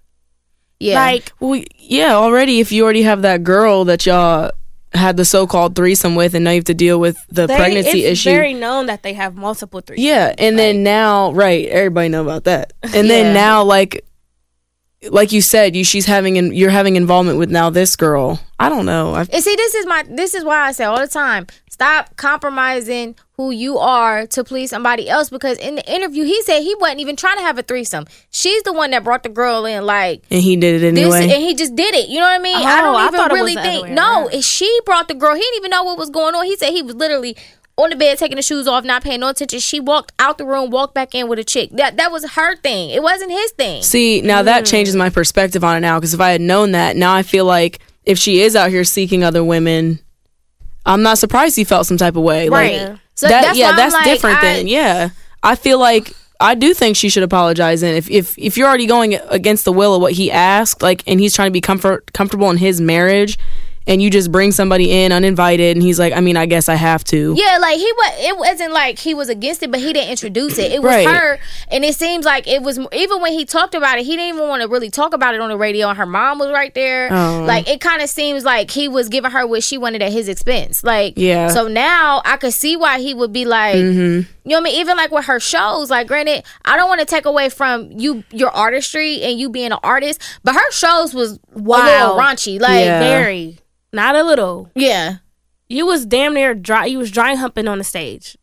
yeah. 0.79 0.95
Like 0.95 1.32
Well, 1.39 1.62
yeah, 1.77 2.13
already 2.15 2.60
if 2.60 2.71
you 2.71 2.84
already 2.84 3.01
have 3.03 3.21
that 3.23 3.43
girl 3.43 3.86
that 3.86 4.05
y'all 4.05 4.51
had 4.93 5.17
the 5.17 5.25
so-called 5.25 5.75
threesome 5.75 6.15
with, 6.15 6.34
and 6.34 6.43
now 6.43 6.51
you 6.51 6.58
have 6.58 6.63
to 6.65 6.73
deal 6.73 6.99
with 6.99 7.15
the 7.29 7.45
they, 7.45 7.55
pregnancy 7.55 7.89
it's 7.89 8.19
issue. 8.21 8.29
It's 8.29 8.36
very 8.38 8.53
known 8.55 8.88
that 8.88 9.03
they 9.03 9.13
have 9.13 9.36
multiple 9.36 9.82
three. 9.82 9.97
yeah, 9.99 10.34
and 10.39 10.58
then 10.58 10.82
now, 10.84 11.32
right? 11.34 11.67
Everybody 11.67 12.10
know 12.10 12.23
about 12.23 12.45
that. 12.45 12.73
And 12.84 12.93
Yeah. 12.93 13.01
then 13.03 13.34
now, 13.36 13.63
like, 13.63 14.03
like 15.09 15.31
you 15.31 15.41
said, 15.41 15.75
you 15.75 15.83
she's 15.83 16.05
having 16.05 16.38
and 16.38 16.55
you're 16.55 16.69
having 16.69 16.95
involvement 16.95 17.38
with 17.38 17.49
now 17.51 17.69
this 17.69 17.95
girl. 17.95 18.39
I 18.59 18.67
don't 18.69 18.85
know. 18.85 19.13
I, 19.15 19.21
And 19.21 19.43
see, 19.43 19.55
this 19.55 19.75
is 19.75 19.85
my 19.85 20.03
this 20.09 20.33
is 20.33 20.43
why 20.43 20.67
I 20.67 20.71
say 20.73 20.83
all 20.83 20.99
the 20.99 21.07
time, 21.07 21.47
stop 21.69 22.15
compromising 22.17 23.15
who 23.38 23.51
you 23.51 23.77
are 23.77 24.27
to 24.27 24.43
please 24.43 24.69
somebody 24.69 25.07
else. 25.09 25.29
Because 25.29 25.57
in 25.59 25.75
the 25.75 25.89
interview, 25.93 26.25
he 26.25 26.41
said 26.43 26.59
he 26.62 26.75
wasn't 26.75 26.99
even 26.99 27.15
trying 27.15 27.38
to 27.38 27.43
have 27.43 27.57
a 27.57 27.63
threesome. 27.63 28.05
She's 28.31 28.62
the 28.63 28.73
one 28.73 28.91
that 28.91 29.05
brought 29.05 29.23
the 29.23 29.29
girl 29.29 29.65
in, 29.65 29.85
like 29.85 30.23
and 30.29 30.41
he 30.41 30.57
did 30.57 30.83
it 30.83 30.93
this, 30.93 30.99
anyway. 31.13 31.33
and 31.33 31.41
he 31.43 31.55
just 31.55 31.75
did 31.75 31.95
it. 31.95 32.09
You 32.09 32.19
know 32.19 32.25
what 32.25 32.39
I 32.39 32.43
mean? 32.43 32.57
I 32.57 32.81
Oh, 32.81 32.95
I 32.95 33.03
don't 33.09 33.13
thought 33.13 33.31
even 33.31 33.35
really 33.35 33.55
was 33.55 33.63
the 33.63 33.69
other 33.69 33.81
think. 33.88 33.95
No, 33.95 34.27
if 34.27 34.43
she 34.43 34.79
brought 34.85 35.07
the 35.07 35.13
girl. 35.13 35.33
He 35.33 35.39
didn't 35.41 35.57
even 35.59 35.71
know 35.71 35.83
what 35.83 35.97
was 35.97 36.09
going 36.09 36.35
on. 36.35 36.45
He 36.45 36.57
said 36.57 36.71
he 36.71 36.81
was 36.81 36.95
literally 36.95 37.38
on 37.84 37.89
the 37.89 37.96
bed 37.96 38.18
taking 38.18 38.36
the 38.36 38.42
shoes 38.42 38.68
off, 38.68 38.84
not 38.84 39.04
paying 39.04 39.22
no 39.22 39.30
attention. 39.30 39.60
She 39.60 39.80
walked 39.80 40.12
out 40.20 40.38
the 40.38 40.46
room, 40.46 40.70
walked 40.70 40.94
back 40.94 41.15
in 41.15 41.28
with 41.30 41.39
a 41.39 41.44
chick. 41.44 41.70
That 41.72 41.98
that 41.98 42.12
was 42.12 42.30
her 42.32 42.56
thing. 42.58 42.89
It 42.89 43.02
wasn't 43.02 43.32
his 43.32 43.52
thing. 43.52 43.82
See, 43.84 44.22
now 44.22 44.44
that 44.44 44.63
mm. 44.63 44.70
changes 44.70 44.96
my 44.96 45.10
perspective 45.10 45.63
on 45.63 45.78
it 45.78 45.80
now 45.80 45.98
because 45.98 46.13
if 46.13 46.20
I 46.20 46.32
had 46.32 46.42
known 46.42 46.74
that, 46.74 46.96
now 46.96 47.13
I 47.13 47.24
feel 47.24 47.46
like 47.46 47.80
if 48.04 48.18
she 48.18 48.42
is 48.42 48.56
out 48.56 48.70
here 48.70 48.84
seeking 48.84 49.24
other 49.24 49.44
women, 49.44 50.00
I'm 50.86 51.04
not 51.04 51.18
surprised 51.18 51.56
he 51.56 51.63
felt 51.63 51.86
some 51.86 51.98
type 51.98 52.15
of 52.15 52.24
way. 52.24 52.50
Right. 52.50 52.89
Like, 52.89 53.00
So 53.15 53.28
that, 53.28 53.42
that's 53.44 53.58
yeah, 53.58 53.76
that's 53.76 53.94
like, 53.94 54.06
different 54.06 54.38
I- 54.39 54.42
then. 54.42 54.68
Yeah. 54.68 55.10
I 55.42 55.56
feel 55.56 55.80
like 55.80 56.13
I 56.42 56.56
do 56.56 56.74
think 56.74 56.98
she 56.98 57.08
should 57.08 57.24
apologize 57.24 57.82
and 57.82 57.96
if, 57.96 58.10
if 58.10 58.38
if 58.38 58.58
you're 58.58 58.68
already 58.68 58.88
going 58.88 59.15
against 59.30 59.63
the 59.63 59.72
will 59.72 59.96
of 59.96 60.02
what 60.02 60.13
he 60.13 60.32
asked, 60.32 60.82
like 60.82 61.02
and 61.08 61.20
he's 61.20 61.34
trying 61.34 61.48
to 61.48 61.54
be 61.54 61.62
comfort 61.62 62.12
comfortable 62.12 62.50
in 62.50 62.58
his 62.58 62.82
marriage 62.82 63.38
and 63.88 64.02
you 64.02 64.10
just 64.12 64.32
bring 64.32 64.52
somebody 64.52 64.92
in 64.92 65.12
uninvited 65.12 65.76
and 65.76 65.84
he's 65.84 65.98
like, 65.98 66.13
I 66.13 66.20
mean, 66.22 66.38
I 66.38 66.46
guess 66.46 66.70
I 66.70 66.76
have 66.76 67.04
to. 67.06 67.34
Yeah, 67.36 67.58
like 67.60 67.78
he 67.78 67.92
was. 67.92 68.13
It 68.20 68.38
wasn't 68.38 68.72
like 68.74 69.00
he 69.00 69.13
was 69.13 69.30
against 69.30 69.63
it, 69.63 69.72
but 69.72 69.80
he 69.80 69.94
didn't 69.94 70.10
introduce 70.12 70.58
it. 70.58 70.72
It 70.72 70.82
was 70.82 70.89
Right. 70.89 71.08
her, 71.08 71.39
and 71.70 71.84
it 71.84 71.96
seems 71.96 72.26
like 72.26 72.48
it 72.48 72.62
was 72.62 72.80
even 72.94 73.22
when 73.22 73.34
he 73.34 73.46
talked 73.46 73.74
about 73.76 73.98
it, 73.98 74.06
he 74.06 74.15
didn't 74.15 74.36
even 74.36 74.48
want 74.48 74.62
to 74.62 74.68
really 74.68 74.89
talk 74.89 75.13
about 75.13 75.34
it 75.34 75.42
on 75.42 75.50
the 75.50 75.58
radio. 75.58 75.88
And 75.89 75.98
her 75.98 76.06
mom 76.06 76.39
was 76.39 76.50
right 76.52 76.74
there. 76.76 77.10
Oh. 77.12 77.44
Like 77.46 77.68
it 77.68 77.82
kind 77.82 78.02
of 78.02 78.10
seems 78.10 78.44
like 78.44 78.70
he 78.72 78.88
was 78.88 79.10
giving 79.10 79.32
her 79.32 79.48
what 79.48 79.63
she 79.63 79.78
wanted 79.78 80.02
at 80.02 80.12
his 80.12 80.28
expense. 80.30 80.84
Like 80.84 81.13
Yeah. 81.18 81.48
So 81.50 81.68
now 81.68 82.22
I 82.26 82.38
could 82.38 82.54
see 82.54 82.76
why 82.76 83.00
he 83.00 83.13
would 83.13 83.34
be 83.34 83.46
like, 83.46 83.76
mm-hmm. 83.76 84.30
You 84.49 84.55
know 84.55 84.62
what 84.62 84.69
I 84.69 84.71
mean? 84.71 84.81
Even 84.81 84.97
like 84.97 85.12
with 85.12 85.25
her 85.25 85.39
shows. 85.39 85.89
Like, 85.89 86.07
granted, 86.07 86.43
I 86.65 86.75
don't 86.77 86.88
want 86.89 86.99
to 87.01 87.05
take 87.05 87.25
away 87.25 87.49
from 87.49 87.91
you 87.91 88.23
your 88.31 88.49
artistry 88.49 89.21
and 89.21 89.39
you 89.39 89.49
being 89.49 89.71
an 89.71 89.79
artist, 89.83 90.21
but 90.43 90.55
her 90.55 90.71
shows 90.71 91.13
was 91.13 91.33
a 91.33 91.57
little 91.59 91.63
Wow. 91.65 92.17
raunchy. 92.19 92.59
Like, 92.59 92.83
Yeah. 92.85 92.99
very 92.99 93.59
not 93.93 94.15
a 94.15 94.23
little. 94.23 94.69
yeah. 94.75 95.15
You 95.71 95.85
was 95.85 96.05
damn 96.05 96.33
near 96.33 96.55
dry. 96.55 96.85
You 96.85 96.97
was 96.97 97.12
dry 97.12 97.35
humping 97.35 97.67
on 97.67 97.77
the 97.77 97.83
stage 97.83 98.35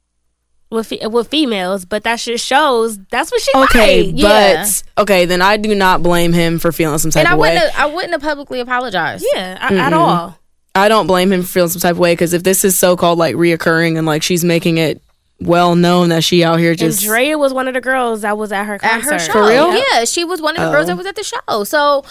with 0.71 0.93
with 1.11 1.29
females, 1.29 1.85
but 1.85 2.05
that 2.05 2.21
shit 2.21 2.39
shows 2.41 2.99
that's 3.11 3.31
what 3.33 3.41
she 3.41 3.51
Okay, 3.57 4.03
like. 4.13 4.15
but 4.23 4.23
yeah. 4.23 4.67
okay, 4.99 5.25
then 5.25 5.43
I 5.43 5.57
do 5.57 5.75
not 5.75 6.03
blame 6.03 6.33
him 6.33 6.59
for 6.61 6.71
feeling 6.73 6.99
some 6.99 7.11
type 7.11 7.21
And 7.21 7.29
I 7.29 7.33
of 7.33 7.39
way. 7.39 7.55
wouldn't, 7.55 7.73
have, 7.73 7.91
I 7.91 7.95
wouldn't 7.95 8.13
have 8.13 8.23
publicly 8.23 8.61
apologized. 8.61 9.25
Yeah, 9.35 9.59
a- 9.61 9.75
at 9.79 9.93
all. 9.93 10.39
I 10.75 10.89
don't 10.89 11.07
blame 11.07 11.33
him 11.33 11.43
for 11.43 11.49
feeling 11.49 11.71
some 11.71 11.81
type 11.81 11.93
of 11.93 11.99
way 11.99 12.13
because 12.13 12.33
if 12.33 12.43
this 12.43 12.65
is 12.65 12.79
so 12.79 12.97
called 12.97 13.19
like 13.19 13.35
reoccurring 13.35 13.97
and 13.97 14.07
like 14.07 14.23
she's 14.23 14.45
making 14.45 14.79
it 14.79 15.01
well 15.41 15.75
known 15.75 16.09
that 16.09 16.25
she 16.25 16.43
out 16.43 16.59
here 16.59 16.71
And 16.71 16.79
just 16.79 17.03
Drea 17.05 17.37
was 17.39 17.53
one 17.53 17.69
of 17.69 17.75
the 17.75 17.81
girls 17.81 18.23
that 18.23 18.39
was 18.39 18.53
at 18.53 18.65
her 18.65 18.79
at 18.83 19.03
her 19.03 19.19
show. 19.19 19.33
For 19.33 19.43
real? 19.47 19.77
Yeah, 19.93 20.05
she 20.05 20.25
was 20.25 20.41
one 20.41 20.57
of 20.57 20.63
the 20.63 20.71
girls 20.71 20.85
Oh. 20.85 20.87
that 20.89 20.97
was 20.97 21.07
at 21.07 21.17
the 21.17 21.23
show. 21.25 21.65
So 21.65 22.05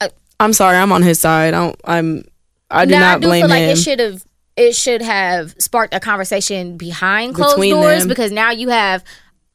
uh, 0.00 0.08
I'm 0.40 0.52
sorry, 0.52 0.76
I'm 0.76 0.90
on 0.92 1.02
his 1.02 1.20
side. 1.20 1.54
I 1.54 1.58
don't 1.58 1.80
I'm 1.84 2.24
I 2.70 2.84
do 2.84 2.92
now 2.92 3.00
not 3.00 3.16
I 3.16 3.20
do 3.20 3.26
blame 3.28 3.42
feel 3.42 3.50
like 3.50 3.62
him. 3.62 3.70
it 3.70 3.76
should 3.76 4.00
have 4.00 4.24
it 4.56 4.74
should 4.74 5.00
have 5.02 5.54
sparked 5.58 5.94
a 5.94 6.00
conversation 6.00 6.76
behind 6.76 7.34
closed 7.34 7.54
Between 7.56 7.74
doors 7.74 8.00
them. 8.00 8.08
because 8.08 8.32
now 8.32 8.50
you 8.50 8.68
have 8.70 9.04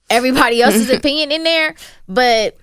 everybody 0.10 0.62
else's 0.62 0.90
opinion 0.98 1.32
in 1.32 1.44
there. 1.44 1.76
But 2.08 2.58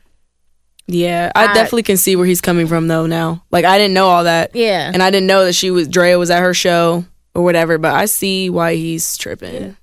yeah, 0.87 1.31
I, 1.35 1.47
I- 1.49 1.55
definitely 1.55 1.83
can 1.85 1.97
see 1.97 2.17
where 2.17 2.27
he's 2.27 2.41
coming 2.41 2.67
from 2.67 2.89
though 2.89 3.07
now. 3.07 3.45
Like 3.51 3.65
I 3.65 3.79
didn't 3.79 3.95
know 3.95 4.07
all 4.07 4.25
that. 4.25 4.55
yeah, 4.57 4.91
And 4.93 5.03
I 5.03 5.11
didn't 5.11 5.27
know 5.27 5.45
that 5.45 5.55
she 5.55 5.71
was 5.71 5.89
Drea 5.89 6.19
was 6.19 6.31
at 6.31 6.41
her 6.41 6.55
show 6.55 7.05
or 7.35 7.43
whatever, 7.43 7.79
but 7.79 7.93
I 7.95 8.07
see 8.07 8.49
why 8.51 8.75
he's 8.77 9.17
tripping. 9.17 9.77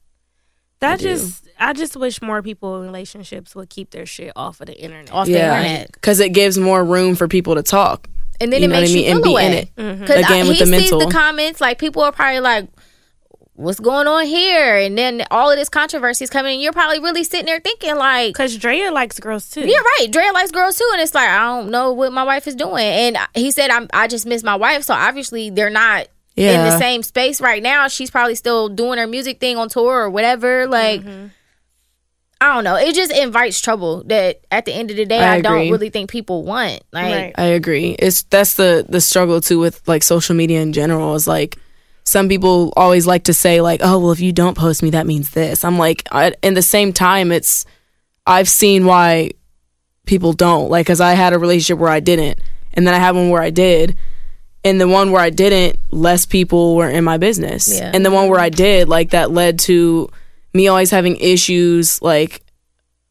That 0.82 1.00
do. 1.00 1.06
just 1.10 1.48
I 1.60 1.74
just 1.74 1.96
wish 1.96 2.22
more 2.22 2.42
people 2.42 2.80
in 2.82 2.88
relationships 2.88 3.56
would 3.56 3.70
keep 3.70 3.92
their 3.92 4.06
shit 4.06 4.32
off 4.36 4.60
of 4.62 4.68
the 4.68 4.78
internet. 4.80 5.12
off 5.14 5.28
the 5.28 5.34
Yeah. 5.34 5.58
internet, 5.62 6.02
Cuz 6.02 6.20
it 6.20 6.30
gives 6.30 6.58
more 6.58 6.84
room 6.84 7.16
for 7.16 7.28
people 7.28 7.56
to 7.56 7.64
talk. 7.64 8.08
and 8.40 8.52
then 8.52 8.62
You 8.64 8.70
it 8.70 8.72
makes 8.72 8.90
I 8.90 8.94
mean? 8.96 9.04
you 9.06 9.12
And 9.12 9.24
feel 9.24 9.36
be 9.38 9.44
in 9.46 9.52
away. 9.52 9.58
it. 9.76 10.00
Because 10.00 10.26
Again, 10.26 10.44
he 10.46 10.50
with 10.50 10.60
the 10.60 10.66
sees 10.66 10.72
mental. 10.72 11.00
the 11.00 11.12
comments, 11.12 11.62
like 11.62 11.78
people 11.78 12.02
are 12.02 12.12
probably 12.12 12.40
like, 12.40 12.68
"What's 13.54 13.80
going 13.80 14.08
on 14.08 14.26
here?" 14.26 14.76
And 14.78 14.98
then 14.98 15.24
all 15.30 15.52
of 15.52 15.58
this 15.60 15.70
controversy 15.70 16.24
is 16.24 16.32
coming, 16.32 16.54
and 16.54 16.62
you're 16.64 16.74
probably 16.74 17.00
really 17.00 17.24
sitting 17.24 17.46
there 17.46 17.60
thinking, 17.60 17.96
like, 17.96 18.34
Cause 18.34 18.56
Drea 18.58 18.92
likes 18.92 19.20
girls 19.20 19.48
too. 19.52 19.62
Yeah, 19.62 19.78
right. 20.00 20.08
Drea 20.10 20.32
likes 20.34 20.50
girls 20.50 20.76
too, 20.80 20.90
and 20.94 21.02
it's 21.04 21.14
like 21.14 21.30
I 21.30 21.46
don't 21.46 21.70
know 21.70 21.92
what 21.94 22.12
my 22.12 22.24
wife 22.24 22.48
is 22.48 22.56
doing. 22.56 22.84
And 22.84 23.18
he 23.36 23.52
said, 23.52 23.70
"I'm 23.70 23.88
I 23.94 24.08
just 24.08 24.26
miss 24.26 24.42
my 24.42 24.56
wife." 24.56 24.84
So 24.86 24.96
obviously 24.96 25.52
they're 25.52 25.70
not 25.70 26.08
in 26.50 26.70
the 26.70 26.78
same 26.80 27.04
space 27.04 27.42
right 27.42 27.62
now. 27.62 27.88
She's 27.88 28.10
probably 28.10 28.36
still 28.36 28.70
doing 28.70 28.98
her 28.98 29.08
music 29.08 29.40
thing 29.40 29.58
on 29.58 29.70
tour 29.70 30.02
or 30.02 30.10
whatever. 30.10 30.68
Like 30.68 31.02
mm-hmm. 31.02 31.28
I 32.42 32.56
don't 32.56 32.64
know. 32.64 32.76
It 32.76 32.96
just 32.96 33.12
invites 33.12 33.62
trouble. 33.62 34.04
That 34.06 34.42
at 34.50 34.66
the 34.66 34.74
end 34.74 34.90
of 34.90 34.98
the 34.98 35.06
day, 35.06 35.20
I 35.20 35.36
I, 35.36 35.42
don't 35.42 35.70
really 35.70 35.92
think 35.92 36.10
people 36.10 36.44
want. 36.44 36.82
Like 36.92 37.14
Right. 37.14 37.34
I 37.38 37.46
agree. 37.46 37.96
It's 38.00 38.24
that's 38.24 38.56
the 38.56 38.84
the 38.90 39.00
struggle 39.00 39.42
too 39.42 39.60
with 39.60 39.88
like 39.88 40.02
social 40.02 40.36
media 40.36 40.62
in 40.62 40.74
general 40.74 41.14
is 41.14 41.28
like 41.28 41.58
some 42.04 42.28
people 42.28 42.74
always 42.76 43.06
like 43.06 43.26
to 43.26 43.34
say 43.34 43.62
like, 43.62 43.82
"Oh, 43.84 44.00
well 44.00 44.12
if 44.12 44.20
you 44.20 44.32
don't 44.32 44.58
post 44.58 44.82
me 44.82 44.90
that 44.90 45.06
means 45.06 45.30
this." 45.30 45.64
I'm 45.64 45.78
like 45.78 46.04
I, 46.12 46.34
in 46.42 46.56
the 46.56 46.64
same 46.64 46.94
time 46.94 47.32
it's 47.32 47.66
I've 48.26 48.50
seen 48.50 48.86
why 48.86 49.32
people 50.08 50.34
don't. 50.34 50.70
Like 50.70 50.88
cuz 50.88 51.00
I 51.00 51.14
had 51.14 51.34
a 51.34 51.40
relationship 51.40 51.78
where 51.78 51.92
I 51.92 52.00
didn't 52.00 52.40
and 52.74 52.88
then 52.88 52.96
I 52.96 52.98
had 52.98 53.16
one 53.16 53.30
where 53.30 53.42
I 53.42 53.52
did. 53.52 53.96
And 54.64 54.80
the 54.80 54.88
one 54.88 55.12
where 55.12 55.22
I 55.22 55.32
didn't, 55.32 55.80
less 55.92 56.26
people 56.26 56.76
were 56.76 56.90
in 56.90 57.04
my 57.04 57.18
business. 57.18 57.74
Yeah. 57.80 57.92
And 57.94 58.06
the 58.06 58.12
one 58.12 58.30
where 58.30 58.40
I 58.40 58.50
did, 58.50 58.88
like 58.88 59.10
that 59.12 59.32
led 59.32 59.58
to 59.62 60.10
me 60.54 60.68
always 60.68 60.92
having 60.92 61.16
issues 61.18 62.00
like 62.02 62.44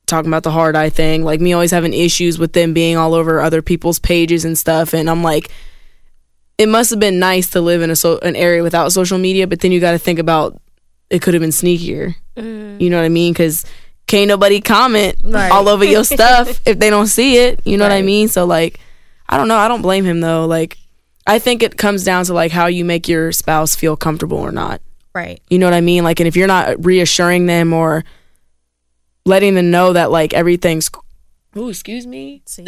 talking 0.06 0.28
about 0.30 0.42
the 0.44 0.50
hard 0.52 0.76
eye 0.76 0.90
thing, 0.90 1.24
like 1.24 1.40
me 1.40 1.52
always 1.52 1.70
having 1.72 1.92
issues 1.94 2.38
with 2.38 2.52
them 2.52 2.72
being 2.72 2.96
all 2.96 3.14
over 3.14 3.40
other 3.40 3.62
people's 3.62 3.98
pages 3.98 4.44
and 4.44 4.56
stuff. 4.56 4.92
And 4.94 5.10
I'm 5.10 5.22
like, 5.24 5.50
it 6.58 6.68
must 6.68 6.90
have 6.90 7.00
been 7.00 7.18
nice 7.18 7.50
to 7.50 7.60
live 7.60 7.82
in 7.82 7.90
a 7.90 7.96
so- 7.96 8.18
an 8.18 8.36
area 8.36 8.62
without 8.62 8.92
social 8.92 9.18
media, 9.18 9.46
but 9.46 9.60
then 9.60 9.72
you 9.72 9.80
got 9.80 9.92
to 9.92 9.98
think 9.98 10.18
about 10.18 10.60
it 11.08 11.20
could 11.22 11.34
have 11.34 11.40
been 11.40 11.50
sneakier. 11.50 12.14
Mm. 12.36 12.80
You 12.80 12.90
know 12.90 12.96
what 12.98 13.04
I 13.04 13.08
mean? 13.08 13.32
Because 13.32 13.64
can't 14.06 14.28
nobody 14.28 14.60
comment 14.60 15.16
Right. 15.24 15.50
all 15.50 15.68
over 15.68 15.84
your 15.84 16.04
stuff 16.16 16.60
if 16.66 16.78
they 16.78 16.90
don't 16.90 17.06
see 17.08 17.38
it. 17.38 17.60
You 17.64 17.76
know 17.76 17.84
what 17.84 17.92
I 17.92 18.02
mean? 18.02 18.28
So 18.28 18.44
like, 18.44 18.78
I 19.28 19.36
don't 19.36 19.48
know. 19.48 19.56
I 19.56 19.68
don't 19.68 19.82
blame 19.82 20.04
him 20.04 20.20
though. 20.20 20.46
Like, 20.46 20.76
I 21.26 21.38
think 21.38 21.62
it 21.62 21.76
comes 21.76 22.04
down 22.04 22.24
to 22.26 22.34
like 22.34 22.50
how 22.50 22.66
you 22.66 22.84
make 22.84 23.08
your 23.08 23.32
spouse 23.32 23.74
feel 23.74 23.96
comfortable 23.96 24.38
or 24.38 24.52
not. 24.52 24.80
right. 25.14 25.40
You 25.50 25.58
know 25.58 25.66
what 25.66 25.74
I 25.74 25.80
mean? 25.80 26.04
Like, 26.04 26.20
and 26.20 26.26
if 26.26 26.36
you're 26.36 26.46
not 26.46 26.84
reassuring 26.84 27.46
them 27.46 27.72
or 27.72 28.04
letting 29.26 29.54
them 29.54 29.70
know 29.70 29.92
that 29.92 30.10
like 30.10 30.32
everything's 30.34 30.90
ooh, 31.56 31.68
excuse 31.68 32.06
me, 32.06 32.42
See, 32.46 32.62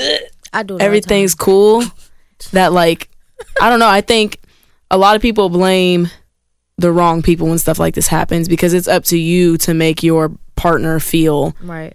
I 0.53 0.63
do. 0.63 0.75
It 0.75 0.75
all 0.75 0.79
the 0.79 0.85
everything's 0.85 1.35
cool, 1.35 1.83
that 2.53 2.73
like, 2.73 3.09
I 3.61 3.71
don't 3.71 3.79
know. 3.79 3.89
I 3.89 4.01
think 4.01 4.41
a 4.91 4.99
lot 4.99 5.17
of 5.17 5.23
people 5.23 5.49
blame 5.49 6.09
the 6.79 6.93
wrong 6.93 7.23
people 7.23 7.49
when 7.49 7.59
stuff 7.59 7.79
like 7.79 7.95
this 7.95 8.09
happens 8.09 8.49
because 8.49 8.75
it's 8.75 8.89
up 8.89 9.05
to 9.05 9.19
you 9.19 9.57
to 9.59 9.75
make 9.75 10.03
your 10.03 10.33
partner 10.57 11.01
feel 11.01 11.57
right. 11.63 11.95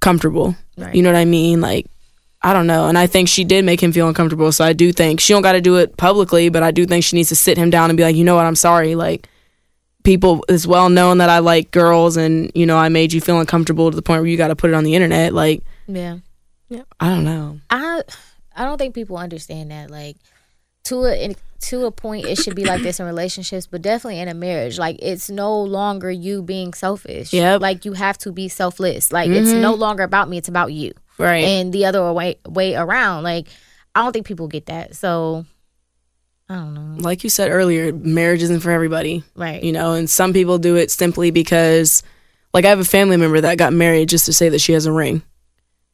comfortable. 0.00 0.56
Right. 0.76 0.94
You 0.94 1.02
know 1.02 1.12
what 1.12 1.18
I 1.18 1.24
mean? 1.24 1.60
Like, 1.60 1.86
I 2.46 2.52
don't 2.52 2.68
know. 2.68 2.86
And 2.86 2.96
I 2.96 3.08
think 3.08 3.28
she 3.28 3.42
did 3.42 3.64
make 3.64 3.82
him 3.82 3.90
feel 3.90 4.06
uncomfortable. 4.06 4.52
So 4.52 4.64
I 4.64 4.72
do 4.72 4.92
think 4.92 5.18
she 5.18 5.32
don't 5.32 5.42
got 5.42 5.52
to 5.52 5.60
do 5.60 5.78
it 5.78 5.96
publicly, 5.96 6.48
but 6.48 6.62
I 6.62 6.70
do 6.70 6.86
think 6.86 7.02
she 7.02 7.16
needs 7.16 7.30
to 7.30 7.34
sit 7.34 7.58
him 7.58 7.70
down 7.70 7.90
and 7.90 7.96
be 7.96 8.04
like, 8.04 8.14
you 8.14 8.22
know 8.22 8.36
what? 8.36 8.46
I'm 8.46 8.54
sorry. 8.54 8.94
Like, 8.94 9.28
people 10.04 10.44
it's 10.48 10.64
well 10.64 10.88
known 10.88 11.18
that 11.18 11.28
I 11.28 11.40
like 11.40 11.72
girls, 11.72 12.16
and 12.16 12.52
you 12.54 12.64
know 12.64 12.78
I 12.78 12.88
made 12.88 13.12
you 13.12 13.20
feel 13.20 13.40
uncomfortable 13.40 13.90
to 13.90 13.96
the 13.96 14.00
point 14.00 14.22
where 14.22 14.30
you 14.30 14.36
got 14.36 14.48
to 14.48 14.54
put 14.54 14.70
it 14.70 14.74
on 14.74 14.84
the 14.84 14.94
internet. 14.94 15.34
Like, 15.34 15.64
Yeah. 15.88 16.18
yeah. 16.68 16.82
I 17.00 17.08
don't 17.08 17.24
know. 17.24 17.58
I 17.68 18.02
I 18.54 18.64
don't 18.64 18.78
think 18.78 18.94
people 18.94 19.16
understand 19.16 19.72
that. 19.72 19.90
Like 19.90 20.16
to 20.84 21.04
a 21.06 21.34
to 21.62 21.86
a 21.86 21.90
point, 21.90 22.26
it 22.26 22.36
should 22.36 22.54
be 22.54 22.64
like 22.64 22.82
this 22.82 23.00
in 23.00 23.06
relationships, 23.06 23.66
but 23.66 23.82
definitely 23.82 24.20
in 24.20 24.28
a 24.28 24.34
marriage. 24.34 24.78
Like 24.78 24.98
it's 25.02 25.28
no 25.28 25.60
longer 25.60 26.12
you 26.12 26.42
being 26.42 26.74
selfish. 26.74 27.32
Yep. 27.32 27.60
Like 27.60 27.84
you 27.84 27.94
have 27.94 28.18
to 28.18 28.30
be 28.30 28.48
selfless. 28.48 29.12
Like 29.12 29.30
it's 29.30 29.50
mm-hmm. 29.50 29.62
no 29.62 29.74
longer 29.74 30.04
about 30.04 30.28
me. 30.28 30.38
It's 30.38 30.48
about 30.48 30.72
you. 30.72 30.92
Right. 31.18 31.44
And 31.44 31.72
the 31.72 31.86
other 31.86 32.12
way 32.12 32.36
way 32.46 32.74
around. 32.74 33.22
Like 33.24 33.48
I 33.94 34.02
don't 34.02 34.12
think 34.12 34.26
people 34.26 34.48
get 34.48 34.66
that. 34.66 34.94
So 34.94 35.46
I 36.48 36.54
don't 36.56 36.74
know. 36.74 37.02
like 37.02 37.24
you 37.24 37.30
said 37.30 37.50
earlier, 37.50 37.92
marriage 37.92 38.42
isn't 38.42 38.60
for 38.60 38.70
everybody. 38.70 39.24
Right. 39.34 39.62
You 39.62 39.72
know, 39.72 39.94
and 39.94 40.08
some 40.08 40.32
people 40.32 40.58
do 40.58 40.76
it 40.76 40.90
simply 40.90 41.30
because, 41.30 42.02
like, 42.54 42.64
I 42.64 42.68
have 42.68 42.78
a 42.78 42.84
family 42.84 43.16
member 43.16 43.40
that 43.40 43.58
got 43.58 43.72
married 43.72 44.08
just 44.08 44.26
to 44.26 44.32
say 44.32 44.48
that 44.50 44.60
she 44.60 44.72
has 44.72 44.86
a 44.86 44.92
ring. 44.92 45.22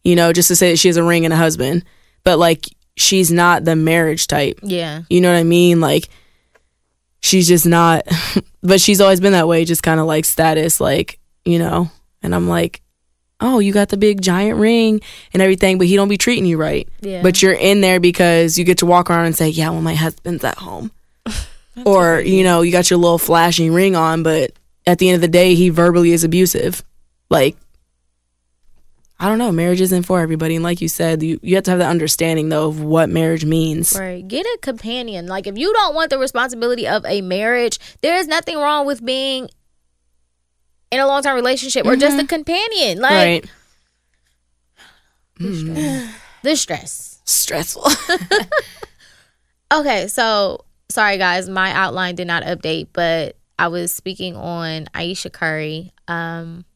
You 0.05 0.15
know, 0.15 0.33
just 0.33 0.49
to 0.49 0.57
say 0.57 0.71
that 0.71 0.79
she 0.79 0.89
has 0.89 0.97
a 0.99 1.03
ring 1.03 1.25
and 1.25 1.33
a 1.33 1.39
husband. 1.39 1.85
But 2.25 2.39
like, 2.39 2.67
she's 2.97 3.33
not 3.33 3.65
the 3.65 3.77
marriage 3.77 4.27
type. 4.27 4.61
Yeah. 4.63 5.03
You 5.09 5.21
know 5.21 5.33
what 5.33 5.39
I 5.39 5.45
mean? 5.45 5.81
Like, 5.81 6.09
she's 7.21 7.49
just 7.49 7.65
not, 7.65 8.07
but 8.63 8.81
she's 8.81 9.01
always 9.01 9.21
been 9.21 9.33
that 9.33 9.49
way, 9.49 9.65
just 9.65 9.83
kind 9.83 10.01
of 10.01 10.07
like 10.07 10.25
status, 10.25 10.81
like, 10.81 11.19
you 11.45 11.59
know. 11.59 11.91
And 12.23 12.35
I'm 12.35 12.49
like, 12.49 12.82
oh, 13.43 13.59
you 13.59 13.73
got 13.73 13.89
the 13.89 13.97
big 13.97 14.23
giant 14.23 14.59
ring 14.59 15.01
and 15.33 15.43
everything, 15.43 15.79
but 15.79 15.87
he 15.87 15.97
don't 15.97 16.09
be 16.09 16.17
treating 16.17 16.47
you 16.47 16.57
right. 16.57 16.89
Yeah. 17.01 17.23
But 17.23 17.43
you're 17.43 17.53
in 17.53 17.81
there 17.81 18.01
because 18.01 18.59
you 18.59 18.65
get 18.65 18.79
to 18.79 18.87
walk 18.87 19.11
around 19.11 19.27
and 19.27 19.37
say, 19.37 19.49
yeah, 19.49 19.71
well, 19.71 19.83
my 19.83 19.95
husband's 19.95 20.45
at 20.45 20.59
home. 20.59 20.91
or, 21.85 22.21
you 22.21 22.45
know, 22.45 22.63
you 22.63 22.73
got 22.73 22.91
your 22.91 22.99
little 22.99 23.19
flashing 23.19 23.73
ring 23.73 23.97
on, 23.97 24.23
but 24.23 24.53
at 24.87 24.99
the 24.99 25.09
end 25.09 25.17
of 25.17 25.21
the 25.21 25.29
day, 25.29 25.55
he 25.55 25.69
verbally 25.69 26.13
is 26.13 26.25
abusive. 26.25 26.83
Like, 27.31 27.57
I 29.23 29.29
don't 29.29 29.39
know. 29.39 29.53
Marriage 29.53 29.81
isn't 29.81 30.03
for 30.03 30.21
everybody. 30.21 30.57
And 30.57 30.65
like 30.65 30.81
you 30.81 30.89
said, 30.89 31.23
you, 31.23 31.39
you 31.43 31.55
have 31.55 31.63
to 31.65 31.71
have 31.71 31.79
the 31.79 31.87
understanding, 31.87 32.49
though, 32.49 32.67
of 32.67 32.81
what 32.81 33.09
marriage 33.09 33.45
means. 33.45 33.97
Right. 33.97 34.27
Get 34.27 34.45
a 34.45 34.59
companion. 34.61 35.29
Like 35.29 35.47
if 35.47 35.57
you 35.57 35.73
don't 35.73 35.95
want 35.95 36.11
the 36.11 36.19
responsibility 36.19 36.89
of 36.89 37.07
a 37.07 37.21
marriage, 37.21 37.79
there 38.01 38.17
is 38.17 38.27
nothing 38.27 38.59
wrong 38.59 38.85
with 38.85 39.05
being 39.05 39.49
in 40.93 41.01
a 41.01 41.07
long 41.07 41.23
term 41.23 41.35
relationship 41.35 41.85
or 41.87 41.97
just 41.97 42.21
a 42.23 42.27
companion. 42.27 43.01
Like 43.01 43.51
right. 45.41 46.09
the 46.43 46.55
stress. 46.55 47.21
Stressful. 47.25 47.89
Okay, 49.73 50.07
so 50.09 50.67
sorry 50.91 51.17
guys, 51.17 51.49
my 51.49 51.73
outline 51.73 52.15
did 52.15 52.27
not 52.27 52.43
update, 52.43 52.89
but 52.93 53.37
I 53.59 53.69
was 53.69 53.91
speaking 53.93 54.37
on 54.37 54.87
Ayesha 54.95 55.31
Curry. 55.31 55.93
Um 56.09 56.67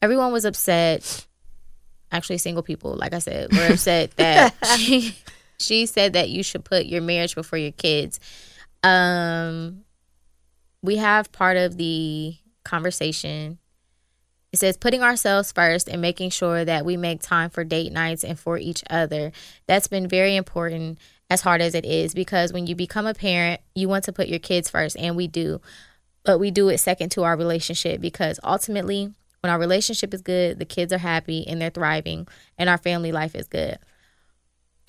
everyone 0.00 0.32
was 0.32 0.44
upset. 0.44 1.26
Actually 2.12 2.38
single 2.38 2.62
people, 2.62 2.94
like 2.94 3.12
I 3.12 3.18
said, 3.18 3.52
were 3.52 3.72
upset 3.72 4.12
that 4.16 4.54
she 4.78 5.16
she 5.58 5.86
said 5.86 6.12
that 6.12 6.30
you 6.30 6.44
should 6.44 6.64
put 6.64 6.86
your 6.86 7.02
marriage 7.02 7.34
before 7.34 7.58
your 7.58 7.72
kids. 7.72 8.20
Um 8.84 9.82
we 10.80 10.96
have 10.98 11.32
part 11.32 11.56
of 11.56 11.76
the 11.76 12.36
conversation. 12.68 13.58
It 14.52 14.58
says 14.58 14.76
putting 14.76 15.02
ourselves 15.02 15.52
first 15.52 15.88
and 15.88 16.00
making 16.00 16.30
sure 16.30 16.64
that 16.64 16.84
we 16.84 16.96
make 16.96 17.20
time 17.20 17.50
for 17.50 17.64
date 17.64 17.92
nights 17.92 18.24
and 18.24 18.38
for 18.38 18.56
each 18.56 18.82
other. 18.88 19.32
That's 19.66 19.88
been 19.88 20.08
very 20.08 20.36
important 20.36 20.98
as 21.30 21.42
hard 21.42 21.60
as 21.60 21.74
it 21.74 21.84
is 21.84 22.14
because 22.14 22.52
when 22.52 22.66
you 22.66 22.74
become 22.74 23.06
a 23.06 23.14
parent, 23.14 23.60
you 23.74 23.88
want 23.88 24.04
to 24.04 24.12
put 24.12 24.28
your 24.28 24.38
kids 24.38 24.70
first 24.70 24.96
and 24.98 25.16
we 25.16 25.26
do. 25.26 25.60
But 26.24 26.38
we 26.38 26.50
do 26.50 26.68
it 26.68 26.78
second 26.78 27.10
to 27.12 27.24
our 27.24 27.36
relationship 27.36 28.00
because 28.00 28.40
ultimately 28.42 29.12
when 29.40 29.50
our 29.50 29.58
relationship 29.58 30.14
is 30.14 30.22
good, 30.22 30.58
the 30.58 30.64
kids 30.64 30.92
are 30.92 30.98
happy 30.98 31.46
and 31.46 31.60
they're 31.60 31.70
thriving 31.70 32.26
and 32.56 32.70
our 32.70 32.78
family 32.78 33.12
life 33.12 33.34
is 33.34 33.48
good. 33.48 33.78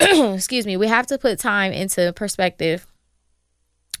Excuse 0.00 0.66
me, 0.66 0.76
we 0.76 0.88
have 0.88 1.06
to 1.08 1.18
put 1.18 1.38
time 1.38 1.72
into 1.72 2.12
perspective 2.14 2.86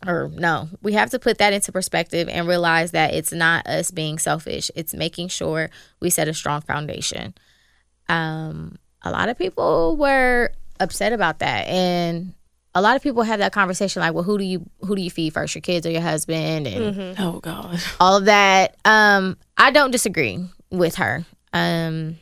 or 0.06 0.30
no, 0.34 0.68
we 0.82 0.94
have 0.94 1.10
to 1.10 1.18
put 1.18 1.38
that 1.38 1.52
into 1.52 1.72
perspective 1.72 2.28
and 2.28 2.48
realize 2.48 2.92
that 2.92 3.14
it's 3.14 3.32
not 3.32 3.66
us 3.66 3.90
being 3.90 4.18
selfish. 4.18 4.70
It's 4.74 4.94
making 4.94 5.28
sure 5.28 5.70
we 6.00 6.10
set 6.10 6.28
a 6.28 6.34
strong 6.34 6.62
foundation. 6.62 7.34
Um, 8.08 8.78
a 9.02 9.10
lot 9.10 9.28
of 9.28 9.38
people 9.38 9.96
were 9.96 10.52
upset 10.78 11.12
about 11.12 11.40
that, 11.40 11.66
and 11.66 12.34
a 12.74 12.80
lot 12.80 12.96
of 12.96 13.02
people 13.02 13.22
have 13.22 13.38
that 13.40 13.52
conversation 13.52 14.00
like, 14.00 14.14
"Well, 14.14 14.24
who 14.24 14.38
do 14.38 14.44
you 14.44 14.68
who 14.80 14.96
do 14.96 15.02
you 15.02 15.10
feed 15.10 15.34
first, 15.34 15.54
your 15.54 15.62
kids 15.62 15.86
or 15.86 15.90
your 15.90 16.00
husband?" 16.00 16.66
And 16.66 17.16
oh, 17.18 17.40
God. 17.40 17.80
all 18.00 18.16
of 18.16 18.24
that. 18.26 18.76
Um, 18.84 19.36
I 19.56 19.70
don't 19.70 19.90
disagree 19.90 20.44
with 20.70 20.96
her. 20.96 21.24
Um, 21.52 22.16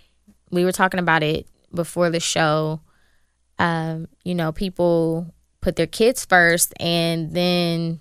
we 0.51 0.65
were 0.65 0.73
talking 0.73 1.01
about 1.01 1.23
it 1.23 1.47
before 1.73 2.11
the 2.11 2.21
show. 2.21 2.81
Um, 3.59 4.09
you 4.25 4.35
know, 4.35 4.53
people 4.53 5.35
put 5.61 5.77
their 5.77 5.87
kids 5.87 6.25
first 6.25 6.73
and 6.81 7.33
then 7.33 8.01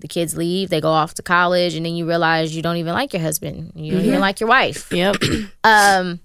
the 0.00 0.08
kids 0.08 0.36
leave, 0.36 0.70
they 0.70 0.80
go 0.80 0.90
off 0.90 1.14
to 1.14 1.22
college, 1.22 1.74
and 1.74 1.84
then 1.84 1.96
you 1.96 2.06
realize 2.06 2.54
you 2.54 2.62
don't 2.62 2.76
even 2.76 2.94
like 2.94 3.12
your 3.12 3.22
husband. 3.22 3.72
You 3.74 3.92
don't 3.92 4.04
even 4.04 4.20
like 4.20 4.38
your 4.38 4.48
wife. 4.48 4.92
Yep. 4.92 5.16
Um, 5.64 6.20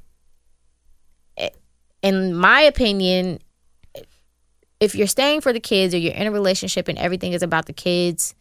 in 2.04 2.36
my 2.36 2.62
opinion, 2.62 3.40
if 4.80 4.94
you're 4.94 5.08
staying 5.08 5.42
for 5.42 5.54
the 5.54 5.60
kids 5.60 5.94
or 5.94 5.98
you're 5.98 6.14
in 6.14 6.28
a 6.28 6.32
relationship 6.32 6.88
and 6.88 6.98
everything 6.98 7.32
is 7.32 7.42
about 7.42 7.66
the 7.66 7.74
kids, 7.74 8.36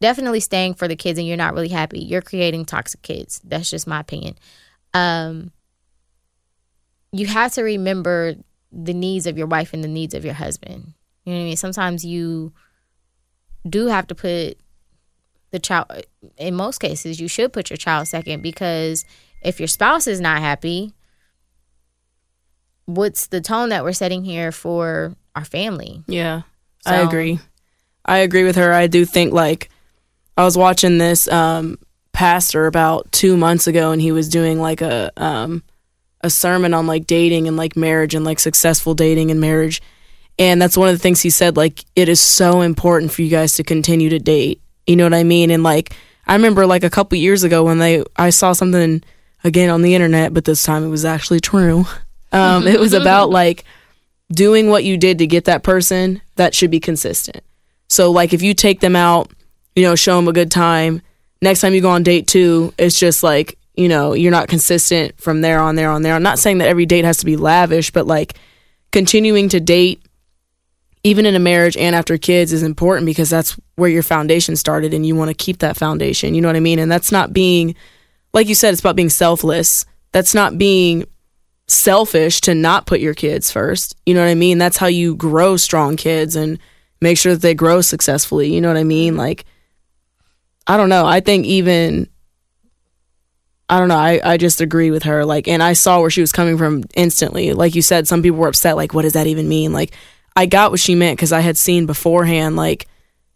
definitely 0.00 0.40
staying 0.40 0.74
for 0.74 0.88
the 0.88 0.96
kids 0.96 1.18
and 1.18 1.26
you're 1.26 1.36
not 1.36 1.54
really 1.54 1.68
happy, 1.68 2.00
you're 2.00 2.22
creating 2.22 2.64
toxic 2.64 3.02
kids. 3.02 3.40
That's 3.44 3.68
just 3.68 3.86
my 3.86 4.00
opinion. 4.00 4.38
Um, 4.94 5.50
you 7.10 7.26
have 7.26 7.52
to 7.54 7.62
remember 7.62 8.36
the 8.70 8.94
needs 8.94 9.26
of 9.26 9.36
your 9.36 9.48
wife 9.48 9.74
and 9.74 9.82
the 9.82 9.88
needs 9.88 10.14
of 10.14 10.24
your 10.24 10.34
husband. 10.34 10.94
You 11.24 11.32
know 11.32 11.38
what 11.38 11.42
I 11.42 11.46
mean? 11.46 11.56
Sometimes 11.56 12.04
you 12.04 12.52
do 13.68 13.86
have 13.86 14.06
to 14.08 14.14
put 14.14 14.58
the 15.50 15.58
child, 15.58 15.86
in 16.36 16.54
most 16.54 16.78
cases, 16.78 17.20
you 17.20 17.28
should 17.28 17.52
put 17.52 17.70
your 17.70 17.76
child 17.76 18.08
second 18.08 18.42
because 18.42 19.04
if 19.42 19.60
your 19.60 19.68
spouse 19.68 20.06
is 20.06 20.20
not 20.20 20.40
happy, 20.40 20.94
what's 22.86 23.26
the 23.26 23.40
tone 23.40 23.68
that 23.68 23.84
we're 23.84 23.92
setting 23.92 24.24
here 24.24 24.50
for 24.52 25.14
our 25.34 25.44
family? 25.44 26.02
Yeah, 26.06 26.42
I 26.86 26.96
agree. 26.96 27.38
I 28.04 28.18
agree 28.18 28.44
with 28.44 28.56
her. 28.56 28.72
I 28.72 28.86
do 28.86 29.04
think 29.04 29.32
like 29.32 29.68
I 30.36 30.44
was 30.44 30.56
watching 30.56 30.98
this 30.98 31.28
um, 31.28 31.78
pastor 32.12 32.66
about 32.66 33.10
two 33.12 33.36
months 33.36 33.66
ago, 33.66 33.92
and 33.92 34.00
he 34.00 34.12
was 34.12 34.28
doing 34.28 34.60
like 34.60 34.80
a 34.80 35.12
um, 35.16 35.62
a 36.22 36.30
sermon 36.30 36.74
on 36.74 36.86
like 36.86 37.06
dating 37.06 37.46
and 37.46 37.56
like 37.56 37.76
marriage 37.76 38.14
and 38.14 38.24
like 38.24 38.40
successful 38.40 38.94
dating 38.94 39.30
and 39.30 39.40
marriage. 39.40 39.82
And 40.38 40.60
that's 40.60 40.76
one 40.76 40.88
of 40.88 40.94
the 40.94 40.98
things 40.98 41.20
he 41.20 41.30
said. 41.30 41.56
Like 41.56 41.84
it 41.94 42.08
is 42.08 42.20
so 42.20 42.62
important 42.62 43.12
for 43.12 43.22
you 43.22 43.28
guys 43.30 43.54
to 43.56 43.64
continue 43.64 44.08
to 44.10 44.18
date. 44.18 44.60
You 44.86 44.96
know 44.96 45.04
what 45.04 45.14
I 45.14 45.24
mean? 45.24 45.50
And 45.50 45.62
like 45.62 45.94
I 46.26 46.34
remember 46.34 46.66
like 46.66 46.84
a 46.84 46.90
couple 46.90 47.18
years 47.18 47.44
ago 47.44 47.64
when 47.64 47.78
they 47.78 48.04
I 48.16 48.30
saw 48.30 48.52
something 48.52 49.02
again 49.44 49.70
on 49.70 49.82
the 49.82 49.94
internet, 49.94 50.32
but 50.32 50.44
this 50.44 50.62
time 50.62 50.84
it 50.84 50.88
was 50.88 51.04
actually 51.04 51.40
true. 51.40 51.84
Um, 52.34 52.66
it 52.66 52.80
was 52.80 52.94
about 52.94 53.28
like 53.42 53.62
doing 54.32 54.70
what 54.70 54.84
you 54.84 54.96
did 54.96 55.18
to 55.18 55.26
get 55.26 55.44
that 55.44 55.62
person 55.62 56.22
that 56.36 56.54
should 56.54 56.70
be 56.70 56.80
consistent. 56.80 57.44
So 57.90 58.10
like 58.10 58.32
if 58.32 58.40
you 58.40 58.54
take 58.54 58.80
them 58.80 58.96
out, 58.96 59.30
you 59.76 59.82
know, 59.82 59.94
show 59.94 60.16
them 60.16 60.28
a 60.28 60.32
good 60.32 60.50
time. 60.50 61.02
Next 61.42 61.60
time 61.60 61.74
you 61.74 61.82
go 61.82 61.90
on 61.90 62.02
date 62.02 62.26
two, 62.26 62.72
it's 62.78 62.98
just 62.98 63.22
like 63.22 63.58
you 63.74 63.86
know 63.86 64.14
you're 64.14 64.30
not 64.30 64.48
consistent 64.48 65.20
from 65.20 65.42
there 65.42 65.60
on 65.60 65.76
there 65.76 65.90
on 65.90 66.00
there. 66.00 66.14
I'm 66.14 66.22
not 66.22 66.38
saying 66.38 66.56
that 66.58 66.68
every 66.68 66.86
date 66.86 67.04
has 67.04 67.18
to 67.18 67.26
be 67.26 67.36
lavish, 67.36 67.90
but 67.90 68.06
like 68.06 68.32
continuing 68.92 69.50
to 69.50 69.60
date 69.60 70.02
even 71.04 71.26
in 71.26 71.34
a 71.34 71.40
marriage 71.40 71.76
and 71.76 71.96
after 71.96 72.16
kids 72.16 72.52
is 72.52 72.62
important 72.62 73.06
because 73.06 73.28
that's 73.28 73.58
where 73.74 73.90
your 73.90 74.02
foundation 74.02 74.54
started 74.54 74.94
and 74.94 75.04
you 75.04 75.16
want 75.16 75.28
to 75.28 75.34
keep 75.34 75.58
that 75.58 75.76
foundation. 75.76 76.34
You 76.34 76.40
know 76.40 76.48
what 76.48 76.56
I 76.56 76.60
mean? 76.60 76.78
And 76.78 76.90
that's 76.90 77.10
not 77.10 77.32
being 77.32 77.74
like 78.32 78.48
you 78.48 78.54
said, 78.54 78.72
it's 78.72 78.80
about 78.80 78.96
being 78.96 79.10
selfless. 79.10 79.84
That's 80.12 80.34
not 80.34 80.58
being 80.58 81.04
selfish 81.66 82.40
to 82.42 82.54
not 82.54 82.86
put 82.86 83.00
your 83.00 83.14
kids 83.14 83.50
first. 83.50 83.96
You 84.06 84.14
know 84.14 84.20
what 84.20 84.30
I 84.30 84.34
mean? 84.34 84.58
That's 84.58 84.76
how 84.76 84.86
you 84.86 85.14
grow 85.14 85.56
strong 85.56 85.96
kids 85.96 86.36
and 86.36 86.58
make 87.00 87.18
sure 87.18 87.32
that 87.32 87.42
they 87.42 87.54
grow 87.54 87.80
successfully. 87.80 88.52
You 88.54 88.60
know 88.60 88.68
what 88.68 88.76
I 88.76 88.84
mean? 88.84 89.16
Like, 89.16 89.44
I 90.66 90.76
don't 90.76 90.88
know. 90.88 91.06
I 91.06 91.20
think 91.20 91.46
even 91.46 92.08
I 93.68 93.78
don't 93.78 93.88
know. 93.88 93.96
I, 93.96 94.20
I 94.22 94.36
just 94.36 94.60
agree 94.60 94.90
with 94.90 95.04
her. 95.04 95.24
Like, 95.24 95.48
and 95.48 95.62
I 95.62 95.72
saw 95.72 96.00
where 96.00 96.10
she 96.10 96.20
was 96.20 96.32
coming 96.32 96.58
from 96.58 96.84
instantly. 96.94 97.54
Like 97.54 97.74
you 97.74 97.80
said, 97.80 98.06
some 98.06 98.22
people 98.22 98.38
were 98.38 98.48
upset. 98.48 98.76
Like, 98.76 98.92
what 98.92 99.02
does 99.02 99.14
that 99.14 99.26
even 99.26 99.48
mean? 99.48 99.72
Like, 99.72 99.94
I 100.36 100.46
got 100.46 100.70
what 100.70 100.80
she 100.80 100.94
meant 100.94 101.18
because 101.18 101.32
I 101.32 101.40
had 101.40 101.56
seen 101.58 101.86
beforehand. 101.86 102.56
Like, 102.56 102.86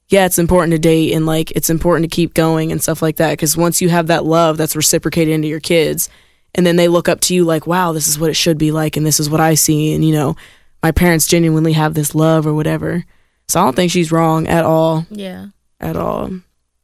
yeah, 0.08 0.26
it's 0.26 0.38
important 0.38 0.72
to 0.72 0.78
date 0.78 1.12
and 1.12 1.26
like 1.26 1.50
it's 1.52 1.70
important 1.70 2.10
to 2.10 2.14
keep 2.14 2.34
going 2.34 2.72
and 2.72 2.82
stuff 2.82 3.02
like 3.02 3.16
that. 3.16 3.30
Because 3.30 3.56
once 3.56 3.80
you 3.82 3.88
have 3.88 4.06
that 4.06 4.24
love 4.24 4.56
that's 4.56 4.76
reciprocated 4.76 5.34
into 5.34 5.48
your 5.48 5.60
kids, 5.60 6.08
and 6.54 6.64
then 6.64 6.76
they 6.76 6.88
look 6.88 7.08
up 7.08 7.20
to 7.22 7.34
you 7.34 7.44
like, 7.44 7.66
wow, 7.66 7.92
this 7.92 8.08
is 8.08 8.18
what 8.18 8.30
it 8.30 8.34
should 8.34 8.58
be 8.58 8.72
like, 8.72 8.96
and 8.96 9.04
this 9.04 9.20
is 9.20 9.28
what 9.28 9.40
I 9.40 9.54
see, 9.54 9.94
and 9.94 10.04
you 10.04 10.12
know, 10.12 10.36
my 10.82 10.92
parents 10.92 11.26
genuinely 11.26 11.72
have 11.72 11.94
this 11.94 12.14
love 12.14 12.46
or 12.46 12.54
whatever. 12.54 13.04
So 13.48 13.60
I 13.60 13.64
don't 13.64 13.76
think 13.76 13.92
she's 13.92 14.10
wrong 14.10 14.46
at 14.48 14.64
all. 14.64 15.06
Yeah. 15.10 15.48
At 15.80 15.96
all. 15.96 16.30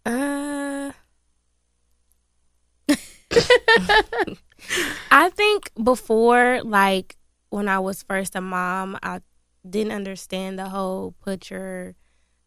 Uh, 0.04 0.92
I 5.10 5.30
think 5.30 5.70
before, 5.82 6.60
like 6.62 7.16
when 7.50 7.68
I 7.68 7.78
was 7.78 8.02
first 8.02 8.36
a 8.36 8.40
mom, 8.40 8.98
I 9.02 9.20
didn't 9.68 9.92
understand 9.92 10.58
the 10.58 10.68
whole 10.68 11.14
put 11.20 11.50
your 11.50 11.94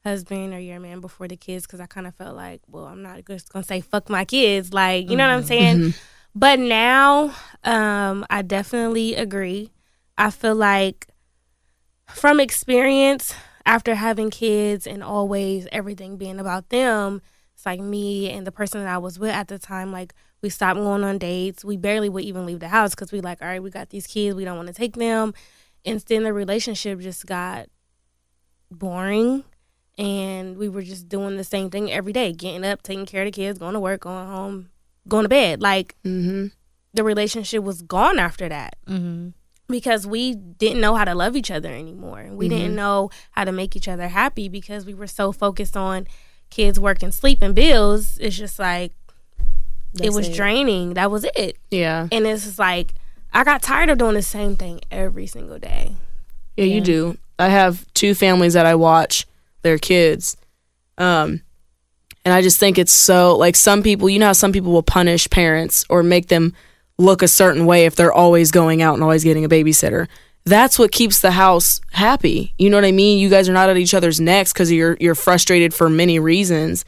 husband 0.03 0.53
or 0.53 0.59
your 0.59 0.79
man 0.79 0.99
before 0.99 1.27
the 1.27 1.37
kids 1.37 1.65
because 1.65 1.79
I 1.79 1.85
kind 1.87 2.05
of 2.07 2.15
felt 2.15 2.35
like, 2.35 2.61
well, 2.67 2.85
I'm 2.85 3.01
not 3.01 3.25
just 3.25 3.51
gonna 3.51 3.65
say 3.65 3.81
fuck 3.81 4.09
my 4.09 4.25
kids, 4.25 4.73
like 4.73 5.09
you 5.09 5.15
know 5.17 5.27
what 5.27 5.33
I'm 5.33 5.43
saying. 5.43 5.93
But 6.37 6.59
now, 6.59 7.33
um, 7.63 8.25
I 8.29 8.41
definitely 8.41 9.15
agree. 9.15 9.71
I 10.17 10.29
feel 10.31 10.55
like 10.55 11.07
from 12.07 12.39
experience 12.39 13.33
after 13.65 13.95
having 13.95 14.29
kids 14.29 14.85
and 14.85 15.01
always 15.03 15.67
everything 15.71 16.17
being 16.17 16.39
about 16.39 16.69
them, 16.69 17.21
it's 17.55 17.65
like 17.65 17.79
me 17.79 18.29
and 18.29 18.45
the 18.45 18.51
person 18.51 18.81
that 18.83 18.93
I 18.93 18.97
was 18.97 19.17
with 19.17 19.31
at 19.31 19.47
the 19.47 19.57
time, 19.57 19.91
like 19.91 20.13
we 20.41 20.49
stopped 20.49 20.77
going 20.77 21.03
on 21.03 21.17
dates. 21.17 21.65
We 21.65 21.77
barely 21.77 22.09
would 22.09 22.23
even 22.25 22.45
leave 22.45 22.59
the 22.59 22.67
house 22.67 22.93
because 22.93 23.11
we 23.11 23.21
like, 23.21 23.41
all 23.41 23.47
right, 23.47 23.63
we 23.63 23.71
got 23.71 23.89
these 23.89 24.05
kids, 24.05 24.35
we 24.35 24.45
don't 24.45 24.57
want 24.57 24.67
to 24.67 24.73
take 24.73 24.95
them. 24.97 25.33
And 25.85 25.99
then 26.01 26.23
the 26.23 26.33
relationship 26.33 26.99
just 26.99 27.25
got 27.25 27.67
boring 28.71 29.43
and 29.97 30.57
we 30.57 30.67
were 30.67 30.81
just 30.81 31.07
doing 31.07 31.37
the 31.37 31.43
same 31.43 31.69
thing 31.69 31.91
every 31.91 32.11
day, 32.13 32.33
getting 32.33 32.65
up, 32.65 32.81
taking 32.83 33.05
care 33.05 33.21
of 33.21 33.27
the 33.27 33.31
kids, 33.31 33.59
going 33.59 33.73
to 33.73 33.79
work, 33.79 34.01
going 34.01 34.27
home, 34.27 34.69
going 35.07 35.23
to 35.23 35.29
bed. 35.29 35.61
Like 35.61 35.95
Mm-hmm. 36.03 36.47
the 36.93 37.03
relationship 37.03 37.63
was 37.63 37.81
gone 37.81 38.19
after 38.19 38.49
that 38.49 38.75
Mm-hmm. 38.87 39.29
because 39.69 40.05
we 40.07 40.35
didn't 40.35 40.81
know 40.81 40.95
how 40.95 41.05
to 41.05 41.15
love 41.15 41.35
each 41.35 41.51
other 41.51 41.69
anymore. 41.69 42.27
We 42.31 42.49
didn't 42.49 42.75
know 42.75 43.09
how 43.31 43.43
to 43.45 43.51
make 43.51 43.75
each 43.75 43.87
other 43.87 44.07
happy 44.07 44.49
because 44.49 44.85
we 44.85 44.93
were 44.93 45.07
so 45.07 45.31
focused 45.31 45.77
on 45.77 46.07
kids, 46.49 46.79
work, 46.79 47.01
and 47.03 47.13
sleep 47.13 47.41
and 47.41 47.55
bills. 47.55 48.17
It's 48.19 48.35
just 48.37 48.59
like 48.59 48.91
it 50.01 50.11
was 50.13 50.27
it. 50.29 50.35
draining. 50.35 50.95
That 50.95 51.09
was 51.09 51.25
it. 51.35 51.57
Yeah. 51.71 52.07
And 52.11 52.25
it's 52.27 52.43
just 52.43 52.59
like 52.59 52.93
I 53.35 53.43
got 53.43 53.61
tired 53.61 53.89
of 53.89 53.97
doing 53.97 54.13
the 54.13 54.21
same 54.21 54.55
thing 54.55 54.79
every 54.89 55.27
single 55.27 55.59
day. 55.59 55.97
Yeah, 56.55 56.65
you 56.65 56.79
do. 56.79 57.17
I 57.37 57.49
have 57.49 57.85
two 57.93 58.15
families 58.15 58.53
that 58.53 58.65
I 58.65 58.75
watch 58.75 59.27
their 59.61 59.77
kids. 59.77 60.37
Um 60.97 61.41
and 62.23 62.33
I 62.33 62.41
just 62.41 62.59
think 62.59 62.77
it's 62.77 62.93
so 62.93 63.35
like 63.35 63.57
some 63.57 63.83
people, 63.83 64.09
you 64.09 64.19
know 64.19 64.27
how 64.27 64.33
some 64.33 64.53
people 64.53 64.71
will 64.71 64.83
punish 64.83 65.29
parents 65.29 65.85
or 65.89 66.01
make 66.01 66.29
them 66.29 66.53
look 66.97 67.21
a 67.21 67.27
certain 67.27 67.65
way 67.65 67.85
if 67.85 67.95
they're 67.97 68.13
always 68.13 68.51
going 68.51 68.81
out 68.81 68.93
and 68.93 69.03
always 69.03 69.25
getting 69.25 69.43
a 69.43 69.49
babysitter. 69.49 70.07
That's 70.45 70.79
what 70.79 70.93
keeps 70.93 71.19
the 71.19 71.31
house 71.31 71.81
happy. 71.91 72.53
You 72.57 72.69
know 72.69 72.77
what 72.77 72.85
I 72.85 72.93
mean? 72.93 73.19
You 73.19 73.29
guys 73.29 73.49
are 73.49 73.53
not 73.53 73.69
at 73.69 73.75
each 73.75 73.93
other's 73.93 74.21
necks 74.21 74.53
cuz 74.53 74.71
you're 74.71 74.95
you're 75.01 75.13
frustrated 75.13 75.73
for 75.73 75.89
many 75.89 76.19
reasons. 76.19 76.85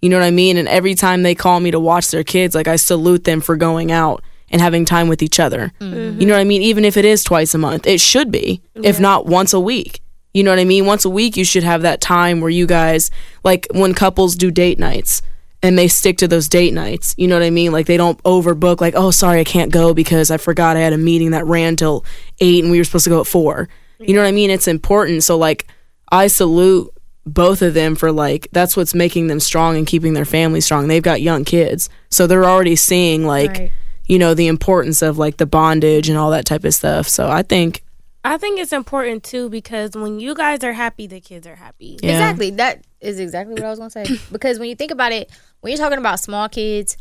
You 0.00 0.08
know 0.08 0.18
what 0.18 0.24
I 0.24 0.30
mean? 0.30 0.56
And 0.56 0.66
every 0.66 0.94
time 0.94 1.24
they 1.24 1.34
call 1.34 1.60
me 1.60 1.70
to 1.72 1.78
watch 1.78 2.10
their 2.10 2.24
kids, 2.24 2.54
like 2.54 2.68
I 2.68 2.76
salute 2.76 3.24
them 3.24 3.42
for 3.42 3.54
going 3.54 3.92
out 3.92 4.24
and 4.50 4.60
having 4.60 4.84
time 4.84 5.08
with 5.08 5.22
each 5.22 5.38
other. 5.40 5.72
Mm-hmm. 5.80 6.20
You 6.20 6.26
know 6.26 6.34
what 6.34 6.40
I 6.40 6.44
mean? 6.44 6.62
Even 6.62 6.84
if 6.84 6.96
it 6.96 7.04
is 7.04 7.22
twice 7.22 7.54
a 7.54 7.58
month, 7.58 7.86
it 7.86 8.00
should 8.00 8.30
be, 8.30 8.60
if 8.74 8.98
not 9.00 9.26
once 9.26 9.52
a 9.52 9.60
week. 9.60 10.00
You 10.34 10.44
know 10.44 10.50
what 10.50 10.58
I 10.58 10.64
mean? 10.64 10.86
Once 10.86 11.04
a 11.04 11.10
week, 11.10 11.36
you 11.36 11.44
should 11.44 11.64
have 11.64 11.82
that 11.82 12.00
time 12.00 12.40
where 12.40 12.50
you 12.50 12.66
guys, 12.66 13.10
like 13.44 13.66
when 13.72 13.94
couples 13.94 14.36
do 14.36 14.50
date 14.50 14.78
nights 14.78 15.22
and 15.62 15.76
they 15.76 15.88
stick 15.88 16.18
to 16.18 16.28
those 16.28 16.48
date 16.48 16.72
nights. 16.72 17.14
You 17.18 17.26
know 17.26 17.34
what 17.36 17.42
I 17.44 17.50
mean? 17.50 17.72
Like 17.72 17.86
they 17.86 17.96
don't 17.96 18.22
overbook, 18.22 18.80
like, 18.80 18.94
oh, 18.96 19.10
sorry, 19.10 19.40
I 19.40 19.44
can't 19.44 19.72
go 19.72 19.92
because 19.92 20.30
I 20.30 20.36
forgot 20.36 20.76
I 20.76 20.80
had 20.80 20.92
a 20.92 20.98
meeting 20.98 21.32
that 21.32 21.46
ran 21.46 21.76
till 21.76 22.04
eight 22.38 22.62
and 22.62 22.70
we 22.70 22.78
were 22.78 22.84
supposed 22.84 23.04
to 23.04 23.10
go 23.10 23.20
at 23.20 23.26
four. 23.26 23.68
You 23.98 24.14
know 24.14 24.22
what 24.22 24.28
I 24.28 24.32
mean? 24.32 24.50
It's 24.50 24.68
important. 24.68 25.24
So, 25.24 25.36
like, 25.36 25.66
I 26.10 26.28
salute 26.28 26.90
both 27.26 27.60
of 27.60 27.74
them 27.74 27.94
for 27.94 28.10
like 28.10 28.48
that's 28.50 28.76
what's 28.76 28.94
making 28.94 29.26
them 29.26 29.40
strong 29.40 29.76
and 29.76 29.86
keeping 29.86 30.14
their 30.14 30.24
family 30.24 30.60
strong. 30.60 30.88
They've 30.88 31.02
got 31.02 31.20
young 31.20 31.44
kids. 31.44 31.90
So 32.08 32.26
they're 32.26 32.46
already 32.46 32.76
seeing 32.76 33.26
like 33.26 33.50
Right. 33.50 33.72
You 34.10 34.18
know 34.18 34.34
the 34.34 34.48
importance 34.48 35.02
of 35.02 35.18
like 35.18 35.36
the 35.36 35.46
bondage 35.46 36.08
and 36.08 36.18
all 36.18 36.32
that 36.32 36.44
type 36.44 36.64
of 36.64 36.74
stuff. 36.74 37.06
So 37.08 37.30
I 37.30 37.42
think 37.42 37.84
I 38.24 38.38
think 38.38 38.58
it's 38.58 38.72
important 38.72 39.22
too 39.22 39.48
because 39.48 39.92
when 39.94 40.18
you 40.18 40.34
guys 40.34 40.64
are 40.64 40.72
happy, 40.72 41.06
the 41.06 41.20
kids 41.20 41.46
are 41.46 41.54
happy. 41.54 41.96
Yeah. 42.02 42.14
Exactly. 42.14 42.50
That 42.50 42.84
is 43.00 43.20
exactly 43.20 43.54
what 43.54 43.62
I 43.62 43.70
was 43.70 43.78
gonna 43.78 43.90
say. 43.90 44.04
because 44.32 44.58
when 44.58 44.68
you 44.68 44.74
think 44.74 44.90
about 44.90 45.12
it, 45.12 45.30
when 45.60 45.70
you're 45.70 45.78
talking 45.78 46.00
about 46.00 46.18
small 46.18 46.48
kids, 46.48 46.96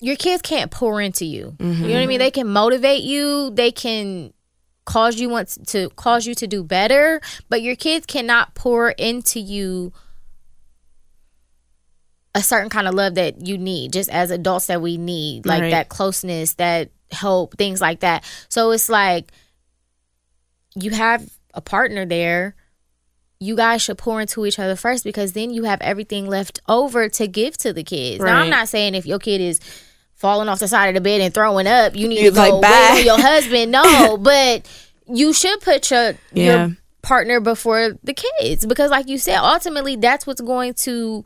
your 0.00 0.16
kids 0.16 0.40
can't 0.40 0.70
pour 0.70 1.02
into 1.02 1.26
you. 1.26 1.54
You 1.60 1.66
know 1.66 1.72
what 1.72 1.90
I 1.90 1.98
mm-hmm. 2.00 2.08
mean? 2.08 2.18
They 2.18 2.30
can 2.30 2.48
motivate 2.48 3.02
you. 3.02 3.50
They 3.50 3.70
can 3.70 4.32
cause 4.86 5.20
you 5.20 5.28
want 5.28 5.66
to 5.66 5.90
cause 5.96 6.26
you 6.26 6.34
to 6.36 6.46
do 6.46 6.64
better, 6.64 7.20
but 7.50 7.60
your 7.60 7.76
kids 7.76 8.06
cannot 8.06 8.54
pour 8.54 8.92
into 8.92 9.38
you 9.38 9.92
a 12.36 12.42
certain 12.42 12.68
kind 12.68 12.86
of 12.86 12.94
love 12.94 13.14
that 13.16 13.44
you 13.46 13.58
need 13.58 13.92
just 13.92 14.08
as 14.10 14.30
adults 14.30 14.66
that 14.66 14.80
we 14.80 14.96
need 14.98 15.44
like 15.46 15.62
Right. 15.62 15.70
that 15.72 15.88
closeness 15.88 16.54
that 16.54 16.90
help 17.10 17.56
things 17.56 17.80
like 17.80 18.00
that 18.00 18.22
so 18.48 18.70
it's 18.70 18.88
like 18.88 19.32
you 20.74 20.90
have 20.90 21.28
a 21.54 21.60
partner 21.60 22.04
there 22.04 22.54
you 23.38 23.54
guys 23.56 23.82
should 23.82 23.98
pour 23.98 24.20
into 24.20 24.46
each 24.46 24.58
other 24.58 24.76
first 24.76 25.04
because 25.04 25.32
then 25.32 25.50
you 25.50 25.64
have 25.64 25.80
everything 25.82 26.26
left 26.26 26.60
over 26.68 27.08
to 27.08 27.26
give 27.26 27.56
to 27.58 27.72
the 27.72 27.82
kids 27.82 28.22
now 28.22 28.38
i'm 28.38 28.50
not 28.50 28.68
saying 28.68 28.94
if 28.94 29.06
your 29.06 29.18
kid 29.18 29.40
is 29.40 29.60
falling 30.14 30.48
off 30.48 30.58
the 30.58 30.68
side 30.68 30.88
of 30.88 30.94
the 30.94 31.00
bed 31.00 31.20
and 31.20 31.32
throwing 31.34 31.66
up 31.66 31.94
you 31.96 32.08
need 32.08 32.20
You're 32.20 32.30
to 32.32 32.36
go 32.36 32.42
like, 32.42 32.52
wait 32.54 32.62
"Bye." 32.62 32.96
on 32.98 33.04
your 33.04 33.20
husband 33.26 33.72
no 33.72 34.16
but 34.18 34.66
you 35.08 35.32
should 35.32 35.60
put 35.60 35.90
your 35.90 36.14
Yeah. 36.32 36.66
your 36.66 36.76
partner 37.02 37.38
before 37.38 37.92
the 38.02 38.14
kids 38.14 38.66
because 38.66 38.90
like 38.90 39.06
you 39.08 39.16
said 39.18 39.38
ultimately 39.38 39.94
that's 39.96 40.26
what's 40.26 40.40
going 40.40 40.74
to 40.74 41.24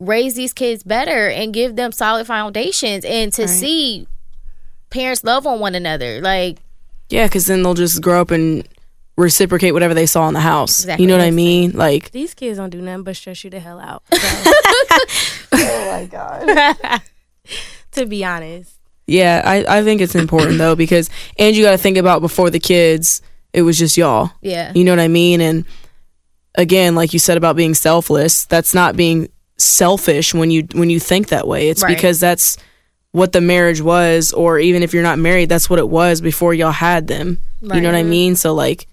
raise 0.00 0.34
these 0.34 0.52
kids 0.52 0.82
better 0.82 1.28
and 1.28 1.54
give 1.54 1.76
them 1.76 1.90
solid 1.92 2.26
foundations 2.26 3.04
and 3.04 3.32
to 3.32 3.42
Right. 3.42 3.50
see 3.50 4.08
parents 4.90 5.24
love 5.24 5.46
on 5.46 5.58
one 5.60 5.74
another 5.74 6.20
like 6.20 6.58
yeah, 7.08 7.26
because 7.26 7.46
then 7.46 7.62
they'll 7.62 7.74
just 7.74 8.02
grow 8.02 8.20
up 8.20 8.30
and 8.32 8.66
reciprocate 9.16 9.72
whatever 9.72 9.94
they 9.94 10.06
saw 10.06 10.26
in 10.28 10.34
the 10.34 10.40
house. 10.40 10.80
Exactly. 10.80 11.04
You 11.04 11.08
know 11.08 11.16
what 11.16 11.24
I 11.24 11.30
mean? 11.30 11.70
Like 11.72 12.10
These 12.10 12.34
kids 12.34 12.58
don't 12.58 12.68
do 12.70 12.82
nothing 12.82 13.04
but 13.04 13.16
stress 13.16 13.42
you 13.44 13.50
the 13.50 13.60
hell 13.60 13.80
out. 13.80 14.02
So, 15.56 15.58
oh 15.62 15.90
my 15.90 16.04
god. 16.06 17.00
to 17.92 18.06
be 18.06 18.24
honest. 18.24 18.72
Yeah, 19.06 19.40
I, 19.44 19.78
I 19.78 19.82
think 19.84 20.00
it's 20.00 20.14
important 20.16 20.58
though 20.58 20.74
because 20.74 21.08
and 21.38 21.54
you 21.56 21.64
got 21.64 21.70
to 21.70 21.78
think 21.78 21.96
about 21.96 22.20
before 22.20 22.50
the 22.50 22.58
kids, 22.58 23.22
it 23.52 23.62
was 23.62 23.78
just 23.78 23.96
y'all. 23.96 24.32
yeah 24.42 24.72
You 24.74 24.84
know 24.84 24.92
what 24.92 24.98
I 25.00 25.08
mean? 25.08 25.40
And 25.40 25.64
again, 26.56 26.94
like 26.94 27.12
you 27.12 27.18
said 27.18 27.36
about 27.36 27.56
being 27.56 27.74
selfless, 27.74 28.44
that's 28.46 28.74
not 28.74 28.96
being 28.96 29.28
selfish 29.58 30.34
when 30.34 30.50
you 30.50 30.66
when 30.74 30.90
you 30.90 31.00
think 31.00 31.28
that 31.28 31.46
way. 31.48 31.68
It's 31.68 31.82
Right. 31.82 31.94
because 31.94 32.20
that's 32.20 32.56
what 33.12 33.32
the 33.32 33.40
marriage 33.40 33.80
was 33.80 34.32
or 34.32 34.58
even 34.58 34.82
if 34.82 34.92
you're 34.92 35.02
not 35.02 35.18
married, 35.18 35.48
that's 35.48 35.70
what 35.70 35.78
it 35.78 35.88
was 35.88 36.20
before 36.20 36.52
y'all 36.52 36.70
had 36.72 37.06
them. 37.06 37.38
You 37.62 37.80
know 37.80 37.88
what 37.90 37.94
I 37.98 38.02
mean? 38.02 38.36
So 38.36 38.52
like 38.54 38.86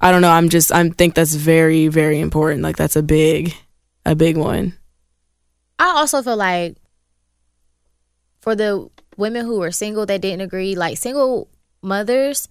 I 0.00 0.10
don't 0.10 0.22
know, 0.22 0.30
I'm 0.30 0.48
just 0.48 0.72
I 0.72 0.88
think 0.88 1.14
that's 1.14 1.34
very 1.34 1.88
very 1.88 2.20
important. 2.20 2.62
Like 2.62 2.76
that's 2.76 2.96
a 2.96 3.02
big 3.02 3.54
a 4.06 4.14
big 4.14 4.36
one. 4.36 4.74
I 5.78 5.90
also 5.96 6.22
feel 6.22 6.36
like 6.36 6.76
for 8.40 8.54
the 8.54 8.88
women 9.16 9.44
who 9.44 9.62
are 9.62 9.70
single 9.70 10.06
that 10.06 10.22
didn't 10.22 10.40
agree, 10.40 10.74
like 10.74 10.96
single 10.96 11.48
mothers, 11.82 12.48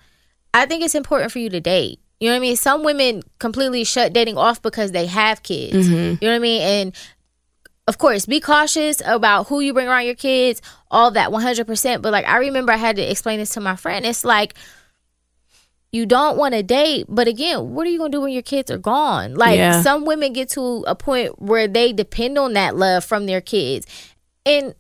I 0.54 0.66
think 0.66 0.84
it's 0.84 0.96
important 0.96 1.32
for 1.32 1.40
you 1.40 1.50
to 1.50 1.60
date. 1.60 2.00
You 2.20 2.28
know 2.30 2.34
what 2.34 2.38
I 2.38 2.42
mean? 2.42 2.56
Some 2.56 2.84
women 2.84 3.24
completely 3.40 3.84
shut 3.84 4.14
dating 4.14 4.38
off 4.38 4.62
because 4.62 4.92
they 4.92 5.06
have 5.08 5.42
kids. 5.42 5.88
Mm-hmm. 5.88 5.94
You 5.94 6.28
know 6.28 6.30
what 6.30 6.36
I 6.36 6.40
mean? 6.40 6.62
And 6.62 6.96
of 7.90 7.98
course, 7.98 8.26
be 8.28 8.40
cautious 8.40 9.02
about 9.04 9.48
who 9.48 9.60
you 9.60 9.74
bring 9.74 9.88
around 9.88 10.06
your 10.06 10.16
kids, 10.16 10.62
all 10.92 11.10
that 11.12 11.30
100%. 11.32 12.02
But 12.04 12.12
like, 12.12 12.26
I 12.26 12.38
remember 12.38 12.72
I 12.72 12.78
had 12.78 12.96
to 12.98 13.02
explain 13.02 13.40
this 13.40 13.50
to 13.56 13.60
my 13.62 13.76
friend. 13.76 14.06
It's 14.06 14.24
like, 14.24 14.54
you 15.92 16.06
don't 16.06 16.38
want 16.38 16.54
to 16.54 16.62
date, 16.62 17.08
but 17.10 17.28
again, 17.28 17.72
what 17.74 17.88
are 17.88 17.90
you 17.90 17.98
going 17.98 18.12
to 18.12 18.18
do 18.18 18.22
when 18.22 18.32
your 18.32 18.44
kids 18.44 18.70
are 18.70 18.78
gone? 18.78 19.34
Like, 19.34 19.58
Yeah. 19.58 19.82
some 19.82 20.06
women 20.06 20.34
get 20.34 20.50
to 20.50 20.84
a 20.86 20.94
point 20.96 21.42
where 21.42 21.68
they 21.68 21.92
depend 21.94 22.38
on 22.38 22.54
that 22.54 22.76
love 22.76 23.04
from 23.04 23.26
their 23.26 23.42
kids. 23.42 23.88
And 24.46 24.76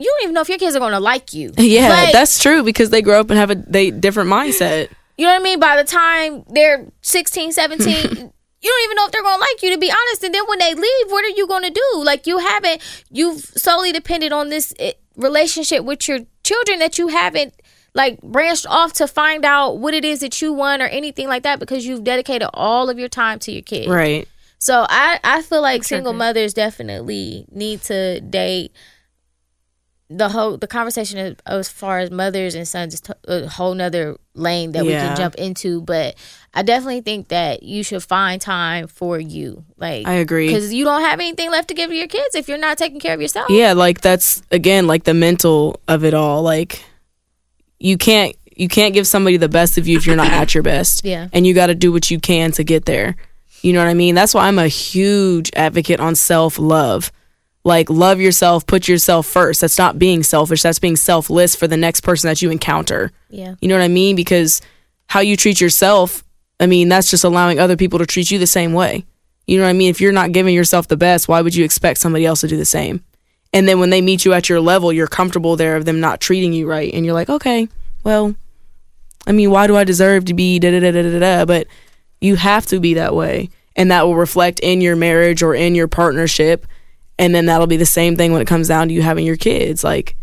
you 0.00 0.06
don't 0.06 0.22
even 0.24 0.34
know 0.34 0.40
if 0.40 0.48
your 0.48 0.58
kids 0.58 0.74
are 0.74 0.80
going 0.80 0.90
to 0.92 0.98
like 1.00 1.34
you. 1.34 1.52
Yeah, 1.56 1.88
Like, 1.88 2.12
that's 2.12 2.42
true 2.42 2.64
because 2.64 2.90
they 2.90 3.00
grow 3.00 3.20
up 3.20 3.30
and 3.30 3.38
have 3.38 3.50
a 3.52 3.54
they 3.54 3.92
different 3.92 4.28
mindset. 4.28 4.88
you 5.16 5.24
know 5.24 5.30
what 5.32 5.40
I 5.40 5.42
mean? 5.44 5.60
By 5.60 5.76
the 5.76 5.84
time 5.84 6.42
they're 6.50 6.88
16, 7.02 7.52
17, 7.52 8.32
you 8.60 8.70
don't 8.70 8.84
even 8.84 8.96
know 8.96 9.06
if 9.06 9.12
they're 9.12 9.22
going 9.22 9.36
to 9.36 9.40
like 9.40 9.62
you, 9.62 9.72
to 9.72 9.78
be 9.78 9.90
honest. 9.90 10.24
And 10.24 10.34
then 10.34 10.44
when 10.48 10.58
they 10.58 10.74
leave, 10.74 11.10
what 11.10 11.24
are 11.24 11.28
you 11.28 11.46
going 11.46 11.62
to 11.62 11.70
do? 11.70 12.02
Like, 12.04 12.26
you 12.26 12.38
haven't, 12.38 12.82
you've 13.10 13.40
solely 13.40 13.92
depended 13.92 14.32
on 14.32 14.48
this, 14.48 14.74
eh, 14.78 14.92
relationship 15.18 15.84
with 15.84 16.08
your 16.08 16.20
children 16.44 16.78
that 16.78 16.96
you 16.96 17.08
haven't 17.08 17.52
like 17.94 18.20
branched 18.22 18.66
off 18.68 18.92
to 18.94 19.08
find 19.08 19.44
out 19.44 19.78
what 19.78 19.92
it 19.92 20.04
is 20.04 20.20
that 20.20 20.40
you 20.40 20.52
want 20.52 20.80
or 20.80 20.86
anything 20.86 21.28
like 21.28 21.42
that 21.42 21.58
because 21.58 21.84
you've 21.84 22.04
dedicated 22.04 22.48
all 22.54 22.88
of 22.88 22.98
your 22.98 23.08
time 23.08 23.38
to 23.40 23.52
your 23.52 23.62
kid. 23.62 23.88
Right. 23.88 24.28
So 24.58 24.86
I 24.88 25.18
I 25.22 25.42
feel 25.42 25.62
like 25.62 25.84
single 25.84 26.12
mothers 26.12 26.54
definitely 26.54 27.46
need 27.50 27.82
to 27.82 28.20
date. 28.20 28.72
The 30.10 30.30
whole 30.30 30.56
the 30.56 30.66
conversation 30.66 31.18
as- 31.18 31.34
as 31.44 31.68
far 31.68 31.98
as 31.98 32.10
mothers 32.10 32.54
and 32.54 32.66
sons 32.66 32.94
is 32.94 33.00
t- 33.02 33.12
a 33.26 33.46
whole 33.46 33.74
nother 33.74 34.16
lane 34.34 34.72
that 34.72 34.84
we 34.84 34.92
can 34.92 35.14
jump 35.16 35.34
into, 35.34 35.82
but 35.82 36.14
I 36.54 36.62
definitely 36.62 37.02
think 37.02 37.28
that 37.28 37.62
you 37.62 37.82
should 37.82 38.02
find 38.02 38.40
time 38.40 38.86
for 38.86 39.20
you. 39.20 39.64
Like 39.76 40.06
I 40.08 40.14
agree. 40.14 40.46
because 40.46 40.72
you 40.72 40.84
don't 40.84 41.02
have 41.02 41.20
anything 41.20 41.50
left 41.50 41.68
to 41.68 41.74
give 41.74 41.90
to 41.90 41.94
your 41.96 42.08
kids 42.08 42.34
if 42.34 42.48
you're 42.48 42.56
not 42.56 42.78
taking 42.78 43.00
care 43.00 43.12
of 43.12 43.20
yourself. 43.20 43.50
Yeah, 43.50 43.74
like 43.74 44.00
that's 44.00 44.40
again 44.50 44.86
like 44.86 45.04
the 45.04 45.12
mental 45.12 45.78
of 45.88 46.04
it 46.04 46.14
all. 46.14 46.42
Like 46.42 46.82
you 47.78 47.98
can't 47.98 48.34
you 48.56 48.66
can't 48.66 48.94
give 48.94 49.06
somebody 49.06 49.36
the 49.36 49.48
best 49.48 49.76
of 49.78 49.86
you 49.86 49.98
if 49.98 50.06
you're 50.06 50.16
not 50.16 50.32
at 50.32 50.54
your 50.54 50.62
best. 50.62 51.04
Yeah. 51.04 51.28
And 51.34 51.46
you 51.46 51.52
got 51.54 51.66
to 51.66 51.74
do 51.74 51.92
what 51.92 52.10
you 52.10 52.18
can 52.18 52.50
to 52.52 52.64
get 52.64 52.86
there. 52.86 53.14
You 53.62 53.72
know 53.74 53.80
what 53.84 53.88
I 53.90 53.94
mean? 53.94 54.14
That's 54.14 54.32
why 54.34 54.48
I'm 54.48 54.58
a 54.58 54.68
huge 54.68 55.50
advocate 55.54 56.00
on 56.00 56.14
self-love. 56.14 57.12
Like 57.68 57.90
love 57.90 58.18
yourself, 58.18 58.66
put 58.66 58.88
yourself 58.88 59.26
first. 59.26 59.60
That's 59.60 59.76
not 59.76 59.98
being 59.98 60.22
selfish. 60.22 60.62
That's 60.62 60.78
being 60.78 60.96
selfless 60.96 61.54
for 61.54 61.68
the 61.68 61.76
next 61.76 62.00
person 62.00 62.28
that 62.28 62.40
you 62.40 62.50
encounter. 62.50 63.12
Yeah. 63.28 63.56
You 63.60 63.68
know 63.68 63.74
what 63.74 63.84
I 63.84 63.88
mean? 63.88 64.16
Because 64.16 64.62
how 65.06 65.20
you 65.20 65.36
treat 65.36 65.60
yourself, 65.60 66.24
I 66.58 66.66
mean, 66.66 66.88
that's 66.88 67.10
just 67.10 67.24
allowing 67.24 67.58
other 67.58 67.76
people 67.76 67.98
to 67.98 68.06
treat 68.06 68.30
you 68.30 68.38
the 68.38 68.46
same 68.46 68.72
way. 68.72 69.04
You 69.46 69.58
know 69.58 69.64
what 69.64 69.68
I 69.68 69.74
mean? 69.74 69.90
If 69.90 70.00
you're 70.00 70.12
not 70.12 70.32
giving 70.32 70.54
yourself 70.54 70.88
the 70.88 70.96
best, 70.96 71.28
why 71.28 71.42
would 71.42 71.54
you 71.54 71.62
expect 71.62 72.00
somebody 72.00 72.24
else 72.24 72.40
to 72.40 72.48
do 72.48 72.56
the 72.56 72.64
same? 72.64 73.04
And 73.52 73.68
then 73.68 73.78
when 73.78 73.90
they 73.90 74.00
meet 74.00 74.24
you 74.24 74.32
at 74.32 74.48
your 74.48 74.62
level, 74.62 74.90
you're 74.90 75.06
comfortable 75.06 75.54
there 75.54 75.76
of 75.76 75.84
them 75.84 76.00
not 76.00 76.22
treating 76.22 76.54
you 76.54 76.66
right. 76.66 76.90
And 76.94 77.04
you're 77.04 77.12
like, 77.12 77.28
okay, 77.28 77.68
well, 78.02 78.34
I 79.26 79.32
mean, 79.32 79.50
why 79.50 79.66
do 79.66 79.76
I 79.76 79.84
deserve 79.84 80.24
to 80.24 80.32
be 80.32 80.58
da 80.58 80.70
da 80.70 80.80
da 80.80 80.90
da 80.90 81.02
da 81.02 81.18
da? 81.18 81.44
But 81.44 81.66
you 82.18 82.36
have 82.36 82.64
to 82.68 82.80
be 82.80 82.94
that 82.94 83.14
way. 83.14 83.50
And 83.76 83.90
that 83.90 84.06
will 84.06 84.16
reflect 84.16 84.58
in 84.60 84.80
your 84.80 84.96
marriage 84.96 85.42
or 85.42 85.54
in 85.54 85.74
your 85.74 85.86
partnership. 85.86 86.66
And 87.18 87.34
then 87.34 87.46
that'll 87.46 87.66
be 87.66 87.76
the 87.76 87.86
same 87.86 88.16
thing 88.16 88.32
when 88.32 88.40
it 88.42 88.46
comes 88.46 88.68
down 88.68 88.88
to 88.88 88.94
you 88.94 89.02
having 89.02 89.26
your 89.26 89.36
kids. 89.36 89.82
Like, 89.82 90.16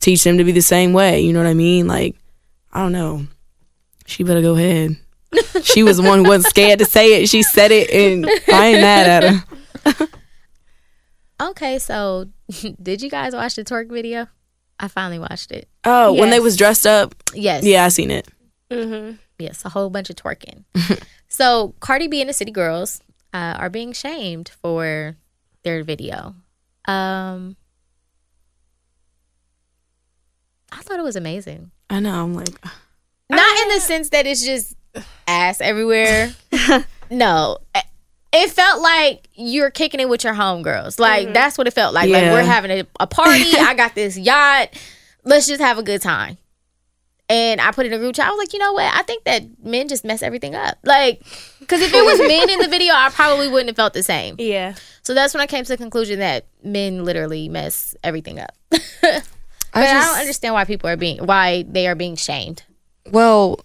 teach 0.00 0.22
them 0.24 0.38
to 0.38 0.44
be 0.44 0.52
the 0.52 0.60
same 0.62 0.92
way. 0.92 1.20
You 1.20 1.32
know 1.32 1.40
what 1.42 1.48
I 1.48 1.54
mean? 1.54 1.86
Like, 1.88 2.16
I 2.72 2.80
don't 2.82 2.92
know. 2.92 3.26
She 4.06 4.22
better 4.22 4.42
go 4.42 4.54
ahead. 4.54 4.96
she 5.62 5.82
was 5.82 5.96
the 5.96 6.04
one 6.04 6.18
who 6.22 6.28
wasn't 6.28 6.50
scared 6.50 6.78
to 6.78 6.84
say 6.84 7.20
it. 7.22 7.28
She 7.28 7.42
said 7.42 7.72
it, 7.72 7.90
and 7.90 8.26
I 8.48 8.66
ain't 8.68 8.80
mad 8.80 9.24
at 9.24 9.32
her. 9.96 10.06
Okay, 11.40 11.78
so 11.78 12.26
did 12.82 13.02
you 13.02 13.10
guys 13.10 13.34
watch 13.34 13.56
the 13.56 13.64
twerk 13.64 13.90
video? 13.90 14.26
I 14.80 14.88
finally 14.88 15.18
watched 15.18 15.52
it. 15.52 15.68
Oh, 15.84 16.12
when 16.14 16.30
they 16.30 16.40
was 16.40 16.56
dressed 16.56 16.86
up, 16.86 17.14
Yes. 17.34 17.64
yeah, 17.64 17.84
I 17.84 17.88
seen 17.88 18.10
it. 18.10 18.26
Mm-hmm. 18.70 19.16
Yes, 19.38 19.64
a 19.64 19.68
whole 19.68 19.90
bunch 19.90 20.08
of 20.10 20.16
twerking. 20.16 20.64
so 21.28 21.74
Cardi 21.80 22.08
B 22.08 22.20
and 22.20 22.28
the 22.30 22.34
City 22.34 22.52
Girls 22.52 23.02
uh, 23.34 23.54
are 23.58 23.68
being 23.70 23.92
shamed 23.92 24.50
for 24.62 25.16
their 25.66 25.82
video. 25.84 26.34
Um, 26.86 27.56
I 30.72 30.80
thought 30.80 30.98
it 30.98 31.02
was 31.02 31.16
amazing. 31.16 31.72
I 31.90 32.00
know. 32.00 32.22
I'm 32.22 32.34
like, 32.34 32.48
Not 33.28 33.62
in 33.62 33.68
the 33.70 33.80
sense 33.80 34.10
that 34.10 34.26
it's 34.26 34.44
just 34.44 34.74
ass 35.26 35.60
everywhere. 35.60 36.32
no. 37.10 37.58
It 38.32 38.50
felt 38.50 38.80
like 38.80 39.28
you're 39.34 39.70
kicking 39.70 39.98
it 39.98 40.08
with 40.08 40.22
your 40.22 40.34
homegirls. 40.34 41.00
Like 41.00 41.32
that's 41.32 41.58
what 41.58 41.66
it 41.66 41.72
felt 41.72 41.94
like. 41.94 42.10
Like 42.10 42.30
we're 42.30 42.42
having 42.42 42.70
a, 42.70 42.86
a 43.00 43.06
party. 43.06 43.44
I 43.58 43.74
got 43.74 43.94
this 43.94 44.16
yacht. 44.16 44.68
Let's 45.24 45.48
just 45.48 45.60
have 45.60 45.78
a 45.78 45.82
good 45.82 46.02
time. 46.02 46.38
And 47.28 47.60
I 47.60 47.72
put 47.72 47.86
it 47.86 47.92
in 47.92 47.94
a 47.94 47.98
group 47.98 48.14
chat. 48.14 48.26
I 48.28 48.30
was 48.30 48.38
like, 48.38 48.52
you 48.52 48.60
know 48.60 48.72
what? 48.72 48.94
I 48.94 49.02
think 49.02 49.24
that 49.24 49.42
men 49.64 49.88
just 49.88 50.04
mess 50.04 50.22
everything 50.22 50.54
up. 50.54 50.78
Like, 50.84 51.20
because 51.58 51.80
if 51.80 51.92
it 51.92 52.04
was 52.04 52.20
men 52.20 52.48
in 52.48 52.60
the 52.60 52.68
video, 52.68 52.94
I 52.94 53.08
probably 53.10 53.48
wouldn't 53.48 53.68
have 53.68 53.76
felt 53.76 53.94
the 53.94 54.02
same. 54.04 54.36
Yeah. 54.38 54.74
So 55.02 55.12
that's 55.12 55.34
when 55.34 55.40
I 55.40 55.46
came 55.46 55.64
to 55.64 55.68
the 55.68 55.76
conclusion 55.76 56.20
that 56.20 56.46
men 56.62 57.04
literally 57.04 57.48
mess 57.48 57.96
everything 58.04 58.38
up. 58.38 58.52
but 58.70 58.80
I, 59.02 59.12
just- 59.12 59.34
I 59.74 60.00
don't 60.12 60.20
understand 60.20 60.54
why 60.54 60.64
people 60.64 60.88
are 60.88 60.96
being 60.96 61.18
why 61.26 61.64
they 61.68 61.88
are 61.88 61.94
being 61.96 62.14
shamed. 62.16 62.62
well, 63.10 63.60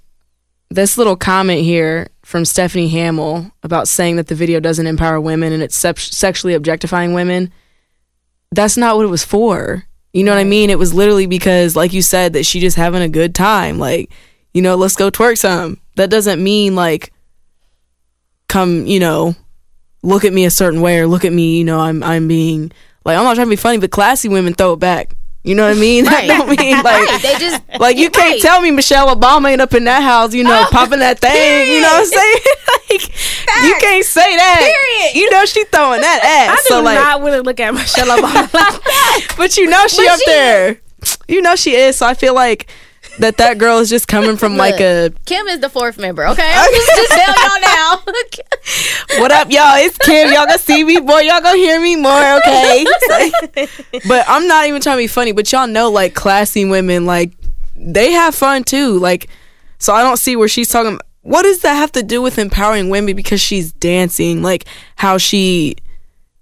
this 0.70 0.98
little 0.98 1.18
comment 1.18 1.62
here 1.62 2.08
from 2.24 2.46
Stephanie 2.46 2.88
Hamill 2.88 3.52
about 3.62 3.90
saying 3.90 4.16
that 4.16 4.28
the 4.28 4.36
video 4.36 4.60
doesn't 4.62 4.88
empower 4.88 5.20
women 5.20 5.52
and 5.52 5.62
it's 5.62 5.76
sep- 5.76 6.00
sexually 6.00 6.54
objectifying 6.54 7.14
women. 7.14 7.52
That's 8.54 8.78
not 8.78 8.96
what 8.96 9.04
it 9.04 9.10
was 9.10 9.26
for. 9.26 9.86
You 10.14 10.24
know 10.24 10.32
what 10.32 10.40
I 10.40 10.46
mean? 10.46 10.70
It 10.70 10.80
was 10.80 10.94
literally 10.94 11.26
because, 11.26 11.76
like 11.76 11.94
you 11.94 12.02
said, 12.02 12.34
that 12.34 12.46
she 12.46 12.60
just 12.60 12.78
having 12.78 13.02
a 13.02 13.10
good 13.10 13.34
time. 13.34 13.80
Like, 13.80 14.12
you 14.54 14.62
know, 14.62 14.76
let's 14.76 14.96
go 14.96 15.10
twerk 15.10 15.38
some. 15.38 15.80
That 15.96 16.10
doesn't 16.10 16.44
mean 16.44 16.76
like, 16.76 17.14
come, 18.48 18.86
you 18.86 19.00
know, 19.00 19.36
look 20.04 20.26
at 20.26 20.34
me 20.34 20.46
a 20.46 20.52
certain 20.52 20.82
way 20.82 21.00
or 21.00 21.08
look 21.08 21.26
at 21.26 21.34
me, 21.34 21.58
you 21.58 21.64
know, 21.64 21.80
I'm 21.80 22.04
I'm 22.04 22.28
being 22.28 22.72
like 23.06 23.18
I'm 23.18 23.24
not 23.24 23.36
trying 23.36 23.48
to 23.48 23.52
be 23.52 23.56
funny, 23.56 23.78
but 23.78 23.92
classy 23.92 24.30
women 24.30 24.54
throw 24.54 24.74
it 24.74 24.80
back. 24.80 25.16
You 25.44 25.56
know 25.56 25.68
what 25.68 25.76
I 25.78 25.80
mean? 25.80 26.06
Right. 26.12 26.28
Don't 26.28 26.48
mean 26.48 26.76
like 26.78 26.84
Right. 26.84 27.20
They 27.22 27.36
just 27.40 27.62
like 27.80 27.98
you 27.98 28.10
can't 28.12 28.34
Right. 28.34 28.42
tell 28.42 28.62
me 28.62 28.70
Michelle 28.72 29.14
Obama 29.16 29.50
ain't 29.52 29.62
up 29.62 29.74
in 29.74 29.86
that 29.86 30.04
house, 30.04 30.34
you 30.36 30.44
know, 30.44 30.66
Oh, 30.66 30.70
popping 30.72 31.00
that 31.00 31.20
thing. 31.20 31.68
You 31.72 31.82
know 31.82 31.88
what 31.88 32.00
I'm 32.02 32.06
saying? 32.06 32.40
like, 32.92 33.66
you 33.66 33.76
can't 33.80 34.06
say 34.06 34.36
that. 34.36 34.60
Period. 34.60 35.16
You 35.16 35.32
know 35.32 35.46
she 35.46 35.64
throwing 35.66 36.02
that 36.02 36.20
I 36.48 36.54
ass. 36.54 36.64
do 36.64 36.68
so 36.76 36.82
like, 36.84 36.96
not 37.00 37.22
want 37.22 37.34
to 37.36 37.42
look 37.42 37.60
at 37.60 37.74
Michelle 37.74 38.08
Obama 38.16 38.34
like 38.36 38.52
that. 38.52 39.34
but 39.38 39.58
you 39.58 39.68
know 39.68 39.88
she 39.88 40.06
But 40.06 40.14
up 40.14 40.20
she- 40.20 40.26
there. 40.32 40.82
You 41.28 41.42
know 41.42 41.56
she 41.56 41.74
is. 41.76 41.96
So 41.96 42.06
I 42.06 42.14
feel 42.14 42.36
like 42.36 42.68
that 43.20 43.38
that 43.38 43.58
girl 43.58 43.80
is 43.80 43.90
just 43.90 44.08
coming 44.08 44.38
from 44.38 44.58
like 44.58 44.80
a 44.80 45.12
Kim 45.26 45.48
is 45.48 45.60
the 45.60 45.70
fourth 45.70 45.98
member. 45.98 46.26
Okay, 46.28 46.52
I'm 46.56 46.72
just, 46.72 46.88
just 46.96 47.12
tell 47.12 47.36
y'all 47.36 47.62
now. 47.62 49.22
what 49.22 49.32
up, 49.32 49.52
y'all? 49.52 49.76
It's 49.78 49.98
Kim. 49.98 50.28
Y'all 50.34 50.46
gonna 50.46 50.58
see 50.58 50.84
me 50.84 51.00
more. 51.00 51.22
Y'all 51.22 51.42
gonna 51.42 51.58
hear 51.58 51.82
me 51.82 51.96
more. 51.96 52.38
Okay. 52.38 52.86
but 54.08 54.26
I'm 54.28 54.48
not 54.48 54.68
even 54.68 54.82
trying 54.82 54.98
to 54.98 55.04
be 55.04 55.08
funny. 55.08 55.32
But 55.32 55.52
y'all 55.52 55.68
know, 55.68 55.90
like 55.90 56.14
classy 56.14 56.66
women, 56.66 57.06
like 57.06 57.34
they 57.76 58.12
have 58.12 58.36
fun 58.36 58.64
too. 58.64 59.00
Like, 59.00 59.30
so 59.78 59.94
I 59.94 60.04
don't 60.04 60.18
see 60.18 60.36
where 60.36 60.48
she's 60.48 60.70
talking. 60.70 61.00
What 61.24 61.44
does 61.44 61.60
that 61.62 61.76
have 61.76 61.92
to 61.94 62.04
do 62.04 62.22
with 62.22 62.40
empowering 62.40 62.90
women 62.90 63.16
because 63.16 63.42
she's 63.42 63.72
dancing? 63.74 64.42
Like 64.42 64.66
how 64.96 65.18
she, 65.18 65.76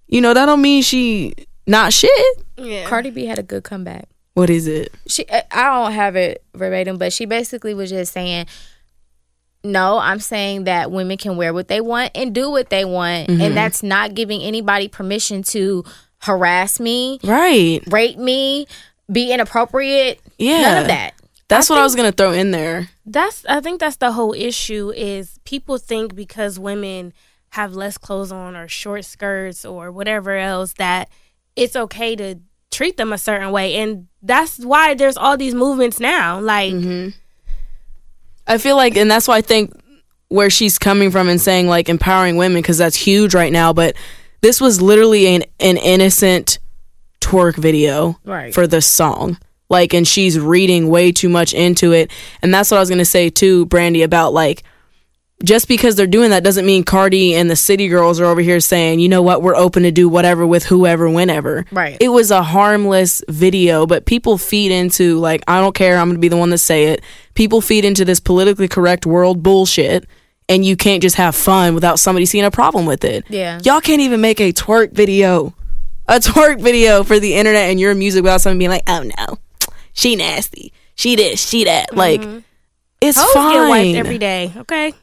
you 0.07 0.21
know, 0.21 0.33
that 0.33 0.45
don't 0.45 0.61
mean 0.61 0.83
she 0.83 1.33
not 1.67 1.93
shit. 1.93 2.11
Yeah. 2.57 2.85
Cardi 2.85 3.09
B 3.09 3.25
had 3.25 3.39
a 3.39 3.43
good 3.43 3.63
comeback. 3.63 4.07
What 4.33 4.49
is 4.49 4.67
it? 4.67 4.93
She, 5.07 5.25
I 5.31 5.43
I 5.51 5.63
don't 5.63 5.91
have 5.93 6.15
it 6.15 6.43
verbatim, 6.53 6.97
but 6.97 7.11
she 7.13 7.25
basically 7.25 7.73
was 7.73 7.89
just 7.89 8.13
saying, 8.13 8.45
"No, 9.63 9.97
I'm 9.97 10.19
saying 10.19 10.65
that 10.65 10.91
women 10.91 11.17
can 11.17 11.35
wear 11.35 11.53
what 11.53 11.67
they 11.67 11.81
want 11.81 12.11
and 12.15 12.33
do 12.33 12.49
what 12.49 12.69
they 12.69 12.85
want, 12.85 13.29
and 13.29 13.39
mm-hmm. 13.39 13.55
that's 13.55 13.83
not 13.83 14.13
giving 14.13 14.41
anybody 14.41 14.87
permission 14.87 15.43
to 15.43 15.83
harass 16.21 16.79
me, 16.79 17.19
Right. 17.23 17.81
rape 17.87 18.17
me, 18.17 18.67
be 19.11 19.31
inappropriate. 19.31 20.19
Yeah. 20.37 20.61
None 20.61 20.81
of 20.83 20.87
that." 20.87 21.13
That's 21.49 21.67
what 21.67 21.79
I 21.79 21.83
was 21.83 21.95
gonna 21.95 22.11
throw 22.11 22.31
in 22.31 22.51
there. 22.51 22.89
That's 23.05 23.43
I 23.47 23.59
think 23.59 23.79
that's 23.79 23.97
the 23.97 24.11
whole 24.11 24.33
issue 24.33 24.93
is 24.95 25.39
people 25.45 25.79
think 25.79 26.15
because 26.15 26.59
women 26.59 27.11
have 27.49 27.73
less 27.73 27.97
clothes 27.97 28.31
on 28.31 28.55
or 28.55 28.67
short 28.67 29.03
skirts 29.03 29.65
or 29.65 29.91
whatever 29.91 30.37
else 30.37 30.73
that 30.73 31.09
it's 31.55 31.75
okay 31.75 32.15
to 32.15 32.39
treat 32.71 32.97
them 32.97 33.11
a 33.11 33.17
certain 33.17 33.51
way 33.51 33.75
and 33.75 34.07
that's 34.21 34.59
why 34.59 34.93
there's 34.93 35.17
all 35.17 35.35
these 35.37 35.55
movements 35.55 35.99
now 35.99 36.39
like 36.39 36.73
mm-hmm. 36.73 37.09
I 38.49 38.57
feel 38.57 38.75
like, 38.75 38.97
and 38.97 39.09
that's 39.09 39.27
why 39.27 39.37
I 39.37 39.41
think 39.41 39.79
where 40.29 40.49
she's 40.49 40.79
coming 40.79 41.11
from 41.11 41.29
and 41.29 41.39
saying 41.39 41.67
like 41.67 41.87
empowering 41.87 42.35
women 42.35 42.59
because 42.61 42.79
that's 42.79 42.95
huge 42.95 43.35
right 43.35 43.53
now. 43.53 43.73
But 43.73 43.95
this 44.41 44.59
was 44.59 44.81
literally 44.81 45.27
an 45.27 45.43
an 45.59 45.77
innocent 45.77 46.57
twerk 47.21 47.55
video 47.55 48.19
Right. 48.25 48.53
for 48.53 48.65
the 48.65 48.81
song. 48.81 49.37
Like, 49.69 49.93
and 49.93 50.07
she's 50.07 50.39
reading 50.39 50.89
way 50.89 51.11
too 51.11 51.29
much 51.29 51.53
into 51.53 51.91
it. 51.91 52.09
And 52.41 52.51
that's 52.51 52.71
what 52.71 52.77
I 52.77 52.79
was 52.79 52.89
gonna 52.89 53.05
say 53.05 53.29
too, 53.29 53.67
Brandy, 53.67 54.01
about 54.01 54.33
like 54.33 54.63
just 55.43 55.67
because 55.67 55.95
they're 55.95 56.07
doing 56.07 56.31
that 56.31 56.43
doesn't 56.43 56.65
mean 56.65 56.83
Cardi 56.83 57.33
and 57.33 57.49
the 57.49 57.55
City 57.55 57.87
Girls 57.87 58.19
are 58.19 58.25
over 58.25 58.41
here 58.41 58.59
saying, 58.59 58.99
you 58.99 59.07
know 59.07 59.21
what, 59.21 59.41
we're 59.41 59.55
open 59.55 59.83
to 59.83 59.91
do 59.91 60.09
whatever 60.09 60.45
with 60.45 60.65
whoever, 60.65 61.09
whenever. 61.09 61.65
Right. 61.71 61.97
It 62.01 62.09
was 62.09 62.29
a 62.29 62.43
harmless 62.43 63.23
video, 63.29 63.85
but 63.85 64.05
people 64.05 64.37
feed 64.37 64.71
into 64.71 65.17
like, 65.17 65.43
I 65.47 65.61
don't 65.61 65.75
care, 65.75 65.97
I'm 65.97 66.09
gonna 66.09 66.19
be 66.19 66.27
the 66.27 66.37
one 66.37 66.49
to 66.49 66.57
say 66.57 66.87
it. 66.87 67.03
People 67.35 67.61
feed 67.61 67.85
into 67.85 68.03
this 68.03 68.19
politically 68.19 68.67
correct 68.67 69.05
world 69.05 69.41
bullshit, 69.41 70.05
and 70.49 70.65
you 70.65 70.75
can't 70.75 71.01
just 71.01 71.15
have 71.15 71.35
fun 71.35 71.73
without 71.73 71.99
somebody 71.99 72.25
seeing 72.25 72.43
a 72.43 72.51
problem 72.51 72.85
with 72.85 73.05
it. 73.05 73.23
Yeah. 73.29 73.59
Y'all 73.63 73.81
can't 73.81 74.01
even 74.01 74.19
make 74.19 74.41
a 74.41 74.51
twerk 74.51 74.91
video, 74.91 75.53
a 76.07 76.15
twerk 76.15 76.59
video 76.59 77.03
for 77.03 77.17
the 77.17 77.35
internet 77.35 77.69
and 77.69 77.79
your 77.79 77.95
music 77.95 78.23
without 78.23 78.41
someone 78.41 78.57
being 78.57 78.71
like, 78.71 78.83
oh 78.87 79.09
no, 79.17 79.37
she 79.93 80.17
nasty, 80.17 80.73
she 80.95 81.15
this, 81.15 81.47
she 81.47 81.63
that. 81.63 81.95
Like, 81.95 82.19
mm-hmm. 82.19 82.39
it's 82.99 83.17
hoes 83.17 83.33
fine. 83.33 83.95
every 83.95 84.17
day 84.17 84.51
okay 84.57 84.93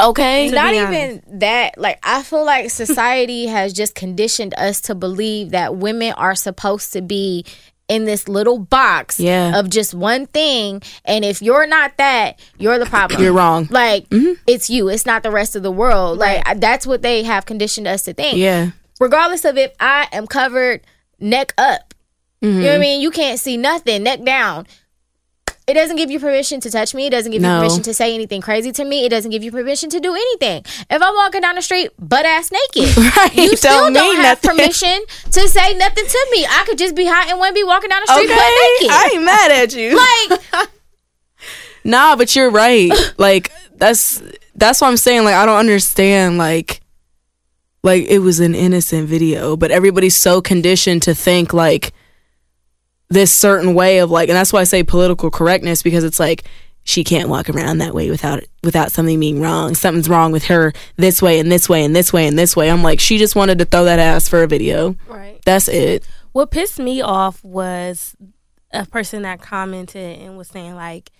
okay. 0.00 0.48
To 0.48 0.54
not 0.54 0.74
even 0.74 1.22
that 1.38 1.78
like 1.78 1.98
i 2.02 2.22
feel 2.22 2.44
like 2.44 2.70
society 2.70 3.46
has 3.46 3.72
just 3.72 3.94
conditioned 3.94 4.54
us 4.54 4.80
to 4.82 4.94
believe 4.94 5.50
that 5.50 5.76
women 5.76 6.12
are 6.14 6.34
supposed 6.34 6.92
to 6.94 7.02
be 7.02 7.44
in 7.88 8.04
this 8.04 8.28
little 8.28 8.58
box 8.58 9.18
Yeah. 9.18 9.58
of 9.58 9.70
just 9.70 9.94
one 9.94 10.26
thing. 10.26 10.82
And 11.06 11.24
if 11.24 11.40
you're 11.40 11.66
not 11.66 11.96
that, 11.96 12.38
you're 12.58 12.78
the 12.78 12.86
problem. 12.86 13.20
You're 13.20 13.32
wrong. 13.32 13.66
Like 13.70 14.08
mm-hmm. 14.10 14.34
it's 14.46 14.68
you. 14.68 14.88
It's 14.88 15.06
not 15.06 15.22
the 15.22 15.30
rest 15.30 15.56
of 15.56 15.62
the 15.62 15.72
world. 15.72 16.18
Like 16.18 16.60
that's 16.60 16.86
what 16.86 17.02
they 17.02 17.22
have 17.22 17.46
conditioned 17.46 17.88
us 17.88 18.02
to 18.02 18.12
think. 18.12 18.36
Yeah. 18.36 18.70
Regardless 19.00 19.44
of 19.44 19.56
if 19.56 19.72
I 19.80 20.06
am 20.12 20.26
covered 20.26 20.82
neck 21.18 21.54
up. 21.56 21.94
You 22.40 22.50
know 22.50 22.58
mm-hmm. 22.58 22.66
what 22.66 22.74
I 22.74 22.78
mean? 22.78 23.00
You 23.00 23.10
can't 23.10 23.40
see 23.40 23.56
nothing, 23.56 24.04
neck 24.04 24.22
down. 24.22 24.66
It 25.68 25.74
doesn't 25.74 25.96
give 25.96 26.10
you 26.10 26.18
permission 26.18 26.60
to 26.60 26.70
touch 26.70 26.94
me. 26.94 27.06
It 27.08 27.10
doesn't 27.10 27.30
give 27.30 27.42
No. 27.42 27.56
you 27.56 27.60
permission 27.60 27.82
to 27.82 27.92
say 27.92 28.14
anything 28.14 28.40
crazy 28.40 28.72
to 28.72 28.84
me. 28.86 29.04
It 29.04 29.10
doesn't 29.10 29.30
give 29.30 29.44
you 29.44 29.50
permission 29.52 29.90
to 29.90 30.00
do 30.00 30.14
anything. 30.14 30.64
If 30.88 31.02
I'm 31.02 31.14
walking 31.14 31.42
down 31.42 31.56
the 31.56 31.62
street 31.62 31.90
butt 31.98 32.24
ass 32.24 32.50
naked, 32.50 32.96
Right, 33.16 33.34
you 33.36 33.54
still 33.54 33.80
don't 33.80 33.92
don't, 33.92 34.16
have 34.16 34.42
nothing. 34.42 34.56
permission 34.56 34.98
to 35.32 35.46
say 35.46 35.74
nothing 35.74 36.06
to 36.06 36.26
me. 36.32 36.46
I 36.48 36.64
could 36.66 36.78
just 36.78 36.96
be 36.96 37.04
hot 37.06 37.28
and 37.30 37.38
to 37.40 37.52
be 37.52 37.64
walking 37.64 37.90
down 37.90 38.00
the 38.06 38.12
street 38.14 38.30
Okay. 38.30 38.34
butt 38.34 38.52
naked. 38.80 38.90
I 38.90 39.10
ain't 39.12 39.24
mad 39.24 39.50
at 39.52 39.74
you. 39.76 39.96
like 40.50 40.68
Nah, 41.84 42.16
but 42.16 42.34
you're 42.34 42.50
right. 42.50 42.90
like 43.18 43.52
that's 43.76 44.22
that's 44.54 44.80
what 44.80 44.88
I'm 44.88 44.96
saying. 44.96 45.24
Like 45.24 45.34
I 45.34 45.44
don't 45.46 45.58
understand. 45.58 46.38
Like 46.38 46.80
like 47.82 48.04
it 48.08 48.20
was 48.20 48.40
an 48.40 48.54
innocent 48.54 49.06
video, 49.08 49.56
but 49.56 49.70
everybody's 49.70 50.16
so 50.16 50.40
conditioned 50.40 51.02
to 51.02 51.14
think 51.14 51.52
like 51.52 51.92
this 53.10 53.32
certain 53.32 53.74
way 53.74 53.98
of 53.98 54.10
like, 54.10 54.28
and 54.28 54.36
that's 54.36 54.52
why 54.52 54.60
I 54.60 54.64
say 54.64 54.82
political 54.82 55.30
correctness 55.30 55.82
because 55.82 56.04
it's 56.04 56.20
like 56.20 56.44
she 56.84 57.04
can't 57.04 57.28
walk 57.28 57.50
around 57.50 57.78
that 57.78 57.94
way 57.94 58.10
without 58.10 58.42
without 58.62 58.92
something 58.92 59.20
being 59.20 59.40
wrong. 59.40 59.74
Something's 59.74 60.08
wrong 60.08 60.32
with 60.32 60.44
her 60.44 60.72
this 60.96 61.20
way 61.20 61.38
and 61.38 61.50
this 61.52 61.68
way 61.68 61.84
and 61.84 61.94
this 61.94 62.12
way 62.12 62.26
and 62.26 62.38
this 62.38 62.56
way. 62.56 62.70
I'm 62.70 62.82
like, 62.82 63.00
she 63.00 63.18
just 63.18 63.36
wanted 63.36 63.58
to 63.58 63.64
throw 63.64 63.84
that 63.84 63.98
ass 63.98 64.28
for 64.28 64.42
a 64.42 64.46
video. 64.46 64.96
Right. 65.06 65.40
That's 65.44 65.68
it. 65.68 66.06
What 66.32 66.50
pissed 66.50 66.78
me 66.78 67.02
off 67.02 67.42
was 67.44 68.16
a 68.72 68.86
person 68.86 69.22
that 69.22 69.40
commented 69.40 70.18
and 70.20 70.36
was 70.36 70.48
saying 70.48 70.76
like, 70.76 71.10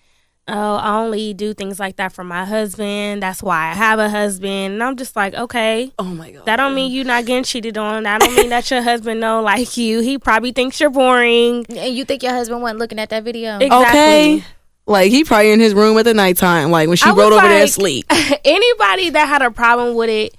"Oh, 0.49 0.77
I 0.77 0.97
only 0.99 1.35
do 1.35 1.55
things 1.55 1.79
like 1.79 1.97
that 1.97 2.13
for 2.13 2.25
my 2.25 2.45
husband. 2.45 3.23
That's 3.23 3.43
why 3.43 3.71
I 3.71 3.75
have 3.75 3.99
a 3.99 4.09
husband." 4.09 4.75
And 4.75 4.83
I'm 4.83 4.97
just 4.97 5.15
like, 5.17 5.35
"Okay, 5.35 5.93
Oh 5.99 6.05
my 6.05 6.31
god. 6.33 6.47
that 6.47 6.57
don't 6.57 6.75
mean 6.75 6.91
you 6.91 7.05
not 7.05 7.27
getting 7.27 7.45
cheated 7.45 7.77
on. 7.79 8.05
That 8.05 8.21
don't 8.21 8.35
mean 8.35 8.49
that 8.49 8.71
your 8.71 8.83
husband 8.91 9.21
don't 9.21 9.45
like 9.45 9.77
you. 9.77 10.01
He 10.01 10.19
probably 10.19 10.53
thinks 10.53 10.81
you're 10.81 10.91
boring." 10.91 11.65
and 11.69 11.95
you 11.95 12.05
think 12.05 12.23
your 12.23 12.33
husband 12.33 12.63
wasn't 12.63 12.79
looking 12.81 12.99
at 12.99 13.11
that 13.11 13.25
video? 13.25 13.59
Exactly. 13.59 14.01
Okay. 14.39 14.45
Like 14.87 15.11
he 15.11 15.23
probably 15.25 15.53
in 15.53 15.61
his 15.61 15.75
room 15.75 15.99
at 15.99 16.05
the 16.07 16.15
nighttime, 16.15 16.71
like 16.71 16.89
when 16.89 16.97
she 16.97 17.09
I 17.11 17.13
rolled 17.13 17.35
over 17.35 17.47
there 17.47 17.61
like- 17.61 17.69
asleep. 17.69 18.07
Anybody 18.45 19.11
that 19.11 19.27
had 19.29 19.43
a 19.43 19.51
problem 19.51 19.95
with 19.97 20.09
it 20.09 20.35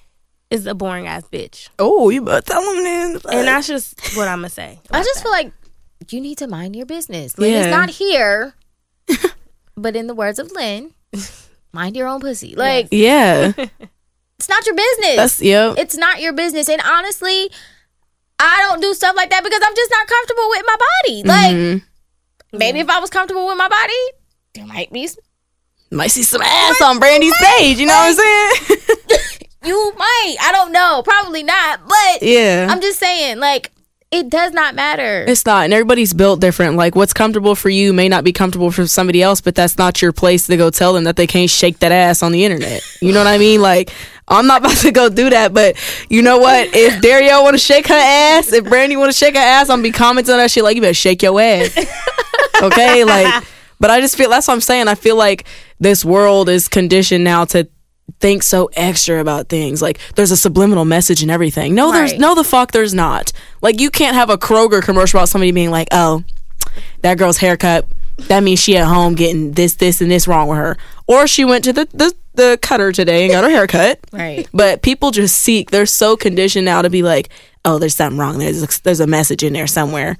is 0.49 0.66
a 0.66 0.74
boring 0.74 1.05
ass 1.05 1.24
bitch, 1.32 1.70
Oh, 1.78 2.10
you 2.10 2.24
better 2.24 2.41
tell 2.41 2.64
him 2.74 2.84
then. 2.84 3.20
and 3.32 3.47
that's 3.47 3.68
just 3.68 4.18
what 4.18 4.28
I'm 4.28 4.39
gonna 4.39 4.49
say. 4.49 4.80
I 4.89 5.03
just 5.03 5.14
that. 5.18 5.22
feel 5.22 5.32
like 5.32 5.51
you 6.10 6.20
need 6.20 6.39
to 6.39 6.47
mind 6.47 6.76
your 6.76 6.88
business. 6.88 7.38
Lynn 7.38 7.53
Yeah. 7.53 7.66
is 7.66 7.68
not 7.68 7.91
here, 7.91 8.55
but 9.82 9.96
in 9.96 10.08
the 10.08 10.16
words 10.16 10.40
of 10.40 10.52
Lynn, 10.52 10.92
mind 11.74 11.96
your 11.96 12.08
own 12.08 12.22
pussy. 12.22 12.56
Like 12.56 12.88
yeah, 12.92 13.52
it's 14.38 14.50
not 14.50 14.66
your 14.66 14.76
business. 14.76 15.16
that's 15.16 15.42
yep. 15.42 15.76
it's 15.78 15.98
not 15.98 16.22
your 16.22 16.34
business. 16.34 16.70
And 16.70 16.82
honestly, 16.82 17.50
I 18.40 18.66
don't 18.68 18.82
do 18.82 18.94
stuff 18.94 19.16
like 19.16 19.30
that 19.32 19.44
because 19.44 19.62
I'm 19.64 19.76
just 19.76 19.92
not 19.92 20.08
comfortable 20.08 20.50
with 20.50 20.64
my 20.66 20.76
body. 20.76 21.24
Like 21.24 21.56
Mhm. 21.56 21.84
maybe 22.54 22.80
if 22.80 22.90
I 22.90 23.00
was 23.00 23.10
comfortable 23.10 23.48
with 23.48 23.58
my 23.58 23.70
body, 23.70 24.04
there 24.54 24.66
might 24.66 24.92
be. 24.92 25.10
Might 25.92 26.12
see 26.12 26.22
some 26.22 26.44
ass 26.44 26.82
on 26.84 27.00
Brandy's 27.00 27.34
page. 27.58 27.80
You 27.80 27.88
know 27.88 27.94
what 27.94 28.20
I'm 28.20 28.68
saying? 28.70 29.00
You 29.66 29.94
might. 29.98 30.36
I 30.42 30.52
don't 30.54 30.72
know. 30.72 31.02
Probably 31.04 31.44
not. 31.44 31.82
But 31.86 32.24
yeah, 32.24 32.68
I'm 32.70 32.80
just 32.80 32.98
saying, 32.98 33.40
like, 33.40 33.72
it 34.12 34.30
does 34.30 34.53
not 34.53 34.76
matter. 34.76 35.24
it's 35.28 35.45
not, 35.45 35.66
and 35.66 35.74
everybody's 35.74 36.14
built 36.14 36.39
different. 36.41 36.76
Like 36.76 36.95
what's 36.95 37.14
comfortable 37.14 37.55
for 37.55 37.70
you 37.70 37.93
may 37.93 38.10
not 38.10 38.24
be 38.24 38.34
comfortable 38.34 38.72
for 38.72 38.88
somebody 38.88 39.22
else, 39.22 39.41
but 39.41 39.55
that's 39.55 39.78
not 39.78 40.01
your 40.01 40.12
place 40.12 40.47
to 40.47 40.57
go 40.57 40.70
tell 40.70 40.93
them 40.93 41.03
that 41.03 41.16
they 41.16 41.28
can't 41.28 41.49
shake 41.49 41.80
that 41.80 41.91
ass 41.91 42.24
on 42.24 42.32
the 42.32 42.43
internet. 42.43 42.82
You 43.01 43.14
know 43.14 43.20
what 43.20 43.28
I 43.28 43.38
mean? 43.38 43.62
Like 43.62 43.91
I'm 44.28 44.47
not 44.47 44.62
about 44.66 44.78
to 44.78 44.91
go 44.91 45.10
do 45.10 45.30
that, 45.30 45.53
but 45.53 45.76
you 46.10 46.22
know 46.22 46.39
what? 46.39 46.70
If 46.74 47.01
Dario 47.01 47.43
want 47.43 47.53
to 47.53 47.60
shake 47.60 47.88
her 47.88 47.93
ass, 47.93 48.51
if 48.51 48.66
Brandy 48.66 48.97
want 48.97 49.12
to 49.12 49.18
shake 49.18 49.36
her 49.36 49.41
ass, 49.41 49.70
I'm 49.70 49.78
gonna 49.78 49.84
be 49.84 49.91
commenting 49.91 50.34
on 50.34 50.39
that 50.39 50.51
shit 50.51 50.64
like 50.64 50.76
you 50.76 50.82
better 50.82 50.93
shake 50.93 51.22
your 51.22 51.39
ass. 51.39 51.78
okay 52.62 53.03
like 53.05 53.43
but 53.80 53.89
i 53.89 54.01
just 54.01 54.18
feel 54.18 54.30
that's 54.30 54.47
what 54.47 54.53
i'm 54.53 54.62
saying 54.62 54.88
i 54.88 54.95
feel 54.95 55.16
like 55.16 55.45
this 55.80 56.03
world 56.03 56.49
is 56.49 56.68
conditioned 56.68 57.24
now 57.24 57.45
to 57.45 57.68
think 58.20 58.43
so 58.43 58.70
extra 58.74 59.20
about 59.20 59.49
things. 59.49 59.82
Like 59.82 59.99
there's 60.16 60.32
a 60.32 60.38
subliminal 60.38 60.86
message 60.86 61.22
and 61.22 61.32
everything. 61.32 61.76
No 61.76 61.91
there's 61.91 62.18
no 62.18 62.36
the 62.36 62.43
fuck 62.43 62.72
there's 62.72 62.93
not. 62.93 63.32
Like 63.62 63.80
you 63.80 63.89
can't 63.89 64.16
have 64.16 64.30
a 64.30 64.38
kroger 64.38 64.82
commercial 64.82 65.20
about 65.20 65.30
somebody 65.30 65.51
being 65.51 65.72
like 65.72 65.88
oh 65.91 66.24
that 67.01 67.18
girl's 67.18 67.38
haircut 67.38 67.86
that 68.28 68.43
means 68.43 68.60
she 68.60 68.76
at 68.78 68.86
home 68.86 69.16
getting 69.16 69.53
this 69.53 69.76
this 69.76 70.01
and 70.01 70.12
this 70.12 70.28
wrong 70.28 70.47
with 70.47 70.57
her. 70.57 70.78
Or 71.07 71.28
she 71.28 71.45
went 71.45 71.64
to 71.64 71.74
the 71.74 71.88
the, 71.93 72.14
the 72.36 72.60
cutter 72.62 72.91
today 72.91 73.24
and 73.24 73.32
got 73.32 73.43
her 73.43 73.49
haircut. 73.49 73.99
Right. 74.12 74.47
but 74.53 74.82
people 74.82 75.12
just 75.12 75.38
seek 75.38 75.72
they're 75.72 75.86
so 75.86 76.18
conditioned 76.18 76.66
now 76.66 76.82
to 76.82 76.89
be 76.89 77.03
like 77.03 77.30
oh 77.66 77.80
there's 77.80 77.95
something 77.95 78.20
wrong. 78.20 78.39
There's 78.39 78.64
a, 78.64 78.84
there's 78.84 78.99
a 78.99 79.07
message 79.07 79.43
in 79.43 79.53
there 79.53 79.68
somewhere 79.68 80.18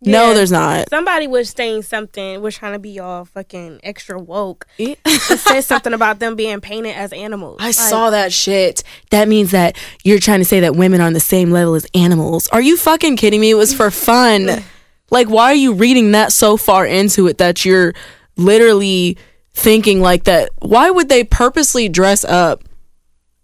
no 0.00 0.32
there's 0.34 0.52
not 0.52 0.88
Somebody 0.90 1.26
was 1.26 1.50
saying 1.50 1.82
something. 1.82 2.40
Was 2.40 2.56
trying 2.56 2.74
to 2.74 2.78
be 2.78 3.00
all 3.00 3.24
fucking 3.24 3.80
extra 3.82 4.18
woke. 4.18 4.66
Yeah. 4.78 4.94
It 5.04 5.38
said 5.38 5.62
something 5.62 5.92
about 5.92 6.18
them 6.18 6.36
being 6.36 6.60
painted 6.60 6.94
as 6.94 7.12
animals. 7.12 7.58
I 7.60 7.72
saw 7.72 8.10
that 8.10 8.32
shit. 8.32 8.82
That 9.10 9.28
means 9.28 9.50
that 9.50 9.76
you're 10.04 10.18
trying 10.20 10.38
to 10.38 10.44
say 10.44 10.60
that 10.60 10.76
women 10.76 11.00
are 11.00 11.06
on 11.06 11.12
the 11.14 11.20
same 11.20 11.50
level 11.50 11.74
as 11.74 11.86
animals. 11.94 12.48
Are 12.48 12.60
you 12.60 12.76
fucking 12.76 13.16
kidding 13.16 13.40
me? 13.40 13.50
It 13.50 13.54
was 13.54 13.74
for 13.74 13.90
fun. 13.90 14.62
Like, 15.10 15.28
why 15.28 15.52
are 15.52 15.54
you 15.54 15.72
reading 15.72 16.12
that 16.12 16.32
so 16.32 16.56
far 16.58 16.84
into 16.84 17.28
it 17.28 17.38
that 17.38 17.64
you're 17.64 17.94
literally 18.36 19.16
thinking 19.54 20.00
like 20.00 20.24
that? 20.24 20.50
Why 20.60 20.90
would 20.90 21.08
they 21.08 21.24
purposely 21.24 21.88
dress 21.88 22.24
up 22.24 22.62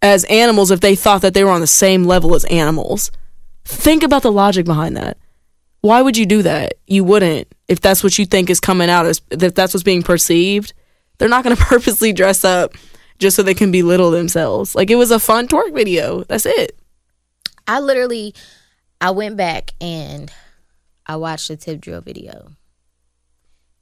as 0.03 0.25
animals 0.25 0.71
if 0.71 0.81
they 0.81 0.95
thought 0.95 1.23
that 1.23 1.33
they 1.33 1.43
were 1.43 1.51
on 1.51 1.63
the 1.63 1.67
same 1.67 2.05
level 2.05 2.35
as 2.35 2.45
animals? 2.47 3.11
Think 3.65 4.03
about 4.03 4.23
the 4.23 4.33
logic 4.33 4.67
behind 4.67 4.97
that. 4.99 5.17
Why 5.85 6.01
would 6.01 6.16
you 6.16 6.24
do 6.24 6.41
that? 6.41 6.78
You 6.87 7.05
wouldn't 7.05 7.47
if 7.68 7.78
that's 7.78 8.03
what 8.03 8.18
you 8.18 8.24
think 8.24 8.49
is 8.49 8.59
coming 8.59 8.89
out 8.89 9.05
as 9.05 9.20
if 9.30 9.55
that's 9.55 9.74
what's 9.74 9.85
being 9.85 10.03
perceived. 10.03 10.72
They're 11.18 11.28
not 11.28 11.45
going 11.45 11.55
to 11.57 11.62
purposely 11.62 12.14
dress 12.14 12.43
up 12.43 12.72
just 13.18 13.37
so 13.37 13.43
they 13.43 13.53
can 13.53 13.70
belittle 13.70 14.11
themselves. 14.11 14.74
Like 14.74 14.91
it 14.91 14.95
was 14.95 15.11
a 15.11 15.18
fun 15.18 15.47
twerk 15.47 15.74
video. 15.74 16.24
That's 16.24 16.47
it. 16.47 16.78
I 17.68 17.80
literally, 17.80 18.35
I 18.99 19.11
went 19.11 19.37
back 19.37 19.72
and 19.78 20.32
I 21.07 21.16
watched 21.16 21.49
the 21.49 21.57
tip 21.57 21.82
drill 21.82 22.01
video 22.01 22.53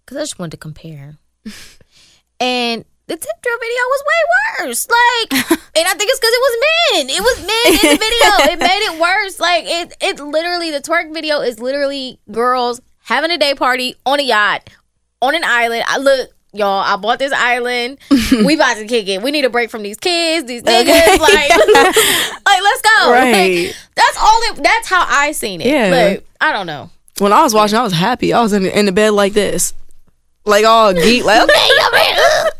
because 0.05 0.16
I 0.16 0.22
just 0.22 0.40
wanted 0.40 0.50
to 0.50 0.57
compare. 0.57 1.18
and 2.40 2.84
the 3.12 3.18
tip 3.18 3.42
drill 3.42 3.58
video 3.60 3.82
was 3.92 4.02
way 4.08 4.66
worse. 4.66 4.88
Like, 4.88 5.32
and 5.76 5.86
I 5.86 5.94
think 5.94 6.10
it's 6.10 6.18
because 6.18 6.32
it 6.32 6.42
was 6.48 6.56
men. 6.64 7.10
It 7.10 7.20
was 7.20 7.38
men 7.40 7.66
in 7.72 7.98
the 7.98 8.04
video. 8.04 8.12
It 8.52 8.58
made 8.58 8.84
it 8.86 9.00
worse. 9.00 9.38
Like, 9.38 9.64
it, 9.66 9.96
it 10.00 10.20
literally, 10.20 10.70
the 10.70 10.80
twerk 10.80 11.12
video 11.12 11.40
is 11.40 11.58
literally 11.58 12.18
girls 12.30 12.80
having 13.04 13.30
a 13.30 13.36
day 13.38 13.54
party 13.54 13.96
on 14.06 14.18
a 14.18 14.22
yacht 14.22 14.70
on 15.20 15.34
an 15.34 15.42
island. 15.44 15.84
I 15.86 15.98
look. 15.98 16.30
Y'all, 16.54 16.82
I 16.84 16.96
bought 16.96 17.18
this 17.18 17.32
island. 17.32 17.98
we 18.44 18.56
about 18.56 18.76
to 18.76 18.86
kick 18.86 19.08
it. 19.08 19.22
We 19.22 19.30
need 19.30 19.46
a 19.46 19.48
break 19.48 19.70
from 19.70 19.82
these 19.82 19.96
kids, 19.96 20.46
these 20.46 20.62
niggas. 20.62 20.82
Okay. 20.82 21.18
Like, 21.18 21.48
like, 21.48 22.62
let's 22.62 22.82
go. 22.82 23.10
Right. 23.10 23.66
Like, 23.68 23.76
that's 23.94 24.18
all 24.20 24.38
it 24.42 24.62
that's 24.62 24.86
how 24.86 25.02
I 25.08 25.32
seen 25.32 25.62
it. 25.62 25.68
Yeah. 25.68 25.88
Like, 25.88 26.26
I 26.42 26.52
don't 26.52 26.66
know. 26.66 26.90
When 27.20 27.32
I 27.32 27.42
was 27.42 27.54
watching, 27.54 27.78
I 27.78 27.82
was 27.82 27.94
happy. 27.94 28.34
I 28.34 28.42
was 28.42 28.52
in, 28.52 28.66
in 28.66 28.84
the 28.84 28.92
bed 28.92 29.14
like 29.14 29.32
this, 29.32 29.72
like 30.44 30.66
all 30.66 30.92
geek. 30.92 31.24
Like 31.24 31.42
okay, 31.42 31.68
Okay. 31.88 32.50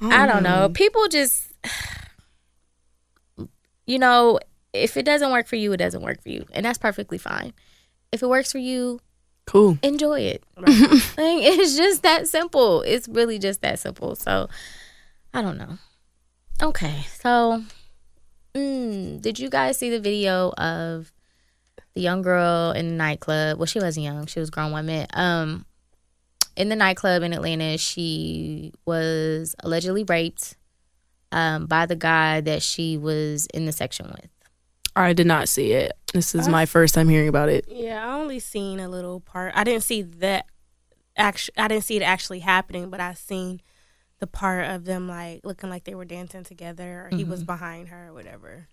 I 0.00 0.26
don't 0.26 0.42
know. 0.42 0.68
People 0.68 1.08
just 1.08 1.52
you 3.86 3.98
know, 3.98 4.38
if 4.72 4.96
it 4.96 5.04
doesn't 5.04 5.32
work 5.32 5.46
for 5.46 5.56
you, 5.56 5.72
it 5.72 5.78
doesn't 5.78 6.02
work 6.02 6.22
for 6.22 6.28
you. 6.28 6.46
And 6.52 6.64
that's 6.64 6.78
perfectly 6.78 7.18
fine. 7.18 7.52
If 8.12 8.22
it 8.22 8.28
works 8.28 8.52
for 8.52 8.58
you, 8.58 9.00
cool. 9.46 9.78
enjoy 9.82 10.20
it. 10.20 10.44
like, 10.56 10.68
it's 11.18 11.76
just 11.76 12.02
that 12.02 12.28
simple. 12.28 12.82
It's 12.82 13.08
really 13.08 13.38
just 13.38 13.62
that 13.62 13.78
simple. 13.78 14.14
So 14.14 14.48
I 15.34 15.42
don't 15.42 15.58
know. 15.58 15.78
Okay. 16.62 17.04
So 17.18 17.64
mm, 18.54 19.20
did 19.20 19.38
you 19.38 19.50
guys 19.50 19.76
see 19.78 19.90
the 19.90 20.00
video 20.00 20.50
of 20.52 21.12
the 21.94 22.00
young 22.00 22.22
girl 22.22 22.72
in 22.72 22.88
the 22.88 22.94
nightclub? 22.94 23.58
Well, 23.58 23.66
she 23.66 23.80
wasn't 23.80 24.04
young, 24.04 24.26
she 24.26 24.40
was 24.40 24.48
a 24.48 24.52
grown 24.52 24.72
woman. 24.72 25.06
Um 25.14 25.66
in 26.60 26.68
the 26.68 26.76
nightclub 26.76 27.22
in 27.22 27.32
Atlanta, 27.32 27.78
she 27.78 28.72
was 28.84 29.56
allegedly 29.60 30.04
raped 30.04 30.56
um, 31.32 31.64
by 31.64 31.86
the 31.86 31.96
guy 31.96 32.42
that 32.42 32.62
she 32.62 32.98
was 32.98 33.46
in 33.54 33.64
the 33.64 33.72
section 33.72 34.08
with. 34.08 34.28
I 34.94 35.14
did 35.14 35.26
not 35.26 35.48
see 35.48 35.72
it. 35.72 35.92
This 36.12 36.34
is 36.34 36.48
my 36.48 36.66
first 36.66 36.94
time 36.94 37.08
hearing 37.08 37.28
about 37.28 37.48
it. 37.48 37.64
Yeah, 37.66 38.06
I 38.06 38.18
only 38.18 38.40
seen 38.40 38.78
a 38.78 38.90
little 38.90 39.20
part. 39.20 39.52
I 39.56 39.64
didn't 39.64 39.84
see 39.84 40.02
that. 40.02 40.46
Actually, 41.16 41.54
I 41.56 41.68
didn't 41.68 41.84
see 41.84 41.96
it 41.96 42.02
actually 42.02 42.40
happening, 42.40 42.90
but 42.90 43.00
I 43.00 43.14
seen 43.14 43.62
the 44.18 44.26
part 44.26 44.66
of 44.66 44.84
them 44.84 45.08
like 45.08 45.40
looking 45.44 45.70
like 45.70 45.84
they 45.84 45.94
were 45.94 46.04
dancing 46.04 46.44
together, 46.44 47.08
or 47.10 47.16
he 47.16 47.24
was 47.24 47.42
behind 47.42 47.88
her, 47.88 48.08
or 48.08 48.12
whatever. 48.12 48.68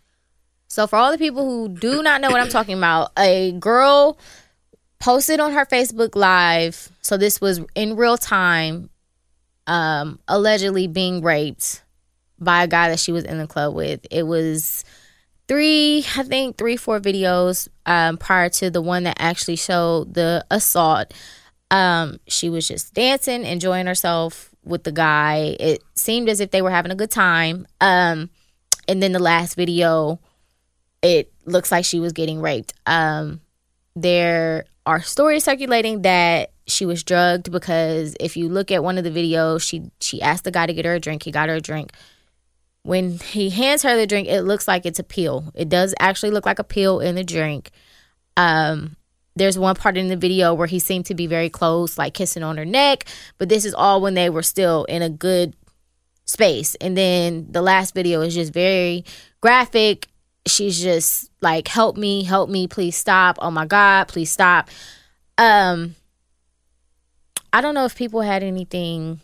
So 0.68 0.88
for 0.88 0.98
all 0.98 1.12
the 1.12 1.18
people 1.18 1.46
who 1.46 1.70
do 1.70 2.04
not 2.04 2.20
know 2.20 2.30
what 2.32 2.42
I'm 2.42 2.50
talking 2.50 2.78
about, 2.78 3.12
a 3.18 3.54
girl 3.54 4.18
posted 5.00 5.40
on 5.40 5.54
her 5.54 5.66
Facebook 5.66 6.16
Live. 6.16 6.90
So 7.02 7.18
this 7.18 7.40
was 7.40 7.62
in 7.76 7.96
real 7.96 8.18
time, 8.18 8.90
um, 9.66 10.20
allegedly 10.28 10.88
being 10.88 11.22
raped 11.22 11.84
by 12.40 12.64
a 12.64 12.68
guy 12.68 12.90
that 12.90 13.00
she 13.00 13.12
was 13.12 13.24
in 13.24 13.38
the 13.38 13.48
club 13.48 13.74
with. 13.74 14.06
It 14.12 14.24
was 14.24 14.84
three, 15.48 16.00
I 16.16 16.24
think 16.24 16.58
three, 16.58 16.78
four 16.78 17.00
videos 17.00 17.68
um, 17.86 18.18
prior 18.18 18.50
to 18.50 18.70
the 18.70 18.82
one 18.82 19.04
that 19.04 19.18
actually 19.20 19.56
showed 19.56 20.14
the 20.14 20.46
assault. 20.52 21.14
Um, 21.72 22.20
she 22.28 22.50
was 22.50 22.68
just 22.68 22.94
dancing, 22.94 23.44
enjoying 23.44 23.88
herself 23.88 24.50
with 24.64 24.84
the 24.84 24.92
guy. 24.92 25.56
It 25.60 25.84
seemed 25.96 26.30
as 26.30 26.40
if 26.40 26.52
they 26.52 26.62
were 26.62 26.72
having 26.72 26.92
a 26.92 26.96
good 26.96 27.12
time. 27.12 27.68
Um, 27.82 28.30
and 28.88 29.02
then 29.02 29.12
the 29.12 29.20
last 29.20 29.56
video, 29.56 30.20
it 31.02 31.32
looks 31.46 31.72
like 31.72 31.86
she 31.86 32.00
was 32.00 32.14
getting 32.14 32.42
raped. 32.42 32.74
Um, 32.86 33.42
there 33.96 34.66
are 34.88 35.02
stories 35.02 35.44
circulating 35.44 36.04
that 36.04 36.54
she 36.66 36.86
was 36.86 37.04
drugged 37.04 37.52
because 37.52 38.16
if 38.22 38.38
you 38.38 38.48
look 38.48 38.72
at 38.72 38.84
one 38.84 38.98
of 38.98 39.04
the 39.04 39.12
videos, 39.12 39.62
she 39.62 39.92
she 40.00 40.22
asked 40.22 40.46
the 40.46 40.52
guy 40.52 40.66
to 40.66 40.74
get 40.74 40.86
her 40.86 40.96
a 40.96 41.00
drink. 41.00 41.24
He 41.24 41.32
got 41.32 41.50
her 41.50 41.56
a 41.56 41.62
drink. 41.62 41.92
When 42.84 43.20
he 43.20 43.50
hands 43.50 43.84
her 43.84 43.98
the 43.98 44.08
drink, 44.08 44.30
it 44.30 44.44
looks 44.44 44.66
like 44.66 44.86
it's 44.86 44.98
a 44.98 45.04
pill. 45.04 45.52
It 45.54 45.68
does 45.68 45.94
actually 46.00 46.32
look 46.32 46.46
like 46.46 46.58
a 46.58 46.64
pill 46.64 47.02
in 47.02 47.16
the 47.16 47.24
drink. 47.24 47.72
Um, 48.38 48.96
there's 49.36 49.60
one 49.60 49.76
part 49.76 49.98
in 49.98 50.08
the 50.08 50.16
video 50.16 50.54
where 50.54 50.68
he 50.68 50.80
seemed 50.80 51.06
to 51.08 51.16
be 51.16 51.28
very 51.28 51.50
close, 51.50 51.98
like 51.98 52.14
kissing 52.14 52.44
on 52.44 52.56
her 52.56 52.66
neck, 52.66 53.04
but 53.38 53.50
this 53.50 53.66
is 53.66 53.74
all 53.74 54.00
when 54.02 54.14
they 54.14 54.30
were 54.30 54.42
still 54.42 54.86
in 54.86 55.02
a 55.02 55.10
good 55.10 55.54
space. 56.24 56.76
And 56.76 56.98
then 56.98 57.48
the 57.52 57.62
last 57.62 57.94
video 57.94 58.22
is 58.22 58.34
just 58.34 58.54
very 58.54 59.04
graphic. 59.42 60.08
She's 60.48 60.82
just 60.82 61.30
like, 61.42 61.68
"Help 61.68 61.98
me, 61.98 62.24
help 62.24 62.50
me, 62.50 62.68
please 62.68 62.96
stop. 62.96 63.38
Oh 63.42 63.52
my 63.52 63.66
god, 63.66 64.08
please 64.08 64.32
stop." 64.32 64.70
Um 65.38 65.96
I 67.54 67.62
don't 67.62 67.74
know 67.76 67.86
if 67.86 67.96
people 67.96 68.22
had 68.22 68.44
anything 68.44 69.22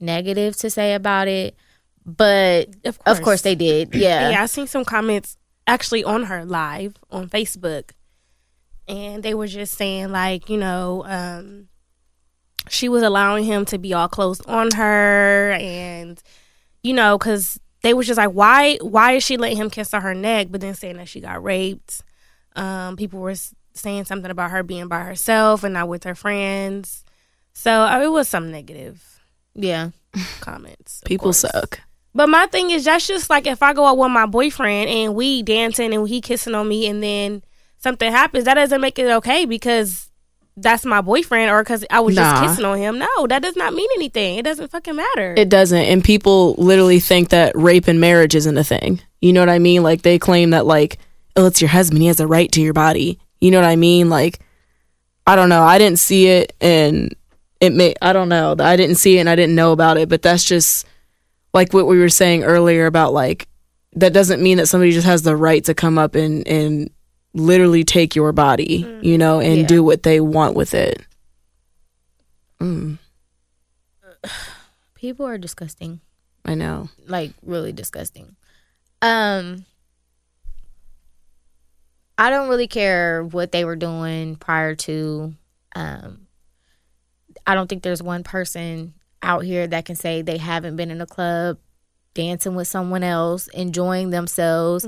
negative 0.00 0.56
to 0.58 0.70
say 0.70 0.94
about 0.94 1.28
it, 1.28 1.54
but 2.04 2.68
Of 2.84 2.98
course, 2.98 3.18
of 3.18 3.24
course 3.24 3.42
they 3.42 3.54
did. 3.54 3.94
Yeah. 3.94 4.30
Yeah, 4.30 4.42
I 4.42 4.46
seen 4.46 4.66
some 4.66 4.84
comments 4.84 5.36
actually 5.66 6.04
on 6.04 6.24
her 6.24 6.44
live 6.44 6.94
on 7.10 7.28
Facebook, 7.28 7.90
and 8.86 9.22
they 9.22 9.34
were 9.34 9.46
just 9.46 9.74
saying 9.74 10.10
like, 10.10 10.48
you 10.48 10.58
know, 10.58 11.04
um, 11.06 11.68
she 12.68 12.88
was 12.88 13.02
allowing 13.02 13.44
him 13.44 13.64
to 13.66 13.78
be 13.78 13.94
all 13.94 14.08
close 14.08 14.40
on 14.42 14.70
her, 14.72 15.52
and 15.52 16.22
you 16.82 16.92
know, 16.92 17.16
because 17.18 17.58
they 17.86 17.94
was 17.94 18.06
just 18.06 18.18
like, 18.18 18.30
why, 18.30 18.76
why 18.82 19.12
is 19.12 19.22
she 19.24 19.36
letting 19.36 19.56
him 19.56 19.70
kiss 19.70 19.94
on 19.94 20.02
her 20.02 20.14
neck, 20.14 20.48
but 20.50 20.60
then 20.60 20.74
saying 20.74 20.96
that 20.96 21.08
she 21.08 21.20
got 21.20 21.42
raped? 21.42 22.02
Um, 22.54 22.96
people 22.96 23.20
were 23.20 23.34
saying 23.74 24.04
something 24.06 24.30
about 24.30 24.50
her 24.50 24.62
being 24.62 24.88
by 24.88 25.00
herself 25.04 25.62
and 25.64 25.74
not 25.74 25.88
with 25.88 26.04
her 26.04 26.14
friends, 26.14 27.04
so 27.52 27.70
uh, 27.82 28.00
it 28.02 28.08
was 28.08 28.28
some 28.28 28.50
negative 28.50 29.20
Yeah. 29.54 29.90
comments. 30.40 31.02
People 31.06 31.26
course. 31.26 31.38
suck. 31.38 31.80
But 32.14 32.28
my 32.30 32.46
thing 32.46 32.70
is, 32.70 32.84
that's 32.86 33.06
just 33.06 33.28
like 33.28 33.46
if 33.46 33.62
I 33.62 33.74
go 33.74 33.84
out 33.86 33.98
with 33.98 34.10
my 34.10 34.24
boyfriend 34.26 34.88
and 34.88 35.14
we 35.14 35.42
dancing 35.42 35.92
and 35.94 36.08
he 36.08 36.20
kissing 36.22 36.54
on 36.54 36.66
me, 36.66 36.86
and 36.88 37.02
then 37.02 37.42
something 37.78 38.10
happens, 38.10 38.44
that 38.44 38.54
doesn't 38.54 38.80
make 38.80 38.98
it 38.98 39.10
okay 39.10 39.44
because 39.44 40.10
that's 40.56 40.84
my 40.86 41.00
boyfriend 41.00 41.50
or 41.50 41.62
because 41.62 41.84
I 41.90 42.00
was 42.00 42.14
Nah. 42.16 42.22
just 42.40 42.42
kissing 42.52 42.64
on 42.64 42.78
him. 42.78 42.98
No, 42.98 43.26
that 43.28 43.42
does 43.42 43.56
not 43.56 43.74
mean 43.74 43.88
anything. 43.96 44.38
It 44.38 44.42
doesn't 44.44 44.70
fucking 44.70 44.96
matter. 44.96 45.34
It 45.36 45.48
doesn't. 45.48 45.78
And 45.82 46.02
people 46.02 46.54
literally 46.54 46.98
think 47.00 47.28
that 47.28 47.54
rape 47.54 47.88
and 47.88 48.00
marriage 48.00 48.34
isn't 48.34 48.56
a 48.56 48.64
thing. 48.64 49.00
You 49.20 49.32
know 49.32 49.40
what 49.40 49.50
I 49.50 49.58
mean? 49.58 49.82
Like 49.82 50.02
they 50.02 50.18
claim 50.18 50.50
that 50.50 50.64
like, 50.66 50.98
oh, 51.36 51.46
it's 51.46 51.60
your 51.60 51.68
husband. 51.68 52.00
He 52.00 52.08
has 52.08 52.20
a 52.20 52.26
right 52.26 52.50
to 52.52 52.62
your 52.62 52.72
body. 52.72 53.18
You 53.40 53.50
know 53.50 53.60
what 53.60 53.68
I 53.68 53.76
mean? 53.76 54.08
Like, 54.08 54.40
I 55.26 55.36
don't 55.36 55.50
know. 55.50 55.62
I 55.62 55.76
didn't 55.76 55.98
see 55.98 56.28
it 56.28 56.54
and 56.60 57.14
it 57.60 57.72
may, 57.74 57.94
I 58.00 58.12
don't 58.14 58.28
know. 58.30 58.56
I 58.58 58.76
didn't 58.76 58.96
see 58.96 59.18
it 59.18 59.20
and 59.20 59.28
I 59.28 59.36
didn't 59.36 59.54
know 59.54 59.72
about 59.72 59.98
it, 59.98 60.08
but 60.08 60.22
that's 60.22 60.44
just 60.44 60.86
like 61.52 61.72
what 61.74 61.86
we 61.86 61.98
were 61.98 62.08
saying 62.08 62.44
earlier 62.44 62.86
about 62.86 63.12
like, 63.12 63.46
that 63.94 64.12
doesn't 64.12 64.42
mean 64.42 64.58
that 64.58 64.66
somebody 64.66 64.92
just 64.92 65.06
has 65.06 65.22
the 65.22 65.36
right 65.36 65.64
to 65.64 65.74
come 65.74 65.98
up 65.98 66.14
and, 66.14 66.46
and 66.46 66.90
literally 67.36 67.84
take 67.84 68.16
your 68.16 68.32
body, 68.32 68.86
you 69.02 69.18
know, 69.18 69.40
and 69.40 69.58
Yeah. 69.58 69.66
do 69.66 69.84
what 69.84 70.02
they 70.02 70.20
want 70.20 70.56
with 70.56 70.74
it. 70.74 71.00
Mm, 72.60 72.98
People 74.94 75.26
are 75.26 75.38
disgusting. 75.38 76.00
I 76.44 76.54
know. 76.54 76.88
like 77.06 77.32
really 77.42 77.72
disgusting. 77.72 78.36
Um 79.02 79.64
I 82.18 82.30
don't 82.30 82.48
really 82.48 82.66
care 82.68 83.22
what 83.24 83.52
they 83.52 83.64
were 83.64 83.76
doing 83.76 84.36
prior 84.36 84.74
to 84.76 85.34
um 85.74 86.26
I 87.46 87.54
don't 87.54 87.68
think 87.68 87.82
there's 87.82 88.02
one 88.02 88.22
person 88.24 88.94
out 89.22 89.44
here 89.44 89.66
that 89.66 89.84
can 89.84 89.96
say 89.96 90.22
they 90.22 90.38
haven't 90.38 90.76
been 90.76 90.90
in 90.90 91.00
a 91.00 91.06
club 91.06 91.58
dancing 92.16 92.56
with 92.56 92.66
someone 92.66 93.04
else, 93.04 93.46
enjoying 93.48 94.10
themselves, 94.10 94.84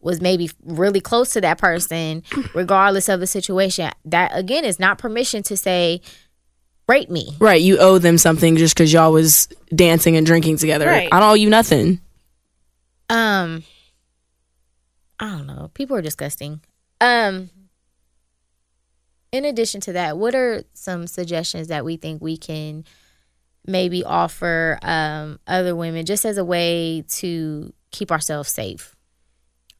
was 0.00 0.20
maybe 0.20 0.50
really 0.64 1.00
close 1.00 1.30
to 1.30 1.40
that 1.40 1.56
person 1.56 2.22
regardless 2.54 3.08
of 3.08 3.20
the 3.20 3.26
situation. 3.26 3.90
That 4.04 4.32
again 4.34 4.66
is 4.66 4.78
not 4.78 4.98
permission 4.98 5.42
to 5.44 5.56
say 5.56 6.02
rape 6.88 7.08
me. 7.08 7.36
Right, 7.38 7.62
you 7.62 7.78
owe 7.78 7.98
them 7.98 8.18
something 8.18 8.56
just 8.56 8.74
because 8.74 8.92
y'all 8.92 9.12
was 9.12 9.48
dancing 9.74 10.16
and 10.16 10.26
drinking 10.26 10.58
together. 10.58 10.86
Right. 10.86 11.08
I 11.10 11.20
don't 11.20 11.30
owe 11.30 11.34
you 11.34 11.48
nothing. 11.48 12.00
Um, 13.08 13.62
I 15.18 15.30
don't 15.30 15.46
know. 15.46 15.70
People 15.72 15.96
are 15.96 16.02
disgusting. 16.02 16.60
Um, 17.00 17.50
in 19.30 19.44
addition 19.44 19.80
to 19.82 19.92
that, 19.94 20.18
what 20.18 20.34
are 20.34 20.64
some 20.74 21.06
suggestions 21.06 21.68
that 21.68 21.84
we 21.84 21.96
think 21.96 22.20
we 22.20 22.36
can 22.36 22.84
maybe 23.66 24.02
offer 24.04 24.78
um 24.82 25.38
other 25.46 25.76
women 25.76 26.04
just 26.04 26.24
as 26.24 26.36
a 26.36 26.44
way 26.44 27.04
to 27.08 27.72
keep 27.90 28.10
ourselves 28.10 28.50
safe? 28.50 28.94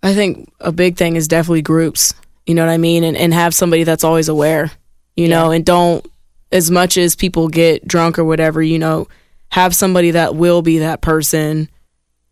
I 0.03 0.14
think 0.14 0.53
a 0.61 0.72
big 0.72 0.97
thing 0.97 1.16
is 1.16 1.28
definitely 1.28 1.62
groups. 1.62 2.14
You 2.47 2.55
know 2.55 2.66
what 2.66 2.72
I 2.72 2.78
mean? 2.78 3.05
And 3.05 3.16
and 3.16 3.33
have 3.33 3.55
somebody 3.55 3.85
that's 3.85 4.05
always 4.05 4.28
aware. 4.28 4.70
You 5.16 5.28
know, 5.28 5.51
and 5.51 5.64
don't 5.64 6.07
as 6.51 6.70
much 6.70 6.97
as 6.97 7.16
people 7.16 7.49
get 7.49 7.87
drunk 7.87 8.18
or 8.18 8.24
whatever, 8.24 8.62
you 8.62 8.78
know, 8.78 9.09
have 9.51 9.74
somebody 9.74 10.12
that 10.12 10.35
will 10.35 10.62
be 10.62 10.78
that 10.78 11.01
person 11.01 11.68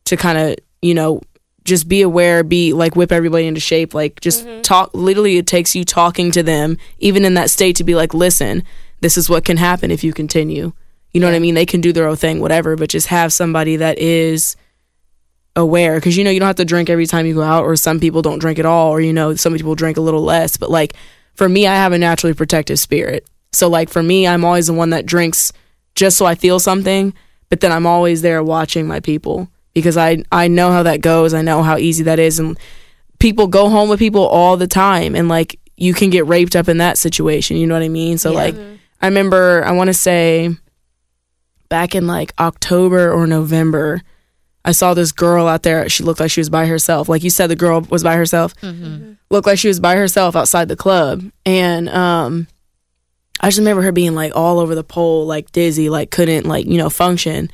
to 0.07 0.17
kind 0.17 0.39
of, 0.39 0.57
you 0.83 0.95
know, 0.95 1.21
just 1.65 1.89
be 1.89 2.03
aware, 2.03 2.43
be 2.43 2.73
like 2.73 2.97
whip 2.97 3.13
everybody 3.13 3.47
into 3.47 3.61
shape, 3.61 3.95
like 3.95 4.21
just 4.21 4.47
talk 4.63 4.91
literally 4.95 5.37
it 5.37 5.47
takes 5.47 5.75
you 5.75 5.85
talking 5.85 6.31
to 6.33 6.43
them 6.43 6.77
even 6.99 7.25
in 7.25 7.35
that 7.35 7.51
state 7.51 7.77
to 7.77 7.85
be 7.85 7.95
like, 7.95 8.15
"Listen, 8.15 8.63
this 9.01 9.17
is 9.17 9.29
what 9.29 9.45
can 9.45 9.57
happen 9.57 9.91
if 9.91 10.03
you 10.03 10.13
continue." 10.13 10.73
You 11.13 11.21
know 11.21 11.27
what 11.27 11.35
I 11.35 11.41
mean? 11.41 11.55
They 11.55 11.67
can 11.67 11.81
do 11.81 11.93
their 11.93 12.07
own 12.07 12.17
thing, 12.17 12.41
whatever, 12.41 12.77
but 12.77 12.91
just 12.91 13.09
have 13.09 13.33
somebody 13.33 13.77
that 13.77 13.99
is 13.99 14.57
aware. 15.57 15.97
Because 15.97 16.17
you 16.17 16.25
know 16.25 16.31
you 16.31 16.41
don't 16.41 16.47
have 16.47 16.57
to 16.57 16.65
drink 16.65 16.91
every 16.91 17.07
time 17.07 17.27
you 17.27 17.35
go 17.35 17.43
out 17.43 17.65
or 17.65 17.77
some 17.77 18.01
people 18.01 18.23
don't 18.23 18.39
drink 18.39 18.59
at 18.59 18.67
all 18.67 18.91
or 18.91 19.01
you 19.01 19.13
know 19.13 19.35
some 19.35 19.55
people 19.55 19.75
drink 19.75 19.97
a 19.97 20.01
little 20.01 20.23
less 20.23 20.57
but 20.57 20.71
like 20.71 20.95
for 21.35 21.49
me 21.49 21.67
i 21.67 21.75
have 21.75 21.93
a 21.93 21.99
naturally 21.99 22.35
protective 22.35 22.79
spirit. 22.79 23.29
So 23.53 23.69
like 23.69 23.89
for 23.89 24.03
me 24.03 24.27
i'm 24.27 24.45
always 24.45 24.69
the 24.69 24.73
one 24.73 24.91
that 24.91 25.07
drinks 25.07 25.53
just 25.95 26.17
so 26.17 26.25
i 26.25 26.35
feel 26.35 26.61
something 26.61 27.13
but 27.49 27.61
then 27.61 27.73
i'm 27.73 27.87
always 27.87 28.23
there 28.23 28.43
watching 28.43 28.87
my 28.87 29.01
people 29.01 29.49
because 29.75 29.97
i 29.97 30.23
i 30.31 30.49
know 30.49 30.71
how 30.71 30.83
that 30.85 31.01
goes. 31.01 31.35
I 31.35 31.43
know 31.43 31.63
how 31.63 31.77
easy 31.77 32.05
that 32.05 32.19
is 32.19 32.39
and 32.39 32.59
people 33.19 33.49
go 33.49 33.69
home 33.69 33.89
with 33.89 33.99
people 33.99 34.27
all 34.27 34.57
the 34.57 34.67
time 34.67 35.15
and 35.15 35.29
like 35.29 35.59
you 35.77 35.95
can 35.95 36.11
get 36.11 36.27
raped 36.27 36.55
up 36.55 36.69
in 36.69 36.79
that 36.79 36.99
situation. 36.99 37.57
You 37.57 37.67
know 37.67 37.75
what 37.75 37.83
i 37.83 37.89
mean? 37.89 38.19
So 38.19 38.33
like 38.33 38.55
mm-hmm. 38.55 38.77
i 39.03 39.07
remember 39.07 39.65
i 39.65 39.73
want 39.73 39.89
to 39.89 39.95
say 39.95 40.57
back 41.71 41.95
in 41.95 42.07
like 42.07 42.35
october 42.39 43.11
or 43.11 43.27
november 43.27 44.03
I 44.63 44.73
saw 44.73 44.93
this 44.93 45.11
girl 45.11 45.49
out 45.49 45.63
there. 45.63 45.89
She 45.89 46.03
looked 46.03 46.21
like 46.21 46.31
she 46.31 46.41
was 46.41 46.51
by 46.51 46.67
herself. 46.67 47.09
Like 47.09 47.23
you 47.25 47.31
said, 47.31 47.47
the 47.47 47.57
girl 47.57 47.81
was 47.81 48.03
by 48.03 48.17
herself. 48.17 48.55
Looked 49.31 49.47
like 49.47 49.59
she 49.59 49.69
was 49.69 49.81
by 49.81 49.97
herself 49.97 50.37
outside 50.37 50.69
the 50.69 50.77
club. 50.77 51.25
And 51.47 51.89
um, 51.89 52.47
I 53.41 53.49
just 53.49 53.59
remember 53.59 53.83
her 53.83 53.93
being 53.93 54.15
like 54.15 54.37
all 54.37 54.59
over 54.59 54.75
the 54.75 54.85
pole, 54.85 55.25
like 55.25 55.51
dizzy, 55.53 55.89
like 55.89 56.11
couldn't 56.11 56.45
like 56.45 56.67
you 56.67 56.77
know 56.77 56.91
function. 56.91 57.51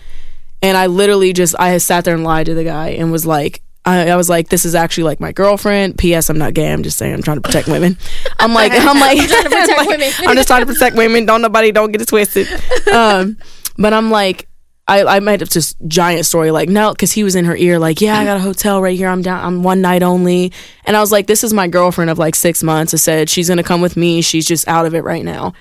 And 0.62 0.76
I 0.76 0.86
literally 0.86 1.32
just 1.32 1.54
I 1.60 1.68
had 1.68 1.82
sat 1.82 2.04
there 2.04 2.14
and 2.14 2.24
lied 2.24 2.46
to 2.46 2.54
the 2.54 2.64
guy 2.64 2.88
and 2.88 3.12
was 3.12 3.24
like, 3.24 3.62
I, 3.84 4.10
I 4.10 4.16
was 4.16 4.28
like, 4.28 4.48
this 4.48 4.64
is 4.64 4.74
actually 4.74 5.04
like 5.04 5.20
my 5.20 5.30
girlfriend. 5.30 5.98
P.S. 5.98 6.28
I'm 6.28 6.38
not 6.38 6.54
gay. 6.54 6.72
I'm 6.72 6.82
just 6.82 6.98
saying 6.98 7.14
I'm 7.14 7.22
trying 7.22 7.36
to 7.36 7.40
protect 7.40 7.68
women. 7.68 7.96
I'm 8.40 8.52
like 8.52 8.72
I'm 8.74 8.98
like 8.98 9.20
I'm 9.20 9.28
trying 9.28 9.44
to 9.44 9.50
protect 9.50 9.86
women. 9.86 10.10
I'm 10.26 10.34
just 10.34 10.48
trying 10.48 10.66
to 10.66 10.72
protect 10.72 10.96
women. 10.96 11.24
Don't 11.24 11.40
nobody 11.40 11.70
don't 11.70 11.92
get 11.92 12.00
it 12.00 12.08
twisted. 12.08 12.48
Um, 12.92 13.36
but 13.78 13.92
I'm 13.92 14.10
like. 14.10 14.48
I, 14.88 15.16
I 15.16 15.18
made 15.18 15.42
up 15.42 15.48
this 15.48 15.74
giant 15.88 16.26
story 16.26 16.52
like 16.52 16.68
no 16.68 16.92
because 16.92 17.10
he 17.10 17.24
was 17.24 17.34
in 17.34 17.44
her 17.46 17.56
ear 17.56 17.76
like 17.76 18.00
yeah 18.00 18.20
I 18.20 18.24
got 18.24 18.36
a 18.36 18.40
hotel 18.40 18.80
right 18.80 18.96
here. 18.96 19.08
I'm 19.08 19.20
down 19.20 19.44
I'm 19.44 19.64
one 19.64 19.80
night 19.80 20.04
only. 20.04 20.52
And 20.84 20.96
I 20.96 21.00
was 21.00 21.10
like 21.10 21.26
this 21.26 21.42
is 21.42 21.52
my 21.52 21.66
girlfriend 21.66 22.08
of 22.08 22.20
like 22.20 22.36
six 22.36 22.62
months 22.62 22.94
I 22.94 22.98
said 22.98 23.28
she's 23.28 23.48
gonna 23.48 23.64
come 23.64 23.80
with 23.80 23.96
me. 23.96 24.22
She's 24.22 24.46
just 24.46 24.68
out 24.68 24.86
of 24.86 24.94
it 24.94 25.02
right 25.02 25.24
now. 25.24 25.54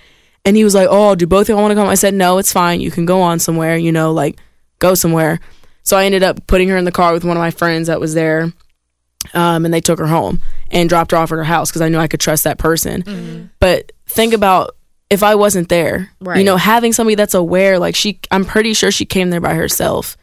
And 0.45 0.55
he 0.55 0.63
was 0.63 0.76
like 0.76 0.89
oh 0.91 1.16
do 1.16 1.26
both 1.26 1.45
of 1.45 1.49
y'all 1.49 1.61
want 1.63 1.72
to 1.72 1.76
come? 1.76 1.88
I 1.88 1.95
said 1.95 2.13
no 2.13 2.38
it's 2.38 2.53
fine. 2.53 2.82
You 2.82 2.91
can 2.91 3.07
go 3.07 3.20
on 3.24 3.39
somewhere 3.39 3.76
you 3.76 3.91
know 3.91 4.11
like 4.13 4.38
go 4.78 4.93
somewhere. 4.93 5.39
So 5.82 5.97
I 5.97 6.05
ended 6.05 6.22
up 6.22 6.45
putting 6.45 6.70
her 6.70 6.78
in 6.78 6.86
the 6.86 6.91
car 6.91 7.11
with 7.11 7.24
one 7.26 7.36
of 7.36 7.41
my 7.41 7.49
friends 7.49 7.88
that 7.88 7.99
was 7.99 8.13
there 8.13 8.53
um, 9.34 9.66
and 9.66 9.74
they 9.74 9.82
took 9.82 9.97
her 9.97 10.05
home 10.05 10.39
and 10.70 10.88
dropped 10.88 11.09
her 11.09 11.18
off 11.18 11.32
at 11.32 11.36
her 11.39 11.43
house 11.43 11.72
because 11.72 11.82
I 11.82 11.89
knew 11.89 11.97
I 11.97 12.07
could 12.07 12.20
trust 12.20 12.43
that 12.43 12.59
person. 12.59 13.49
But 13.59 13.91
think 14.05 14.36
about 14.36 14.76
if 15.10 15.22
I 15.24 15.36
wasn't 15.36 15.70
there, 15.70 16.12
Right. 16.20 16.38
you 16.39 16.43
know, 16.43 16.58
having 16.58 16.93
somebody 16.93 17.16
that's 17.16 17.34
aware, 17.34 17.78
like 17.80 17.95
she, 17.95 18.20
I'm 18.32 18.45
pretty 18.45 18.74
sure 18.74 18.91
she 18.91 19.06
came 19.06 19.30
there 19.30 19.41
by 19.41 19.53
herself. 19.53 20.18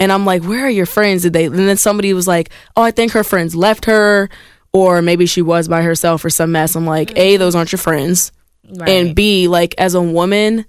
And 0.00 0.12
I'm 0.12 0.24
like, 0.24 0.44
where 0.44 0.66
are 0.66 0.70
your 0.70 0.86
friends? 0.86 1.22
Did 1.22 1.32
they? 1.32 1.46
And 1.46 1.56
then 1.58 1.76
somebody 1.76 2.12
was 2.14 2.28
like, 2.28 2.50
oh, 2.76 2.82
I 2.82 2.92
think 2.92 3.12
her 3.12 3.24
friends 3.24 3.56
left 3.56 3.86
her, 3.86 4.28
or 4.72 5.02
maybe 5.02 5.26
she 5.26 5.42
was 5.42 5.66
by 5.66 5.82
herself 5.82 6.24
or 6.24 6.30
some 6.30 6.52
mess. 6.52 6.76
I'm 6.76 6.86
like, 6.86 7.16
a, 7.18 7.36
those 7.36 7.54
aren't 7.56 7.72
your 7.72 7.78
friends, 7.80 8.30
Right. 8.70 8.88
and 8.90 9.16
b, 9.16 9.48
like 9.48 9.74
as 9.78 9.94
a 9.94 10.02
woman, 10.02 10.66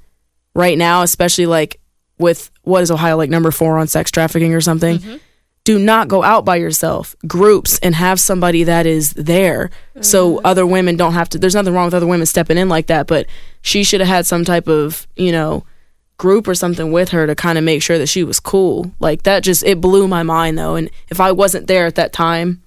right 0.56 0.78
now, 0.78 1.04
especially 1.04 1.46
like 1.46 1.80
with 2.18 2.50
what 2.64 2.82
is 2.82 2.90
Ohio 2.92 3.18
like 3.18 3.30
number 3.30 3.52
four 3.52 3.78
on 3.78 3.88
sex 3.88 4.10
trafficking 4.10 4.54
or 4.56 4.62
something. 4.62 4.98
Mm-hmm. 4.98 5.18
Do 5.70 5.78
not 5.78 6.08
go 6.08 6.24
out 6.24 6.46
by 6.46 6.56
yourself. 6.56 7.16
Groups 7.28 7.78
and 7.84 7.94
have 7.94 8.20
somebody 8.20 8.64
that 8.64 8.88
is 8.88 9.14
there, 9.14 9.70
so 10.02 10.38
mm-hmm. 10.38 10.46
other 10.48 10.66
women 10.66 10.98
don't 10.98 11.14
have 11.14 11.30
to. 11.30 11.38
There's 11.38 11.54
nothing 11.54 11.76
wrong 11.76 11.86
with 11.86 11.94
other 11.94 12.08
women 12.08 12.26
stepping 12.26 12.58
in 12.58 12.70
like 12.70 12.88
that, 12.88 13.06
but 13.06 13.28
she 13.62 13.84
should 13.84 14.00
have 14.00 14.08
had 14.10 14.26
some 14.26 14.44
type 14.44 14.68
of 14.68 15.06
you 15.16 15.32
know 15.32 15.64
group 16.18 16.48
or 16.48 16.56
something 16.56 16.92
with 16.92 17.10
her 17.10 17.28
to 17.28 17.36
kind 17.36 17.60
of 17.60 17.64
make 17.64 17.84
sure 17.84 18.00
that 18.00 18.08
she 18.08 18.24
was 18.24 18.40
cool. 18.40 18.92
Like 19.00 19.22
that 19.24 19.44
just 19.44 19.64
it 19.64 19.80
blew 19.80 20.08
my 20.08 20.24
mind 20.24 20.58
though. 20.58 20.74
And 20.74 20.90
if 21.10 21.20
I 21.20 21.32
wasn't 21.34 21.68
there 21.68 21.86
at 21.86 21.94
that 21.96 22.14
time, 22.14 22.64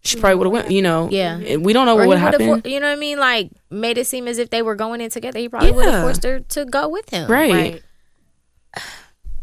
she 0.00 0.18
probably 0.18 0.36
would 0.36 0.46
have 0.46 0.52
went. 0.52 0.70
You 0.70 0.80
know, 0.80 1.10
Yeah. 1.10 1.38
Eh, 1.44 1.56
we 1.56 1.74
don't 1.74 1.84
know 1.84 1.92
Or 1.92 1.96
what 1.96 2.02
he 2.04 2.08
would 2.08 2.22
would've 2.22 2.40
happen. 2.40 2.62
for- 2.62 2.68
you 2.70 2.80
know 2.80 2.86
what 2.86 2.96
I 2.96 2.98
mean? 2.98 3.18
Like 3.18 3.50
made 3.68 3.98
it 3.98 4.06
seem 4.06 4.26
as 4.26 4.38
if 4.38 4.48
they 4.48 4.62
were 4.62 4.76
going 4.76 5.02
in 5.02 5.10
together. 5.10 5.38
He 5.38 5.50
probably 5.50 5.72
would 5.72 5.84
Yeah. 5.84 5.90
have 5.92 6.02
forced 6.04 6.22
her 6.24 6.40
to 6.40 6.64
go 6.64 6.88
with 6.88 7.10
him. 7.10 7.30
right. 7.30 7.52
Right. 7.52 7.82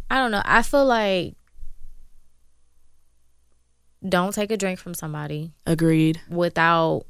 I 0.10 0.18
don't 0.18 0.32
know. 0.32 0.42
I 0.44 0.64
feel 0.64 0.86
like 0.86 1.36
don't 4.08 4.34
take 4.34 4.52
a 4.52 4.58
drink 4.58 4.80
from 4.80 4.94
somebody 4.94 5.52
Agreed. 5.66 6.22
without 6.30 7.06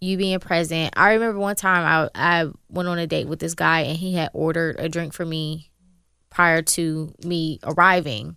you 0.00 0.16
being 0.16 0.38
present. 0.40 0.92
I 0.96 1.14
remember 1.14 1.38
one 1.38 1.56
time 1.56 2.10
I 2.14 2.42
I 2.42 2.50
went 2.68 2.88
on 2.88 2.98
a 2.98 3.06
date 3.06 3.26
with 3.28 3.38
this 3.38 3.54
guy 3.54 3.80
and 3.80 3.96
he 3.96 4.14
had 4.14 4.30
ordered 4.32 4.76
a 4.78 4.88
drink 4.88 5.12
for 5.12 5.24
me 5.24 5.70
prior 6.30 6.62
to 6.62 7.12
me 7.24 7.58
arriving. 7.64 8.36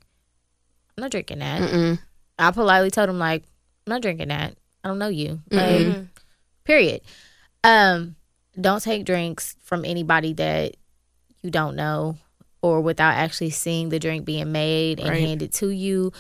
I'm 0.98 1.02
not 1.02 1.12
drinking 1.12 1.40
that. 1.40 1.62
Mm-mm. 1.62 2.00
I 2.38 2.52
politely 2.52 2.92
told 2.92 3.10
him 3.10 3.20
like, 3.20 3.44
I'm 3.86 3.92
not 3.92 4.02
drinking 4.02 4.30
that. 4.30 4.56
I 4.84 4.88
don't 4.88 5.00
know 5.00 5.10
you. 5.10 5.42
Like, 5.52 6.06
period. 6.64 7.02
Um, 7.64 8.16
don't 8.60 8.82
take 8.82 9.06
drinks 9.06 9.56
from 9.64 9.84
anybody 9.84 10.34
that 10.34 10.76
you 11.42 11.52
don't 11.52 11.76
know 11.76 12.18
or 12.62 12.82
without 12.82 13.14
actually 13.14 13.50
seeing 13.50 13.90
the 13.90 14.00
drink 14.00 14.26
being 14.26 14.52
made 14.52 15.00
and 15.00 15.10
Right. 15.10 15.20
handed 15.28 15.54
to 15.56 15.70
you. 15.70 16.12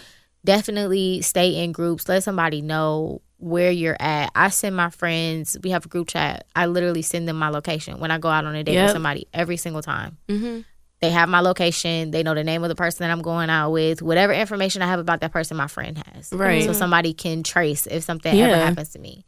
Definitely 0.46 1.22
stay 1.22 1.64
in 1.64 1.72
groups. 1.72 2.08
Let 2.08 2.24
somebody 2.24 2.62
know 2.62 3.22
where 3.38 3.72
you're 3.72 3.98
at. 4.00 4.32
I 4.36 4.50
send 4.50 4.76
my 4.76 4.90
friends, 4.90 5.58
we 5.64 5.70
have 5.72 5.86
a 5.86 5.90
group 5.90 6.08
chat. 6.10 6.46
I 6.56 6.66
literally 6.66 7.02
send 7.02 7.28
them 7.28 7.38
my 7.38 7.50
location 7.50 8.00
when 8.00 8.12
I 8.12 8.18
go 8.18 8.30
out 8.30 8.46
on 8.46 8.56
a 8.56 8.64
date 8.64 8.82
with 8.82 8.92
somebody 8.92 9.28
every 9.34 9.58
single 9.58 9.82
time. 9.82 10.18
Mm-hmm. 10.28 10.62
They 11.02 11.10
have 11.12 11.30
my 11.30 11.40
location. 11.40 12.12
They 12.12 12.24
know 12.24 12.36
the 12.36 12.44
name 12.44 12.64
of 12.64 12.70
the 12.70 12.76
person 12.76 13.00
that 13.06 13.12
I'm 13.12 13.22
going 13.22 13.50
out 13.50 13.72
with. 13.72 14.02
Whatever 14.02 14.34
information 14.34 14.82
I 14.82 14.88
have 14.88 15.00
about 15.00 15.22
that 15.22 15.32
person, 15.32 15.56
my 15.56 15.68
friend 15.68 15.98
has. 16.14 16.34
Right. 16.34 16.66
So 16.66 16.74
somebody 16.74 17.14
can 17.14 17.44
trace 17.44 17.88
if 17.88 18.04
something 18.04 18.36
Yeah. 18.36 18.48
ever 18.48 18.66
happens 18.66 18.90
to 18.90 19.00
me. 19.00 19.26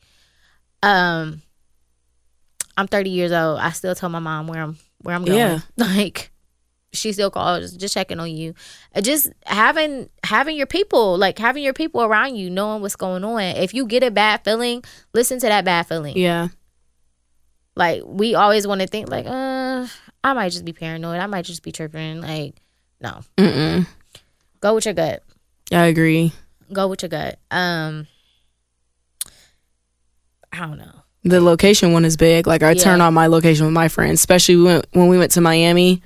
Um, 0.84 1.41
I'm 2.76 2.88
30 2.88 3.09
years 3.12 3.32
old. 3.32 3.59
I 3.59 3.72
still 3.72 3.95
tell 3.95 4.09
my 4.09 4.20
mom 4.20 4.47
where 4.47 4.62
I'm 4.62 4.78
where 5.03 5.16
I'm 5.16 5.24
going. 5.24 5.38
Yeah. 5.38 5.59
Like 5.78 6.31
she 6.94 7.14
still 7.14 7.32
calls, 7.32 7.72
just 7.74 7.94
checking 7.94 8.20
on 8.20 8.30
you. 8.30 8.54
Uh, 8.94 9.02
Just 9.02 9.30
having 9.46 10.10
having 10.24 10.58
your 10.58 10.66
people, 10.68 11.18
like 11.18 11.39
having 11.39 11.64
your 11.64 11.74
people 11.74 12.02
around 12.04 12.36
you, 12.36 12.50
knowing 12.50 12.82
what's 12.82 12.96
going 12.98 13.24
on. 13.24 13.42
If 13.42 13.74
you 13.74 13.86
get 13.88 14.04
a 14.04 14.12
bad 14.12 14.44
feeling, 14.44 14.84
listen 15.14 15.39
to 15.39 15.48
that 15.48 15.64
bad 15.66 15.88
feeling 15.88 16.18
Yeah. 16.18 16.50
like 17.76 18.02
we 18.06 18.36
always 18.36 18.68
want 18.68 18.82
to 18.82 18.88
think 18.88 19.10
like 19.10 19.26
uh 19.26 19.88
i 20.24 20.34
might 20.34 20.50
just 20.52 20.66
be 20.66 20.74
paranoid 20.74 21.20
i 21.20 21.26
might 21.26 21.46
just 21.46 21.64
be 21.64 21.72
tripping 21.72 22.20
like 22.22 22.56
no 23.00 23.22
Mm-mm. 23.38 23.88
go 24.60 24.76
with 24.76 24.86
your 24.86 24.94
gut 24.94 25.24
I 25.72 25.86
agree. 25.86 26.34
go 26.74 26.88
with 26.89 27.02
your 27.02 27.10
gut 27.10 27.39
um 27.50 28.06
i 30.52 30.60
don't 30.60 30.78
know 30.78 30.92
The 31.24 31.39
location 31.39 31.94
one 31.94 32.04
is 32.04 32.18
big. 32.18 32.48
Like 32.48 32.64
I 32.64 32.72
Yeah. 32.72 32.84
turn 32.84 33.00
on 33.02 33.14
my 33.14 33.28
location 33.28 33.66
with 33.68 33.74
my 33.76 33.88
friends, 33.89 34.20
especially 34.20 34.56
we 34.58 34.64
went, 34.64 34.86
when 34.92 35.08
we 35.08 35.18
went 35.20 35.32
to 35.34 35.42
Miami. 35.42 36.02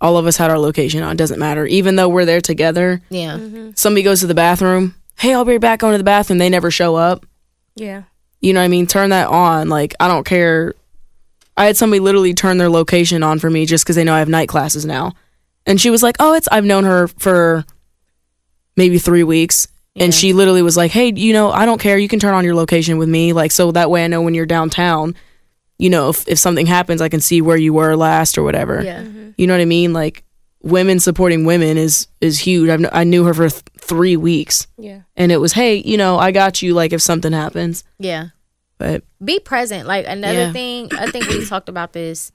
All 0.00 0.16
of 0.16 0.26
us 0.26 0.36
had 0.36 0.50
our 0.50 0.58
location 0.58 1.02
on. 1.02 1.16
Doesn't 1.16 1.38
matter. 1.38 1.66
Even 1.66 1.96
though 1.96 2.08
we're 2.08 2.24
there 2.24 2.40
together, 2.40 3.02
yeah 3.10 3.36
mm-hmm. 3.36 3.70
somebody 3.74 4.02
goes 4.02 4.20
to 4.20 4.26
the 4.26 4.34
bathroom. 4.34 4.94
Hey, 5.18 5.34
I'll 5.34 5.44
be 5.44 5.52
right 5.52 5.60
back. 5.60 5.80
Going 5.80 5.94
to 5.94 5.98
the 5.98 6.04
bathroom. 6.04 6.38
They 6.38 6.48
never 6.48 6.70
show 6.70 6.94
up. 6.94 7.26
Yeah. 7.74 8.04
You 8.40 8.52
know 8.52 8.60
what 8.60 8.66
I 8.66 8.68
mean? 8.68 8.86
Turn 8.86 9.10
that 9.10 9.28
on. 9.28 9.68
Like 9.68 9.94
I 9.98 10.08
don't 10.08 10.24
care. 10.24 10.74
I 11.56 11.66
had 11.66 11.76
somebody 11.76 12.00
literally 12.00 12.34
turn 12.34 12.58
their 12.58 12.70
location 12.70 13.22
on 13.22 13.40
for 13.40 13.50
me 13.50 13.66
just 13.66 13.84
because 13.84 13.96
they 13.96 14.04
know 14.04 14.14
I 14.14 14.20
have 14.20 14.28
night 14.28 14.48
classes 14.48 14.86
now, 14.86 15.14
and 15.66 15.80
she 15.80 15.90
was 15.90 16.04
like, 16.04 16.14
"Oh, 16.20 16.34
it's 16.34 16.46
I've 16.52 16.64
known 16.64 16.84
her 16.84 17.08
for 17.08 17.64
maybe 18.76 18.98
three 18.98 19.24
weeks." 19.24 19.66
And 19.96 20.14
she 20.14 20.32
literally 20.32 20.62
was 20.62 20.76
like, 20.76 20.92
"Hey, 20.92 21.12
you 21.12 21.32
know, 21.32 21.50
I 21.50 21.66
don't 21.66 21.80
care. 21.80 21.98
You 21.98 22.06
can 22.06 22.20
turn 22.20 22.32
on 22.32 22.44
your 22.44 22.54
location 22.54 22.98
with 22.98 23.08
me, 23.08 23.32
like 23.32 23.50
so 23.50 23.72
that 23.72 23.90
way 23.90 24.04
I 24.04 24.06
know 24.06 24.22
when 24.22 24.34
you're 24.34 24.46
downtown. 24.46 25.16
You 25.78 25.90
know, 25.90 26.08
if 26.10 26.26
if 26.28 26.38
something 26.38 26.66
happens, 26.66 27.00
I 27.00 27.08
can 27.08 27.20
see 27.20 27.40
where 27.40 27.56
you 27.56 27.72
were 27.72 27.94
last 27.96 28.36
or 28.38 28.42
whatever. 28.42 28.82
yeah 28.82 29.02
mm-hmm. 29.02 29.30
You 29.36 29.46
know 29.46 29.54
what 29.54 29.60
I 29.60 29.66
mean? 29.66 29.92
Like 29.92 30.24
women 30.62 30.98
supporting 31.00 31.44
women 31.44 31.76
is 31.78 32.08
is 32.20 32.40
huge. 32.40 32.68
I've, 32.68 32.84
I 32.92 33.04
knew 33.04 33.24
her 33.24 33.34
for 33.34 33.48
th- 33.48 33.62
three 33.80 34.16
weeks, 34.16 34.66
Yeah. 34.76 35.02
and 35.16 35.30
it 35.32 35.36
was, 35.38 35.52
hey, 35.52 35.76
you 35.76 35.96
know, 35.96 36.18
I 36.18 36.32
got 36.32 36.60
you. 36.62 36.74
Like 36.74 36.92
if 36.92 37.00
something 37.00 37.32
happens, 37.32 37.84
yeah 37.98 38.28
but 38.78 39.02
be 39.24 39.40
present 39.40 39.88
like 39.88 40.06
another 40.06 40.38
Yeah. 40.38 40.52
thing 40.52 40.88
i 40.92 41.10
think 41.10 41.26
we 41.28 41.44
talked 41.44 41.68
about 41.68 41.92
this 41.92 42.30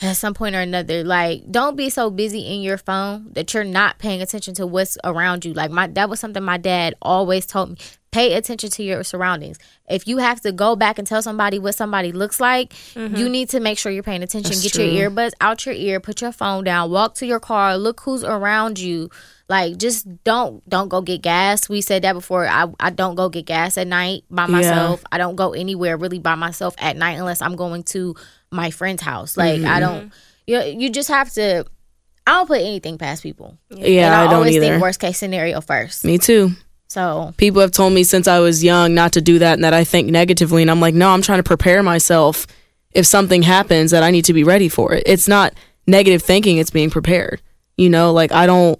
at 0.00 0.16
some 0.16 0.34
point 0.34 0.56
or 0.56 0.60
another 0.60 1.04
like 1.04 1.50
don't 1.50 1.76
be 1.76 1.88
so 1.88 2.10
busy 2.10 2.40
in 2.40 2.62
your 2.62 2.76
phone 2.76 3.30
that 3.32 3.54
you're 3.54 3.64
not 3.64 3.98
paying 3.98 4.20
attention 4.20 4.54
to 4.54 4.66
what's 4.66 4.98
around 5.04 5.44
you. 5.44 5.52
Like 5.52 5.70
my 5.70 5.86
that 5.88 6.08
was 6.08 6.20
something 6.20 6.42
my 6.42 6.56
dad 6.56 6.94
always 7.00 7.46
told 7.46 7.70
me 7.70 7.76
pay 8.10 8.34
attention 8.34 8.70
to 8.70 8.82
your 8.82 9.02
surroundings. 9.02 9.58
If 9.88 10.06
you 10.06 10.18
have 10.18 10.40
to 10.42 10.52
go 10.52 10.76
back 10.76 10.98
and 10.98 11.06
tell 11.06 11.22
somebody 11.22 11.58
what 11.58 11.74
somebody 11.74 12.12
looks 12.12 12.40
like 12.40 12.72
mm-hmm. 12.94 13.14
you 13.14 13.28
need 13.28 13.50
to 13.50 13.60
make 13.60 13.78
sure 13.78 13.92
you're 13.92 14.02
paying 14.02 14.22
attention. 14.22 14.50
That's 14.50 14.62
get 14.62 14.72
true. 14.74 14.84
your 14.84 15.10
earbuds 15.10 15.32
out 15.40 15.64
your 15.64 15.74
ear 15.74 16.00
put 16.00 16.20
your 16.20 16.32
phone 16.32 16.64
down 16.64 16.90
walk 16.90 17.14
to 17.16 17.26
your 17.26 17.40
car 17.40 17.76
look 17.78 18.00
who's 18.00 18.24
around 18.24 18.78
you. 18.80 19.10
Like 19.48 19.76
just 19.76 20.24
don't 20.24 20.68
don't 20.68 20.88
go 20.88 21.02
get 21.02 21.22
gas. 21.22 21.68
We 21.68 21.82
said 21.82 22.02
that 22.02 22.14
before. 22.14 22.48
I, 22.48 22.66
I 22.80 22.90
don't 22.90 23.14
go 23.14 23.28
get 23.28 23.46
gas 23.46 23.78
at 23.78 23.86
night 23.86 24.24
by 24.28 24.46
myself. 24.46 25.04
I 25.12 25.18
don't 25.18 25.36
go 25.36 25.52
anywhere 25.52 25.96
really 25.96 26.18
by 26.18 26.34
myself 26.34 26.74
at 26.78 26.96
night 26.96 27.18
unless 27.18 27.42
I'm 27.42 27.54
going 27.54 27.84
to 27.84 28.16
my 28.54 28.70
friend's 28.70 29.02
house. 29.02 29.36
Like 29.36 29.62
I 29.62 29.80
don't. 29.80 30.06
Mm-hmm. 30.06 30.08
You 30.46 30.80
you 30.80 30.90
just 30.90 31.08
have 31.08 31.32
to. 31.34 31.64
I 32.26 32.30
don't 32.30 32.46
put 32.46 32.60
anything 32.60 32.96
past 32.96 33.22
people. 33.22 33.58
yeah, 33.68 34.06
and 34.06 34.14
I, 34.14 34.20
I, 34.20 34.24
don't 34.24 34.34
always 34.36 34.56
either. 34.56 34.66
think 34.66 34.82
worst 34.82 35.00
case 35.00 35.18
scenario 35.18 35.60
first. 35.60 36.04
Me 36.04 36.16
too. 36.16 36.52
So 36.88 37.34
People 37.36 37.60
have 37.60 37.72
told 37.72 37.92
me 37.92 38.04
since 38.04 38.28
I 38.28 38.38
was 38.38 38.62
young 38.62 38.94
not 38.94 39.12
to 39.14 39.20
do 39.20 39.40
that 39.40 39.54
and 39.54 39.64
that 39.64 39.74
I 39.74 39.84
think 39.84 40.08
negatively. 40.08 40.62
And 40.62 40.70
I'm 40.70 40.80
like, 40.80 40.94
no, 40.94 41.10
I'm 41.10 41.22
trying 41.22 41.40
to 41.40 41.42
prepare 41.42 41.82
myself 41.82 42.46
if 42.92 43.04
something 43.04 43.42
happens 43.42 43.90
that 43.90 44.02
I 44.02 44.10
need 44.10 44.24
to 44.26 44.32
be 44.32 44.44
ready 44.44 44.68
for 44.68 44.94
it. 44.94 45.02
It's 45.04 45.26
not 45.26 45.54
negative 45.86 46.22
thinking, 46.22 46.58
it's 46.58 46.70
being 46.70 46.90
prepared. 46.90 47.42
You 47.76 47.90
know, 47.90 48.12
like 48.12 48.30
I 48.32 48.46
don't, 48.46 48.78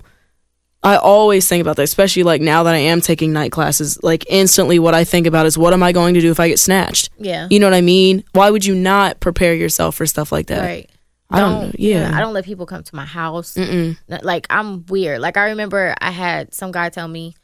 I 0.85 0.97
always 0.97 1.49
think 1.49 1.62
about 1.62 1.76
that, 1.76 1.82
especially 1.82 2.22
like 2.24 2.41
now 2.43 2.62
that 2.64 2.74
I 2.74 2.78
am 2.78 3.01
taking 3.01 3.32
night 3.32 3.51
classes. 3.51 3.99
Like 4.03 4.24
instantly, 4.28 4.78
what 4.78 4.95
I 4.95 5.03
think 5.05 5.26
about 5.26 5.47
is 5.47 5.57
what 5.59 5.72
am 5.72 5.82
I 5.82 5.93
going 5.93 6.14
to 6.14 6.20
do 6.20 6.30
if 6.30 6.39
I 6.39 6.49
get 6.49 6.59
snatched? 6.59 7.09
yeah, 7.18 7.49
You 7.51 7.59
know 7.59 7.66
what 7.66 7.74
I 7.74 7.80
mean? 7.80 8.22
Why 8.32 8.51
would 8.51 8.64
you 8.66 8.74
not 8.74 9.18
prepare 9.18 9.55
yourself 9.55 9.95
for 9.97 10.05
stuff 10.07 10.30
like 10.30 10.47
that? 10.49 10.61
right. 10.62 10.91
I 11.30 11.41
don't 11.41 11.62
know. 11.64 11.72
Yeah. 11.76 12.12
I 12.14 12.20
don't 12.20 12.35
let 12.35 12.45
people 12.45 12.64
come 12.66 12.82
to 12.85 12.95
my 12.95 13.07
house. 13.07 13.55
Mm-mm. 13.55 13.97
Like 14.22 14.47
I'm 14.51 14.85
weird. 14.87 15.20
Like 15.20 15.37
I 15.37 15.47
remember 15.51 15.95
I 16.01 16.11
had 16.12 16.55
some 16.55 16.70
guy 16.70 16.91
tell 16.91 17.09
me. 17.09 17.35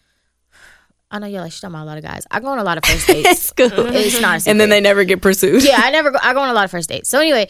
I 1.10 1.18
know 1.18 1.26
you're 1.26 1.40
like 1.40 1.50
she's 1.50 1.60
talking 1.60 1.74
about 1.74 1.84
a 1.84 1.86
lot 1.86 1.98
of 1.98 2.04
guys. 2.04 2.24
I 2.30 2.38
go 2.38 2.48
on 2.48 2.58
a 2.58 2.62
lot 2.62 2.78
of 2.78 2.84
first 2.84 3.06
dates. 3.08 3.28
It's 3.28 3.52
it's 3.58 4.20
not. 4.20 4.46
A 4.46 4.50
And 4.50 4.60
then 4.60 4.68
they 4.68 4.80
never 4.80 5.02
get 5.04 5.20
pursued. 5.22 5.64
yeah, 5.64 5.80
I 5.82 5.90
never 5.90 6.12
go. 6.12 6.18
I 6.22 6.34
go 6.34 6.40
on 6.40 6.50
a 6.50 6.52
lot 6.52 6.66
of 6.66 6.70
first 6.70 6.88
dates. 6.88 7.08
So 7.08 7.18
anyway, 7.18 7.48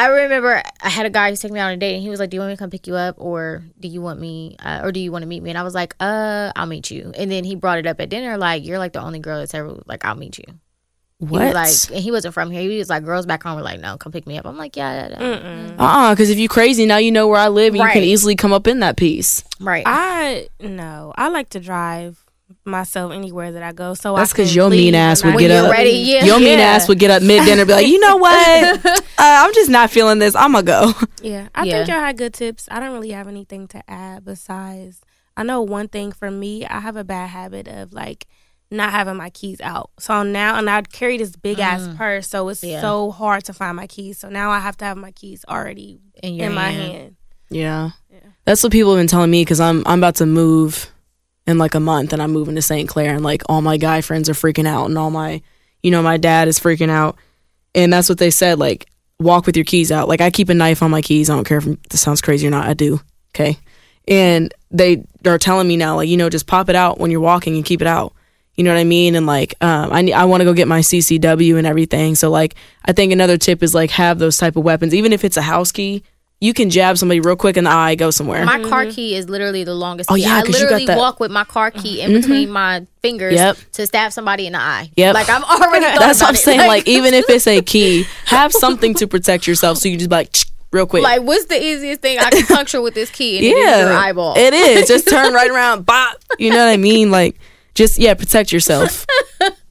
I 0.00 0.06
remember 0.06 0.62
I 0.80 0.88
had 0.88 1.06
a 1.06 1.10
guy 1.10 1.30
who's 1.30 1.40
taking 1.40 1.54
me 1.54 1.60
out 1.60 1.66
on 1.68 1.72
a 1.74 1.76
date, 1.76 1.94
and 1.94 2.02
he 2.02 2.08
was 2.08 2.20
like, 2.20 2.30
"Do 2.30 2.36
you 2.36 2.40
want 2.40 2.50
me 2.50 2.54
to 2.56 2.58
come 2.58 2.70
pick 2.70 2.86
you 2.86 2.94
up, 2.94 3.16
or 3.18 3.64
do 3.80 3.88
you 3.88 4.00
want 4.00 4.20
me, 4.20 4.56
uh, 4.60 4.80
or 4.84 4.92
do 4.92 5.00
you 5.00 5.10
want 5.10 5.22
to 5.22 5.26
meet 5.26 5.42
me?" 5.42 5.50
And 5.50 5.58
I 5.58 5.62
was 5.64 5.74
like, 5.74 5.96
"Uh, 5.98 6.52
I'll 6.54 6.66
meet 6.66 6.90
you." 6.90 7.12
And 7.18 7.30
then 7.30 7.42
he 7.42 7.56
brought 7.56 7.78
it 7.78 7.86
up 7.86 8.00
at 8.00 8.08
dinner, 8.08 8.38
like, 8.38 8.64
"You're 8.64 8.78
like 8.78 8.92
the 8.92 9.00
only 9.02 9.18
girl 9.18 9.38
that's 9.40 9.54
ever 9.54 9.74
like, 9.86 10.04
I'll 10.04 10.14
meet 10.14 10.38
you." 10.38 10.44
He 11.18 11.26
What? 11.26 11.52
was 11.52 11.88
like, 11.90 11.96
and 11.96 12.04
he 12.04 12.12
wasn't 12.12 12.32
from 12.32 12.52
here. 12.52 12.60
He 12.60 12.78
was 12.78 12.88
like, 12.88 13.02
girls 13.04 13.26
back 13.26 13.42
home 13.42 13.56
were 13.56 13.62
like, 13.62 13.80
"No, 13.80 13.96
come 13.96 14.12
pick 14.12 14.24
me 14.24 14.38
up." 14.38 14.46
I'm 14.46 14.56
like, 14.56 14.76
"Yeah, 14.76 15.08
yeah, 15.08 15.16
yeah." 15.20 15.74
Uh 15.76 15.82
uh 15.82 16.14
because 16.14 16.30
if 16.30 16.38
you 16.38 16.48
crazy, 16.48 16.86
now 16.86 16.98
you 16.98 17.10
know 17.10 17.26
where 17.26 17.40
I 17.40 17.48
live 17.48 17.74
and 17.74 17.82
you 17.82 17.88
can 17.88 18.04
easily 18.04 18.36
come 18.36 18.52
up 18.52 18.68
in 18.68 18.78
that 18.80 18.96
piece. 18.96 19.42
right." 19.58 19.82
I 19.84 20.46
no. 20.60 21.12
I 21.16 21.28
like 21.28 21.48
to 21.50 21.60
drive 21.60 22.24
myself 22.68 23.12
anywhere 23.12 23.52
that 23.52 23.62
I 23.62 23.72
go. 23.72 23.94
So 23.94 24.14
That's 24.16 24.32
because 24.32 24.54
your 24.54 24.70
mean 24.70 24.94
ass 24.94 25.24
would 25.24 25.38
get 25.38 25.50
up. 25.50 25.72
ready, 25.72 25.90
yeah. 25.90 26.24
Your 26.24 26.38
mean 26.38 26.58
Yeah. 26.58 26.66
ass 26.66 26.88
would 26.88 26.98
get 26.98 27.10
up 27.10 27.22
mid 27.22 27.44
dinner, 27.44 27.64
be 27.64 27.72
like, 27.72 27.86
you 27.86 27.98
know 28.00 28.16
what? 28.26 28.86
uh, 28.86 29.00
I'm 29.18 29.52
just 29.54 29.70
not 29.70 29.90
feeling 29.90 30.18
this. 30.18 30.34
I'm 30.34 30.52
gonna 30.52 30.62
go. 30.64 30.92
Yeah, 31.22 31.48
I 31.54 31.64
Yeah. 31.64 31.72
think 31.78 31.88
y'all 31.88 32.00
had 32.00 32.16
good 32.18 32.34
tips. 32.34 32.68
I 32.70 32.80
don't 32.80 32.92
really 32.92 33.10
have 33.10 33.28
anything 33.28 33.66
to 33.68 33.82
add 33.90 34.24
besides 34.24 35.00
I 35.36 35.42
know 35.44 35.62
one 35.62 35.88
thing 35.88 36.12
for 36.12 36.30
me. 36.30 36.66
I 36.66 36.80
have 36.80 36.96
a 36.96 37.04
bad 37.04 37.28
habit 37.30 37.68
of 37.68 37.92
like 37.92 38.26
not 38.70 38.90
having 38.90 39.16
my 39.16 39.30
keys 39.30 39.60
out. 39.62 39.90
So 39.98 40.22
now, 40.24 40.56
and 40.58 40.68
I 40.68 40.82
carry 40.82 41.16
this 41.16 41.34
big 41.36 41.58
ass 41.58 41.88
purse, 41.96 42.28
so 42.28 42.48
it's 42.50 42.62
Yeah. 42.62 42.80
so 42.82 43.10
hard 43.12 43.44
to 43.44 43.52
find 43.54 43.76
my 43.76 43.86
keys. 43.86 44.18
So 44.18 44.28
now 44.28 44.50
I 44.50 44.58
have 44.58 44.76
to 44.78 44.84
have 44.84 44.96
my 44.96 45.10
keys 45.12 45.44
already 45.48 46.00
In 46.22 46.30
in, 46.30 46.34
your 46.34 46.50
my 46.50 46.68
hand. 46.70 46.92
hand. 46.92 47.16
Yeah. 47.50 47.90
That's 48.44 48.62
what 48.62 48.72
people 48.72 48.92
have 48.94 49.00
been 49.00 49.06
telling 49.06 49.30
me 49.30 49.42
because 49.42 49.60
I'm 49.60 49.82
I'm 49.86 50.00
about 50.00 50.16
to 50.16 50.26
move 50.26 50.90
in 51.48 51.56
like 51.56 51.74
a 51.74 51.80
month 51.80 52.12
and 52.12 52.20
I'm 52.20 52.30
moving 52.30 52.54
to 52.56 52.62
St. 52.62 52.88
Clair 52.88 53.14
and 53.14 53.24
like 53.24 53.42
all 53.48 53.62
my 53.62 53.78
guy 53.78 54.02
friends 54.02 54.28
are 54.28 54.34
freaking 54.34 54.68
out 54.68 54.86
and 54.86 54.98
all 54.98 55.10
my 55.10 55.40
you 55.82 55.90
know 55.90 56.02
my 56.02 56.18
dad 56.18 56.46
is 56.46 56.60
freaking 56.60 56.90
out. 56.90 57.16
And 57.74 57.92
that's 57.92 58.08
what 58.08 58.18
they 58.18 58.30
said 58.30 58.58
like 58.58 58.86
walk 59.18 59.46
with 59.46 59.56
your 59.56 59.64
keys 59.64 59.90
out. 59.90 60.08
Like 60.08 60.20
I 60.20 60.30
keep 60.30 60.50
a 60.50 60.54
knife 60.54 60.82
on 60.82 60.90
my 60.90 61.00
keys. 61.00 61.30
I 61.30 61.34
don't 61.34 61.44
care 61.46 61.58
if 61.58 61.82
this 61.88 62.02
sounds 62.02 62.20
crazy 62.20 62.46
or 62.46 62.50
not. 62.50 62.68
I 62.68 62.74
do 62.74 63.00
okay? 63.34 63.56
And 64.06 64.52
they 64.70 65.04
are 65.24 65.38
telling 65.38 65.66
me 65.66 65.78
now 65.78 65.96
like 65.96 66.08
you 66.08 66.18
know 66.18 66.28
just 66.28 66.46
pop 66.46 66.68
it 66.68 66.76
out 66.76 66.98
when 66.98 67.10
you're 67.10 67.20
walking 67.20 67.56
and 67.56 67.64
keep 67.64 67.80
it 67.80 67.88
out. 67.88 68.12
You 68.54 68.64
know 68.64 68.74
what 68.74 68.80
I 68.80 68.84
mean? 68.84 69.14
And 69.14 69.26
like 69.26 69.54
um, 69.62 69.90
I 69.90 70.10
I 70.10 70.26
want 70.26 70.42
to 70.42 70.44
go 70.44 70.52
get 70.52 70.68
my 70.68 70.80
CCW 70.80 71.56
and 71.56 71.66
everything. 71.66 72.14
So 72.14 72.28
like 72.28 72.56
I 72.84 72.92
think 72.92 73.12
another 73.12 73.38
tip 73.38 73.62
is 73.62 73.74
like 73.74 73.90
have 73.92 74.18
those 74.18 74.36
type 74.36 74.56
of 74.56 74.64
weapons. 74.64 74.94
Even 74.94 75.14
if 75.14 75.24
it's 75.24 75.38
a 75.38 75.42
house 75.42 75.72
key 75.72 76.02
you 76.40 76.54
can 76.54 76.70
jab 76.70 76.96
somebody 76.96 77.18
real 77.20 77.34
quick 77.36 77.56
in 77.56 77.64
the 77.64 77.70
eye 77.70 77.94
go 77.96 78.10
somewhere 78.10 78.44
My 78.44 78.62
car 78.62 78.86
key 78.86 79.14
is 79.16 79.28
literally 79.28 79.64
the 79.64 79.74
longest. 79.74 80.08
Oh, 80.10 80.14
key. 80.14 80.22
yeah, 80.22 80.36
I 80.36 80.42
'cause 80.42 80.48
you 80.48 80.52
got 80.52 80.60
literally 80.62 80.86
that- 80.86 80.92
Mm-hmm. 80.92 81.00
walk 81.00 81.18
with 81.20 81.30
my 81.32 81.44
car 81.44 81.70
key 81.72 82.00
in 82.00 82.12
between 82.12 82.50
my 82.50 82.86
fingers 83.02 83.34
Yep. 83.34 83.56
to 83.72 83.86
stab 83.86 84.12
somebody 84.12 84.46
in 84.46 84.52
the 84.52 84.60
eye. 84.60 84.90
Yep. 84.96 85.14
Like 85.14 85.28
I'm 85.28 85.42
already. 85.44 85.84
thought 85.86 85.98
That's 86.00 86.20
what 86.20 86.28
I'm 86.28 86.34
it. 86.34 86.38
saying. 86.38 86.60
Like, 86.68 86.86
even 86.86 87.12
if 87.14 87.24
it's 87.28 87.46
a 87.48 87.60
key, 87.62 88.04
have 88.26 88.52
something 88.52 88.94
to 88.94 89.06
protect 89.08 89.46
yourself. 89.48 89.78
So 89.78 89.88
you 89.88 89.96
just 89.96 90.10
be 90.10 90.14
like 90.16 90.36
real 90.70 90.86
quick. 90.86 91.02
Like, 91.02 91.22
what's 91.22 91.46
the 91.46 91.60
easiest 91.60 92.02
thing 92.02 92.18
I 92.20 92.30
can 92.30 92.46
puncture 92.56 92.80
with 92.80 92.94
this 92.94 93.10
key? 93.10 93.38
And 93.38 93.46
it 93.46 93.48
is 93.56 93.64
yeah, 93.64 93.80
your 93.88 93.92
eyeball. 93.96 94.34
It 94.36 94.54
is. 94.54 94.86
Just 94.86 95.08
turn 95.08 95.32
right 95.34 95.50
around. 95.56 95.86
Bop. 95.86 96.16
You 96.38 96.50
know 96.50 96.58
what 96.64 96.70
I 96.72 96.76
mean? 96.76 97.10
Like, 97.10 97.36
just 97.74 97.98
yeah, 97.98 98.14
protect 98.14 98.52
yourself 98.52 99.04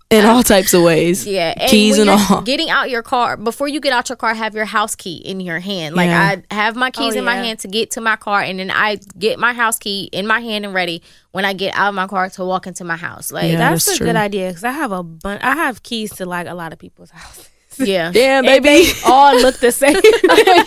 in 0.10 0.26
all 0.26 0.41
types 0.41 0.74
of 0.74 0.84
ways. 0.84 1.28
yeah, 1.28 1.53
and 1.58 1.70
keys 1.70 1.97
and 1.99 2.10
all. 2.10 2.41
Getting 2.41 2.70
out 2.70 2.89
your 2.89 3.03
car 3.03 3.36
before 3.36 3.68
you 3.68 3.80
get 3.82 3.91
out 3.91 4.08
your 4.10 4.16
car, 4.16 4.34
have 4.34 4.55
your 4.55 4.66
house 4.66 4.95
key 4.95 5.18
in 5.18 5.39
your 5.41 5.60
hand. 5.60 5.95
Like 5.95 6.08
Yeah. 6.08 6.38
I 6.49 6.53
have 6.53 6.76
my 6.78 6.91
keys 6.91 7.16
Oh, 7.16 7.20
in 7.20 7.26
my 7.26 7.36
yeah. 7.36 7.43
hand 7.43 7.60
to 7.60 7.68
get 7.68 7.91
to 7.91 8.01
my 8.01 8.16
car, 8.16 8.41
and 8.41 8.58
then 8.60 8.72
I 8.72 8.99
get 9.20 9.38
my 9.38 9.53
house 9.53 9.78
key 9.78 10.10
in 10.14 10.26
my 10.26 10.39
hand 10.39 10.64
and 10.66 10.74
ready 10.74 11.01
when 11.32 11.43
I 11.45 11.53
get 11.53 11.76
out 11.76 11.89
of 11.89 11.95
my 11.95 12.08
car 12.08 12.30
to 12.30 12.45
walk 12.45 12.68
into 12.68 12.84
my 12.86 12.95
house. 12.95 13.32
Like 13.32 13.51
Yeah. 13.51 13.58
That's, 13.58 13.86
that's 13.86 13.99
a 13.99 14.03
good 14.03 14.16
idea 14.16 14.47
because 14.49 14.64
I 14.64 14.72
have 14.72 14.91
a 14.91 15.03
bunch. 15.03 15.43
I 15.43 15.55
have 15.55 15.84
keys 15.84 16.14
to 16.16 16.26
like 16.26 16.47
a 16.47 16.53
lot 16.53 16.72
of 16.74 16.80
people's 16.80 17.10
houses. 17.12 17.49
yeah, 17.78 18.12
Damn, 18.12 18.45
And 18.47 18.64
baby. 18.64 18.86
they 18.86 18.91
all 19.05 19.36
look 19.36 19.58
the 19.58 19.72
same. 19.84 19.95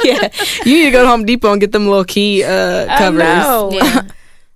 yeah, 0.04 0.28
you 0.64 0.74
need 0.76 0.84
to 0.84 0.90
go 0.92 1.02
to 1.02 1.08
Home 1.08 1.24
Depot 1.24 1.50
and 1.52 1.60
get 1.60 1.72
them 1.72 1.86
little 1.88 2.04
key 2.04 2.44
uh, 2.44 2.86
covers. 2.98 3.22
I 3.22 3.38
know. 3.42 3.70
yeah. 3.72 4.02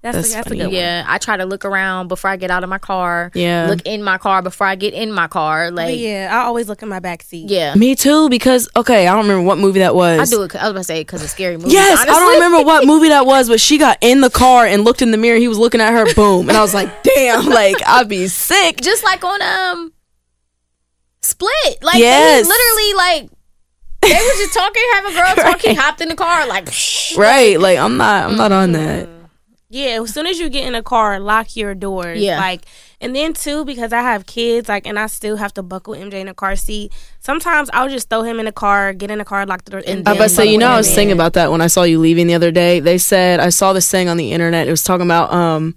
That's, 0.05 0.17
That's 0.19 0.29
a, 0.29 0.33
that's 0.35 0.47
a 0.47 0.49
funny. 0.51 0.59
good 0.61 0.67
one. 0.67 0.75
Yeah, 0.75 1.05
I 1.09 1.17
try 1.17 1.39
to 1.39 1.47
look 1.47 1.65
around 1.65 2.09
before 2.09 2.29
I 2.29 2.37
get 2.37 2.51
out 2.51 2.63
of 2.63 2.69
my 2.69 2.77
car. 2.77 3.31
Yeah. 3.33 3.69
look 3.71 3.81
in 3.87 4.03
my 4.03 4.19
car 4.19 4.43
before 4.43 4.67
I 4.67 4.75
get 4.75 4.93
in 4.93 5.11
my 5.11 5.29
car. 5.29 5.71
Like, 5.71 5.99
yeah, 5.99 6.27
yeah, 6.29 6.39
I 6.39 6.45
always 6.45 6.69
look 6.69 6.83
in 6.83 6.91
my 6.91 6.99
back 6.99 7.23
seat. 7.23 7.49
Yeah, 7.49 7.75
me 7.75 7.95
too. 7.95 8.29
Because 8.29 8.69
okay, 8.77 9.07
I 9.07 9.15
don't 9.15 9.23
remember 9.23 9.47
what 9.47 9.57
movie 9.57 9.79
that 9.79 9.95
was. 9.95 10.21
I 10.21 10.27
do 10.27 10.43
it. 10.43 10.55
I 10.55 10.65
was 10.65 10.71
about 10.73 10.81
to 10.81 10.85
say 10.85 11.01
because 11.01 11.23
of 11.23 11.31
scary 11.31 11.57
movies. 11.57 11.73
Yes, 11.73 11.99
honestly. 12.01 12.11
I 12.15 12.19
don't 12.21 12.35
remember 12.35 12.67
what 12.67 12.87
movie 12.87 13.09
that 13.09 13.25
was, 13.25 13.49
but 13.49 13.61
she 13.61 13.79
got 13.79 13.97
in 14.03 14.21
the 14.21 14.29
car 14.29 14.67
and 14.67 14.85
looked 14.85 15.01
in 15.01 15.11
the 15.11 15.17
mirror. 15.17 15.39
He 15.39 15.49
was 15.49 15.57
looking 15.57 15.81
at 15.81 15.95
her, 15.95 16.13
boom, 16.15 16.51
and 16.51 16.59
I 16.59 16.61
was 16.61 16.75
like, 16.75 17.03
"Damn!" 17.03 17.47
Like 17.47 17.77
I'd 17.87 18.07
be 18.07 18.29
sick. 18.29 18.83
Just 18.83 19.05
like 19.05 19.25
on 19.25 19.41
um, 19.41 19.93
Split. 21.23 21.83
Like 21.83 21.97
Yes. 21.99 22.47
literally 22.47 22.95
like 22.95 23.31
they 24.03 24.11
were 24.13 24.37
just 24.37 24.53
talking, 24.53 24.83
have 24.93 25.05
a 25.07 25.13
girl 25.15 25.35
talking, 25.53 25.77
hopped 25.77 26.03
in 26.03 26.09
the 26.11 26.15
car, 26.15 26.47
like 26.47 26.67
psh, 26.67 27.17
Right? 27.17 27.59
Like 27.59 27.79
I'm 27.79 27.97
not. 27.97 28.31
I'm 28.31 28.37
not 28.37 28.53
on 28.53 28.73
that. 28.73 29.09
Yeah, 29.75 30.01
as 30.01 30.15
soon 30.15 30.27
as 30.27 30.39
you 30.39 30.49
get 30.49 30.69
in 30.69 30.77
a 30.77 30.85
car, 30.85 31.19
lock 31.19 31.57
your 31.57 31.75
doors. 31.75 32.21
Yeah. 32.21 32.39
Like, 32.39 32.65
and 33.01 33.15
then 33.15 33.33
too, 33.33 33.65
because 33.65 33.93
I 33.93 34.03
have 34.03 34.25
kids, 34.25 34.69
like, 34.69 34.87
and 34.87 34.97
I 34.99 35.09
still 35.09 35.37
have 35.37 35.53
to 35.55 35.65
buckle 35.65 35.95
MJ 35.95 36.15
in 36.15 36.29
a 36.29 36.35
car 36.35 36.55
seat. 36.55 36.93
Sometimes 37.19 37.71
I'll 37.73 37.89
just 37.89 38.09
throw 38.09 38.23
him 38.23 38.39
in 38.39 38.45
the 38.45 38.53
car, 38.53 38.93
get 38.93 39.11
in 39.11 39.19
the 39.19 39.25
car, 39.25 39.45
lock 39.47 39.65
the 39.65 39.73
door, 39.73 39.83
and 39.85 40.07
I 40.07 40.13
I 40.13 40.15
then 40.15 40.23
was 40.23 40.33
about 40.33 40.43
say, 40.45 40.53
you 40.53 40.59
know, 40.59 40.69
I 40.69 40.77
was 40.77 40.95
thinking 40.95 41.13
about 41.13 41.33
that 41.33 41.51
when 41.51 41.61
I 41.61 41.67
saw 41.67 41.83
you 41.83 41.99
leaving 41.99 42.29
the 42.29 42.35
other 42.35 42.53
day. 42.53 42.79
They 42.79 42.99
said 42.99 43.41
I 43.41 43.49
saw 43.49 43.73
this 43.73 43.91
thing 43.91 44.09
on 44.09 44.17
the 44.17 44.31
internet. 44.31 44.69
It 44.69 44.71
was 44.71 44.85
talking 44.85 45.07
about 45.07 45.33
um, 45.33 45.75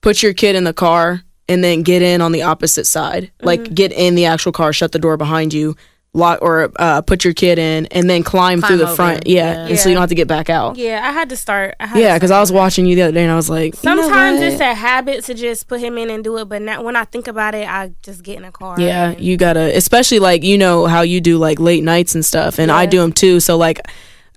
put 0.00 0.22
your 0.22 0.32
kid 0.32 0.56
in 0.56 0.64
the 0.64 0.72
car 0.72 1.22
and 1.46 1.62
then 1.62 1.82
get 1.82 2.00
in 2.00 2.22
on 2.22 2.32
the 2.32 2.42
opposite 2.42 2.86
side, 2.86 3.32
like 3.42 3.74
get 3.74 3.92
in 3.92 4.14
the 4.14 4.24
actual 4.24 4.52
car, 4.52 4.72
shut 4.72 4.92
the 4.92 4.98
door 4.98 5.18
behind 5.18 5.52
you, 5.52 5.76
lock 6.16 6.38
or 6.42 6.72
uh, 6.76 7.02
put 7.02 7.24
your 7.24 7.34
kid 7.34 7.58
in, 7.58 7.86
and 7.86 8.08
then 8.10 8.22
climb, 8.22 8.60
Climb 8.60 8.68
through 8.68 8.76
the 8.78 8.84
over. 8.86 8.96
front. 8.96 9.26
Yeah, 9.26 9.52
Yeah. 9.52 9.66
and 9.68 9.78
so 9.78 9.88
you 9.88 9.94
don't 9.94 10.02
have 10.02 10.08
to 10.08 10.14
get 10.14 10.26
back 10.28 10.50
out. 10.50 10.76
Yeah, 10.76 11.00
I 11.06 11.12
had 11.12 11.28
to 11.28 11.36
start. 11.36 11.76
I 11.78 11.86
had 11.86 11.98
Yeah, 12.00 12.14
because 12.16 12.30
I 12.30 12.40
was 12.40 12.50
watching 12.50 12.86
you 12.86 12.96
the 12.96 13.02
other 13.02 13.12
day 13.12 13.22
and 13.22 13.30
I 13.30 13.36
was 13.36 13.50
like, 13.50 13.74
you 13.82 13.94
know 13.94 14.02
Sometimes 14.02 14.40
it's 14.40 14.60
a 14.60 14.74
habit 14.74 15.24
to 15.26 15.34
just 15.34 15.68
put 15.68 15.80
him 15.80 15.98
in 15.98 16.10
and 16.10 16.24
do 16.24 16.36
it, 16.38 16.46
but 16.48 16.62
now 16.62 16.82
when 16.82 16.96
I 16.96 17.04
think 17.04 17.28
about 17.28 17.54
it, 17.54 17.68
I 17.68 17.92
just 18.02 18.22
get 18.22 18.36
in 18.38 18.44
a 18.44 18.52
car. 18.52 18.80
Yeah, 18.80 19.14
you 19.18 19.36
gotta, 19.36 19.76
especially 19.76 20.18
like 20.18 20.42
you 20.42 20.58
know 20.58 20.86
how 20.86 21.02
you 21.02 21.20
do 21.20 21.38
like 21.38 21.60
late 21.60 21.84
nights 21.84 22.14
and 22.14 22.24
stuff, 22.24 22.58
and 22.58 22.72
I 22.72 22.86
do 22.86 22.98
them 22.98 23.12
too. 23.12 23.38
So 23.40 23.56
like, 23.56 23.80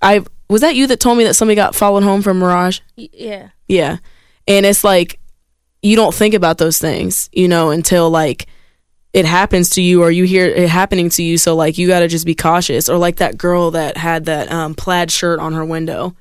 I 0.02 0.22
was 0.48 0.60
that 0.60 0.74
you 0.76 0.86
that 0.88 1.00
told 1.00 1.16
me 1.18 1.24
that 1.24 1.34
somebody 1.34 1.56
got 1.56 1.74
followed 1.74 2.02
home 2.02 2.22
from 2.22 2.38
Mirage. 2.38 2.80
Yeah. 2.96 3.48
Yeah, 3.68 3.98
and 4.48 4.66
it's 4.66 4.84
like 4.84 5.18
you 5.82 5.96
don't 5.96 6.14
think 6.14 6.34
about 6.34 6.58
those 6.58 6.78
things, 6.78 7.30
you 7.32 7.48
know, 7.48 7.70
until 7.70 8.10
like 8.10 8.46
it 9.12 9.24
happens 9.24 9.70
to 9.70 9.82
you 9.82 10.02
or 10.02 10.10
you 10.10 10.24
hear 10.24 10.46
it 10.46 10.68
happening 10.68 11.08
to 11.10 11.22
you. 11.22 11.36
So 11.38 11.56
like 11.56 11.78
you 11.78 11.86
gotta 11.88 12.08
just 12.08 12.26
be 12.26 12.34
cautious. 12.34 12.88
Or 12.88 12.96
like 12.98 13.16
that 13.16 13.36
girl 13.36 13.72
that 13.72 13.96
had 13.96 14.26
that 14.26 14.50
um, 14.52 14.74
plaid 14.74 15.10
shirt 15.10 15.40
on 15.40 15.52
her 15.54 15.64
window. 15.64 16.14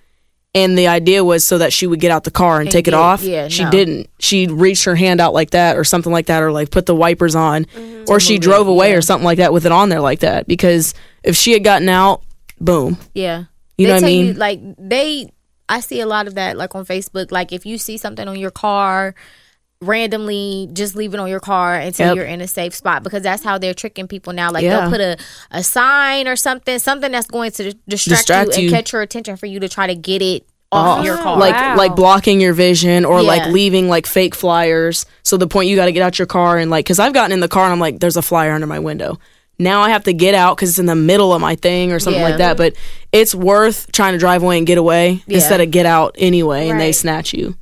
And 0.55 0.75
the 0.75 0.87
idea 0.87 1.23
was 1.23 1.45
so 1.45 1.59
that 1.59 1.71
she 1.71 1.85
would 1.85 1.99
get 1.99 2.09
out 2.09 2.23
the 2.23 2.31
car 2.31 2.55
and, 2.57 2.63
And 2.67 2.71
take 2.71 2.87
it 2.87 2.95
off. 2.95 3.21
yeah, 3.21 3.49
she 3.49 3.63
no. 3.63 3.69
didn't. 3.69 4.09
She 4.17 4.47
reached 4.47 4.85
her 4.85 4.95
hand 4.95 5.21
out 5.21 5.31
like 5.31 5.51
that 5.51 5.77
or 5.77 5.83
something 5.83 6.11
like 6.11 6.25
that, 6.25 6.41
or 6.41 6.51
like 6.51 6.71
put 6.71 6.87
the 6.87 6.95
wipers 6.95 7.35
on, 7.35 7.67
or 8.07 8.19
she 8.19 8.39
drove 8.39 8.67
away 8.67 8.89
yeah. 8.89 8.97
or 8.97 9.01
something 9.03 9.25
like 9.25 9.37
that 9.37 9.53
with 9.53 9.67
it 9.67 9.71
on 9.71 9.89
there 9.89 10.01
like 10.01 10.21
that. 10.21 10.47
Because 10.47 10.95
if 11.23 11.35
she 11.35 11.51
had 11.51 11.63
gotten 11.63 11.87
out, 11.87 12.23
boom. 12.59 12.97
yeah. 13.13 13.43
You 13.77 13.85
they 13.85 13.89
know 13.89 13.93
what 13.93 13.97
I 13.97 13.99
tell 13.99 14.09
you 14.09 14.25
mean? 14.25 14.37
like 14.37 14.59
they. 14.79 15.31
I 15.69 15.81
see 15.81 16.01
a 16.01 16.07
lot 16.07 16.25
of 16.25 16.33
that 16.33 16.57
like 16.57 16.73
on 16.73 16.83
Facebook. 16.83 17.31
Like 17.31 17.53
if 17.53 17.67
you 17.67 17.77
see 17.77 17.97
something 17.97 18.27
on 18.27 18.39
your 18.39 18.49
car. 18.51 19.13
Randomly, 19.82 20.67
just 20.73 20.95
leave 20.95 21.13
it 21.13 21.19
on 21.21 21.30
your 21.30 21.39
car 21.39 21.75
until 21.75 22.07
Yep. 22.07 22.15
you're 22.17 22.25
in 22.25 22.41
a 22.41 22.47
safe 22.47 22.75
spot 22.75 23.01
because 23.01 23.23
that's 23.23 23.43
how 23.43 23.57
they're 23.57 23.73
tricking 23.73 24.07
people 24.09 24.34
now. 24.34 24.51
Like 24.51 24.63
Yeah. 24.63 24.82
they'll 24.82 24.89
put 24.89 24.99
a, 24.99 25.17
a 25.51 25.63
sign 25.63 26.27
or 26.27 26.36
something, 26.36 26.77
something 26.80 27.11
that's 27.13 27.27
going 27.27 27.51
to 27.51 27.73
distract, 27.88 28.19
Distract 28.27 28.57
you, 28.57 28.63
you. 28.63 28.67
and 28.69 28.75
catch 28.75 28.91
your 28.91 29.01
attention 29.01 29.38
for 29.38 29.45
you 29.45 29.59
to 29.61 29.69
try 29.69 29.88
to 29.88 29.95
get 29.95 30.21
it 30.21 30.43
off 30.71 30.99
off. 30.99 31.05
your 31.05 31.15
car. 31.17 31.38
like 31.38 31.55
Wow. 31.55 31.77
like 31.77 31.95
blocking 31.95 32.41
your 32.41 32.53
vision 32.53 33.03
or 33.05 33.23
like 33.23 33.47
leaving 33.47 33.88
like 33.89 34.05
fake 34.05 34.36
flyers 34.36 35.05
so 35.23 35.36
the 35.38 35.47
point 35.47 35.67
you 35.69 35.75
got 35.75 35.86
to 35.86 35.91
get 35.91 36.03
out 36.03 36.19
your 36.19 36.27
car 36.27 36.59
and 36.59 36.69
like 36.69 36.86
because 36.86 36.99
i've 36.99 37.11
gotten 37.11 37.32
in 37.32 37.39
the 37.39 37.47
car 37.47 37.63
and 37.63 37.73
i'm 37.73 37.80
like 37.80 37.99
there's 37.99 38.17
a 38.17 38.21
flyer 38.21 38.51
under 38.51 38.67
my 38.67 38.77
window 38.77 39.17
now 39.57 39.82
i 39.82 39.89
have 39.89 40.03
to 40.03 40.13
get 40.13 40.36
out 40.36 40.55
because 40.55 40.69
it's 40.69 40.77
in 40.77 40.86
the 40.86 40.93
middle 40.95 41.34
of 41.34 41.41
my 41.41 41.55
thing 41.55 41.91
or 41.91 41.97
something 41.97 42.21
Yeah. 42.21 42.27
like 42.30 42.38
that 42.38 42.55
but 42.55 42.75
it's 43.11 43.34
worth 43.34 43.91
trying 43.91 44.13
to 44.13 44.19
drive 44.19 44.43
away 44.43 44.59
and 44.59 44.67
get 44.67 44.77
away 44.77 45.23
Yeah. 45.25 45.38
instead 45.38 45.60
of 45.60 45.72
get 45.72 45.88
out 45.88 46.15
anyway 46.19 46.69
and 46.69 46.80
they 46.80 46.91
snatch 46.91 47.34
you 47.34 47.56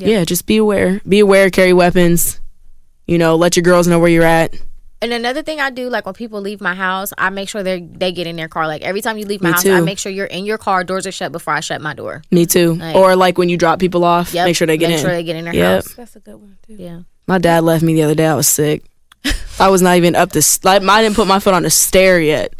Damn. 0.00 0.08
yeah. 0.08 0.24
just 0.24 0.46
be 0.46 0.56
aware 0.56 1.00
be 1.08 1.20
aware 1.20 1.50
carry 1.50 1.72
weapons 1.72 2.40
you 3.06 3.18
know 3.18 3.36
let 3.36 3.54
your 3.56 3.62
girls 3.62 3.86
know 3.86 3.98
where 3.98 4.10
you're 4.10 4.24
at 4.24 4.54
And 5.02 5.12
another 5.14 5.42
thing 5.42 5.60
I 5.60 5.70
do, 5.70 5.88
like 5.88 6.04
when 6.04 6.12
people 6.14 6.42
leave 6.42 6.60
my 6.60 6.74
house, 6.74 7.10
I 7.16 7.30
make 7.30 7.48
sure 7.48 7.62
they 7.62 7.80
they 7.80 8.12
get 8.12 8.26
in 8.26 8.36
their 8.36 8.48
car. 8.48 8.66
Like 8.68 8.82
every 8.82 9.00
time 9.00 9.16
you 9.16 9.24
leave 9.24 9.40
my 9.40 9.48
Me 9.48 9.52
house, 9.54 9.62
too. 9.62 9.72
I 9.72 9.80
make 9.80 9.98
sure 9.98 10.12
you're 10.12 10.26
in 10.38 10.44
your 10.44 10.58
car. 10.58 10.84
Doors 10.84 11.06
are 11.06 11.12
shut 11.20 11.32
before 11.32 11.54
I 11.54 11.60
shut 11.60 11.80
my 11.80 11.94
door. 11.94 12.20
me 12.30 12.44
too 12.44 12.74
Like- 12.74 12.94
or 12.96 13.16
like 13.16 13.38
when 13.38 13.48
you 13.48 13.56
drop 13.56 13.78
people 13.80 14.04
off 14.04 14.34
Yep. 14.34 14.44
make 14.44 14.56
sure 14.56 14.66
they 14.66 14.76
get 14.76 14.90
make 14.90 14.98
in 14.98 15.04
sure 15.04 15.10
they 15.16 15.22
get 15.24 15.36
in 15.36 15.44
their 15.46 15.54
Yep. 15.56 15.84
house. 15.84 15.94
That's 15.94 16.16
a 16.16 16.20
good 16.20 16.36
one, 16.36 16.58
too. 16.66 16.76
Yeah. 16.78 16.98
My 17.26 17.38
dad 17.38 17.64
left 17.64 17.82
me 17.82 17.94
the 17.94 18.02
other 18.02 18.14
day. 18.14 18.26
I 18.26 18.34
was 18.34 18.46
sick. 18.46 18.84
I 19.58 19.68
was 19.70 19.80
not 19.80 19.96
even 19.96 20.14
up 20.16 20.32
the. 20.32 20.42
Like, 20.64 20.82
I 20.82 21.00
didn't 21.02 21.16
put 21.16 21.26
my 21.26 21.38
foot 21.40 21.54
on 21.54 21.62
the 21.62 21.70
stair 21.70 22.20
yet, 22.20 22.52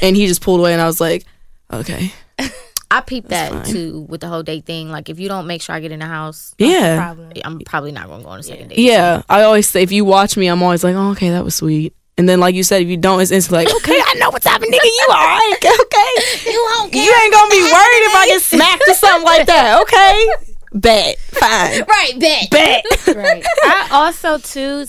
and 0.00 0.16
he 0.16 0.26
just 0.26 0.40
pulled 0.40 0.60
away, 0.60 0.72
and 0.72 0.80
I 0.80 0.86
was 0.86 1.00
like, 1.02 1.26
"Okay, 1.70 2.12
I 2.90 3.00
peep 3.00 3.28
that 3.28 3.50
fine. 3.50 3.64
too 3.64 4.00
with 4.08 4.20
the 4.20 4.28
whole 4.28 4.42
date 4.42 4.66
thing. 4.66 4.90
Like 4.90 5.08
if 5.08 5.18
you 5.18 5.28
don't 5.28 5.46
make 5.46 5.62
sure 5.62 5.74
I 5.74 5.80
get 5.80 5.92
in 5.92 6.00
the 6.00 6.06
house, 6.06 6.54
yeah, 6.58 6.96
Problem. 6.96 7.32
I'm 7.44 7.58
probably 7.60 7.92
not 7.92 8.06
going 8.06 8.20
to 8.20 8.24
go 8.24 8.30
on 8.30 8.40
a 8.40 8.42
second 8.42 8.68
date. 8.68 8.78
yeah." 8.78 9.22
I 9.28 9.42
always 9.42 9.68
say, 9.68 9.82
if 9.82 9.90
you 9.92 10.04
watch 10.04 10.36
me, 10.36 10.46
I'm 10.48 10.62
always 10.62 10.84
like, 10.84 10.94
"Oh, 10.94 11.10
okay, 11.12 11.30
that 11.30 11.44
was 11.44 11.54
sweet." 11.56 11.94
And 12.16 12.28
then, 12.28 12.38
like 12.38 12.54
you 12.54 12.62
said, 12.62 12.80
if 12.82 12.88
you 12.88 12.96
don't, 12.96 13.20
it's 13.20 13.32
instantly 13.32 13.64
like, 13.64 13.74
"Okay, 13.76 13.98
I 14.00 14.14
know 14.14 14.30
what's 14.30 14.46
happening, 14.46 14.70
nigga. 14.70 14.84
You 14.84 15.06
all 15.10 15.16
right? 15.16 15.52
Okay, 15.56 16.50
You 16.52 16.68
won't 16.78 16.94
you 16.94 17.00
ain't 17.22 17.32
gonna 17.32 17.50
be 17.50 17.62
worried 17.62 18.04
if 18.06 18.14
I 18.14 18.26
get 18.28 18.42
smacked 18.42 18.82
or 18.88 18.94
something 18.94 19.24
like 19.24 19.46
that. 19.46 19.82
Okay, 19.82 20.26
bet, 20.72 21.18
fine, 21.18 21.82
Right, 21.88 22.12
bet. 22.20 22.50
bet." 22.50 22.84
right. 23.16 23.44
I 23.64 23.88
also 23.90 24.38
too, 24.38 24.86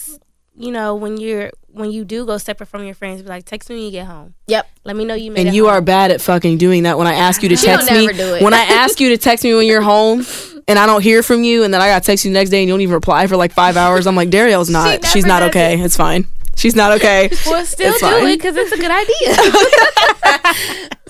you 0.55 0.71
know, 0.71 0.93
when 0.95 1.17
you're 1.17 1.49
when 1.75 1.91
you 1.91 2.05
do 2.05 2.25
go 2.25 2.37
separate 2.37 2.67
from 2.67 2.83
your 2.85 2.95
friends, 2.95 3.21
be 3.21 3.27
like, 3.29 3.45
text 3.45 3.69
me 3.69 3.75
when 3.75 3.85
you 3.85 3.91
get 3.91 4.07
home. 4.07 4.33
Yep. 4.47 4.67
Let 4.85 4.95
me 4.95 5.05
know 5.05 5.13
you 5.13 5.29
made 5.31 5.41
it. 5.41 5.47
And 5.47 5.49
it 5.49 5.55
you 5.55 5.65
home. 5.65 5.73
are 5.75 5.81
bad 5.81 6.11
at 6.11 6.21
fucking 6.21 6.57
doing 6.57 6.83
that. 6.83 6.97
When 6.97 7.07
I 7.07 7.13
ask 7.13 7.43
you 7.43 7.49
to 7.49 7.55
She 7.57 7.67
don't 7.67 7.79
text 7.79 7.91
me, 7.91 8.05
never 8.07 8.17
do 8.17 8.35
it. 8.35 8.41
when 8.41 8.53
I 8.53 8.61
ask 8.83 8.99
you 8.99 9.09
to 9.09 9.17
text 9.17 9.43
me 9.43 9.53
when 9.53 9.67
you're 9.67 9.81
home, 9.81 10.25
and 10.67 10.79
I 10.79 10.85
don't 10.85 11.01
hear 11.03 11.21
from 11.21 11.43
you, 11.43 11.63
and 11.63 11.73
then 11.73 11.81
I 11.81 11.87
got 11.87 12.01
to 12.01 12.05
text 12.07 12.25
you 12.25 12.31
the 12.31 12.33
next 12.39 12.49
day, 12.49 12.59
and 12.59 12.67
you 12.67 12.73
don't 12.73 12.81
even 12.81 12.93
reply 12.93 13.27
for 13.27 13.35
like 13.37 13.51
five 13.51 13.77
hours. 13.77 14.07
I'm 14.07 14.15
like, 14.15 14.29
Dariel's 14.29 14.69
not. 14.69 14.85
never 15.01 15.05
she's 15.07 15.25
not 15.25 15.41
does 15.41 15.49
okay. 15.49 15.79
It's 15.79 15.95
fine. 15.97 16.25
She's 16.55 16.75
not 16.75 16.93
okay. 16.93 17.29
Well, 17.45 17.65
still 17.65 17.91
It's 17.91 17.99
do 17.99 18.05
fine. 18.07 18.27
it 18.27 18.37
because 18.37 18.55
it's 18.55 18.71
a 18.71 18.77
good 18.77 18.89
idea. 18.91 19.35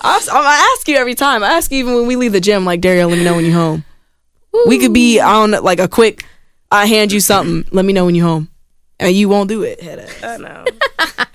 I'm, 0.02 0.22
I 0.32 0.76
ask 0.76 0.88
you 0.88 0.96
every 0.98 1.16
time. 1.16 1.44
I 1.44 1.50
ask 1.54 1.72
you 1.72 1.78
even 1.80 1.96
when 1.96 2.08
we 2.08 2.16
leave 2.16 2.32
the 2.32 2.42
gym. 2.42 2.66
Like, 2.66 2.82
Dario, 2.82 3.08
let 3.08 3.18
me 3.18 3.24
know 3.24 3.36
when 3.36 3.46
you're 3.46 3.54
home. 3.54 3.86
We 4.68 4.80
could 4.80 4.94
be 4.94 5.20
on 5.20 5.52
like 5.52 5.80
a 5.80 5.88
quick. 5.88 6.26
I 6.72 6.88
hand 6.88 7.12
you 7.12 7.20
something. 7.20 7.66
Let 7.72 7.86
me 7.86 7.94
know 7.94 8.06
when 8.06 8.16
you're 8.16 8.26
home. 8.28 8.50
And 9.00 9.16
you 9.16 9.30
won't 9.30 9.50
do 9.50 9.64
it. 9.64 9.82
Head 9.82 10.00
ass. 10.00 10.24
I 10.24 10.38
know. 10.38 10.66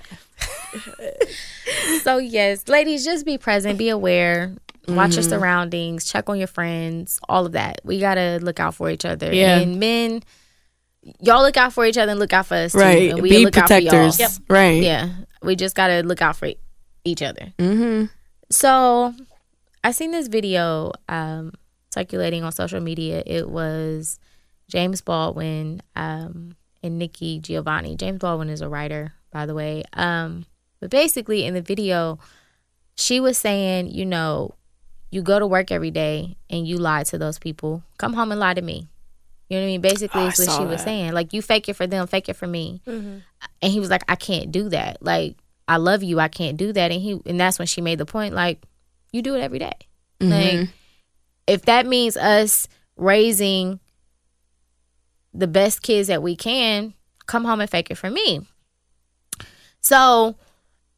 So 2.03 2.17
yes, 2.17 2.67
ladies, 2.67 3.05
just 3.05 3.25
be 3.25 3.37
present, 3.37 3.77
be 3.77 3.89
aware, 3.89 4.53
watch 4.87 5.11
Mm-hmm. 5.11 5.13
your 5.15 5.23
surroundings, 5.23 6.05
check 6.11 6.29
on 6.29 6.37
your 6.37 6.47
friends, 6.47 7.19
all 7.29 7.45
of 7.45 7.51
that. 7.53 7.81
We 7.83 7.99
gotta 7.99 8.39
look 8.41 8.59
out 8.59 8.73
for 8.75 8.89
each 8.89 9.05
other. 9.05 9.33
Yeah. 9.33 9.59
And 9.59 9.79
men, 9.79 10.23
y'all 11.19 11.41
look 11.43 11.57
out 11.57 11.73
for 11.73 11.85
each 11.85 11.97
other 11.97 12.11
and 12.11 12.19
look 12.19 12.33
out 12.33 12.47
for 12.47 12.55
us 12.55 12.71
too. 12.71 12.79
Right. 12.79 13.11
And 13.11 13.21
we 13.21 13.29
Be 13.29 13.45
look 13.45 13.57
out 13.57 13.67
for 13.67 13.77
y'all. 13.77 13.91
protectors. 13.91 14.39
Right. 14.49 14.81
Yeah. 14.81 15.09
We 15.43 15.55
just 15.55 15.75
gotta 15.75 16.01
look 16.03 16.21
out 16.21 16.35
for 16.37 16.49
each 17.03 17.21
other. 17.21 17.53
Mm-hmm. 17.59 18.05
So 18.49 19.13
I 19.83 19.91
seen 19.91 20.11
this 20.11 20.27
video 20.27 20.93
um, 21.09 21.53
circulating 21.93 22.43
on 22.43 22.51
social 22.51 22.79
media. 22.81 23.21
It 23.25 23.49
was 23.49 24.19
James 24.67 25.01
Baldwin 25.01 25.81
um, 25.95 26.55
and 26.83 26.97
Nikki 26.99 27.39
Giovanni. 27.39 27.95
James 27.95 28.19
Baldwin 28.19 28.49
is 28.49 28.61
a 28.61 28.69
writer, 28.69 29.13
by 29.31 29.45
the 29.45 29.53
way. 29.53 29.83
Um, 29.93 30.45
but 30.79 30.89
basically, 30.89 31.45
in 31.45 31.53
the 31.53 31.61
video, 31.61 32.19
she 32.95 33.19
was 33.19 33.37
saying, 33.37 33.91
you 33.91 34.05
know, 34.05 34.55
you 35.11 35.21
go 35.21 35.39
to 35.39 35.45
work 35.47 35.71
every 35.71 35.91
day 35.91 36.37
and 36.49 36.67
you 36.67 36.77
lie 36.77 37.03
to 37.03 37.17
those 37.17 37.37
people. 37.39 37.83
Come 37.97 38.13
home 38.13 38.31
and 38.31 38.39
lie 38.39 38.53
to 38.53 38.61
me. 38.61 38.87
You 39.49 39.57
know 39.57 39.63
what 39.63 39.67
I 39.67 39.71
mean? 39.71 39.81
Basically, 39.81 40.21
Oh, 40.21 40.27
is 40.27 40.39
what 40.39 40.57
she 40.57 40.63
was 40.65 40.81
saying. 40.81 41.11
Like, 41.11 41.33
you 41.33 41.41
fake 41.41 41.67
it 41.67 41.73
for 41.75 41.85
them, 41.85 42.07
fake 42.07 42.29
it 42.29 42.35
for 42.35 42.47
me. 42.47 42.81
And 43.61 43.71
he 43.71 43.79
was 43.81 43.89
like, 43.89 44.03
I 44.07 44.15
can't 44.15 44.51
do 44.51 44.69
that. 44.69 45.03
Like, 45.03 45.35
I 45.67 45.75
love 45.77 46.03
you. 46.03 46.19
I 46.21 46.29
can't 46.29 46.55
do 46.57 46.71
that. 46.73 46.91
And 46.91 47.01
he, 47.01 47.19
and 47.25 47.37
that's 47.39 47.59
when 47.59 47.65
she 47.67 47.81
made 47.81 47.97
the 47.97 48.05
point, 48.05 48.33
like, 48.33 48.63
you 49.11 49.21
do 49.21 49.35
it 49.35 49.41
every 49.41 49.59
day. 49.59 49.73
Like, 50.21 50.69
if 51.47 51.63
that 51.63 51.85
means 51.85 52.15
us 52.15 52.69
raising 52.95 53.79
the 55.33 55.47
best 55.47 55.81
kids 55.81 56.07
that 56.07 56.21
we 56.21 56.35
can, 56.35 56.93
come 57.25 57.45
home 57.45 57.61
and 57.61 57.69
fake 57.69 57.89
it 57.89 57.97
for 57.97 58.09
me. 58.09 58.41
So 59.81 60.35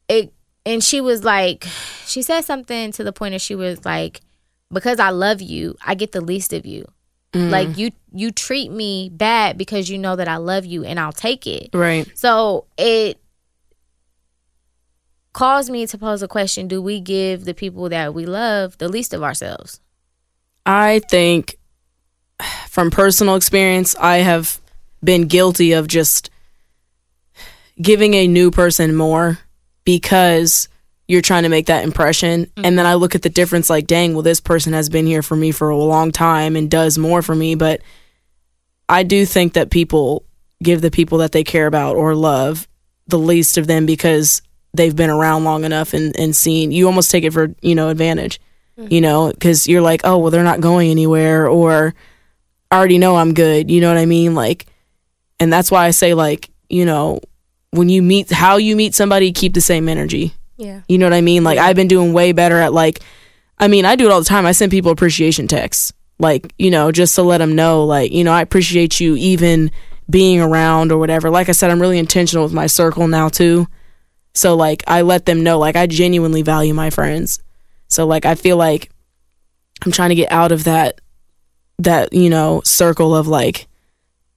it 0.08 0.32
and 0.66 0.82
she 0.82 1.00
was 1.00 1.24
like 1.24 1.66
she 2.06 2.22
said 2.22 2.42
something 2.42 2.92
to 2.92 3.04
the 3.04 3.12
point 3.12 3.32
that 3.32 3.40
she 3.40 3.54
was 3.54 3.84
like 3.84 4.20
because 4.72 4.98
I 4.98 5.10
love 5.10 5.40
you, 5.40 5.76
I 5.84 5.94
get 5.94 6.12
the 6.12 6.20
least 6.20 6.52
of 6.52 6.66
you. 6.66 6.86
Mm. 7.32 7.50
Like 7.50 7.78
you 7.78 7.90
you 8.12 8.30
treat 8.30 8.70
me 8.70 9.08
bad 9.08 9.58
because 9.58 9.90
you 9.90 9.98
know 9.98 10.16
that 10.16 10.28
I 10.28 10.36
love 10.36 10.64
you 10.64 10.84
and 10.84 11.00
I'll 11.00 11.12
take 11.12 11.46
it. 11.46 11.70
Right. 11.72 12.10
So 12.16 12.66
it 12.78 13.18
caused 15.32 15.70
me 15.70 15.86
to 15.86 15.98
pose 15.98 16.22
a 16.22 16.28
question 16.28 16.68
Do 16.68 16.80
we 16.80 17.00
give 17.00 17.44
the 17.44 17.54
people 17.54 17.88
that 17.88 18.14
we 18.14 18.26
love 18.26 18.78
the 18.78 18.88
least 18.88 19.12
of 19.14 19.22
ourselves? 19.22 19.80
I 20.66 21.00
think 21.10 21.58
from 22.68 22.90
personal 22.90 23.36
experience, 23.36 23.94
I 23.96 24.18
have 24.18 24.60
been 25.02 25.26
guilty 25.26 25.72
of 25.72 25.86
just 25.86 26.30
giving 27.80 28.14
a 28.14 28.28
new 28.28 28.50
person 28.50 28.94
more 28.94 29.38
because 29.84 30.68
you're 31.06 31.20
trying 31.20 31.42
to 31.42 31.48
make 31.48 31.66
that 31.66 31.84
impression. 31.84 32.50
And 32.56 32.78
then 32.78 32.86
I 32.86 32.94
look 32.94 33.14
at 33.14 33.22
the 33.22 33.28
difference 33.28 33.68
like, 33.68 33.86
dang, 33.86 34.14
well, 34.14 34.22
this 34.22 34.40
person 34.40 34.72
has 34.72 34.88
been 34.88 35.06
here 35.06 35.22
for 35.22 35.36
me 35.36 35.52
for 35.52 35.68
a 35.68 35.76
long 35.76 36.12
time 36.12 36.56
and 36.56 36.70
does 36.70 36.96
more 36.96 37.20
for 37.20 37.34
me. 37.34 37.54
But 37.54 37.82
I 38.88 39.02
do 39.02 39.26
think 39.26 39.52
that 39.52 39.70
people 39.70 40.24
give 40.62 40.80
the 40.80 40.90
people 40.90 41.18
that 41.18 41.32
they 41.32 41.44
care 41.44 41.66
about 41.66 41.96
or 41.96 42.14
love 42.14 42.66
the 43.06 43.18
least 43.18 43.58
of 43.58 43.66
them 43.66 43.84
because 43.84 44.40
they've 44.72 44.96
been 44.96 45.10
around 45.10 45.44
long 45.44 45.64
enough 45.64 45.92
and, 45.92 46.18
and 46.18 46.34
seen 46.34 46.72
you 46.72 46.86
almost 46.86 47.10
take 47.10 47.24
it 47.24 47.32
for 47.32 47.54
you 47.60 47.74
know 47.74 47.90
advantage 47.90 48.40
mm. 48.78 48.90
you 48.90 49.00
know 49.00 49.30
because 49.30 49.68
you're 49.68 49.82
like 49.82 50.00
oh 50.04 50.16
well 50.18 50.30
they're 50.30 50.42
not 50.42 50.60
going 50.60 50.90
anywhere 50.90 51.46
or 51.46 51.94
I 52.74 52.78
already 52.78 52.98
know 52.98 53.14
i'm 53.16 53.34
good 53.34 53.70
you 53.70 53.80
know 53.80 53.88
what 53.88 53.98
i 53.98 54.06
mean? 54.06 54.34
Like 54.34 54.66
and 55.38 55.52
that's 55.52 55.70
why 55.70 55.86
i 55.86 55.90
say 55.90 56.12
like 56.14 56.50
you 56.68 56.84
know 56.84 57.20
when 57.70 57.88
you 57.88 58.02
meet 58.02 58.30
how 58.30 58.56
you 58.56 58.74
meet 58.74 58.94
somebody 58.94 59.32
keep 59.32 59.54
the 59.54 59.60
same 59.60 59.88
energy. 59.88 60.34
Yeah. 60.56 60.82
you 60.88 60.98
know 60.98 61.06
what 61.06 61.14
i 61.14 61.20
mean? 61.20 61.44
Like 61.44 61.58
i've 61.58 61.76
been 61.76 61.88
doing 61.88 62.12
way 62.12 62.32
better 62.32 62.58
at 62.58 62.72
like 62.72 63.00
i 63.58 63.68
mean 63.68 63.84
i 63.84 63.94
do 63.96 64.06
it 64.06 64.12
all 64.12 64.18
the 64.20 64.26
time. 64.26 64.44
I 64.44 64.52
send 64.52 64.72
people 64.72 64.90
appreciation 64.90 65.46
texts 65.46 65.92
like 66.18 66.52
you 66.58 66.70
know 66.70 66.90
just 66.90 67.14
to 67.14 67.22
let 67.22 67.38
them 67.38 67.54
know 67.54 67.84
like 67.84 68.12
you 68.12 68.24
know 68.24 68.32
i 68.32 68.40
appreciate 68.40 69.00
you 69.00 69.16
even 69.16 69.70
being 70.10 70.40
around 70.40 70.90
or 70.92 70.98
whatever. 70.98 71.30
Like 71.30 71.48
i 71.48 71.52
said 71.52 71.70
i'm 71.70 71.80
really 71.80 71.98
intentional 71.98 72.44
with 72.44 72.52
my 72.52 72.66
circle 72.66 73.06
now 73.06 73.28
too. 73.28 73.68
So 74.34 74.56
like 74.56 74.82
i 74.88 75.02
let 75.02 75.26
them 75.26 75.42
know 75.44 75.58
like 75.58 75.76
i 75.76 75.86
genuinely 75.86 76.42
value 76.42 76.74
my 76.74 76.90
friends. 76.90 77.38
So 77.88 78.04
like 78.06 78.26
i 78.26 78.34
feel 78.34 78.56
like 78.56 78.90
i'm 79.84 79.92
trying 79.92 80.10
to 80.10 80.16
get 80.16 80.32
out 80.32 80.50
of 80.50 80.64
that 80.64 81.00
that 81.78 82.12
you 82.12 82.30
know 82.30 82.60
circle 82.64 83.14
of 83.14 83.26
like 83.26 83.66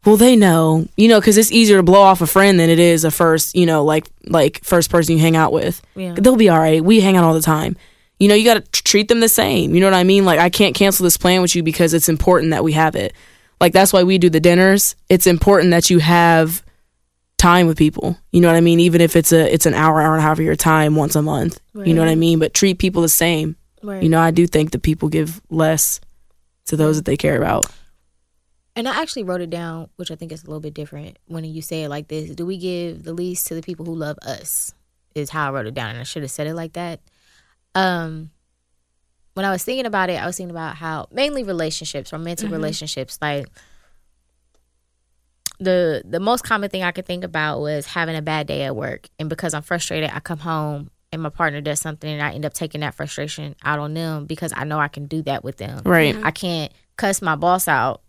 well 0.05 0.17
they 0.17 0.35
know 0.35 0.87
you 0.95 1.07
know 1.07 1.19
because 1.19 1.37
it's 1.37 1.51
easier 1.51 1.77
to 1.77 1.83
blow 1.83 2.01
off 2.01 2.21
a 2.21 2.27
friend 2.27 2.59
than 2.59 2.69
it 2.69 2.79
is 2.79 3.03
a 3.03 3.11
first 3.11 3.55
you 3.55 3.65
know 3.65 3.83
like 3.83 4.07
like 4.25 4.63
first 4.63 4.89
person 4.89 5.15
you 5.15 5.21
hang 5.21 5.35
out 5.35 5.51
with. 5.51 5.81
Yeah. 5.95 6.13
they'll 6.13 6.35
be 6.35 6.49
all 6.49 6.59
right. 6.59 6.83
We 6.83 6.99
hang 6.99 7.15
out 7.15 7.23
all 7.23 7.33
the 7.33 7.41
time. 7.41 7.77
You 8.19 8.27
know 8.27 8.35
you 8.35 8.43
got 8.43 8.63
to 8.65 8.81
treat 8.83 9.07
them 9.07 9.19
the 9.19 9.29
same. 9.29 9.75
You 9.75 9.81
know 9.81 9.87
what 9.87 9.93
i 9.93 10.03
mean? 10.03 10.25
Like 10.25 10.39
i 10.39 10.49
can't 10.49 10.75
cancel 10.75 11.03
this 11.03 11.17
plan 11.17 11.41
with 11.41 11.55
you 11.55 11.63
because 11.63 11.93
it's 11.93 12.09
important 12.09 12.51
that 12.51 12.63
we 12.63 12.73
have 12.73 12.95
it. 12.95 13.13
Like 13.61 13.73
that's 13.73 13.93
why 13.93 14.03
we 14.03 14.17
do 14.17 14.29
the 14.29 14.39
dinners. 14.39 14.95
It's 15.09 15.27
important 15.27 15.71
that 15.71 15.89
you 15.89 15.99
have 15.99 16.63
time 17.37 17.67
with 17.67 17.77
people. 17.77 18.17
You 18.31 18.41
know 18.41 18.47
what 18.47 18.57
i 18.57 18.61
mean? 18.61 18.79
Even 18.79 18.99
if 19.01 19.15
it's 19.15 19.31
a 19.31 19.53
it's 19.53 19.67
an 19.67 19.75
hour 19.75 20.01
hour 20.01 20.13
and 20.13 20.19
a 20.19 20.23
half 20.23 20.39
of 20.39 20.45
your 20.45 20.55
time 20.55 20.95
once 20.95 21.15
a 21.15 21.21
month. 21.21 21.59
You 21.75 21.93
know 21.93 22.01
what 22.01 22.09
i 22.09 22.15
mean? 22.15 22.39
But 22.39 22.55
treat 22.55 22.79
people 22.79 23.03
the 23.03 23.09
same. 23.09 23.55
Right. 23.83 24.01
you 24.01 24.09
know 24.09 24.19
i 24.19 24.31
do 24.31 24.47
think 24.47 24.71
that 24.71 24.81
people 24.81 25.07
give 25.07 25.39
less 25.51 26.01
to 26.67 26.77
those 26.77 26.97
that 26.97 27.05
they 27.05 27.17
care 27.17 27.37
about 27.37 27.65
And 28.75 28.87
I 28.87 29.01
actually 29.01 29.23
wrote 29.23 29.41
it 29.41 29.49
down, 29.49 29.89
which 29.95 30.11
I 30.11 30.15
think 30.15 30.31
is 30.31 30.43
a 30.43 30.47
little 30.47 30.59
bit 30.59 30.75
different 30.75 31.17
when 31.25 31.43
you 31.43 31.63
say 31.63 31.83
it 31.83 31.89
like 31.89 32.09
this. 32.09 32.29
Do 32.29 32.45
we 32.45 32.57
give 32.57 33.03
the 33.03 33.13
least 33.13 33.47
to 33.47 33.55
the 33.55 33.63
people 33.63 33.85
who 33.85 33.95
love 33.95 34.17
us? 34.21 34.73
Is 35.15 35.31
how 35.31 35.47
I 35.47 35.51
wrote 35.51 35.65
it 35.65 35.73
down, 35.73 35.89
and 35.89 35.99
I 35.99 36.03
should 36.03 36.21
have 36.21 36.29
said 36.29 36.45
it 36.45 36.53
like 36.53 36.73
that. 36.73 36.99
Um, 37.73 38.29
when 39.33 39.45
I 39.47 39.51
was 39.51 39.63
thinking 39.63 39.87
about 39.87 40.11
it, 40.11 40.21
I 40.21 40.27
was 40.27 40.37
thinking 40.37 40.51
about 40.51 40.75
how 40.75 41.07
mainly 41.11 41.43
relationships, 41.43 42.13
romantic 42.13 42.51
relationships, 42.51 43.17
like 43.19 43.47
the 45.59 46.03
the 46.05 46.19
most 46.19 46.43
common 46.43 46.69
thing 46.69 46.83
I 46.83 46.91
could 46.91 47.07
think 47.07 47.23
about 47.23 47.59
was 47.61 47.87
having 47.87 48.15
a 48.15 48.21
bad 48.21 48.45
day 48.45 48.63
at 48.63 48.75
work, 48.75 49.07
and 49.17 49.27
because 49.27 49.55
I'm 49.55 49.63
frustrated, 49.63 50.11
I 50.13 50.19
come 50.19 50.39
home 50.39 50.91
and 51.11 51.21
my 51.21 51.29
partner 51.29 51.61
does 51.61 51.79
something, 51.79 52.09
and 52.11 52.21
I 52.21 52.33
end 52.33 52.45
up 52.45 52.53
taking 52.53 52.81
that 52.81 52.95
frustration 52.95 53.55
out 53.63 53.79
on 53.79 53.93
them 53.93 54.25
because 54.25 54.53
I 54.55 54.63
know 54.65 54.79
I 54.79 54.87
can 54.87 55.05
do 55.05 55.21
that 55.23 55.43
with 55.43 55.57
them. 55.57 55.81
right 55.85 56.15
I 56.23 56.31
can't 56.31 56.71
cuss 56.97 57.21
my 57.21 57.35
boss 57.35 57.67
out 57.67 58.01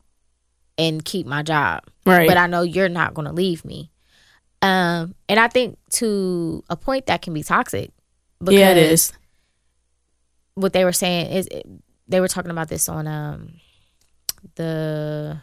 and 0.76 1.04
keep 1.04 1.26
my 1.26 1.42
job. 1.42 1.84
right 2.06 2.28
But 2.28 2.36
I 2.36 2.46
know 2.46 2.62
you're 2.62 2.88
not 2.88 3.14
going 3.14 3.26
to 3.26 3.32
leave 3.32 3.64
me. 3.64 3.90
Um, 4.62 5.14
and 5.28 5.38
I 5.38 5.48
think 5.48 5.78
to 5.94 6.64
a 6.68 6.76
point 6.76 7.06
that 7.06 7.22
can 7.22 7.32
be 7.34 7.42
toxic. 7.42 7.92
yeah 8.44 8.70
it 8.70 8.78
is 8.78 9.12
What 10.54 10.72
they 10.72 10.84
were 10.84 10.92
saying 10.92 11.30
is 11.32 11.48
they 12.08 12.20
were 12.20 12.28
talking 12.28 12.50
about 12.50 12.68
this 12.68 12.88
on 12.88 13.06
um 13.06 13.54
the 14.56 15.40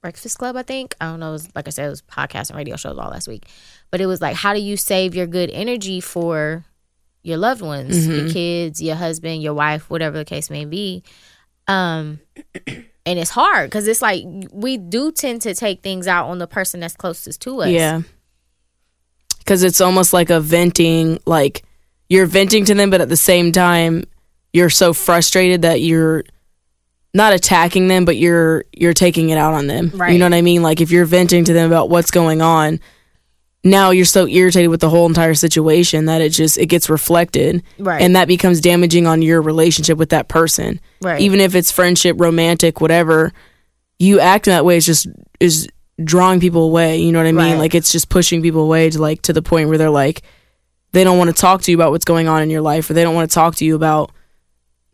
Breakfast 0.00 0.38
Club, 0.38 0.56
I 0.56 0.62
think. 0.62 0.94
I 1.00 1.06
don't 1.06 1.20
know. 1.20 1.30
It 1.30 1.32
was, 1.32 1.48
like 1.54 1.66
I 1.66 1.70
said, 1.70 1.86
it 1.86 1.90
was 1.90 2.02
podcast 2.02 2.50
and 2.50 2.56
radio 2.56 2.76
shows 2.76 2.98
all 2.98 3.10
last 3.10 3.28
week. 3.28 3.46
But 3.90 4.00
it 4.00 4.06
was 4.06 4.20
like, 4.20 4.36
how 4.36 4.54
do 4.54 4.60
you 4.60 4.76
save 4.76 5.14
your 5.14 5.26
good 5.26 5.50
energy 5.50 6.00
for 6.00 6.64
your 7.22 7.36
loved 7.36 7.60
ones, 7.60 8.06
your 8.06 8.30
kids, 8.30 8.80
your 8.80 8.96
husband, 8.96 9.42
your 9.42 9.54
wife, 9.54 9.90
whatever 9.90 10.16
the 10.16 10.24
case 10.24 10.48
may 10.48 10.64
be? 10.64 11.02
Um, 11.68 12.20
and 13.06 13.18
it's 13.18 13.30
hard 13.30 13.70
because 13.70 13.86
it's 13.86 14.02
like 14.02 14.24
we 14.52 14.76
do 14.76 15.12
tend 15.12 15.42
to 15.42 15.54
take 15.54 15.82
things 15.82 16.06
out 16.06 16.28
on 16.28 16.38
the 16.38 16.46
person 16.46 16.80
that's 16.80 16.96
closest 16.96 17.42
to 17.42 17.62
us. 17.62 17.68
Yeah. 17.68 18.02
Cuz 19.46 19.62
it's 19.62 19.80
almost 19.80 20.12
like 20.12 20.30
a 20.30 20.40
venting 20.40 21.20
like 21.26 21.62
you're 22.08 22.26
venting 22.26 22.64
to 22.64 22.74
them 22.74 22.90
but 22.90 23.00
at 23.00 23.08
the 23.08 23.16
same 23.16 23.52
time 23.52 24.04
you're 24.52 24.70
so 24.70 24.92
frustrated 24.92 25.62
that 25.62 25.80
you're 25.80 26.24
not 27.12 27.32
attacking 27.32 27.88
them 27.88 28.04
but 28.04 28.16
you're 28.16 28.64
you're 28.72 28.94
taking 28.94 29.30
it 29.30 29.38
out 29.38 29.52
on 29.54 29.66
them. 29.66 29.90
Right. 29.94 30.12
You 30.12 30.18
know 30.18 30.26
what 30.26 30.34
I 30.34 30.42
mean? 30.42 30.62
Like 30.62 30.80
if 30.80 30.90
you're 30.90 31.04
venting 31.06 31.44
to 31.44 31.52
them 31.52 31.66
about 31.70 31.90
what's 31.90 32.10
going 32.10 32.40
on, 32.40 32.78
now 33.64 33.90
you're 33.90 34.04
so 34.06 34.26
irritated 34.26 34.70
with 34.70 34.80
the 34.80 34.88
whole 34.88 35.06
entire 35.06 35.34
situation 35.34 36.06
that 36.06 36.20
it 36.22 36.30
just 36.30 36.56
it 36.56 36.66
gets 36.66 36.88
reflected 36.88 37.62
Right. 37.78 38.00
and 38.00 38.16
that 38.16 38.26
becomes 38.28 38.60
damaging 38.60 39.06
on 39.06 39.20
your 39.22 39.42
relationship 39.42 39.98
with 39.98 40.10
that 40.10 40.28
person 40.28 40.80
Right. 41.02 41.20
even 41.20 41.40
if 41.40 41.54
it's 41.54 41.70
friendship 41.70 42.16
romantic 42.18 42.80
whatever 42.80 43.32
you 43.98 44.18
acting 44.20 44.52
that 44.52 44.64
way 44.64 44.76
is 44.78 44.86
just 44.86 45.08
is 45.40 45.68
drawing 46.02 46.40
people 46.40 46.62
away 46.64 46.96
you 46.98 47.12
know 47.12 47.18
what 47.18 47.26
i 47.26 47.32
mean 47.32 47.52
Right. 47.52 47.58
like 47.58 47.74
it's 47.74 47.92
just 47.92 48.08
pushing 48.08 48.40
people 48.40 48.62
away 48.62 48.88
to 48.88 48.98
like 48.98 49.20
to 49.22 49.34
the 49.34 49.42
point 49.42 49.68
where 49.68 49.76
they're 49.76 49.90
like 49.90 50.22
they 50.92 51.04
don't 51.04 51.18
want 51.18 51.28
to 51.28 51.38
talk 51.38 51.60
to 51.62 51.70
you 51.70 51.76
about 51.76 51.90
what's 51.90 52.06
going 52.06 52.28
on 52.28 52.40
in 52.40 52.48
your 52.48 52.62
life 52.62 52.88
or 52.88 52.94
they 52.94 53.02
don't 53.02 53.14
want 53.14 53.30
to 53.30 53.34
talk 53.34 53.56
to 53.56 53.66
you 53.66 53.76
about 53.76 54.10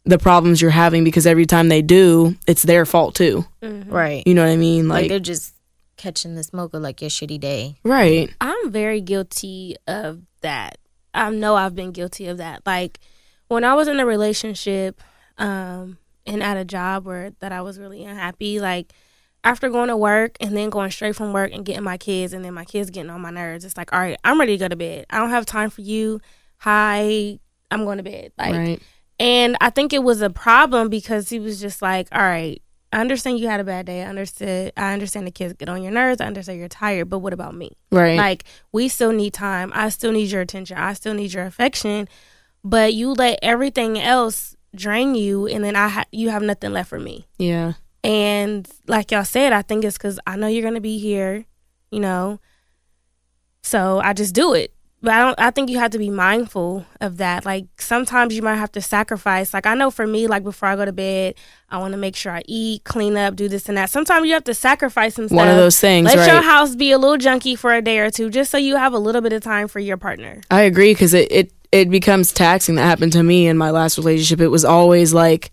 the 0.06 0.18
problems 0.18 0.62
you're 0.62 0.70
having 0.70 1.04
because 1.04 1.26
every 1.26 1.46
time 1.46 1.68
they 1.68 1.82
do 1.82 2.34
it's 2.46 2.62
their 2.62 2.86
fault 2.86 3.14
too 3.14 3.44
right. 3.60 4.22
you 4.26 4.34
know 4.34 4.44
what 4.44 4.52
i 4.52 4.56
mean 4.56 4.88
Like, 4.88 5.02
like, 5.02 5.08
they're 5.10 5.18
just 5.18 5.54
catching 5.96 6.34
the 6.34 6.42
smoke 6.44 6.74
of 6.74 6.82
like 6.82 7.00
your 7.00 7.10
shitty 7.10 7.40
day. 7.40 7.76
right 7.82 8.32
I'm 8.40 8.70
very 8.70 9.00
guilty 9.00 9.76
of 9.86 10.22
that. 10.42 10.78
I 11.14 11.30
know 11.30 11.56
I've 11.56 11.74
been 11.74 11.92
guilty 11.92 12.26
of 12.28 12.36
that. 12.38 12.62
Like 12.66 13.00
when 13.48 13.64
I 13.64 13.74
was 13.74 13.88
in 13.88 13.98
a 13.98 14.06
relationship 14.06 15.00
um 15.38 15.98
and 16.26 16.42
at 16.42 16.56
a 16.56 16.64
job 16.64 17.06
where 17.06 17.30
that 17.40 17.50
I 17.52 17.62
was 17.62 17.78
really 17.78 18.04
unhappy, 18.04 18.60
like 18.60 18.92
after 19.42 19.68
going 19.70 19.88
to 19.88 19.96
work 19.96 20.36
and 20.40 20.56
then 20.56 20.70
going 20.70 20.90
straight 20.90 21.16
from 21.16 21.32
work 21.32 21.52
and 21.52 21.64
getting 21.64 21.84
my 21.84 21.96
kids 21.96 22.32
and 22.32 22.44
then 22.44 22.52
my 22.52 22.64
kids 22.64 22.90
getting 22.90 23.10
on 23.10 23.20
my 23.20 23.30
nerves, 23.30 23.64
it's 23.64 23.76
like, 23.76 23.92
all 23.92 24.00
right, 24.00 24.18
I'm 24.24 24.38
ready 24.40 24.58
to 24.58 24.58
go 24.58 24.68
to 24.68 24.76
bed. 24.76 25.06
I 25.08 25.18
don't 25.18 25.30
have 25.30 25.46
time 25.46 25.70
for 25.70 25.82
you. 25.82 26.20
Hi, 26.58 27.38
I'm 27.70 27.84
going 27.84 27.98
to 27.98 28.02
bed. 28.02 28.32
Like, 28.36 28.54
right. 28.54 28.82
And 29.18 29.56
I 29.60 29.70
think 29.70 29.92
it 29.92 30.02
was 30.02 30.20
a 30.22 30.30
problem 30.30 30.88
because 30.88 31.28
he 31.28 31.38
was 31.38 31.60
just 31.60 31.80
like, 31.82 32.08
all 32.12 32.20
right, 32.20 32.60
I 32.92 33.00
understand 33.00 33.38
you 33.38 33.48
had 33.48 33.60
a 33.60 33.64
bad 33.64 33.86
day. 33.86 34.02
I 34.02 34.06
understood. 34.06 34.72
I 34.76 34.92
understand 34.92 35.26
the 35.26 35.30
kids 35.30 35.54
get 35.54 35.68
on 35.68 35.82
your 35.82 35.92
nerves. 35.92 36.20
I 36.20 36.26
understand 36.26 36.58
you're 36.58 36.68
tired, 36.68 37.08
but 37.08 37.18
what 37.18 37.32
about 37.32 37.54
me? 37.54 37.72
Right. 37.90 38.16
Like 38.16 38.44
we 38.72 38.88
still 38.88 39.12
need 39.12 39.34
time. 39.34 39.72
I 39.74 39.88
still 39.88 40.12
need 40.12 40.30
your 40.30 40.40
attention. 40.40 40.76
I 40.78 40.92
still 40.92 41.14
need 41.14 41.32
your 41.32 41.44
affection. 41.44 42.08
But 42.64 42.94
you 42.94 43.12
let 43.12 43.38
everything 43.42 43.98
else 43.98 44.56
drain 44.74 45.14
you, 45.14 45.46
and 45.46 45.64
then 45.64 45.76
I 45.76 45.88
ha- 45.88 46.04
you 46.12 46.30
have 46.30 46.42
nothing 46.42 46.72
left 46.72 46.88
for 46.90 46.98
me. 47.00 47.26
yeah. 47.38 47.74
And 48.04 48.68
like 48.86 49.10
y'all 49.10 49.24
said, 49.24 49.52
I 49.52 49.62
think 49.62 49.84
it's 49.84 49.98
because 49.98 50.20
I 50.28 50.36
know 50.36 50.46
you're 50.46 50.62
gonna 50.62 50.80
be 50.80 50.98
here, 50.98 51.44
you 51.90 51.98
know. 51.98 52.38
So 53.62 53.98
I 53.98 54.12
just 54.12 54.32
do 54.32 54.54
it. 54.54 54.72
But 55.06 55.14
I 55.14 55.18
don't. 55.20 55.38
I 55.38 55.52
think 55.52 55.70
you 55.70 55.78
have 55.78 55.92
to 55.92 55.98
be 55.98 56.10
mindful 56.10 56.84
of 57.00 57.18
that. 57.18 57.44
Like 57.44 57.66
sometimes 57.80 58.34
you 58.34 58.42
might 58.42 58.56
have 58.56 58.72
to 58.72 58.80
sacrifice. 58.80 59.54
Like 59.54 59.64
I 59.64 59.74
know 59.74 59.88
for 59.92 60.04
me, 60.04 60.26
like 60.26 60.42
before 60.42 60.68
I 60.68 60.74
go 60.74 60.84
to 60.84 60.90
bed, 60.90 61.36
I 61.70 61.78
want 61.78 61.92
to 61.92 61.96
make 61.96 62.16
sure 62.16 62.32
I 62.32 62.42
eat, 62.48 62.82
clean 62.82 63.16
up, 63.16 63.36
do 63.36 63.48
this 63.48 63.68
and 63.68 63.78
that. 63.78 63.88
Sometimes 63.88 64.26
you 64.26 64.34
have 64.34 64.42
to 64.42 64.52
sacrifice 64.52 65.14
some 65.14 65.28
stuff. 65.28 65.36
One 65.36 65.46
of 65.46 65.54
those 65.54 65.78
things, 65.78 66.06
Let 66.06 66.18
right? 66.18 66.32
your 66.32 66.42
house 66.42 66.74
be 66.74 66.90
a 66.90 66.98
little 66.98 67.18
junky 67.18 67.56
for 67.56 67.72
a 67.72 67.80
day 67.80 68.00
or 68.00 68.10
two, 68.10 68.30
just 68.30 68.50
so 68.50 68.58
you 68.58 68.74
have 68.74 68.94
a 68.94 68.98
little 68.98 69.20
bit 69.20 69.32
of 69.32 69.44
time 69.44 69.68
for 69.68 69.78
your 69.78 69.96
partner. 69.96 70.40
I 70.50 70.62
agree 70.62 70.92
because 70.92 71.14
it, 71.14 71.30
it 71.30 71.52
it 71.70 71.88
becomes 71.88 72.32
taxing. 72.32 72.74
That 72.74 72.86
happened 72.86 73.12
to 73.12 73.22
me 73.22 73.46
in 73.46 73.56
my 73.56 73.70
last 73.70 73.98
relationship. 73.98 74.40
It 74.40 74.48
was 74.48 74.64
always 74.64 75.14
like 75.14 75.52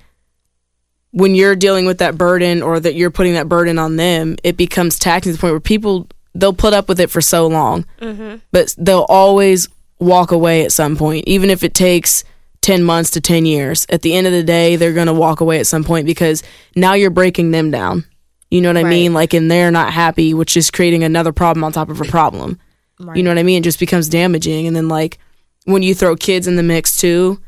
when 1.12 1.36
you're 1.36 1.56
dealing 1.56 1.86
with 1.86 2.00
that 2.00 2.18
burden 2.18 2.64
or 2.64 2.80
that 2.80 2.96
you're 2.96 3.12
putting 3.12 3.36
that 3.36 3.48
burden 3.48 3.78
on 3.78 3.98
them, 3.98 4.36
it 4.44 4.58
becomes 4.58 4.98
taxing 4.98 5.32
to 5.32 5.38
the 5.38 5.40
point 5.40 5.54
where 5.54 5.60
people 5.60 6.08
they'll 6.36 6.54
put 6.54 6.74
up 6.74 6.88
with 6.88 7.00
it 7.00 7.10
for 7.10 7.22
so 7.22 7.48
long, 7.48 7.86
mm-hmm. 8.00 8.38
but 8.52 8.74
they'll 8.78 9.06
always 9.10 9.70
walk 10.00 10.32
away 10.32 10.64
at 10.64 10.72
some 10.72 10.96
point, 10.96 11.28
even 11.28 11.50
if 11.50 11.64
it 11.64 11.74
takes. 11.74 12.24
10 12.62 12.82
months 12.82 13.10
to 13.10 13.20
10 13.20 13.46
years. 13.46 13.86
At 13.90 14.04
the 14.04 14.14
end 14.16 14.26
of 14.26 14.32
the 14.32 14.42
day, 14.42 14.78
they're 14.78 14.94
going 14.94 15.08
to 15.08 15.14
walk 15.14 15.42
away 15.42 15.60
at 15.60 15.68
some 15.68 15.84
point 15.84 16.06
because 16.06 16.42
now 16.78 16.94
you're 16.94 17.10
breaking 17.10 17.52
them 17.52 17.72
down. 17.72 18.06
You 18.50 18.62
know 18.62 18.70
what 18.70 18.78
I 18.78 18.84
mean? 18.84 19.14
Like, 19.14 19.34
and 19.34 19.52
they're 19.52 19.70
not 19.70 19.92
happy, 19.92 20.34
which 20.34 20.56
is 20.56 20.72
creating 20.72 21.04
another 21.04 21.34
problem 21.34 21.66
on 21.66 21.74
top 21.74 21.90
of 21.90 22.00
a 22.00 22.06
problem. 22.06 22.58
Right. 23.02 23.18
You 23.18 23.24
know 23.24 23.32
what 23.32 23.38
I 23.38 23.44
mean? 23.44 23.58
It 23.60 23.64
just 23.66 23.80
becomes 23.80 24.08
damaging. 24.08 24.66
And 24.66 24.74
then 24.76 24.88
like 24.88 25.18
when 25.66 25.84
you 25.84 25.94
throw 25.94 26.16
kids 26.16 26.48
in 26.48 26.56
the 26.56 26.64
mix 26.64 26.96
too, 26.96 27.42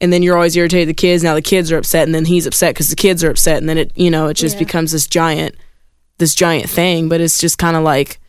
and 0.00 0.12
then 0.12 0.22
you're 0.22 0.36
always 0.36 0.56
irritated 0.56 0.88
the 0.88 0.94
kids. 0.94 1.24
Now 1.24 1.34
the 1.34 1.42
kids 1.42 1.72
are 1.72 1.78
upset, 1.78 2.06
and 2.06 2.14
then 2.14 2.24
he's 2.26 2.46
upset 2.46 2.74
because 2.74 2.90
the 2.90 2.96
kids 2.96 3.24
are 3.24 3.30
upset, 3.30 3.58
and 3.58 3.68
then 3.68 3.76
it 3.76 3.92
you 3.96 4.10
know 4.10 4.28
it 4.28 4.34
just 4.34 4.54
Yeah. 4.54 4.60
becomes 4.60 4.92
this 4.92 5.06
giant, 5.06 5.56
this 6.18 6.34
giant 6.34 6.70
thing. 6.70 7.08
But 7.08 7.20
it's 7.20 7.38
just 7.38 7.58
kind 7.58 7.76
of 7.76 7.82
like, 7.82 8.20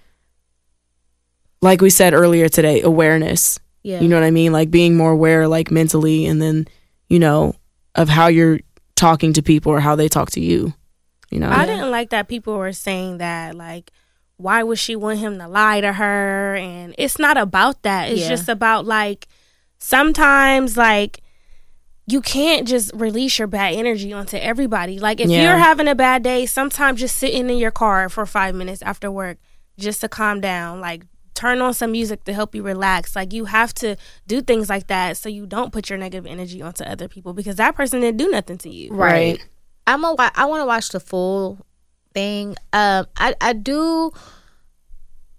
like 1.62 1.82
we 1.82 1.90
said 1.90 2.14
earlier 2.14 2.50
today, 2.50 2.82
awareness. 2.82 3.60
yeah. 3.84 4.00
You 4.00 4.08
know 4.08 4.16
what 4.16 4.26
I 4.26 4.32
mean? 4.32 4.52
Like 4.52 4.72
being 4.72 4.96
more 4.98 5.12
aware, 5.12 5.48
like 5.48 5.72
mentally, 5.72 6.26
and 6.26 6.42
then 6.42 6.68
you 7.10 7.20
know 7.20 7.56
of 7.96 8.10
how 8.10 8.28
you're 8.28 8.60
talking 8.96 9.34
to 9.34 9.42
people 9.42 9.72
or 9.72 9.80
how 9.80 9.96
they 9.96 10.08
talk 10.08 10.32
to 10.32 10.40
you. 10.42 10.74
You 11.30 11.40
know? 11.40 11.50
I 11.50 11.66
didn't 11.66 11.92
like 11.92 12.10
that 12.12 12.28
people 12.28 12.58
were 12.58 12.74
saying 12.74 13.18
that 13.20 13.56
like 13.56 13.92
why 14.38 14.64
would 14.64 14.80
she 14.80 14.96
want 14.96 15.20
him 15.20 15.38
to 15.38 15.48
lie 15.48 15.82
to 15.82 15.94
her 15.94 16.56
and 16.56 16.96
it's 16.98 17.20
not 17.20 17.38
about 17.38 17.84
that. 17.84 18.10
It's 18.12 18.22
Yeah. 18.22 18.30
just 18.30 18.50
about 18.50 18.86
like 18.86 19.28
sometimes 19.78 20.78
like 20.78 21.22
you 22.08 22.22
can't 22.22 22.68
just 22.68 22.92
release 22.94 23.38
your 23.40 23.48
bad 23.48 23.74
energy 23.76 24.12
onto 24.12 24.38
everybody. 24.38 25.00
Like 25.00 25.20
if 25.20 25.30
Yeah. 25.30 25.44
you're 25.44 25.58
having 25.58 25.88
a 25.88 25.96
bad 25.96 26.24
day, 26.24 26.46
sometimes 26.46 27.00
just 27.00 27.18
sitting 27.18 27.50
in 27.50 27.58
your 27.58 27.72
car 27.72 28.10
for 28.10 28.26
5 28.26 28.56
minutes 28.56 28.82
after 28.82 29.12
work 29.12 29.38
just 29.78 30.02
to 30.02 30.10
calm 30.10 30.42
down, 30.42 30.82
like 30.82 31.04
turn 31.42 31.60
on 31.62 31.74
some 31.74 31.92
music 31.92 32.24
to 32.26 32.34
help 32.34 32.54
you 32.54 32.62
relax. 32.62 33.16
Like 33.16 33.34
you 33.34 33.46
have 33.46 33.74
to 33.76 33.96
do 34.28 34.42
things 34.42 34.70
like 34.70 34.88
that 34.88 35.18
so 35.18 35.28
you 35.28 35.46
don't 35.48 35.74
put 35.74 35.90
your 35.90 35.98
negative 35.98 36.28
energy 36.28 36.62
onto 36.62 36.84
other 36.84 37.08
people 37.08 37.34
because 37.34 37.56
that 37.56 37.76
person 37.76 38.02
didn't 38.02 38.18
do 38.18 38.30
nothing 38.30 38.58
to 38.60 38.70
you. 38.70 38.92
Right. 38.94 39.44
I'm 39.88 40.04
a. 40.06 40.14
wa- 40.14 40.30
I 40.36 40.46
want 40.46 40.62
to 40.62 40.66
watch 40.66 40.90
the 40.90 41.00
full 41.00 41.66
thing. 42.14 42.56
Um, 42.72 43.08
I 43.18 43.34
I 43.42 43.54
do 43.54 44.12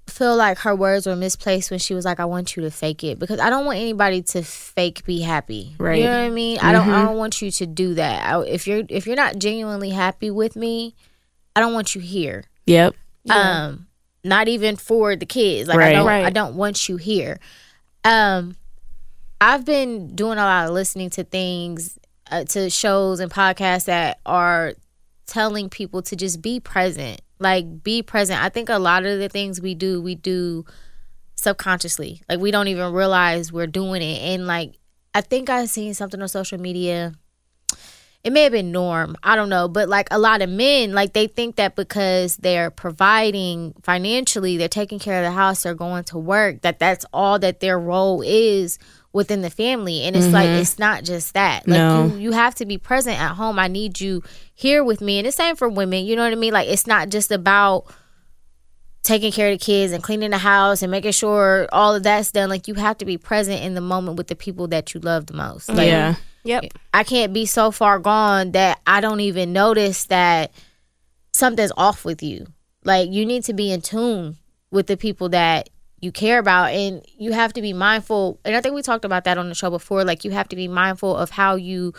feel 0.09 0.37
like 0.37 0.59
her 0.59 0.74
words 0.74 1.07
were 1.07 1.15
misplaced 1.16 1.70
when 1.70 1.79
she 1.79 1.95
was 1.95 2.05
like, 2.05 2.19
"I 2.19 2.24
want 2.24 2.57
you 2.57 2.62
to 2.65 2.70
fake 2.70 3.05
it," 3.05 3.20
because 3.20 3.39
I 3.39 3.51
don't 3.51 3.65
want 3.65 3.79
anybody 3.79 4.20
to 4.23 4.43
fake 4.43 5.05
be 5.05 5.20
happy. 5.20 5.77
Right. 5.79 5.99
You 6.01 6.05
know 6.07 6.19
what 6.19 6.27
I 6.27 6.31
mean? 6.31 6.59
I 6.59 6.73
don't. 6.73 6.91
I 6.91 7.05
don't 7.05 7.16
want 7.16 7.41
you 7.41 7.51
to 7.53 7.66
do 7.66 7.95
that. 7.95 8.27
I, 8.27 8.43
if 8.43 8.66
you're 8.66 8.83
if 8.89 9.07
you're 9.07 9.16
not 9.16 9.39
genuinely 9.39 9.91
happy 9.91 10.31
with 10.31 10.57
me, 10.57 10.95
I 11.55 11.61
don't 11.61 11.73
want 11.73 11.95
you 11.95 12.01
here. 12.01 12.45
Yep. 12.66 12.95
Um, 13.31 13.87
not 14.24 14.49
even 14.49 14.77
for 14.77 15.16
the 15.16 15.27
kids. 15.27 15.69
Like 15.69 15.78
I 15.78 15.93
don't. 15.93 16.07
Right. 16.07 16.24
I 16.24 16.31
don't 16.31 16.55
want 16.55 16.89
you 16.89 16.97
here. 16.97 17.40
Um, 18.05 18.57
I've 19.40 19.65
been 19.65 20.15
doing 20.15 20.39
a 20.39 20.43
lot 20.43 20.69
of 20.69 20.74
listening 20.74 21.11
to 21.11 21.24
things, 21.24 21.99
uh, 22.31 22.44
to 22.44 22.70
shows 22.70 23.20
and 23.20 23.31
podcasts 23.31 23.86
that 23.86 24.20
are 24.24 24.74
telling 25.27 25.69
people 25.69 26.03
to 26.03 26.16
just 26.16 26.43
be 26.43 26.61
present. 26.61 27.20
Like 27.39 27.82
be 27.82 28.03
present. 28.03 28.40
I 28.40 28.49
think 28.49 28.69
a 28.69 28.78
lot 28.78 29.05
of 29.05 29.19
the 29.19 29.28
things 29.28 29.61
we 29.61 29.74
do, 29.74 30.01
we 30.01 30.15
do 30.15 30.65
subconsciously. 31.35 32.23
Like 32.28 32.39
we 32.39 32.51
don't 32.51 32.69
even 32.69 32.93
realize 32.93 33.53
we're 33.53 33.66
doing 33.66 34.03
it. 34.03 34.20
And 34.20 34.47
like 34.47 34.74
I 35.15 35.20
think 35.20 35.51
I 35.51 35.65
seen 35.66 35.94
something 35.94 36.23
on 36.23 36.28
social 36.28 36.59
media. 36.59 37.15
It 38.24 38.32
may 38.32 38.44
have 38.44 38.53
been 38.53 38.70
norm. 38.70 39.16
I 39.23 39.35
don't 39.35 39.49
know. 39.49 39.66
But 39.66 39.89
like 39.89 40.07
a 40.12 40.19
lot 40.19 40.43
of 40.43 40.51
men, 40.51 40.93
like 40.93 41.12
they 41.12 41.27
think 41.27 41.57
that 41.57 41.74
because 41.74 42.36
they're 42.36 42.70
providing 42.70 43.74
financially, 43.82 44.57
they're 44.57 44.69
taking 44.69 45.01
care 45.01 45.19
of 45.19 45.24
the 45.24 45.32
house, 45.32 45.65
they're 45.65 45.74
going 45.74 46.05
to 46.05 46.19
work, 46.19 46.61
that 46.62 46.78
that's 46.78 47.05
all 47.12 47.39
that 47.40 47.59
their 47.61 47.78
role 47.78 48.23
is 48.23 48.78
within 49.12 49.43
the 49.43 49.51
family. 49.51 50.03
And 50.03 50.15
it's 50.15 50.28
like 50.28 50.49
mm-hmm. 50.49 50.61
it's 50.61 50.78
not 50.78 51.03
just 51.03 51.35
that. 51.35 51.66
Like 51.66 51.78
No. 51.78 52.07
you 52.07 52.19
you 52.19 52.32
have 52.32 52.55
to 52.57 52.66
be 52.66 52.78
present 52.78 53.20
at 53.20 53.35
home. 53.35 53.59
I 53.59 53.66
need 53.66 54.01
you 54.01 54.23
here 54.55 54.85
with 54.85 55.01
me. 55.01 55.19
And 55.19 55.27
the 55.27 55.32
same 55.32 55.57
for 55.57 55.69
women. 55.69 56.05
You 56.05 56.15
know 56.15 56.23
what 56.23 56.32
I 56.32 56.36
mean? 56.36 56.53
Like 56.53 56.69
it's 56.69 56.86
not 56.86 57.09
just 57.09 57.32
about 57.32 57.93
taking 59.03 59.32
care 59.32 59.51
of 59.53 59.59
the 59.59 59.65
kids 59.65 59.93
and 59.93 60.01
cleaning 60.01 60.31
the 60.31 60.39
house 60.39 60.82
and 60.82 60.90
making 60.90 61.11
sure 61.11 61.69
all 61.73 61.97
of 61.97 62.05
that's 62.05 62.31
done. 62.31 62.49
Like 62.49 62.69
you 62.69 62.74
have 62.74 62.99
to 62.99 63.05
be 63.05 63.19
present 63.19 63.62
in 63.62 63.74
the 63.74 63.81
moment 63.81 64.16
with 64.16 64.28
the 64.28 64.36
people 64.36 64.69
that 64.69 64.94
you 64.94 65.01
love 65.01 65.27
the 65.27 65.35
most. 65.35 65.69
Like 65.69 65.89
yeah. 65.89 66.15
Yep. 66.44 66.64
I 66.93 67.05
can't 67.05 67.32
be 67.32 67.47
so 67.47 67.70
far 67.70 67.98
gone 67.98 68.52
that 68.52 68.81
I 68.86 69.01
don't 69.01 69.20
even 69.20 69.52
notice 69.52 70.06
that 70.06 70.52
something's 71.32 71.73
off 71.77 72.05
with 72.05 72.23
you. 72.23 72.47
Like 72.85 73.10
you 73.12 73.24
need 73.24 73.44
to 73.44 73.52
be 73.52 73.70
in 73.70 73.81
tune 73.81 74.36
with 74.70 74.86
the 74.86 74.97
people 74.97 75.28
that 75.31 75.69
you 76.01 76.10
care 76.10 76.40
about 76.40 76.73
and 76.73 77.05
you 77.16 77.31
have 77.32 77.52
to 77.52 77.62
be 77.62 77.73
mindful 77.73 78.40
and 78.44 78.56
I 78.56 78.60
think 78.60 78.74
we 78.74 78.82
talked 78.82 79.05
about 79.05 79.23
that 79.24 79.39
on 79.39 79.48
the 79.48 79.55
show 79.55 79.70
before 79.70 80.02
like 80.05 80.24
you 80.24 80.32
have 80.32 80.48
to 80.48 80.56
be 80.56 80.66
mindful 80.66 81.16
of 81.16 81.31
how 81.31 81.55
you 81.55 81.93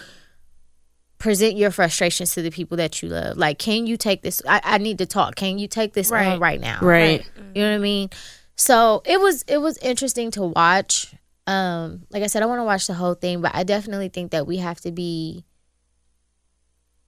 present 1.20 1.56
your 1.56 1.72
frustrations 1.72 2.34
to 2.34 2.42
the 2.42 2.52
people 2.52 2.76
that 2.78 3.02
you 3.02 3.08
love. 3.08 3.38
Like 3.38 3.60
can 3.60 3.88
you 3.88 3.96
take 3.96 4.22
this 4.24 4.42
I, 4.48 4.60
I 4.64 4.78
need 4.78 4.98
to 4.98 5.06
talk. 5.06 5.36
Can 5.36 5.58
you 5.58 5.70
take 5.70 5.94
this 5.94 6.12
Right. 6.12 6.28
on 6.34 6.40
right 6.40 6.60
now? 6.60 6.80
Right. 6.82 7.26
You 7.56 7.62
know 7.62 7.70
what 7.70 7.76
I 7.76 7.80
mean? 7.80 8.10
So 8.58 9.02
it 9.06 9.22
was 9.22 9.44
it 9.48 9.60
was 9.60 9.78
interesting 9.78 10.32
to 10.32 10.44
watch. 10.44 11.14
Um, 11.46 12.04
like 12.10 12.24
I 12.24 12.28
said, 12.28 12.42
I 12.42 12.46
want 12.46 12.60
to 12.60 12.64
watch 12.64 12.88
the 12.88 12.94
whole 12.94 13.16
thing, 13.16 13.42
but 13.42 13.52
I 13.54 13.64
definitely 13.64 14.10
think 14.10 14.32
that 14.32 14.48
we 14.48 14.58
have 14.58 14.80
to 14.82 14.92
be 14.92 15.46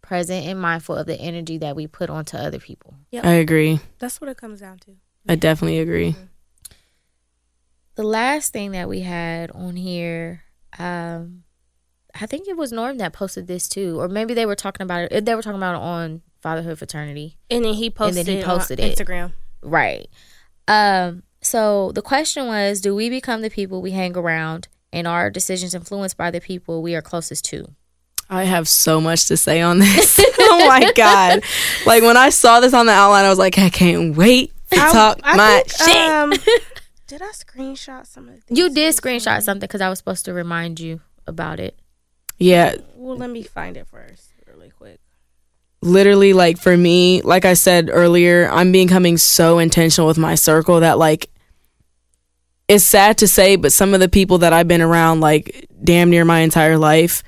present 0.02 0.45
and 0.45 0.60
mindful 0.60 0.95
of 0.95 1.07
the 1.07 1.20
energy 1.20 1.57
that 1.57 1.76
we 1.76 1.88
put 1.88 2.10
onto 2.10 2.38
other 2.38 2.60
people. 2.60 2.95
I 3.14 3.34
agree. 3.34 3.80
That's 3.99 4.20
what 4.22 4.30
it 4.30 4.38
comes 4.38 4.60
down 4.62 4.80
to. 4.80 4.91
I 5.28 5.36
definitely 5.36 5.80
agree. 5.80 6.16
The 7.95 8.03
last 8.03 8.52
thing 8.52 8.72
that 8.72 8.90
we 8.90 9.02
had 9.02 9.52
on 9.52 9.76
here, 9.78 10.44
um, 10.78 11.44
I 12.20 12.26
think 12.26 12.48
it 12.48 12.57
was 12.57 12.72
Norm 12.72 12.98
that 12.98 13.14
posted 13.14 13.48
this 13.48 13.68
too, 13.70 13.99
or 13.99 14.07
maybe 14.07 14.34
they 14.34 14.45
were 14.45 14.56
talking 14.56 14.84
about 14.84 15.12
it. 15.12 15.26
They 15.26 15.34
were 15.34 15.41
talking 15.41 15.57
about 15.57 15.76
it 15.76 15.82
on 15.82 16.22
Fatherhood 16.41 16.78
Fraternity. 16.78 17.38
And 17.49 17.64
then 17.66 17.74
he 17.74 17.90
posted, 17.90 18.28
And 18.28 18.44
posted, 18.44 18.78
then 18.80 18.88
he 18.90 18.94
posted 18.98 19.10
it 19.10 19.18
on 19.18 19.24
it. 19.24 19.32
Instagram. 19.32 19.34
Right. 19.64 20.10
Um, 20.68 21.24
so 21.56 21.91
the 21.94 22.02
question 22.02 22.48
was 22.48 22.82
Do 22.82 22.94
we 22.94 23.10
become 23.10 23.41
the 23.41 23.49
people 23.49 23.82
we 23.82 23.91
hang 23.91 24.18
around 24.18 24.68
and 24.91 25.07
are 25.07 25.30
decisions 25.30 25.73
influenced 25.73 26.18
by 26.18 26.30
the 26.32 26.41
people 26.41 26.82
we 26.82 26.95
are 26.95 27.02
closest 27.02 27.45
to? 27.45 27.68
I 28.30 28.44
have 28.44 28.68
so 28.68 28.99
much 28.99 29.27
to 29.27 29.38
say 29.38 29.61
on 29.61 29.80
this. 29.86 30.19
oh 30.40 30.68
my 30.68 30.91
god! 30.94 31.44
Like 31.86 32.03
when 32.03 32.18
I 32.18 32.30
saw 32.30 32.60
this 32.60 32.73
on 32.73 32.88
the 32.88 32.91
outline, 32.91 33.23
I 33.26 33.30
was 33.30 33.40
like, 33.40 33.57
I 33.57 33.69
can't 33.69 34.18
wait 34.18 34.52
to 34.72 34.80
I- 34.80 34.91
talk 34.91 35.19
I 35.23 35.38
my 35.38 35.64
think, 35.65 35.90
shit. 35.90 35.98
Um, 36.11 36.30
did 37.07 37.22
I 37.22 37.27
screenshot 37.27 38.06
some 38.07 38.27
of 38.30 38.45
the 38.48 38.56
You 38.56 38.69
did 38.73 38.94
screenshot 38.95 39.41
something 39.44 39.61
because 39.68 39.82
I 39.82 39.90
was 39.90 39.99
supposed 39.99 40.26
to 40.26 40.34
remind 40.34 40.80
you 40.80 41.02
about 41.27 41.60
it. 41.60 41.77
yeah, 42.38 42.76
Well, 42.95 43.15
let 43.15 43.30
me 43.30 43.44
find 43.44 43.77
it 43.77 43.88
first, 43.88 44.32
really 44.48 44.72
quick. 44.72 44.99
literally, 45.82 46.34
like 46.34 46.57
for 46.57 46.76
me, 46.76 47.22
like 47.22 47.45
I 47.45 47.53
said 47.53 47.90
earlier, 47.91 48.49
I'm 48.52 48.72
becoming 48.72 49.18
so 49.18 49.60
intentional 49.60 50.07
with 50.07 50.18
my 50.18 50.36
circle 50.36 50.80
that 50.82 50.98
like 50.98 51.30
it's 52.68 52.84
sad 52.84 53.18
to 53.20 53.28
say, 53.28 53.56
but 53.56 53.72
some 53.72 53.94
of 53.94 54.00
the 54.00 54.10
people 54.10 54.40
that 54.40 54.54
I've 54.54 54.68
been 54.68 54.82
around, 54.82 55.20
like 55.22 55.68
damn 55.84 56.10
near 56.10 56.26
my 56.26 56.40
entire 56.40 56.78
life, 56.78 57.24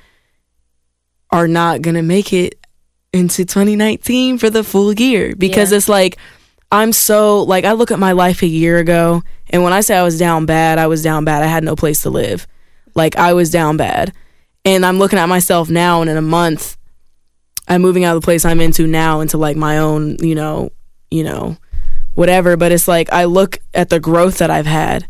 are 1.29 1.47
not 1.47 1.81
gonna 1.81 2.01
make 2.03 2.31
it 2.33 2.55
into 3.13 3.45
2019 3.45 4.37
for 4.37 4.49
the 4.49 4.63
full 4.63 4.93
year 4.93 5.35
because 5.35 5.71
Yeah. 5.71 5.77
it's 5.77 5.89
like 5.89 6.17
I'm 6.71 6.91
so 6.91 7.43
like 7.43 7.63
I 7.65 7.71
look 7.73 7.91
at 7.91 7.99
my 7.99 8.11
life 8.11 8.41
a 8.41 8.47
year 8.47 8.77
ago 8.77 9.23
and 9.49 9.63
when 9.63 9.73
I 9.73 9.81
say 9.81 9.95
I 9.97 10.03
was 10.03 10.17
down 10.19 10.45
bad, 10.45 10.77
I 10.79 10.87
was 10.87 11.01
down 11.03 11.23
bad. 11.25 11.41
I 11.43 11.47
had 11.47 11.63
no 11.63 11.75
place 11.75 12.01
to 12.03 12.09
live. 12.09 12.45
Like 12.95 13.15
I 13.15 13.33
was 13.33 13.49
down 13.49 13.77
bad. 13.77 14.13
And 14.65 14.85
I'm 14.85 14.99
looking 14.99 15.19
at 15.19 15.27
myself 15.29 15.69
now 15.69 16.01
and 16.01 16.09
in 16.09 16.17
a 16.17 16.21
month 16.21 16.77
I'm 17.69 17.81
moving 17.81 18.03
out 18.03 18.15
of 18.15 18.21
the 18.21 18.25
place 18.25 18.43
I'm 18.45 18.59
into 18.61 18.87
now 18.87 19.19
into 19.21 19.37
like 19.37 19.55
my 19.57 19.77
own, 19.77 20.17
you 20.21 20.35
know, 20.35 20.71
you 21.11 21.23
know, 21.23 21.57
whatever, 22.15 22.57
but 22.57 22.71
it's 22.71 22.87
like 22.87 23.11
I 23.13 23.25
look 23.25 23.59
at 23.73 23.89
the 23.89 23.99
growth 23.99 24.37
that 24.39 24.49
I've 24.49 24.65
had 24.65 25.07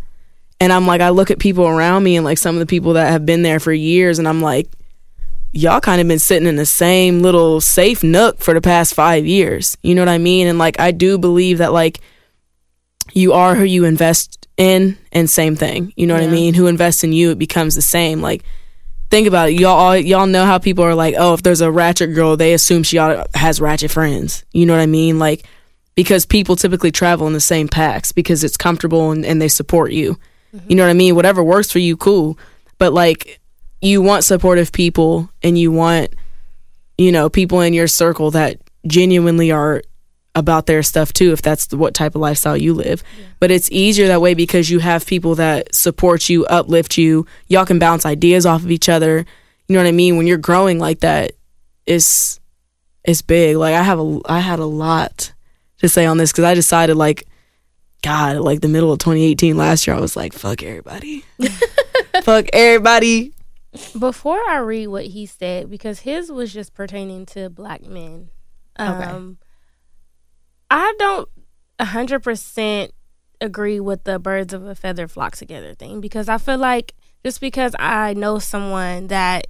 and 0.60 0.74
I'm 0.74 0.88
like 0.88 1.02
I 1.02 1.10
look 1.10 1.32
at 1.32 1.40
people 1.40 1.68
around 1.68 2.04
me 2.04 2.16
and 2.16 2.26
like 2.26 2.38
some 2.38 2.56
of 2.56 2.60
the 2.60 2.66
people 2.66 2.94
that 2.94 3.12
have 3.12 3.26
been 3.26 3.42
there 3.42 3.60
for 3.60 3.74
years 3.74 4.20
and 4.20 4.28
I'm 4.28 4.42
like 4.42 4.70
y'all 5.54 5.82
kind 5.82 6.00
of 6.00 6.08
been 6.08 6.20
sitting 6.20 6.48
in 6.48 6.56
the 6.56 6.66
same 6.66 7.22
little 7.22 7.60
safe 7.62 8.04
nook 8.04 8.40
for 8.40 8.54
the 8.54 8.62
past 8.62 8.94
five 8.94 9.26
years. 9.26 9.78
You 9.82 9.96
know 9.96 10.02
what 10.02 10.10
I 10.10 10.18
mean? 10.18 10.48
And 10.48 10.60
like, 10.60 10.80
I 10.80 10.92
do 10.92 11.18
believe 11.18 11.58
that 11.60 11.74
like 11.74 12.00
you 13.14 13.34
are 13.34 13.56
who 13.56 13.64
you 13.64 13.86
invest 13.86 14.48
in, 14.58 14.98
and 15.12 15.30
same 15.30 15.56
thing. 15.56 15.94
You 15.96 16.08
know 16.08 16.16
what 16.16 16.24
I 16.24 16.28
mean? 16.28 16.54
Who 16.54 16.68
invests 16.68 17.04
in 17.04 17.14
you, 17.14 17.32
it 17.32 17.40
becomes 17.40 17.76
the 17.76 17.82
same. 17.82 18.22
Like, 18.22 18.44
think 19.10 19.28
about 19.28 19.50
it. 19.50 19.60
Y'all, 19.60 19.96
y'all 19.96 20.26
know 20.26 20.46
how 20.46 20.58
people 20.58 20.84
are 20.84 20.96
like, 20.96 21.16
oh, 21.18 21.34
if 21.34 21.44
there's 21.44 21.62
a 21.62 21.72
ratchet 21.72 22.14
girl, 22.14 22.36
they 22.36 22.54
assume 22.54 22.84
she 22.84 22.98
has 22.98 23.62
ratchet 23.62 23.92
friends. 23.92 24.44
You 24.52 24.66
know 24.66 24.74
what 24.74 24.82
I 24.82 24.88
mean? 24.88 25.20
Like, 25.20 25.46
because 25.96 26.26
people 26.26 26.56
typically 26.56 26.92
travel 26.92 27.28
in 27.28 27.34
the 27.34 27.40
same 27.40 27.68
packs 27.68 28.12
because 28.12 28.44
it's 28.44 28.58
comfortable 28.58 29.12
and, 29.12 29.26
and 29.26 29.42
they 29.42 29.48
support 29.48 29.92
you. 29.92 30.18
You 30.68 30.76
know 30.76 30.84
what 30.84 30.90
I 30.90 30.94
mean? 30.94 31.15
Whatever 31.15 31.44
works 31.44 31.72
for 31.72 31.80
you, 31.80 31.98
cool. 31.98 32.38
But 32.78 32.94
like, 32.94 33.40
you 33.82 34.02
want 34.02 34.24
supportive 34.24 34.72
people 34.72 35.30
and 35.44 35.57
you 35.57 35.72
want 35.72 36.14
you 36.98 37.11
know 37.11 37.30
people 37.30 37.61
in 37.61 37.74
your 37.74 37.88
circle 37.88 38.32
that 38.32 38.57
genuinely 38.88 39.52
are 39.52 39.84
about 40.34 40.68
their 40.68 40.84
stuff 40.84 41.11
too 41.14 41.32
if 41.32 41.41
that's 41.41 41.74
what 41.74 41.94
type 41.94 42.15
of 42.15 42.22
lifestyle 42.22 42.56
you 42.56 42.74
live. 42.74 43.03
But 43.40 43.52
it's 43.52 43.72
easier 43.72 44.07
that 44.07 44.22
way 44.22 44.34
because 44.34 44.69
you 44.69 44.80
have 44.80 45.06
people 45.06 45.36
that 45.36 45.74
support 45.74 46.30
you 46.30 46.45
uplift 46.45 46.98
you. 46.98 47.26
Y'all 47.48 47.65
can 47.65 47.80
bounce 47.80 48.06
ideas 48.06 48.45
off 48.45 48.64
of 48.64 48.72
each 48.72 48.88
other. 48.88 49.26
You 49.68 49.74
know 49.74 49.80
what 49.80 49.90
i 49.90 49.91
mean? 49.91 50.15
When 50.18 50.28
you're 50.28 50.38
growing 50.38 50.80
like 50.80 50.99
that 50.99 51.32
it's 51.86 52.40
it's 53.03 53.22
big. 53.22 53.57
Like 53.57 53.74
i 53.74 53.82
have 53.82 53.99
a 53.99 54.19
i 54.26 54.40
had 54.40 54.60
a 54.60 54.65
lot 54.65 55.34
to 55.80 55.90
say 55.90 56.06
on 56.06 56.18
this 56.18 56.32
because 56.32 56.44
i 56.44 56.53
decided 56.53 56.95
like 56.95 57.28
god 58.02 58.38
like 58.38 58.61
the 58.61 58.68
middle 58.68 58.91
of 58.91 58.99
2018 58.99 59.57
last 59.57 59.88
year 59.88 59.95
i 59.95 59.99
was 59.99 60.15
like 60.15 60.34
fuck 60.34 60.61
everybody 60.64 61.24
fuck 62.24 62.45
everybody 62.53 63.34
Before 63.99 64.40
I 64.49 64.57
read 64.57 64.88
what 64.88 65.06
he 65.06 65.26
said, 65.28 65.69
because 65.69 65.99
his 65.99 66.32
was 66.32 66.52
just 66.52 66.74
pertaining 66.74 67.26
to 67.28 67.49
black 67.49 67.86
men. 67.86 68.30
Um, 68.78 69.38
I 70.72 70.94
don't 70.98 71.30
hundred 71.80 72.22
percent 72.24 72.91
agree 73.40 73.80
with 73.80 74.03
the 74.03 74.18
birds 74.18 74.53
of 74.53 74.65
a 74.65 74.74
feather 74.74 75.07
flock 75.07 75.36
together 75.36 75.76
thing 75.76 76.02
because 76.02 76.28
I 76.28 76.40
feel 76.40 76.57
like 76.57 76.95
just 77.24 77.40
because 77.40 77.76
I 77.78 78.14
know 78.14 78.40
someone 78.40 79.07
that 79.07 79.48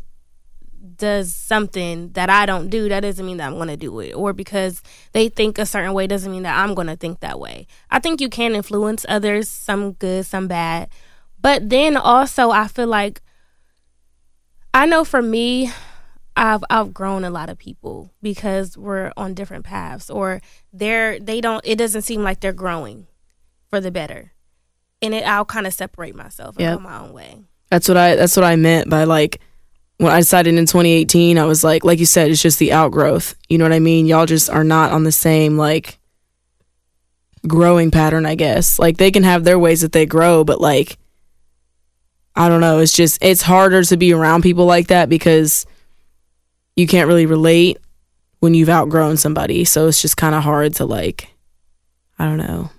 does 0.96 1.34
something 1.34 2.12
that 2.14 2.30
I 2.30 2.46
don't 2.46 2.70
do, 2.70 2.88
that 2.90 3.02
doesn't 3.02 3.26
mean 3.26 3.38
that 3.38 3.48
I'm 3.48 3.56
going 3.56 3.68
to 3.68 3.78
do 3.78 4.00
it. 4.00 4.14
Or 4.14 4.32
because 4.34 4.82
they 5.12 5.28
think 5.30 5.58
a 5.58 5.66
certain 5.66 5.94
way 5.94 6.08
doesn't 6.08 6.32
mean 6.32 6.44
that 6.44 6.58
I'm 6.58 6.74
going 6.74 6.88
to 6.88 6.96
think 6.96 7.20
that 7.20 7.40
way. 7.40 7.68
I 7.90 8.00
think 8.00 8.22
you 8.22 8.30
can 8.30 8.56
influence 8.56 9.06
others, 9.10 9.50
some 9.50 9.94
good, 9.94 10.26
some 10.26 10.48
bad. 10.48 10.90
But 11.42 11.70
then 11.70 11.98
also, 11.98 12.52
I 12.52 12.68
feel 12.68 12.88
like 12.88 13.22
I 14.74 14.86
know 14.86 15.04
for 15.04 15.22
me, 15.22 15.72
I've 16.36 16.64
outgrown 16.72 17.24
a 17.24 17.30
lot 17.32 17.50
of 17.50 17.58
people 17.58 18.12
because 18.22 18.78
we're 18.78 19.12
on 19.18 19.34
different 19.34 19.66
paths 19.66 20.10
or 20.10 20.40
they're 20.72 21.20
they 21.20 21.42
don't 21.42 21.66
it 21.66 21.78
doesn't 21.78 22.04
seem 22.04 22.22
like 22.22 22.42
they're 22.42 22.54
growing 22.54 23.08
for 23.70 23.82
the 23.82 23.90
better. 23.90 24.34
And 25.02 25.16
it 25.16 25.26
I'll 25.26 25.46
kind 25.46 25.66
of 25.66 25.74
separate 25.74 26.16
myself 26.16 26.56
and 26.58 26.62
Yep. 26.64 26.78
go 26.78 26.84
my 26.84 27.00
own 27.00 27.14
way. 27.14 27.42
That's 27.72 27.88
what 27.88 27.98
I 27.98 28.16
that's 28.16 28.36
what 28.36 28.46
I 28.46 28.56
meant 28.56 28.88
by 28.88 29.04
like 29.06 29.42
when 29.98 30.12
I 30.12 30.20
decided 30.20 30.56
in 30.56 30.66
2018 30.66 31.38
I 31.38 31.46
was 31.46 31.64
like 31.64 31.84
like 31.84 32.00
you 32.00 32.06
said 32.06 32.30
it's 32.30 32.42
just 32.42 32.60
the 32.60 32.74
outgrowth. 32.74 33.36
You 33.50 33.58
know 33.58 33.66
what 33.66 33.74
I 33.74 33.80
mean? 33.80 34.06
Y'all 34.06 34.26
just 34.26 34.50
are 34.50 34.64
not 34.64 34.92
on 34.92 35.04
the 35.04 35.12
same 35.12 35.58
like 35.58 36.00
growing 37.48 37.92
pattern, 37.92 38.26
I 38.26 38.36
guess. 38.36 38.80
Like 38.80 38.98
they 38.98 39.12
can 39.12 39.24
have 39.24 39.44
their 39.44 39.60
ways 39.60 39.82
that 39.82 39.92
they 39.92 40.06
grow, 40.06 40.44
but 40.44 40.62
like 40.62 40.98
I 42.36 42.50
don't 42.50 42.62
know, 42.62 42.80
it's 42.80 42.94
just 42.94 43.24
it's 43.24 43.42
harder 43.42 43.84
to 43.84 43.98
be 43.98 44.14
around 44.14 44.44
people 44.44 44.66
like 44.66 44.88
that 44.88 45.10
because 45.10 45.66
you 46.76 46.86
can't 46.86 47.08
really 47.08 47.26
relate 47.26 47.80
when 48.40 48.54
you've 48.54 48.70
outgrown 48.70 49.18
somebody. 49.18 49.66
So 49.66 49.88
it's 49.88 50.02
just 50.02 50.18
kind 50.18 50.36
of 50.36 50.44
hard 50.44 50.76
to 50.76 50.86
like 50.86 51.34
I 52.20 52.26
don't 52.26 52.38
know. 52.38 52.70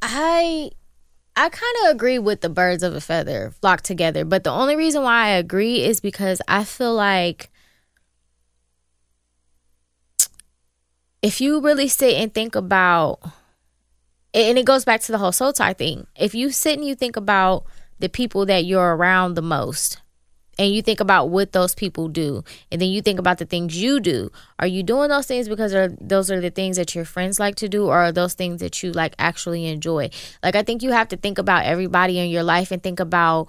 I 0.00 0.70
I 1.36 1.50
kind 1.50 1.76
of 1.84 1.90
agree 1.94 2.18
with 2.18 2.40
the 2.40 2.48
birds 2.48 2.82
of 2.82 2.94
a 2.94 3.00
feather 3.00 3.52
flock 3.60 3.82
together, 3.82 4.24
but 4.24 4.42
the 4.42 4.50
only 4.50 4.74
reason 4.74 5.02
why 5.02 5.26
I 5.26 5.30
agree 5.30 5.82
is 5.82 6.00
because 6.00 6.40
I 6.48 6.64
feel 6.64 6.94
like 6.94 7.50
if 11.20 11.40
you 11.40 11.60
really 11.60 11.88
sit 11.88 12.14
and 12.14 12.32
think 12.32 12.54
about 12.54 13.20
and 14.36 14.58
it 14.58 14.66
goes 14.66 14.84
back 14.84 15.00
to 15.00 15.12
the 15.12 15.18
whole 15.18 15.32
soul 15.32 15.52
tie 15.52 15.72
thing. 15.72 16.06
If 16.14 16.34
you 16.34 16.50
sit 16.50 16.78
and 16.78 16.86
you 16.86 16.94
think 16.94 17.16
about 17.16 17.64
the 17.98 18.10
people 18.10 18.44
that 18.46 18.66
you're 18.66 18.94
around 18.94 19.34
the 19.34 19.42
most 19.42 20.02
and 20.58 20.72
you 20.72 20.82
think 20.82 21.00
about 21.00 21.28
what 21.28 21.52
those 21.52 21.74
people 21.74 22.08
do 22.08 22.42
and 22.70 22.80
then 22.80 22.88
you 22.88 23.02
think 23.02 23.18
about 23.18 23.38
the 23.38 23.44
things 23.44 23.80
you 23.80 24.00
do 24.00 24.30
are 24.58 24.66
you 24.66 24.82
doing 24.82 25.08
those 25.08 25.26
things 25.26 25.48
because 25.48 25.74
are, 25.74 25.88
those 26.00 26.30
are 26.30 26.40
the 26.40 26.50
things 26.50 26.76
that 26.76 26.94
your 26.94 27.04
friends 27.04 27.38
like 27.38 27.54
to 27.56 27.68
do 27.68 27.86
or 27.86 27.96
are 27.96 28.12
those 28.12 28.34
things 28.34 28.60
that 28.60 28.82
you 28.82 28.92
like 28.92 29.14
actually 29.18 29.66
enjoy? 29.66 30.08
Like 30.42 30.56
i 30.56 30.62
think 30.62 30.82
you 30.82 30.92
have 30.92 31.08
to 31.08 31.16
think 31.16 31.38
about 31.38 31.64
everybody 31.64 32.18
in 32.18 32.30
your 32.30 32.42
life 32.42 32.70
and 32.70 32.82
think 32.82 33.00
about 33.00 33.48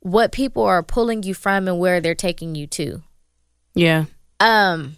what 0.00 0.32
people 0.32 0.64
are 0.64 0.82
pulling 0.82 1.22
you 1.22 1.34
from 1.34 1.68
and 1.68 1.78
where 1.78 2.00
they're 2.00 2.14
taking 2.14 2.54
you 2.56 2.66
to. 2.66 3.02
Yeah. 3.74 4.06
um 4.40 4.96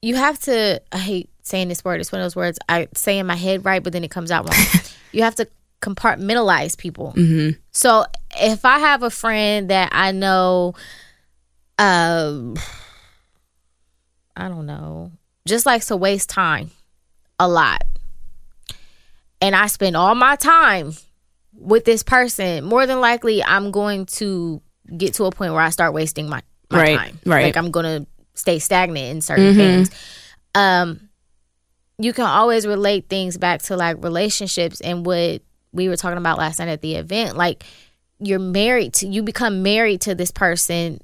you 0.00 0.16
have 0.16 0.38
to 0.40 0.80
i 0.90 0.98
hate 0.98 1.28
saying 1.42 1.68
this 1.68 1.84
word 1.84 2.00
it's 2.00 2.10
one 2.10 2.20
of 2.20 2.24
those 2.24 2.36
words 2.36 2.58
i 2.68 2.88
say 2.94 3.18
in 3.18 3.26
my 3.26 3.36
head 3.36 3.64
right 3.64 3.82
but 3.82 3.92
then 3.92 4.04
it 4.04 4.10
comes 4.10 4.30
out 4.30 4.48
wrong. 4.48 4.82
You 5.12 5.24
have 5.24 5.34
to 5.34 5.46
compartmentalize 5.82 6.78
people 6.78 7.12
Mhm. 7.16 7.58
so 7.72 8.04
if 8.40 8.64
i 8.64 8.78
have 8.78 9.02
a 9.02 9.10
friend 9.10 9.68
that 9.70 9.88
i 9.92 10.12
know 10.12 10.74
um 11.78 12.54
i 14.36 14.48
don't 14.48 14.66
know 14.66 15.10
just 15.46 15.66
likes 15.66 15.86
to 15.86 15.96
waste 15.96 16.30
time 16.30 16.70
a 17.38 17.48
lot 17.48 17.82
and 19.40 19.56
i 19.56 19.66
spend 19.66 19.96
all 19.96 20.14
my 20.14 20.36
time 20.36 20.92
with 21.54 21.84
this 21.84 22.02
person 22.02 22.64
more 22.64 22.86
than 22.86 23.00
likely 23.00 23.42
i'm 23.42 23.70
going 23.72 24.06
to 24.06 24.62
get 24.96 25.14
to 25.14 25.24
a 25.24 25.30
point 25.30 25.52
where 25.52 25.62
i 25.62 25.70
start 25.70 25.92
wasting 25.92 26.28
my, 26.28 26.40
my 26.70 26.78
Right, 26.78 26.98
time 26.98 27.18
right. 27.26 27.42
like 27.44 27.56
i'm 27.56 27.70
gonna 27.70 28.06
stay 28.34 28.58
stagnant 28.58 29.06
in 29.10 29.20
certain 29.20 29.52
Mhm. 29.52 29.56
things 29.56 29.90
um 30.54 31.08
you 31.98 32.12
can 32.12 32.24
always 32.24 32.66
relate 32.66 33.08
things 33.08 33.36
back 33.36 33.62
to 33.62 33.76
like 33.76 34.02
relationships 34.02 34.80
and 34.80 35.04
what 35.04 35.42
we 35.72 35.88
were 35.88 35.96
talking 35.96 36.18
about 36.18 36.38
last 36.38 36.58
night 36.58 36.68
at 36.68 36.80
the 36.82 36.94
event 36.96 37.36
like 37.36 37.64
you're 38.18 38.38
married 38.38 38.92
to 38.94 39.06
you 39.06 39.22
become 39.22 39.62
married 39.62 40.00
to 40.02 40.14
this 40.14 40.30
person 40.30 41.00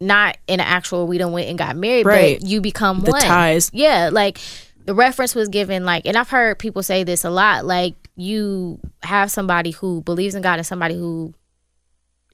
not 0.00 0.36
in 0.46 0.60
an 0.60 0.66
actual 0.66 1.06
we 1.06 1.18
don't 1.18 1.32
went 1.32 1.48
and 1.48 1.58
got 1.58 1.76
married 1.76 2.06
Right. 2.06 2.40
but 2.40 2.48
you 2.48 2.60
become 2.60 3.00
The 3.00 3.10
one 3.12 3.20
ties. 3.20 3.70
yeah 3.72 4.10
like 4.12 4.38
the 4.84 4.94
reference 4.94 5.34
was 5.34 5.48
given 5.48 5.84
like 5.84 6.06
and 6.06 6.16
i've 6.16 6.30
heard 6.30 6.58
people 6.58 6.82
say 6.82 7.04
this 7.04 7.24
a 7.24 7.30
lot 7.30 7.64
like 7.64 7.94
you 8.16 8.78
have 9.02 9.30
somebody 9.30 9.70
who 9.70 10.02
believes 10.02 10.34
in 10.34 10.42
god 10.42 10.58
and 10.58 10.66
somebody 10.66 10.94
who 10.96 11.34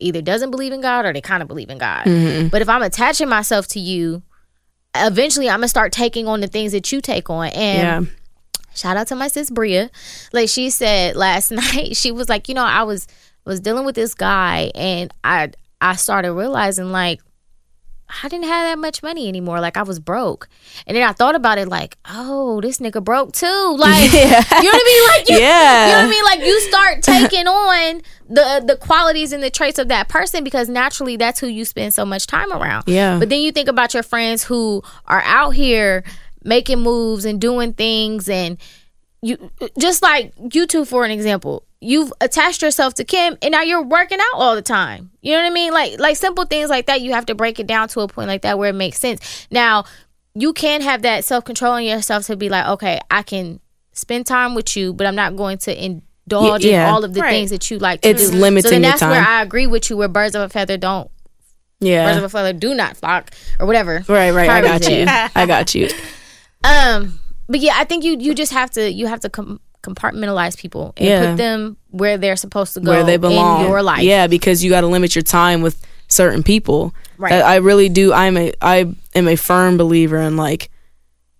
either 0.01 0.23
doesn't 0.23 0.51
believe 0.51 0.73
in 0.73 0.81
god 0.81 1.05
or 1.05 1.12
they 1.12 1.20
kind 1.20 1.43
of 1.43 1.48
believe 1.48 1.69
in 1.70 1.78
god 1.78 2.05
Mhm. 2.06 2.51
but 2.51 2.62
if 2.62 2.69
i'm 2.69 2.82
attaching 2.82 3.28
myself 3.28 3.66
to 3.69 3.81
you 3.81 4.23
eventually 4.94 5.48
i'm 5.51 5.59
gonna 5.59 5.69
start 5.69 5.93
taking 5.93 6.27
on 6.27 6.40
the 6.40 6.47
things 6.47 6.73
that 6.73 6.90
you 6.93 7.01
take 7.01 7.28
on 7.31 7.48
and 7.48 8.06
Yeah. 8.06 8.12
Shout 8.78 8.96
out 8.96 9.06
to 9.09 9.16
my 9.16 9.28
sis 9.28 9.50
Bria. 9.50 9.90
Like 10.32 10.48
she 10.48 10.70
said 10.70 11.16
last 11.16 11.50
night, 11.62 11.96
she 11.96 12.10
was 12.10 12.28
like, 12.28 12.48
you 12.48 12.55
know, 12.55 12.64
I 12.64 12.82
was 12.84 13.06
was 13.44 13.60
dealing 13.60 13.84
with 13.84 13.94
this 13.94 14.14
guy 14.14 14.70
and 14.74 15.12
I 15.24 15.50
I 15.80 15.96
started 15.96 16.32
realizing 16.32 16.90
like 16.92 17.20
I 18.24 18.28
didn't 18.28 18.46
have 18.46 18.66
that 18.70 18.78
much 18.78 19.02
money 19.02 19.28
anymore. 19.28 19.60
Like 19.60 19.76
I 19.76 19.82
was 19.82 19.98
broke. 19.98 20.48
And 20.86 20.96
then 20.96 21.06
I 21.06 21.12
thought 21.12 21.34
about 21.34 21.59
it 21.59 21.68
like, 21.68 21.98
oh, 22.09 22.59
this 22.62 22.78
nigga 22.78 23.05
broke 23.05 23.32
too. 23.32 23.46
Like 23.78 24.12
you 24.12 24.18
know 24.18 24.30
what 24.30 24.48
I 24.50 24.84
mean? 24.86 25.09
Like 25.09 25.28
you, 25.28 25.36
Yeah. 25.38 25.86
you 25.86 25.92
know 25.92 25.98
what 25.98 26.06
I 26.06 26.10
mean? 26.10 26.24
Like 26.24 26.40
you 26.40 26.60
start 26.62 27.02
taking 27.02 27.46
on 27.46 28.00
the 28.28 28.64
the 28.66 28.76
qualities 28.76 29.32
and 29.32 29.42
the 29.42 29.50
traits 29.50 29.78
of 29.78 29.88
that 29.88 30.09
person 30.09 30.42
because 30.42 30.68
naturally 30.70 31.16
that's 31.16 31.38
who 31.38 31.48
you 31.48 31.64
spend 31.66 31.92
so 31.92 32.06
much 32.06 32.26
time 32.26 32.50
around. 32.50 32.84
Yeah. 32.86 33.18
But 33.18 33.28
then 33.28 33.40
you 33.40 33.52
think 33.52 33.68
about 33.68 33.92
your 33.92 34.02
friends 34.02 34.42
who 34.42 34.82
are 35.06 35.22
out 35.26 35.50
here 35.50 36.02
making 36.44 36.81
moves 36.81 37.24
and 37.24 37.40
doing 37.40 37.73
things 37.73 38.28
and 38.28 38.59
you 39.23 39.51
just 39.78 40.02
like 40.02 40.32
you 40.52 40.66
two 40.66 40.85
for 40.85 41.05
an 41.05 41.10
example. 41.10 41.65
you've 41.81 42.12
attached 42.20 42.62
yourself 42.62 42.94
to 42.94 43.05
Kim 43.05 43.36
and 43.43 43.52
now 43.52 43.62
you're 43.62 43.82
working 43.82 44.19
out 44.20 44.35
all 44.40 44.55
the 44.55 44.62
time. 44.62 45.10
You 45.23 45.32
know 45.32 45.40
what 45.43 45.47
I 45.51 45.55
mean? 45.55 45.73
Like 45.73 45.98
like 45.98 46.16
simple 46.16 46.44
things 46.44 46.70
like 46.70 46.86
that, 46.86 47.01
you 47.01 47.12
have 47.12 47.27
to 47.27 47.35
break 47.35 47.59
it 47.60 47.66
down 47.66 47.89
to 47.89 48.01
a 48.01 48.09
point 48.09 48.28
like 48.28 48.43
that 48.43 48.59
where 48.59 48.70
it 48.70 48.74
makes 48.74 48.98
sense. 48.98 49.47
Now, 49.51 49.85
you 50.35 50.52
can 50.52 50.81
have 50.82 51.02
that 51.02 51.24
self 51.24 51.44
control 51.44 51.74
in 51.77 51.85
yourself 51.85 52.27
to 52.27 52.36
be 52.36 52.48
like, 52.48 52.66
okay, 52.66 53.01
I 53.10 53.23
can 53.23 53.59
spend 53.93 54.27
time 54.27 54.55
with 54.55 54.77
you, 54.77 54.93
but 54.93 55.06
I'm 55.06 55.16
not 55.16 55.35
going 55.36 55.59
to 55.59 55.85
indulge 55.85 56.62
Y- 56.65 56.70
yeah. 56.70 56.89
in 56.89 56.94
all 56.94 57.02
of 57.05 57.12
the 57.15 57.20
Right. 57.20 57.31
things 57.31 57.51
that 57.51 57.69
you 57.73 57.78
like 57.78 58.02
to 58.02 58.10
It's 58.10 58.31
do. 58.31 58.36
limiting 58.36 58.69
so 58.69 58.70
then 58.70 58.82
your 58.85 58.90
that's 58.93 59.02
where. 59.02 59.20
I 59.20 59.43
agree 59.43 59.66
with 59.66 59.90
you 59.90 59.97
where 59.97 60.06
birds 60.09 60.36
of 60.36 60.43
a 60.43 60.48
feather 60.48 60.77
don't 60.77 61.10
yeah 61.81 62.06
birds 62.06 62.19
of 62.19 62.24
a 62.24 62.28
feather 62.28 62.52
do 62.52 62.73
not 62.74 62.97
flock 62.97 63.31
or 63.59 63.66
whatever. 63.66 64.05
Right, 64.09 64.31
right. 64.31 64.48
I 64.48 64.60
got 64.62 64.89
you. 64.89 65.05
I 65.09 65.47
got 65.47 65.74
you. 65.74 65.89
Um, 66.69 67.19
but 67.49 67.61
yeah, 67.61 67.74
I 67.77 67.85
think 67.85 68.05
you 68.05 68.16
you 68.19 68.35
just 68.35 68.53
have 68.53 68.70
to 68.73 68.93
you 68.93 69.07
have 69.07 69.20
to 69.20 69.28
com- 69.31 69.61
compartmentalize 69.82 70.59
people 70.59 70.93
and 70.97 71.07
Yeah. 71.09 71.31
put 71.31 71.36
them 71.39 71.77
where 71.90 72.19
they're 72.19 72.36
supposed 72.36 72.74
to 72.74 72.81
go 72.81 72.90
Where 72.90 73.05
they 73.05 73.16
belong. 73.16 73.62
in 73.62 73.69
your 73.69 73.82
life. 73.82 74.03
Yeah, 74.03 74.27
because 74.27 74.62
you 74.62 74.70
got 74.70 74.82
to 74.82 74.86
limit 74.86 75.15
your 75.15 75.23
time 75.23 75.62
with 75.62 75.81
certain 76.09 76.43
people. 76.43 76.95
Right. 77.16 77.31
That 77.31 77.45
I 77.45 77.57
really 77.57 77.89
do. 77.89 78.12
I'm 78.12 78.36
a 78.36 78.53
I 78.61 78.95
am 79.15 79.28
a 79.28 79.36
firm 79.36 79.77
believer 79.77 80.19
in 80.19 80.36
like 80.36 80.70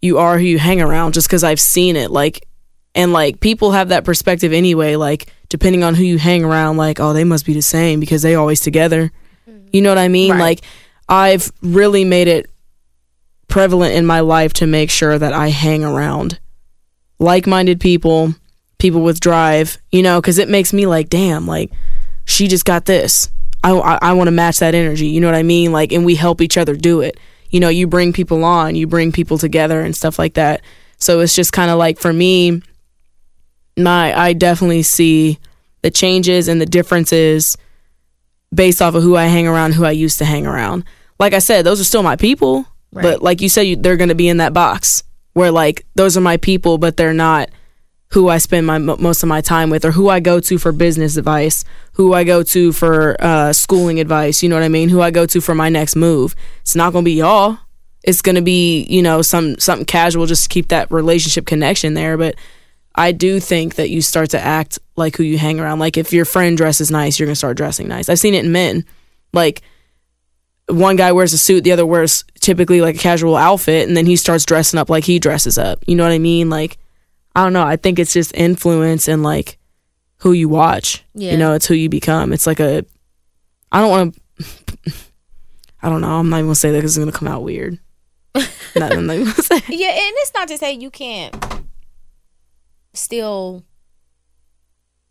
you 0.01 0.19
are 0.19 0.39
who 0.39 0.45
you 0.45 0.59
hang 0.59 0.81
around. 0.81 1.13
Just 1.15 1.29
because 1.29 1.45
I've 1.45 1.61
seen 1.61 1.97
it, 1.97 2.11
like, 2.11 2.47
and 2.95 3.13
like 3.13 3.41
people 3.41 3.73
have 3.73 3.89
that 3.91 4.05
perspective 4.05 4.53
anyway. 4.53 4.97
Like 4.97 5.33
depending 5.49 5.83
on 5.85 5.95
who 5.95 6.05
you 6.05 6.19
hang 6.19 6.45
around, 6.45 6.77
like 6.79 7.01
oh 7.01 7.13
they 7.13 7.25
must 7.25 7.45
be 7.47 7.53
the 7.55 7.63
same 7.63 8.01
because 8.01 8.23
they 8.23 8.35
always 8.35 8.61
together. 8.61 9.11
You 9.73 9.83
know 9.83 9.91
what 9.91 9.99
I 9.99 10.09
mean? 10.09 10.31
Right. 10.33 10.41
Like 10.41 10.61
I've 11.09 11.53
really 11.63 12.05
made 12.05 12.29
it 12.29 12.51
prevalent 13.49 13.95
in 13.95 14.07
my 14.07 14.20
life 14.20 14.53
to 14.55 14.66
make 14.66 14.91
sure 14.91 15.19
that 15.19 15.33
I 15.33 15.49
hang 15.49 15.85
around 15.85 16.39
like-minded 17.19 17.81
people, 17.81 18.35
people 18.79 19.03
with 19.03 19.20
drive, 19.20 19.79
you 19.91 20.03
know, 20.03 20.20
cuz 20.23 20.39
it 20.39 20.49
makes 20.49 20.73
me 20.73 20.87
like, 20.87 21.09
damn, 21.09 21.47
like 21.47 21.70
she 22.25 22.47
just 22.47 22.65
got 22.65 22.85
this. 22.85 23.31
I 23.65 23.73
I, 23.73 23.99
I 24.03 24.12
want 24.12 24.29
to 24.29 24.33
match 24.33 24.59
that 24.59 24.75
energy, 24.75 25.09
you 25.09 25.20
know 25.20 25.27
what 25.27 25.35
I 25.35 25.43
mean? 25.43 25.73
Like 25.73 25.93
and 25.93 26.05
we 26.05 26.15
help 26.15 26.41
each 26.41 26.57
other 26.57 26.77
do 26.77 27.01
it. 27.01 27.19
You 27.51 27.61
know, 27.61 27.70
you 27.70 27.87
bring 27.87 28.12
people 28.12 28.45
on, 28.45 28.77
you 28.77 28.87
bring 28.87 29.11
people 29.11 29.39
together 29.39 29.81
and 29.81 29.97
stuff 29.97 30.19
like 30.19 30.35
that. 30.35 30.61
So 30.99 31.20
it's 31.20 31.35
just 31.35 31.53
kind 31.53 31.70
of 31.70 31.79
like 31.79 31.99
for 31.99 32.12
me 32.12 32.62
my 33.77 34.16
I 34.19 34.33
definitely 34.33 34.83
see 34.83 35.39
the 35.83 35.91
changes 35.91 36.49
and 36.49 36.61
the 36.61 36.66
differences 36.66 37.57
based 38.53 38.83
off 38.83 38.95
of 38.95 39.03
who 39.03 39.16
I 39.16 39.27
hang 39.27 39.47
around, 39.47 39.75
who 39.75 39.85
I 39.85 39.93
used 39.93 40.19
to 40.19 40.25
hang 40.25 40.47
around. 40.47 40.85
Like 41.19 41.33
I 41.33 41.39
said, 41.39 41.65
those 41.65 41.81
are 41.81 41.85
still 41.85 42.03
my 42.03 42.16
people, 42.16 42.66
But 42.93 43.23
like 43.23 43.40
you 43.40 43.48
said, 43.48 43.62
you, 43.62 43.77
they're 43.77 43.97
going 43.97 44.09
to 44.09 44.15
be 44.15 44.28
in 44.28 44.39
that 44.39 44.52
box 44.52 45.02
where 45.35 45.51
like 45.51 45.86
those 45.94 46.16
are 46.16 46.20
my 46.20 46.36
people, 46.36 46.78
but 46.78 46.97
they're 46.97 47.12
not 47.12 47.51
who 48.12 48.28
I 48.28 48.39
spend 48.39 48.66
my 48.66 48.78
mo- 48.78 48.97
most 48.97 49.23
of 49.23 49.28
my 49.28 49.40
time 49.40 49.70
with, 49.70 49.85
or 49.85 49.93
who 49.93 50.09
I 50.09 50.20
go 50.20 50.40
to 50.40 50.59
for 50.59 50.73
business 50.73 51.16
advice, 51.16 51.65
who 51.93 52.15
I 52.15 52.24
go 52.24 52.43
to 52.43 52.73
for 52.73 53.16
uh, 53.20 53.52
schooling 53.52 54.01
advice. 54.01 54.43
You 54.43 54.48
know 54.48 54.56
what 54.56 54.62
I 54.62 54.69
mean? 54.69 54.89
Who 54.89 55.02
I 55.02 55.10
go 55.10 55.27
to 55.27 55.40
for 55.40 55.55
my 55.55 55.69
next 55.69 55.94
move. 55.94 56.35
It's 56.62 56.74
not 56.74 56.93
going 56.93 57.05
to 57.05 57.09
be 57.09 57.15
y'all. 57.15 57.59
It's 58.02 58.23
going 58.23 58.36
to 58.36 58.43
be 58.43 58.85
you 58.85 59.02
know 59.02 59.23
some 59.23 59.59
something 59.59 59.85
casual 59.85 60.27
just 60.27 60.44
to 60.44 60.48
keep 60.48 60.69
that 60.69 60.90
relationship 60.90 61.47
connection 61.47 61.94
there, 61.94 62.16
but. 62.16 62.35
I 62.94 63.12
do 63.12 63.39
think 63.39 63.77
that 63.77 63.90
you 63.90 64.02
start 64.02 64.31
to 64.31 64.40
act 64.40 64.81
like 64.97 65.15
who 65.15 65.23
you 65.23 65.39
hang 65.39 65.60
around. 65.60 65.78
Like 65.78 65.97
if 65.97 66.12
your 66.12 66.24
friend 66.24 66.56
dresses 66.56 66.90
nice, 66.90 67.16
you're 67.16 67.28
gonna 67.28 67.36
start 67.36 67.56
dressing 67.56 67.86
nice. 67.86 68.09
I've 68.09 68.19
seen 68.19 68.35
it 68.35 68.44
in 68.44 68.51
men. 68.51 68.85
Like 69.32 69.62
one 70.69 70.97
guy 70.97 71.12
wears 71.12 71.32
a 71.32 71.39
suit, 71.39 71.65
the 71.65 71.73
other 71.73 71.86
wears 71.86 72.24
typically 72.40 72.81
like 72.81 72.97
a 72.97 72.99
casual 72.99 73.36
outfit, 73.36 73.89
and 73.89 73.97
then 73.97 74.07
he 74.07 74.16
starts 74.16 74.45
dressing 74.45 74.78
up 74.78 74.90
like 74.90 75.05
he 75.05 75.19
dresses 75.19 75.57
up. 75.59 75.82
You 75.86 75.97
know 75.97 76.03
what 76.05 76.12
I 76.12 76.19
mean? 76.19 76.51
Like 76.51 76.78
I 77.35 77.45
don't 77.45 77.53
know. 77.53 77.65
I 77.65 77.77
think 77.77 77.99
it's 77.99 78.12
just 78.12 78.35
influence 78.35 79.09
and 79.09 79.23
like 79.23 79.59
who 80.19 80.32
you 80.32 80.49
watch. 80.49 81.05
Yeah. 81.15 81.32
You 81.32 81.39
know, 81.39 81.55
it's 81.55 81.66
who 81.66 81.74
you 81.74 81.89
become. 81.89 82.32
It's 82.32 82.47
like 82.47 82.61
a. 82.61 82.85
I 83.70 83.81
don't 83.81 83.90
want 83.90 84.15
to. 84.39 84.93
I 85.82 85.89
don't 85.89 86.01
know. 86.01 86.19
I'm 86.19 86.28
not 86.28 86.39
even 86.39 86.47
gonna 86.47 86.55
say 86.57 86.70
that 86.73 86.78
because 86.78 86.97
it's 86.97 86.99
gonna 86.99 87.12
come 87.16 87.28
out 87.28 87.43
weird. 87.45 87.78
not, 88.35 88.93
I'm 88.93 89.07
not 89.07 89.15
even 89.15 89.27
gonna 89.28 89.43
say. 89.43 89.61
Yeah, 89.69 89.90
and 89.90 90.15
it's 90.19 90.32
not 90.35 90.49
to 90.49 90.59
say 90.59 90.73
you 90.73 90.90
can't 90.90 91.35
still 92.95 93.65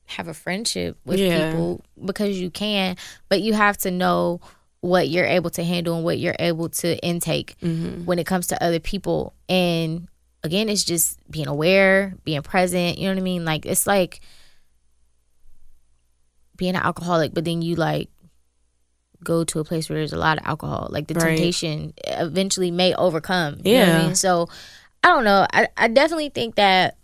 have 0.06 0.28
a 0.28 0.34
friendship 0.34 0.98
with 1.06 1.20
Yeah. 1.20 1.52
people 1.52 1.82
because 2.04 2.40
you 2.40 2.50
can, 2.50 2.98
but 3.30 3.42
you 3.42 3.54
have 3.54 3.78
to 3.80 3.92
know 3.92 4.42
what 4.82 5.10
you're 5.10 5.26
able 5.26 5.50
to 5.52 5.64
handle 5.64 5.96
and 5.96 6.04
what 6.04 6.20
you're 6.20 6.36
able 6.40 6.70
to 6.70 6.98
intake 7.04 7.56
Mm-hmm. 7.62 8.06
when 8.06 8.20
it 8.20 8.26
comes 8.28 8.48
to 8.48 8.64
other 8.64 8.80
people. 8.80 9.34
And 9.50 10.08
again, 10.44 10.70
it's 10.70 10.84
just 10.84 11.20
being 11.32 11.48
aware, 11.48 12.16
being 12.24 12.42
present. 12.44 12.98
You 12.98 13.08
know 13.08 13.14
what 13.16 13.20
I 13.20 13.24
mean? 13.24 13.44
Like 13.46 13.66
it's 13.66 13.88
like 13.88 14.22
being 16.56 16.76
an 16.76 16.82
alcoholic, 16.82 17.34
but 17.34 17.46
then 17.46 17.62
you 17.62 17.76
like 17.76 18.10
go 19.24 19.44
to 19.44 19.60
a 19.60 19.64
place 19.64 19.90
where 19.90 19.98
there's 19.98 20.14
a 20.14 20.18
lot 20.18 20.38
of 20.38 20.46
alcohol. 20.46 20.88
Like 20.92 21.08
the 21.08 21.16
Right. 21.16 21.36
temptation 21.38 21.94
eventually 22.06 22.72
may 22.72 22.94
overcome. 22.94 23.62
You 23.64 23.74
know 23.74 23.80
what 23.80 23.88
Yeah. 23.88 24.00
I 24.00 24.06
mean? 24.06 24.16
So 24.16 24.48
I 25.04 25.10
don't 25.10 25.24
know. 25.24 25.46
I, 25.54 25.68
I 25.76 25.88
definitely 25.88 26.30
think 26.30 26.56
that 26.56 26.98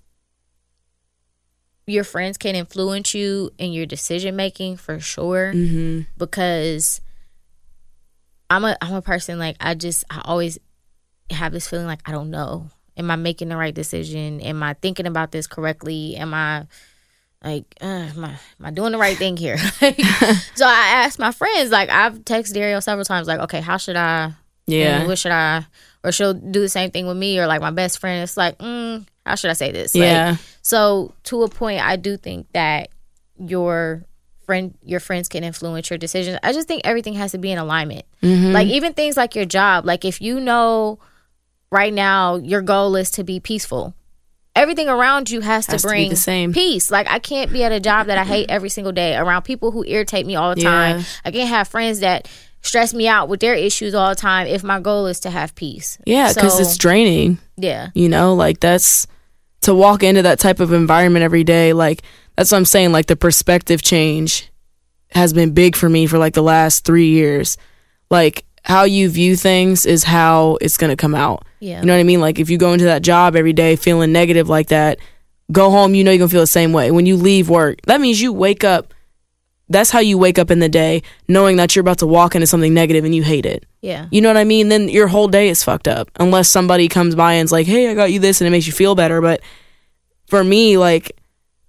your 1.86 2.04
friends 2.04 2.38
can 2.38 2.56
influence 2.56 3.14
you 3.14 3.52
in 3.58 3.74
your 3.74 3.86
decision 3.86 4.36
making 4.36 4.78
for 4.78 5.00
sure 5.00 5.52
Mm-hmm. 5.54 6.02
because 6.18 7.02
I'm 8.56 8.64
a 8.66 8.78
I'm 8.82 8.94
a 8.94 9.02
person 9.02 9.40
like 9.40 9.56
I 9.60 9.74
just 9.74 10.04
I 10.10 10.22
always 10.26 10.60
have 11.32 11.52
this 11.52 11.68
feeling 11.68 11.88
like 11.88 12.02
I 12.06 12.12
don't 12.12 12.30
know. 12.30 12.68
Am 12.96 13.10
I 13.10 13.16
making 13.16 13.50
the 13.50 13.58
right 13.58 13.74
decision? 13.74 14.40
Am 14.42 14.62
I 14.62 14.74
thinking 14.76 15.08
about 15.08 15.32
this 15.32 15.48
correctly? 15.48 16.16
Am 16.16 16.34
I 16.34 16.68
like 17.44 17.66
uh, 17.82 17.86
am, 17.86 18.24
I, 18.26 18.30
am 18.30 18.66
I 18.66 18.72
doing 18.72 18.92
the 18.92 18.98
right 19.00 19.18
thing 19.18 19.36
here? 19.38 19.58
Like, 19.82 20.00
so 20.56 20.66
I 20.68 21.04
asked 21.04 21.18
my 21.20 21.32
friends 21.32 21.72
like 21.72 21.90
I've 21.90 22.20
texted 22.20 22.54
Dario 22.54 22.80
several 22.80 23.06
times 23.06 23.28
like 23.28 23.40
okay 23.40 23.62
how 23.62 23.78
should 23.78 23.96
I 23.96 24.34
Yeah. 24.68 25.00
and 25.00 25.08
what 25.08 25.18
should 25.18 25.32
I 25.32 25.66
or 26.04 26.12
she'll 26.12 26.34
do 26.36 26.60
the 26.62 26.70
same 26.70 26.92
thing 26.92 27.08
with 27.08 27.18
me 27.18 27.40
or 27.40 27.48
like 27.48 27.62
my 27.62 27.72
best 27.72 28.00
friend 28.00 28.22
it's 28.24 28.38
like 28.38 28.60
mm, 28.60 29.06
how 29.26 29.36
should 29.36 29.50
I 29.50 29.54
say 29.54 29.72
this 29.72 29.96
Like, 29.96 30.04
Yeah. 30.04 30.38
so 30.62 31.14
to 31.24 31.44
a 31.44 31.50
point, 31.50 31.82
I 31.82 31.96
do 31.96 32.18
think 32.18 32.48
that 32.54 32.90
your 33.40 34.06
friend, 34.46 34.76
your 34.84 35.00
friends 35.00 35.28
can 35.28 35.44
influence 35.44 35.90
your 35.90 35.98
decisions. 35.98 36.38
I 36.44 36.52
just 36.54 36.68
think 36.68 36.82
everything 36.86 37.14
has 37.16 37.32
to 37.32 37.38
be 37.38 37.52
in 37.52 37.58
alignment. 37.58 38.06
Mm-hmm. 38.22 38.52
Like 38.54 38.68
even 38.68 38.94
things 38.94 39.18
like 39.18 39.36
your 39.36 39.46
job. 39.46 39.86
Like 39.86 40.06
if 40.06 40.22
you 40.22 40.40
know 40.40 41.00
right 41.72 41.94
now 41.94 42.36
your 42.36 42.62
goal 42.62 42.96
is 42.96 43.12
to 43.12 43.24
be 43.24 43.40
peaceful, 43.40 43.94
everything 44.56 44.88
around 44.90 45.30
you 45.30 45.42
has, 45.42 45.66
Has 45.68 45.82
to 45.82 45.88
to 45.88 45.92
bring 45.92 46.10
the 46.10 46.16
same. 46.16 46.54
peace. 46.54 46.92
Like 46.92 47.08
I 47.10 47.20
can't 47.20 47.52
be 47.52 47.64
at 47.64 47.72
a 47.72 47.80
job 47.80 48.08
that 48.08 48.18
I 48.18 48.24
hate 48.24 48.50
every 48.50 48.70
single 48.70 48.92
day 48.94 49.16
around 49.16 49.44
people 49.44 49.72
who 49.72 49.84
irritate 49.86 50.26
me 50.26 50.36
all 50.36 50.54
the 50.56 50.62
time. 50.62 51.00
Yeah. 51.00 51.06
I 51.26 51.32
can't 51.32 51.50
have 51.50 51.68
friends 51.68 52.00
that 52.02 52.28
stress 52.62 52.94
me 52.94 53.08
out 53.08 53.28
with 53.28 53.40
their 53.42 53.56
issues 53.56 53.94
all 53.94 54.10
the 54.10 54.16
time 54.16 54.48
if 54.48 54.64
my 54.64 54.80
goal 54.80 55.08
is 55.08 55.20
to 55.22 55.30
have 55.30 55.54
peace. 55.56 55.98
Yeah, 56.06 56.32
because 56.34 56.56
So, 56.56 56.62
it's 56.62 56.78
draining. 56.78 57.40
yeah. 57.58 57.90
You 57.94 58.08
know, 58.10 58.36
like 58.36 58.60
that's 58.60 59.06
to 59.62 59.74
walk 59.74 60.04
into 60.04 60.22
that 60.22 60.40
type 60.40 60.60
of 60.60 60.72
environment 60.74 61.24
every 61.24 61.44
day. 61.44 61.74
Like 61.74 62.04
that's 62.36 62.52
what 62.52 62.58
I'm 62.58 62.66
saying. 62.66 62.92
Like 62.92 63.08
the 63.08 63.16
perspective 63.16 63.82
change 63.82 64.50
has 65.12 65.34
been 65.34 65.54
big 65.54 65.76
for 65.76 65.90
me 65.90 66.08
for 66.08 66.18
like 66.18 66.34
the 66.34 66.44
last 66.44 66.86
three 66.86 67.10
years. 67.10 67.58
Like 68.10 68.46
how 68.64 68.84
you 68.84 69.10
view 69.10 69.36
things 69.36 69.86
is 69.86 70.04
how 70.04 70.58
it's 70.62 70.78
gonna 70.78 70.96
come 70.96 71.16
out. 71.16 71.46
Yeah. 71.60 71.80
You 71.80 71.86
know 71.86 71.94
what 71.94 72.00
I 72.00 72.04
mean? 72.04 72.22
Like 72.22 72.40
if 72.40 72.50
you 72.50 72.58
go 72.58 72.74
into 72.74 72.86
that 72.86 73.02
job 73.02 73.36
every 73.36 73.54
day 73.54 73.76
feeling 73.76 74.12
negative 74.12 74.50
like 74.50 74.70
that, 74.70 75.00
go 75.52 75.70
home, 75.70 75.96
you 75.96 76.04
know 76.04 76.12
you're 76.12 76.20
gonna 76.20 76.30
feel 76.30 76.42
the 76.42 76.48
same 76.48 76.74
way. 76.74 76.92
When 76.92 77.06
you 77.06 77.16
leave 77.18 77.50
work, 77.50 77.82
that 77.84 78.02
means 78.02 78.22
you 78.22 78.34
wake 78.34 78.64
up. 78.64 78.94
That's 79.70 79.92
how 79.92 80.00
you 80.00 80.18
wake 80.18 80.38
up 80.38 80.52
in 80.52 80.60
the 80.60 80.70
day, 80.70 81.04
knowing 81.28 81.56
that 81.58 81.76
you're 81.76 81.82
about 81.82 82.00
to 82.00 82.08
walk 82.08 82.36
into 82.36 82.46
something 82.46 82.74
negative 82.74 83.06
and 83.06 83.16
you 83.16 83.24
hate 83.24 83.46
it. 83.46 83.66
Yeah. 83.82 84.08
You 84.12 84.22
know 84.22 84.30
what 84.30 84.38
I 84.38 84.44
mean? 84.44 84.70
Then 84.70 84.90
your 84.90 85.08
whole 85.08 85.28
day 85.28 85.50
is 85.50 85.64
fucked 85.64 85.88
up 85.88 86.10
unless 86.20 86.50
somebody 86.50 86.88
comes 86.88 87.16
by 87.16 87.34
and's 87.34 87.52
like, 87.52 87.66
"Hey, 87.66 87.90
I 87.90 87.94
got 87.94 88.12
you 88.12 88.20
this," 88.20 88.42
and 88.42 88.48
it 88.48 88.52
makes 88.52 88.68
you 88.68 88.74
feel 88.74 88.94
better. 88.94 89.22
But 89.22 89.42
for 90.28 90.44
me, 90.44 90.78
like, 90.78 91.18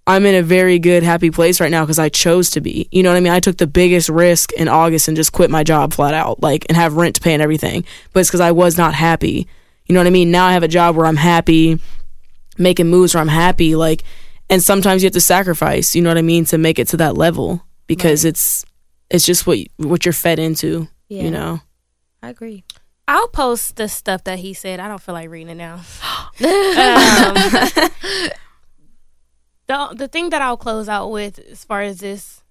I'm 0.07 0.25
in 0.25 0.35
a 0.35 0.43
very 0.43 0.77
good, 0.77 1.01
happy 1.01 1.31
place 1.31 1.59
right 1.59 1.71
now 1.71 1.83
because 1.83 1.97
I 1.97 2.09
chose 2.09 2.51
to 2.51 2.61
be. 2.61 2.87
You 2.91 3.01
know 3.01 3.09
what 3.09 3.17
I 3.17 3.21
mean? 3.21 3.33
I 3.33 3.39
took 3.39 3.57
the 3.57 3.65
biggest 3.65 4.07
risk 4.07 4.51
in 4.53 4.67
August 4.67 5.07
and 5.07 5.17
just 5.17 5.31
quit 5.31 5.49
my 5.49 5.63
job 5.63 5.93
flat 5.93 6.13
out, 6.13 6.43
like, 6.43 6.65
and 6.69 6.77
have 6.77 6.93
rent 6.93 7.15
to 7.15 7.21
pay 7.21 7.33
and 7.33 7.41
everything. 7.41 7.85
But 8.13 8.19
it's 8.19 8.29
because 8.29 8.41
I 8.41 8.51
was 8.51 8.77
not 8.77 8.93
happy. 8.93 9.47
You 9.87 9.93
know 9.93 9.99
what 9.99 10.07
I 10.07 10.11
mean? 10.11 10.29
Now 10.29 10.45
I 10.45 10.53
have 10.53 10.63
a 10.63 10.67
job 10.67 10.95
where 10.95 11.07
I'm 11.07 11.15
happy, 11.15 11.79
making 12.57 12.87
moves 12.87 13.15
where 13.15 13.21
I'm 13.21 13.27
happy, 13.27 13.75
like, 13.75 14.03
and 14.49 14.61
sometimes 14.61 15.01
you 15.01 15.07
have 15.07 15.13
to 15.13 15.21
sacrifice. 15.21 15.95
You 15.95 16.03
know 16.03 16.11
what 16.11 16.19
I 16.19 16.23
mean 16.23 16.45
to 16.45 16.57
make 16.57 16.77
it 16.77 16.87
to 16.89 16.97
that 16.97 17.17
level 17.17 17.63
because 17.87 18.25
it's 18.25 18.63
it's 19.09 19.25
just 19.25 19.47
what 19.47 19.59
what 19.77 20.05
you're 20.05 20.13
fed 20.13 20.37
into. 20.37 20.87
Yeah. 21.09 21.23
You 21.23 21.31
know. 21.31 21.61
I 22.21 22.29
agree. 22.29 22.63
I'll 23.07 23.27
post 23.27 23.75
the 23.75 23.87
stuff 23.87 24.23
that 24.23 24.39
he 24.39 24.53
said. 24.53 24.79
I 24.79 24.87
don't 24.87 25.01
feel 25.01 25.13
like 25.13 25.29
reading 25.29 25.49
it 25.49 25.55
now. 25.55 25.75
um, 26.43 28.29
the 29.67 29.93
the 29.95 30.07
thing 30.07 30.29
that 30.29 30.41
I'll 30.41 30.57
close 30.57 30.89
out 30.89 31.11
with, 31.11 31.39
as 31.39 31.63
far 31.63 31.81
as 31.81 31.99
this 31.99 32.43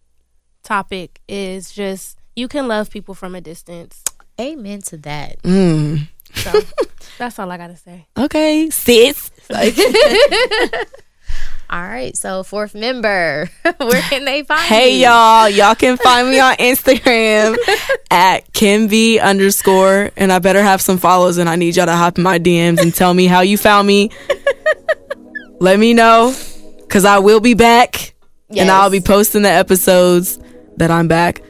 topic, 0.62 1.20
is 1.28 1.72
just 1.72 2.18
you 2.36 2.48
can 2.48 2.68
love 2.68 2.90
people 2.90 3.14
from 3.14 3.34
a 3.34 3.40
distance. 3.40 4.02
Amen 4.40 4.82
to 4.82 4.96
that. 4.98 5.40
Mm. 5.42 6.08
So 6.34 6.60
that's 7.18 7.38
all 7.38 7.50
I 7.50 7.56
gotta 7.56 7.76
say. 7.76 8.06
Okay, 8.16 8.70
sis. 8.70 9.30
All 11.70 11.82
right, 11.82 12.16
so 12.16 12.44
fourth 12.44 12.74
member, 12.74 13.50
where 13.78 14.02
can 14.02 14.24
they 14.24 14.42
find 14.44 14.60
me? 14.60 14.66
Hey 14.66 14.96
you? 14.96 15.06
y'all, 15.06 15.48
y'all 15.48 15.74
can 15.74 15.96
find 15.96 16.30
me 16.30 16.38
on 16.38 16.54
Instagram 16.56 17.56
at 18.10 18.52
kimv 18.52 19.20
underscore, 19.20 20.10
and 20.16 20.30
I 20.30 20.38
better 20.38 20.62
have 20.62 20.80
some 20.80 20.98
follows, 20.98 21.38
and 21.38 21.48
I 21.48 21.56
need 21.56 21.74
y'all 21.74 21.86
to 21.86 21.96
hop 21.96 22.18
in 22.18 22.22
my 22.22 22.38
DMs 22.38 22.80
and 22.80 22.94
tell 22.94 23.12
me 23.12 23.26
how 23.26 23.40
you 23.40 23.56
found 23.58 23.88
me. 23.88 24.10
Let 25.58 25.78
me 25.80 25.94
know, 25.94 26.34
cause 26.94 27.04
I 27.04 27.18
will 27.18 27.40
be 27.40 27.54
back, 27.54 28.14
and 28.56 28.70
I'll 28.70 28.88
be 28.88 29.00
posting 29.00 29.42
the 29.42 29.50
episodes 29.50 30.38
that 30.76 30.92
I'm 30.92 31.08
back 31.08 31.42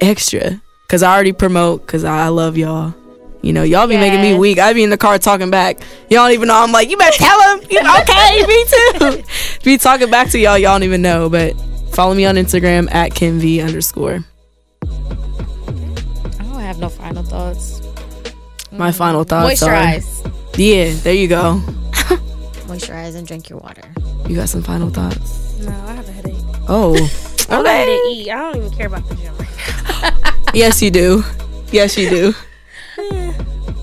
extra, 0.00 0.60
cause 0.88 1.04
I 1.04 1.14
already 1.14 1.32
promote, 1.32 1.86
cause 1.86 2.02
I 2.02 2.26
love 2.28 2.58
y'all. 2.58 2.92
You 3.40 3.52
know, 3.52 3.62
y'all 3.62 3.86
be 3.86 3.96
making 3.96 4.20
me 4.20 4.36
weak. 4.36 4.58
I 4.58 4.72
be 4.72 4.82
in 4.82 4.90
the 4.90 4.96
car 4.98 5.16
talking 5.16 5.50
back. 5.50 5.78
Y'all 6.10 6.24
don't 6.24 6.32
even 6.32 6.48
know. 6.48 6.56
I'm 6.60 6.72
like, 6.72 6.90
you 6.90 6.96
better 6.96 7.16
tell 7.16 7.56
him. 7.56 7.64
You- 7.70 7.78
okay, 7.78 8.44
me 8.44 8.64
too. 8.66 9.22
be 9.64 9.78
talking 9.78 10.10
back 10.10 10.30
to 10.30 10.38
y'all. 10.40 10.58
Y'all 10.58 10.72
don't 10.74 10.82
even 10.82 11.00
know. 11.00 11.30
But 11.30 11.54
follow 11.92 12.14
me 12.14 12.24
on 12.26 12.34
Instagram 12.34 12.92
at 12.92 13.12
kimv 13.12 13.64
underscore. 13.64 14.24
I 14.82 16.42
don't 16.42 16.58
have 16.60 16.78
no 16.80 16.88
final 16.88 17.22
thoughts. 17.22 17.80
My 18.72 18.90
final 18.90 19.22
thoughts 19.22 19.62
are, 19.62 19.70
Moisturize, 19.72 20.32
yeah, 20.56 20.92
there 21.04 21.14
you 21.14 21.28
go. 21.28 21.62
Moisturize, 22.68 23.16
and 23.16 23.26
drink 23.26 23.48
your 23.48 23.58
water. 23.58 23.82
You 24.28 24.36
got 24.36 24.48
some 24.48 24.62
final 24.62 24.90
thoughts? 24.90 25.58
No, 25.58 25.70
I 25.70 25.92
have 25.94 26.08
a 26.08 26.12
headache. 26.12 26.34
Oh, 26.68 26.94
I'm 27.48 27.64
ready 27.64 27.90
to 27.90 28.08
eat. 28.10 28.30
I 28.30 28.52
don't 28.52 28.56
even 28.64 28.70
care 28.76 28.86
about 28.86 29.08
the 29.08 29.14
gym 29.16 29.34
right 29.38 30.44
Yes, 30.54 30.80
you 30.82 30.90
do. 30.90 31.24
Yes, 31.72 31.96
you 31.98 32.08
do. 32.08 32.34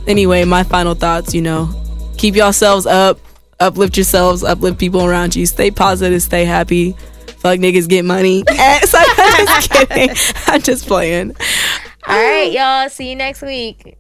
Anyway, 0.07 0.44
my 0.45 0.62
final 0.62 0.94
thoughts. 0.94 1.34
You 1.34 1.41
know, 1.41 1.68
keep 2.16 2.36
yourselves 2.36 2.86
up, 2.86 3.18
uplift 3.60 3.98
yourselves, 3.98 4.44
uplift 4.44 4.78
people 4.80 5.03
around 5.03 5.36
you. 5.36 5.48
Stay 5.48 5.72
positive, 5.72 6.22
stay 6.22 6.45
happy. 6.45 6.91
Fuck 7.40 7.57
niggas, 7.60 7.90
get 7.90 8.06
money. 8.06 8.44
So- 8.86 8.99
I'm 9.02 9.48
just 9.48 9.72
kidding. 9.72 10.10
I'm 10.45 10.62
just 10.62 10.86
playing. 10.86 11.36
All 12.07 12.16
right, 12.16 12.52
y'all. 12.52 12.88
See 12.90 13.10
you 13.10 13.16
next 13.16 13.41
week. 13.41 13.98